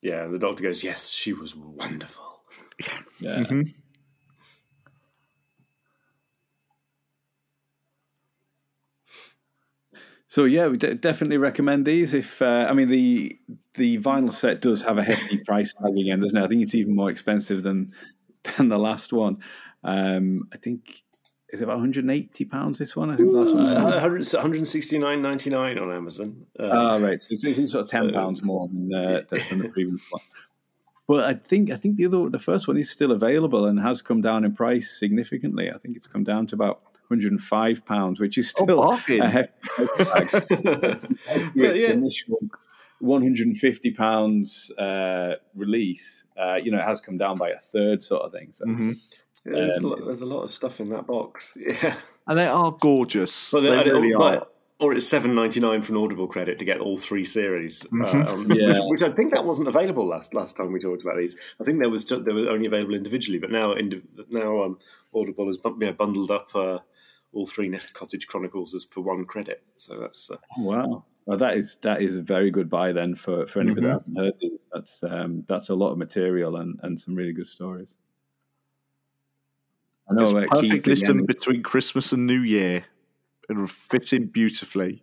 Yeah, 0.00 0.24
and 0.24 0.34
the 0.34 0.38
doctor 0.38 0.62
goes, 0.62 0.82
"Yes, 0.84 1.08
she 1.08 1.32
was 1.32 1.54
wonderful." 1.56 2.40
Yeah. 3.20 3.44
Mhm. 3.44 3.74
So 10.38 10.44
yeah, 10.44 10.68
we 10.68 10.76
de- 10.76 10.94
definitely 10.94 11.38
recommend 11.38 11.84
these. 11.84 12.14
If 12.14 12.40
uh, 12.40 12.68
I 12.70 12.72
mean 12.72 12.86
the 12.86 13.36
the 13.74 13.98
vinyl 13.98 14.32
set 14.32 14.60
does 14.60 14.82
have 14.82 14.96
a 14.96 15.02
hefty 15.02 15.38
price 15.44 15.74
tag 15.74 15.98
again, 15.98 16.20
doesn't 16.20 16.38
it? 16.38 16.44
I 16.44 16.46
think 16.46 16.62
it's 16.62 16.76
even 16.76 16.94
more 16.94 17.10
expensive 17.10 17.64
than 17.64 17.92
than 18.56 18.68
the 18.68 18.78
last 18.78 19.12
one. 19.12 19.38
Um, 19.82 20.48
I 20.52 20.58
think 20.58 21.02
is 21.48 21.60
it 21.60 21.64
about 21.64 21.78
180 21.78 22.44
pounds. 22.44 22.78
This 22.78 22.94
one, 22.94 23.10
I 23.10 23.16
think 23.16 23.32
the 23.32 23.36
last 23.36 23.52
one. 23.52 23.66
Uh, 23.66 24.00
100 24.00 24.20
169.99 24.20 25.82
on 25.82 25.90
Amazon. 25.90 26.46
Uh, 26.56 26.68
Ah, 26.70 26.96
right. 26.98 27.20
So 27.20 27.28
it's, 27.32 27.44
it's 27.44 27.72
sort 27.72 27.86
of 27.86 27.90
ten 27.90 28.12
pounds 28.12 28.44
more 28.44 28.68
than, 28.68 28.94
uh, 28.94 29.22
than 29.28 29.58
the 29.58 29.70
previous 29.70 30.02
one. 30.08 30.22
But 31.08 31.24
I 31.24 31.34
think 31.34 31.72
I 31.72 31.76
think 31.76 31.96
the 31.96 32.06
other 32.06 32.28
the 32.28 32.38
first 32.38 32.68
one 32.68 32.78
is 32.78 32.88
still 32.88 33.10
available 33.10 33.66
and 33.66 33.80
has 33.80 34.02
come 34.02 34.20
down 34.20 34.44
in 34.44 34.54
price 34.54 34.88
significantly. 35.00 35.68
I 35.68 35.78
think 35.78 35.96
it's 35.96 36.06
come 36.06 36.22
down 36.22 36.46
to 36.46 36.54
about 36.54 36.87
105 37.08 37.84
pounds, 37.84 38.20
which 38.20 38.38
is 38.38 38.52
Oh, 38.58 38.64
still 38.64 38.76
bargain. 38.82 39.22
a 39.22 39.28
hefty 39.30 39.86
price 40.04 40.30
tag. 40.48 40.48
to 40.50 41.08
its 41.26 41.54
yeah. 41.56 41.90
initial 41.90 42.36
150 43.00 43.90
pounds 43.92 44.70
uh, 44.78 45.34
release, 45.54 46.24
uh, 46.40 46.56
you 46.56 46.70
know, 46.70 46.78
it 46.78 46.84
has 46.84 47.00
come 47.00 47.16
down 47.16 47.36
by 47.36 47.50
a 47.50 47.58
third, 47.58 48.02
sort 48.02 48.22
of 48.22 48.32
thing. 48.32 48.48
So 48.52 48.64
Mhm. 48.66 48.96
Yeah, 49.46 49.52
there's, 49.52 49.76
a 49.76 49.80
Um, 49.80 49.90
lot, 49.90 50.04
there's 50.04 50.20
a 50.22 50.26
lot 50.26 50.42
of 50.42 50.52
stuff 50.52 50.80
in 50.80 50.88
that 50.90 51.06
box. 51.06 51.56
Yeah, 51.82 51.94
And 52.26 52.38
they 52.38 52.46
are 52.46 52.72
gorgeous. 52.72 53.50
But 53.52 53.62
they 53.62 53.70
they- 53.70 53.90
really 53.90 54.12
but- 54.12 54.34
are. 54.42 54.46
Or 54.80 54.94
it's 54.94 55.08
seven 55.08 55.34
ninety 55.34 55.58
nine 55.58 55.82
for 55.82 55.90
an 55.92 55.98
Audible 55.98 56.28
credit 56.28 56.56
to 56.58 56.64
get 56.64 56.78
all 56.78 56.96
three 56.96 57.24
series, 57.24 57.84
uh, 57.86 57.88
Mhm. 57.88 58.28
um, 58.28 58.52
Yeah. 58.54 58.68
which, 58.68 58.78
which 58.90 59.02
I 59.02 59.10
think 59.10 59.34
that 59.34 59.44
wasn't 59.44 59.66
available 59.66 60.06
last 60.06 60.34
last 60.34 60.56
time 60.56 60.70
we 60.72 60.78
talked 60.78 61.02
about 61.02 61.16
these. 61.16 61.36
I 61.60 61.64
think 61.64 61.80
there 61.80 61.90
was 61.90 62.04
just, 62.04 62.24
they 62.24 62.32
were 62.32 62.48
only 62.48 62.66
available 62.66 62.94
individually, 62.94 63.40
but 63.40 63.50
now 63.50 63.74
indi- 63.74 64.04
now 64.30 64.62
um, 64.62 64.78
Audible 65.12 65.48
has 65.48 65.58
bu- 65.58 65.76
yeah, 65.80 65.90
bundled 65.90 66.30
up 66.30 66.54
uh, 66.54 66.78
all 67.32 67.46
three 67.46 67.68
Nest 67.68 67.92
Cottage 67.94 68.26
Chronicles 68.26 68.74
as 68.74 68.84
for 68.84 69.00
one 69.02 69.24
credit. 69.24 69.62
So 69.76 69.98
that's 70.00 70.30
uh, 70.30 70.36
wow. 70.58 71.04
Well, 71.26 71.36
that 71.38 71.56
is 71.58 71.76
that 71.82 72.00
is 72.00 72.16
a 72.16 72.22
very 72.22 72.50
good 72.50 72.70
buy 72.70 72.92
then 72.92 73.14
for, 73.14 73.46
for 73.46 73.60
anybody 73.60 73.82
Mhm. 73.82 73.84
that 73.88 73.92
hasn't 73.92 74.18
heard 74.18 74.34
these. 74.40 74.66
That's 74.72 75.02
um, 75.02 75.42
that's 75.46 75.68
a 75.68 75.74
lot 75.74 75.92
of 75.92 75.98
material 75.98 76.56
and, 76.56 76.78
and 76.82 76.98
some 76.98 77.14
really 77.14 77.34
good 77.34 77.46
stories. 77.46 77.96
I 80.10 80.14
know 80.14 80.22
It's 80.22 80.32
uh, 80.32 80.46
perfect 80.50 80.72
Keith 80.72 80.86
listen 80.86 81.26
between 81.26 81.62
Christmas 81.62 82.12
and 82.12 82.26
New 82.26 82.40
Year. 82.40 82.84
It'll 83.50 83.66
fit 83.66 84.12
in 84.12 84.28
beautifully. 84.28 85.02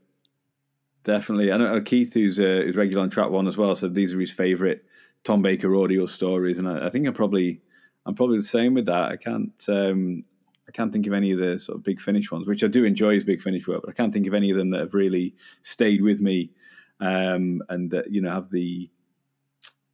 definitely. 1.04 1.52
I 1.52 1.58
know 1.58 1.76
uh, 1.76 1.82
Keith, 1.82 2.14
who's 2.16 2.40
uh, 2.40 2.44
is 2.44 2.76
regular 2.76 3.04
on 3.04 3.10
track 3.12 3.30
one 3.30 3.48
as 3.48 3.58
well, 3.58 3.76
said 3.76 3.94
these 3.94 4.14
are 4.14 4.20
his 4.20 4.32
favourite 4.32 4.82
Tom 5.24 5.42
Baker 5.44 5.76
audio 5.76 6.08
stories, 6.08 6.58
and 6.58 6.68
I, 6.68 6.88
I 6.88 6.90
think 6.90 7.06
I'm 7.08 7.14
probably 7.14 7.62
I'm 8.08 8.16
probably 8.16 8.38
the 8.38 8.44
same 8.44 8.74
with 8.74 8.88
that. 8.88 9.12
I 9.12 9.16
can't 9.18 9.54
um, 9.70 10.24
I 10.35 10.35
can't 10.76 10.92
think 10.92 11.08
of 11.08 11.14
any 11.14 11.32
of 11.32 11.40
the 11.40 11.58
sort 11.58 11.78
of 11.78 11.84
big 11.84 12.02
finish 12.02 12.32
ones, 12.32 12.46
which 12.46 12.64
I 12.64 12.68
do 12.68 12.84
enjoy 12.84 13.14
his 13.14 13.24
big 13.24 13.42
finish 13.42 13.68
work, 13.68 13.82
but 13.84 13.90
I 13.90 13.94
can't 13.94 14.12
think 14.14 14.28
of 14.28 14.34
any 14.34 14.52
of 14.52 14.58
them 14.58 14.72
that 14.72 14.82
have 14.82 14.94
really 14.94 15.34
stayed 15.62 16.02
with 16.02 16.20
me 16.20 16.52
um, 17.00 17.62
and 17.70 17.92
that 17.92 18.12
you 18.12 18.22
know 18.22 18.32
have 18.32 18.50
the 18.50 18.90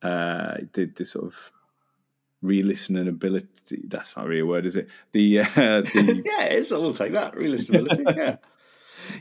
uh, 0.01 0.57
the, 0.73 0.85
the 0.85 1.05
sort 1.05 1.25
of 1.25 1.51
re-listening 2.41 3.07
ability. 3.07 3.83
That's 3.87 4.17
not 4.17 4.25
really 4.25 4.41
a 4.41 4.45
word, 4.45 4.65
is 4.65 4.75
it? 4.75 4.87
The 5.11 5.41
uh, 5.41 5.45
the 5.81 6.23
yeah, 6.25 6.45
it 6.45 6.53
is. 6.53 6.71
I 6.71 6.77
will 6.77 6.93
take 6.93 7.13
that 7.13 7.35
realisticability. 7.35 8.15
yeah, 8.17 8.35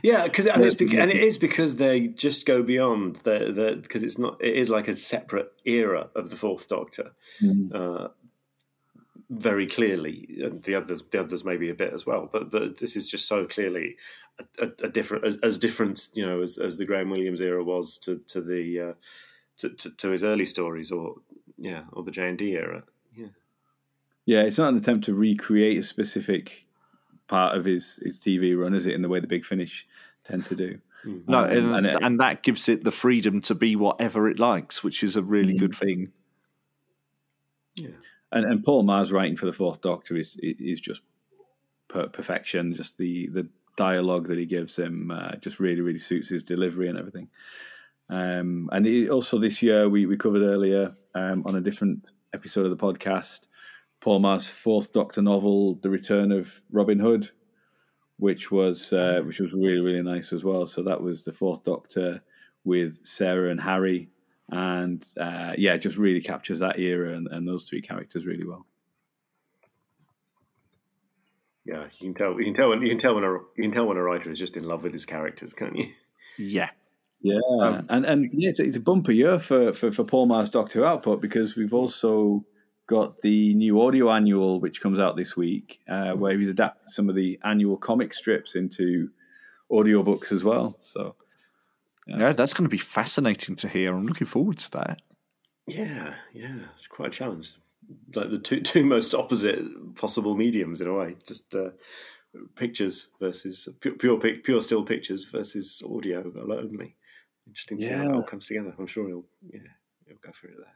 yeah, 0.01 0.23
because 0.23 0.47
and 0.47 0.63
it's 0.63 0.75
bec- 0.75 0.93
and 0.95 1.11
it 1.11 1.21
is 1.21 1.37
because 1.37 1.75
they 1.75 2.07
just 2.07 2.45
go 2.45 2.63
beyond 2.63 3.17
the 3.17 3.51
the 3.51 3.79
because 3.81 4.01
it's 4.01 4.17
not 4.17 4.43
it 4.43 4.55
is 4.55 4.69
like 4.69 4.87
a 4.87 4.95
separate 4.95 5.51
era 5.65 6.09
of 6.15 6.31
the 6.31 6.35
Fourth 6.35 6.67
Doctor. 6.67 7.11
Mm. 7.41 7.73
Uh, 7.73 8.07
very 9.31 9.65
clearly, 9.65 10.27
and 10.43 10.61
the 10.63 10.75
others, 10.75 11.01
the 11.09 11.19
others 11.19 11.43
maybe 11.45 11.69
a 11.69 11.73
bit 11.73 11.93
as 11.93 12.05
well, 12.05 12.29
but 12.31 12.51
but 12.51 12.77
this 12.77 12.95
is 12.95 13.07
just 13.07 13.27
so 13.27 13.45
clearly 13.45 13.95
a, 14.59 14.65
a, 14.65 14.71
a 14.83 14.89
different, 14.89 15.25
as, 15.25 15.37
as 15.41 15.57
different, 15.57 16.09
you 16.13 16.25
know, 16.25 16.41
as, 16.41 16.57
as 16.57 16.77
the 16.77 16.85
Graham 16.85 17.09
Williams 17.09 17.41
era 17.41 17.63
was 17.63 17.97
to 17.99 18.17
to 18.27 18.41
the 18.41 18.79
uh, 18.79 18.93
to, 19.57 19.69
to, 19.69 19.89
to 19.91 20.09
his 20.09 20.23
early 20.23 20.45
stories, 20.45 20.91
or 20.91 21.15
yeah, 21.57 21.83
or 21.93 22.03
the 22.03 22.11
JNT 22.11 22.41
era. 22.41 22.83
Yeah, 23.15 23.27
Yeah, 24.25 24.41
it's 24.41 24.57
not 24.57 24.69
an 24.73 24.77
attempt 24.77 25.05
to 25.05 25.13
recreate 25.13 25.77
a 25.79 25.83
specific 25.83 26.65
part 27.27 27.55
of 27.57 27.63
his, 27.65 27.99
his 28.03 28.19
TV 28.19 28.57
run, 28.57 28.73
is 28.73 28.85
it? 28.85 28.93
In 28.95 29.01
the 29.01 29.09
way 29.09 29.19
the 29.21 29.27
Big 29.27 29.45
Finish 29.45 29.85
tend 30.25 30.45
to 30.47 30.55
do. 30.55 30.79
No, 31.27 31.39
Um, 31.45 31.49
and, 31.49 31.75
and 31.75 31.85
and, 31.87 32.15
it- 32.15 32.17
that 32.19 32.43
gives 32.43 32.67
it 32.69 32.83
the 32.83 32.91
freedom 32.91 33.41
to 33.41 33.55
be 33.55 33.75
whatever 33.75 34.29
it 34.29 34.39
likes, 34.39 34.83
which 34.83 35.03
is 35.03 35.15
a 35.15 35.21
really 35.21 35.53
Mm. 35.53 35.59
good 35.59 35.75
thing. 35.75 36.11
yeah. 37.75 37.89
And, 38.31 38.45
and 38.45 38.63
Paul 38.63 38.83
Magrs 38.83 39.11
writing 39.11 39.35
for 39.35 39.45
the 39.45 39.53
Fourth 39.53 39.81
Doctor 39.81 40.15
is 40.15 40.37
is 40.41 40.79
just 40.79 41.01
per- 41.89 42.07
perfection. 42.07 42.73
Just 42.75 42.97
the 42.97 43.27
the 43.29 43.47
dialogue 43.77 44.27
that 44.27 44.37
he 44.37 44.45
gives 44.45 44.77
him 44.77 45.11
uh, 45.11 45.35
just 45.37 45.59
really 45.59 45.81
really 45.81 45.99
suits 45.99 46.29
his 46.29 46.43
delivery 46.43 46.87
and 46.87 46.97
everything. 46.97 47.29
Um, 48.09 48.69
and 48.71 48.85
it, 48.85 49.09
also 49.09 49.37
this 49.37 49.61
year 49.61 49.87
we, 49.87 50.05
we 50.05 50.17
covered 50.17 50.41
earlier 50.41 50.93
um, 51.15 51.43
on 51.45 51.55
a 51.55 51.61
different 51.61 52.11
episode 52.33 52.65
of 52.65 52.69
the 52.69 52.75
podcast 52.75 53.47
Paul 54.01 54.19
Magrs' 54.19 54.49
Fourth 54.49 54.91
Doctor 54.91 55.21
novel, 55.21 55.75
The 55.75 55.89
Return 55.89 56.31
of 56.31 56.61
Robin 56.71 56.99
Hood, 56.99 57.29
which 58.17 58.51
was 58.51 58.91
uh, 58.93 59.21
which 59.25 59.39
was 59.39 59.53
really 59.53 59.79
really 59.79 60.03
nice 60.03 60.33
as 60.33 60.43
well. 60.43 60.65
So 60.67 60.83
that 60.83 61.01
was 61.01 61.23
the 61.23 61.31
Fourth 61.31 61.63
Doctor 61.63 62.21
with 62.63 63.05
Sarah 63.05 63.49
and 63.49 63.61
Harry 63.61 64.09
and 64.51 65.03
uh, 65.19 65.53
yeah, 65.57 65.73
it 65.73 65.79
just 65.79 65.97
really 65.97 66.21
captures 66.21 66.59
that 66.59 66.77
era 66.77 67.15
and, 67.15 67.27
and 67.27 67.47
those 67.47 67.67
three 67.67 67.81
characters 67.81 68.25
really 68.25 68.45
well. 68.45 68.65
Yeah, 71.65 71.85
you 71.99 72.07
can 72.07 72.13
tell. 72.13 72.39
You 72.39 72.45
can 72.45 72.53
tell 72.53 72.69
when 72.69 72.81
you 72.81 72.89
can 72.89 72.97
tell 72.97 73.15
when 73.15 73.23
a 73.23 73.31
you 73.33 73.63
can 73.63 73.71
tell 73.71 73.85
when 73.85 73.97
a 73.97 74.03
writer 74.03 74.31
is 74.31 74.39
just 74.39 74.57
in 74.57 74.63
love 74.63 74.83
with 74.83 74.93
his 74.93 75.05
characters, 75.05 75.53
can't 75.53 75.75
you? 75.75 75.87
Yeah. 76.37 76.69
Yeah, 77.23 77.39
um, 77.59 77.85
and 77.89 78.03
and 78.03 78.31
yeah, 78.33 78.49
it's, 78.49 78.59
it's, 78.59 78.77
a 78.77 78.79
bumper 78.79 79.11
year 79.11 79.37
for, 79.37 79.73
for 79.73 79.91
for 79.91 80.03
Paul 80.03 80.27
Magrs' 80.27 80.49
Doctor 80.49 80.83
output 80.83 81.21
because 81.21 81.55
we've 81.55 81.73
also 81.73 82.43
got 82.87 83.21
the 83.21 83.53
new 83.53 83.79
audio 83.79 84.11
annual 84.11 84.59
which 84.59 84.81
comes 84.81 84.97
out 84.97 85.15
this 85.15 85.37
week, 85.37 85.81
uh, 85.87 86.13
where 86.13 86.35
he's 86.35 86.47
adapted 86.47 86.89
some 86.89 87.09
of 87.09 87.15
the 87.15 87.39
annual 87.43 87.77
comic 87.77 88.15
strips 88.15 88.55
into 88.55 89.11
audiobooks 89.71 90.31
as 90.31 90.43
well. 90.43 90.77
So 90.81 91.15
yeah. 92.11 92.27
yeah, 92.27 92.33
that's 92.33 92.53
going 92.53 92.65
to 92.65 92.69
be 92.69 92.77
fascinating 92.77 93.55
to 93.57 93.69
hear. 93.69 93.93
I'm 93.93 94.05
looking 94.05 94.27
forward 94.27 94.59
to 94.59 94.71
that. 94.71 95.01
Yeah, 95.67 96.15
yeah, 96.33 96.59
it's 96.75 96.87
quite 96.87 97.09
a 97.09 97.11
challenge. 97.11 97.53
Like 98.13 98.29
the 98.29 98.39
two 98.39 98.61
two 98.61 98.85
most 98.85 99.13
opposite 99.13 99.95
possible 99.95 100.35
mediums 100.35 100.81
in 100.81 100.87
a 100.87 100.93
way, 100.93 101.15
just 101.25 101.53
uh, 101.55 101.71
pictures 102.55 103.07
versus 103.19 103.67
pure, 103.79 103.95
pure 103.95 104.17
pure 104.17 104.61
still 104.61 104.83
pictures 104.83 105.25
versus 105.25 105.81
audio 105.85 106.31
only. 106.35 106.95
Interesting 107.47 107.79
to 107.79 107.83
yeah. 107.83 107.89
see 107.89 107.95
how 107.95 108.09
it 108.09 108.15
all 108.15 108.23
comes 108.23 108.47
together. 108.47 108.73
I'm 108.77 108.87
sure 108.87 109.07
he'll 109.07 109.25
yeah 109.51 109.59
he'll 110.07 110.17
go 110.21 110.31
through 110.31 110.51
it 110.51 110.57
there. 110.57 110.73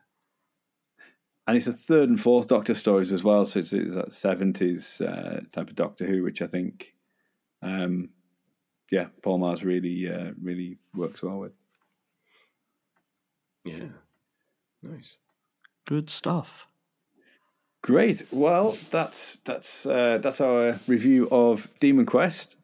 And 1.48 1.56
it's 1.56 1.68
the 1.68 1.74
third 1.74 2.10
and 2.10 2.20
fourth 2.20 2.48
Doctor 2.48 2.74
stories 2.74 3.12
as 3.12 3.24
well, 3.24 3.46
so 3.46 3.60
it's, 3.60 3.72
it's 3.72 3.94
that 3.94 4.14
seventies 4.14 5.00
uh, 5.00 5.42
type 5.54 5.70
of 5.70 5.76
Doctor 5.76 6.06
Who, 6.06 6.24
which 6.24 6.42
I 6.42 6.48
think, 6.48 6.94
um, 7.62 8.10
yeah, 8.92 9.08
Paul 9.22 9.40
Magrs 9.40 9.64
really 9.64 10.10
uh, 10.10 10.32
really 10.42 10.78
works 10.94 11.22
well 11.22 11.40
with. 11.40 11.56
Yeah, 13.64 13.88
nice, 14.84 15.18
good 15.86 16.10
stuff. 16.10 16.68
Great. 17.86 18.24
Well, 18.32 18.78
that's 18.90 19.38
that's 19.46 19.86
uh, 19.86 20.18
that's 20.22 20.42
our 20.42 20.80
review 20.88 21.28
of 21.30 21.70
Demon 21.80 22.08
Quest. 22.08 22.58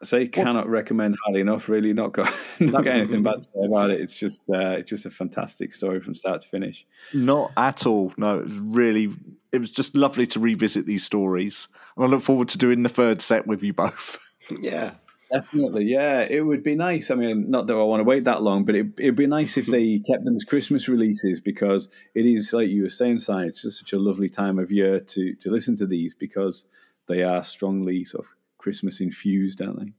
I 0.00 0.04
say 0.04 0.28
cannot 0.28 0.68
recommend 0.68 1.16
highly 1.24 1.40
enough. 1.40 1.68
Really, 1.68 1.92
not 1.92 2.12
got 2.12 2.32
not 2.60 2.84
got 2.84 2.94
anything 2.94 3.24
bad 3.24 3.36
to 3.36 3.42
say 3.42 3.64
about 3.64 3.90
it. 3.90 4.00
It's 4.00 4.14
just 4.14 4.42
uh, 4.48 4.76
it's 4.78 4.88
just 4.88 5.04
a 5.04 5.10
fantastic 5.10 5.72
story 5.72 6.00
from 6.00 6.14
start 6.14 6.42
to 6.42 6.48
finish. 6.48 6.86
Not 7.12 7.50
at 7.56 7.86
all. 7.86 8.12
No, 8.16 8.38
it 8.38 8.44
was 8.44 8.58
really. 8.58 9.10
It 9.50 9.58
was 9.58 9.72
just 9.72 9.96
lovely 9.96 10.26
to 10.28 10.38
revisit 10.38 10.86
these 10.86 11.02
stories, 11.02 11.66
and 11.96 12.04
I 12.04 12.08
look 12.08 12.22
forward 12.22 12.48
to 12.50 12.58
doing 12.58 12.84
the 12.84 12.88
third 12.88 13.22
set 13.22 13.46
with 13.46 13.62
you 13.62 13.72
both. 13.72 14.18
Yeah, 14.60 14.92
Definitely, 15.32 15.86
yeah. 15.86 16.20
It 16.20 16.42
would 16.42 16.62
be 16.62 16.76
nice. 16.76 17.10
I 17.10 17.16
mean, 17.16 17.50
not 17.50 17.66
that 17.66 17.74
I 17.74 17.82
want 17.82 18.00
to 18.00 18.04
wait 18.04 18.24
that 18.24 18.42
long, 18.42 18.64
but 18.64 18.76
it, 18.76 18.86
it'd 18.98 19.16
be 19.16 19.26
nice 19.26 19.56
if 19.56 19.66
they 19.66 19.98
kept 19.98 20.24
them 20.24 20.36
as 20.36 20.44
Christmas 20.44 20.88
releases 20.88 21.40
because 21.40 21.88
it 22.14 22.24
is, 22.24 22.52
like 22.52 22.68
you 22.68 22.82
were 22.82 22.88
saying, 22.88 23.18
Si, 23.18 23.32
it's 23.32 23.62
just 23.62 23.80
such 23.80 23.92
a 23.92 23.98
lovely 23.98 24.28
time 24.28 24.58
of 24.58 24.70
year 24.70 25.00
to 25.00 25.34
to 25.34 25.50
listen 25.50 25.74
to 25.76 25.86
these 25.86 26.14
because 26.14 26.66
they 27.08 27.22
are 27.22 27.42
strongly 27.42 28.04
sort 28.04 28.24
of 28.24 28.30
Christmas 28.58 29.00
infused, 29.00 29.60
aren't 29.60 29.80
they? 29.80 29.92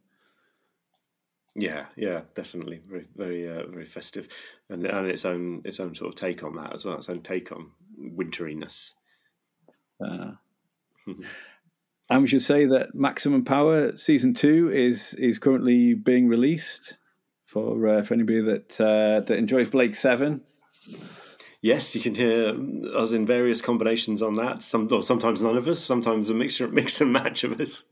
Yeah, 1.55 1.87
yeah, 1.97 2.21
definitely, 2.35 2.81
very, 2.87 3.07
very, 3.15 3.49
uh, 3.49 3.65
very 3.67 3.85
festive, 3.85 4.27
and 4.69 4.85
and 4.85 5.07
its 5.07 5.25
own 5.25 5.61
its 5.65 5.79
own 5.79 5.93
sort 5.95 6.09
of 6.09 6.15
take 6.15 6.43
on 6.43 6.55
that 6.55 6.73
as 6.73 6.85
well. 6.85 6.97
Its 6.97 7.09
own 7.09 7.21
take 7.21 7.51
on 7.51 7.71
winteriness. 7.97 8.93
Uh, 9.99 10.31
And 12.09 12.21
we 12.21 12.27
should 12.27 12.41
say 12.41 12.65
that 12.65 12.95
Maximum 12.95 13.43
Power 13.43 13.97
season 13.97 14.33
two 14.33 14.71
is 14.71 15.13
is 15.15 15.39
currently 15.39 15.93
being 15.93 16.27
released 16.27 16.95
for 17.43 17.87
uh, 17.87 18.03
for 18.03 18.13
anybody 18.13 18.41
that 18.41 18.79
uh, 18.79 19.21
that 19.21 19.37
enjoys 19.37 19.67
Blake 19.67 19.95
Seven. 19.95 20.41
Yes, 21.61 21.95
you 21.95 22.01
can 22.01 22.13
hear 22.13 22.55
us 22.95 23.11
in 23.13 23.25
various 23.25 23.61
combinations 23.61 24.21
on 24.21 24.35
that. 24.35 24.61
Some, 24.61 24.87
or 24.91 25.01
sometimes 25.01 25.41
none 25.41 25.57
of 25.57 25.67
us. 25.67 25.79
Sometimes 25.79 26.29
a 26.29 26.33
mixture, 26.33 26.67
mix 26.71 27.01
and 27.01 27.11
match 27.11 27.43
of 27.43 27.59
us. 27.59 27.83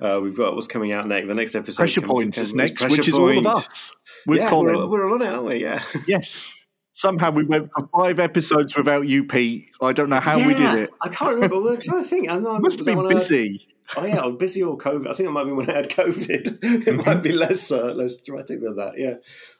Uh, 0.00 0.20
we've 0.22 0.36
got 0.36 0.54
what's 0.54 0.66
coming 0.66 0.92
out 0.92 1.08
next. 1.08 1.26
The 1.26 1.34
next 1.34 1.54
episode, 1.54 1.78
Pressure 1.78 2.02
Point 2.02 2.38
is 2.38 2.54
next, 2.54 2.82
which 2.88 3.08
is 3.08 3.18
all 3.18 3.36
of 3.36 3.46
us. 3.46 3.94
With 4.26 4.38
yeah, 4.38 4.50
Colin. 4.50 4.76
We're, 4.76 4.88
we're 4.88 5.14
on 5.14 5.22
it, 5.22 5.28
aren't 5.28 5.44
we? 5.44 5.62
Yeah. 5.62 5.82
Yes. 6.06 6.52
Somehow 7.00 7.30
we 7.30 7.44
went 7.44 7.70
for 7.72 7.88
five 7.96 8.18
episodes 8.18 8.76
without 8.76 9.08
you, 9.08 9.24
Pete. 9.24 9.70
I 9.80 9.94
don't 9.94 10.10
know 10.10 10.20
how 10.20 10.36
yeah, 10.36 10.46
we 10.46 10.52
did 10.52 10.78
it. 10.80 10.90
I 11.00 11.08
can't 11.08 11.34
remember. 11.34 11.58
We're 11.58 11.78
trying 11.78 12.02
to 12.02 12.06
think. 12.06 12.28
I 12.28 12.38
know. 12.38 12.58
Must 12.60 12.76
have 12.78 12.84
been 12.84 13.08
busy. 13.08 13.68
A, 13.96 14.00
oh 14.00 14.04
yeah, 14.04 14.20
I'm 14.20 14.36
busy 14.36 14.62
or 14.62 14.76
COVID. 14.76 15.08
I 15.08 15.14
think 15.14 15.30
it 15.30 15.32
might 15.32 15.44
be 15.44 15.52
when 15.52 15.70
I 15.70 15.76
had 15.76 15.88
COVID. 15.88 16.58
it 16.86 17.06
might 17.06 17.22
be 17.22 17.32
less 17.32 17.72
uh, 17.72 17.94
less 17.94 18.20
dramatic 18.20 18.60
than 18.60 18.76
that. 18.76 18.98
Yeah, 18.98 19.14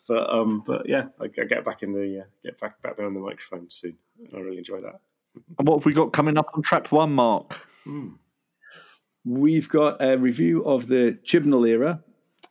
but 0.07 0.31
um, 0.31 0.63
but 0.67 0.87
yeah, 0.87 1.07
I, 1.19 1.25
I 1.25 1.45
get 1.47 1.65
back 1.65 1.83
in 1.83 1.95
the 1.95 2.21
uh, 2.21 2.25
get 2.45 2.61
back 2.61 2.83
back 2.83 2.97
behind 2.97 3.17
the 3.17 3.21
microphone 3.21 3.71
soon. 3.71 3.97
I 4.35 4.39
really 4.39 4.59
enjoy 4.59 4.81
that. 4.81 5.01
And 5.59 5.67
what 5.67 5.79
have 5.79 5.87
we 5.87 5.95
got 5.95 6.13
coming 6.13 6.37
up 6.37 6.51
on 6.53 6.61
Track 6.61 6.93
One, 6.93 7.15
Mark? 7.15 7.59
Hmm. 7.85 8.09
We've 9.25 9.69
got 9.71 9.97
a 10.03 10.19
review 10.19 10.63
of 10.67 10.89
the 10.89 11.19
Chibnall 11.25 11.67
era. 11.67 12.03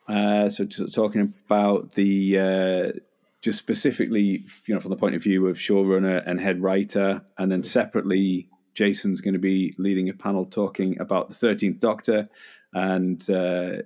Uh, 0.07 0.49
so 0.49 0.65
talking 0.65 1.35
about 1.45 1.93
the 1.93 2.39
uh, 2.39 2.99
just 3.41 3.57
specifically, 3.57 4.45
you 4.65 4.73
know, 4.73 4.79
from 4.79 4.91
the 4.91 4.97
point 4.97 5.15
of 5.15 5.23
view 5.23 5.47
of 5.47 5.57
showrunner 5.57 6.21
and 6.25 6.39
head 6.39 6.61
writer, 6.61 7.21
and 7.37 7.51
then 7.51 7.63
separately, 7.63 8.49
Jason's 8.73 9.21
going 9.21 9.33
to 9.33 9.39
be 9.39 9.73
leading 9.77 10.09
a 10.09 10.13
panel 10.13 10.45
talking 10.45 10.99
about 10.99 11.29
the 11.29 11.35
Thirteenth 11.35 11.79
Doctor 11.79 12.29
and 12.73 13.21
uh, 13.29 13.77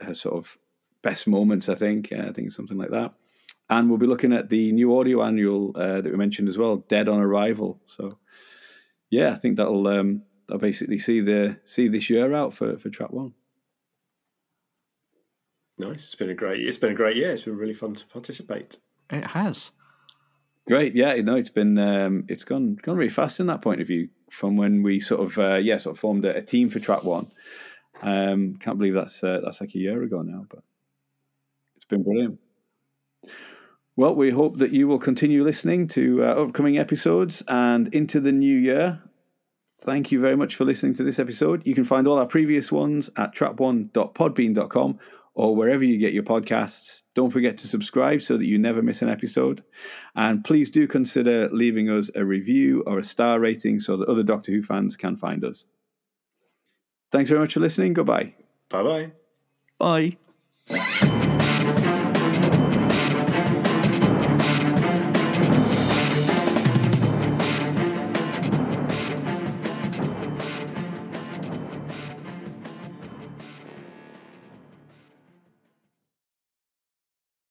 her 0.00 0.14
sort 0.14 0.36
of 0.36 0.58
best 1.02 1.26
moments. 1.26 1.68
I 1.68 1.74
think, 1.74 2.12
I 2.12 2.32
think 2.32 2.52
something 2.52 2.78
like 2.78 2.90
that. 2.90 3.14
And 3.68 3.88
we'll 3.88 3.98
be 3.98 4.06
looking 4.06 4.32
at 4.32 4.48
the 4.48 4.70
new 4.72 4.96
audio 4.98 5.22
annual 5.22 5.72
uh, 5.76 6.00
that 6.00 6.10
we 6.10 6.16
mentioned 6.16 6.48
as 6.48 6.58
well, 6.58 6.76
Dead 6.76 7.08
on 7.08 7.20
Arrival. 7.20 7.80
So, 7.86 8.18
yeah, 9.10 9.30
I 9.30 9.36
think 9.36 9.56
that'll 9.56 9.86
um, 9.88 10.22
that'll 10.46 10.60
basically 10.60 10.98
see 10.98 11.20
the 11.20 11.58
see 11.64 11.88
this 11.88 12.08
year 12.10 12.32
out 12.32 12.54
for 12.54 12.78
for 12.78 12.90
track 12.90 13.12
one. 13.12 13.34
Nice. 15.78 16.04
It's 16.04 16.14
been 16.14 16.30
a 16.30 16.34
great. 16.34 16.60
It's 16.60 16.78
been 16.78 16.92
a 16.92 16.94
great 16.94 17.16
year. 17.16 17.32
It's 17.32 17.42
been 17.42 17.56
really 17.56 17.74
fun 17.74 17.94
to 17.94 18.06
participate. 18.06 18.76
It 19.10 19.24
has. 19.28 19.70
Great, 20.66 20.96
yeah. 20.96 21.14
You 21.14 21.22
know, 21.22 21.36
it's 21.36 21.50
been 21.50 21.78
um, 21.78 22.24
it's 22.28 22.44
gone 22.44 22.76
gone 22.82 22.96
really 22.96 23.10
fast 23.10 23.38
in 23.38 23.46
that 23.46 23.62
point 23.62 23.80
of 23.80 23.86
view 23.86 24.08
from 24.30 24.56
when 24.56 24.82
we 24.82 24.98
sort 24.98 25.20
of 25.20 25.38
uh, 25.38 25.56
yeah 25.56 25.76
sort 25.76 25.96
of 25.96 26.00
formed 26.00 26.24
a, 26.24 26.36
a 26.36 26.42
team 26.42 26.68
for 26.68 26.80
Track 26.80 27.04
One. 27.04 27.30
Um, 28.02 28.56
can't 28.60 28.78
believe 28.78 28.94
that's 28.94 29.22
uh, 29.22 29.40
that's 29.44 29.60
like 29.60 29.74
a 29.74 29.78
year 29.78 30.02
ago 30.02 30.22
now, 30.22 30.44
but 30.50 30.62
it's 31.76 31.84
been 31.84 32.02
brilliant. 32.02 32.40
Well, 33.96 34.14
we 34.14 34.30
hope 34.30 34.58
that 34.58 34.72
you 34.72 34.88
will 34.88 34.98
continue 34.98 35.42
listening 35.42 35.88
to 35.88 36.22
uh, 36.22 36.44
upcoming 36.44 36.78
episodes 36.78 37.42
and 37.48 37.88
into 37.94 38.20
the 38.20 38.32
new 38.32 38.58
year. 38.58 39.00
Thank 39.80 40.10
you 40.10 40.20
very 40.20 40.36
much 40.36 40.56
for 40.56 40.64
listening 40.64 40.94
to 40.94 41.02
this 41.02 41.18
episode. 41.18 41.66
You 41.66 41.74
can 41.74 41.84
find 41.84 42.06
all 42.06 42.18
our 42.18 42.26
previous 42.26 42.70
ones 42.70 43.08
at 43.16 43.34
track1.podbean.com 43.34 44.98
or 45.36 45.54
wherever 45.54 45.84
you 45.84 45.98
get 45.98 46.14
your 46.14 46.22
podcasts. 46.22 47.02
Don't 47.14 47.30
forget 47.30 47.58
to 47.58 47.68
subscribe 47.68 48.22
so 48.22 48.38
that 48.38 48.46
you 48.46 48.58
never 48.58 48.80
miss 48.80 49.02
an 49.02 49.10
episode. 49.10 49.62
And 50.16 50.42
please 50.42 50.70
do 50.70 50.88
consider 50.88 51.50
leaving 51.52 51.90
us 51.90 52.10
a 52.14 52.24
review 52.24 52.82
or 52.86 52.98
a 52.98 53.04
star 53.04 53.38
rating 53.38 53.78
so 53.78 53.98
that 53.98 54.08
other 54.08 54.22
Doctor 54.22 54.50
Who 54.50 54.62
fans 54.62 54.96
can 54.96 55.16
find 55.16 55.44
us. 55.44 55.66
Thanks 57.12 57.28
very 57.28 57.40
much 57.40 57.52
for 57.52 57.60
listening. 57.60 57.92
Goodbye. 57.92 58.34
Bye-bye. 58.70 59.12
Bye. 60.68 60.96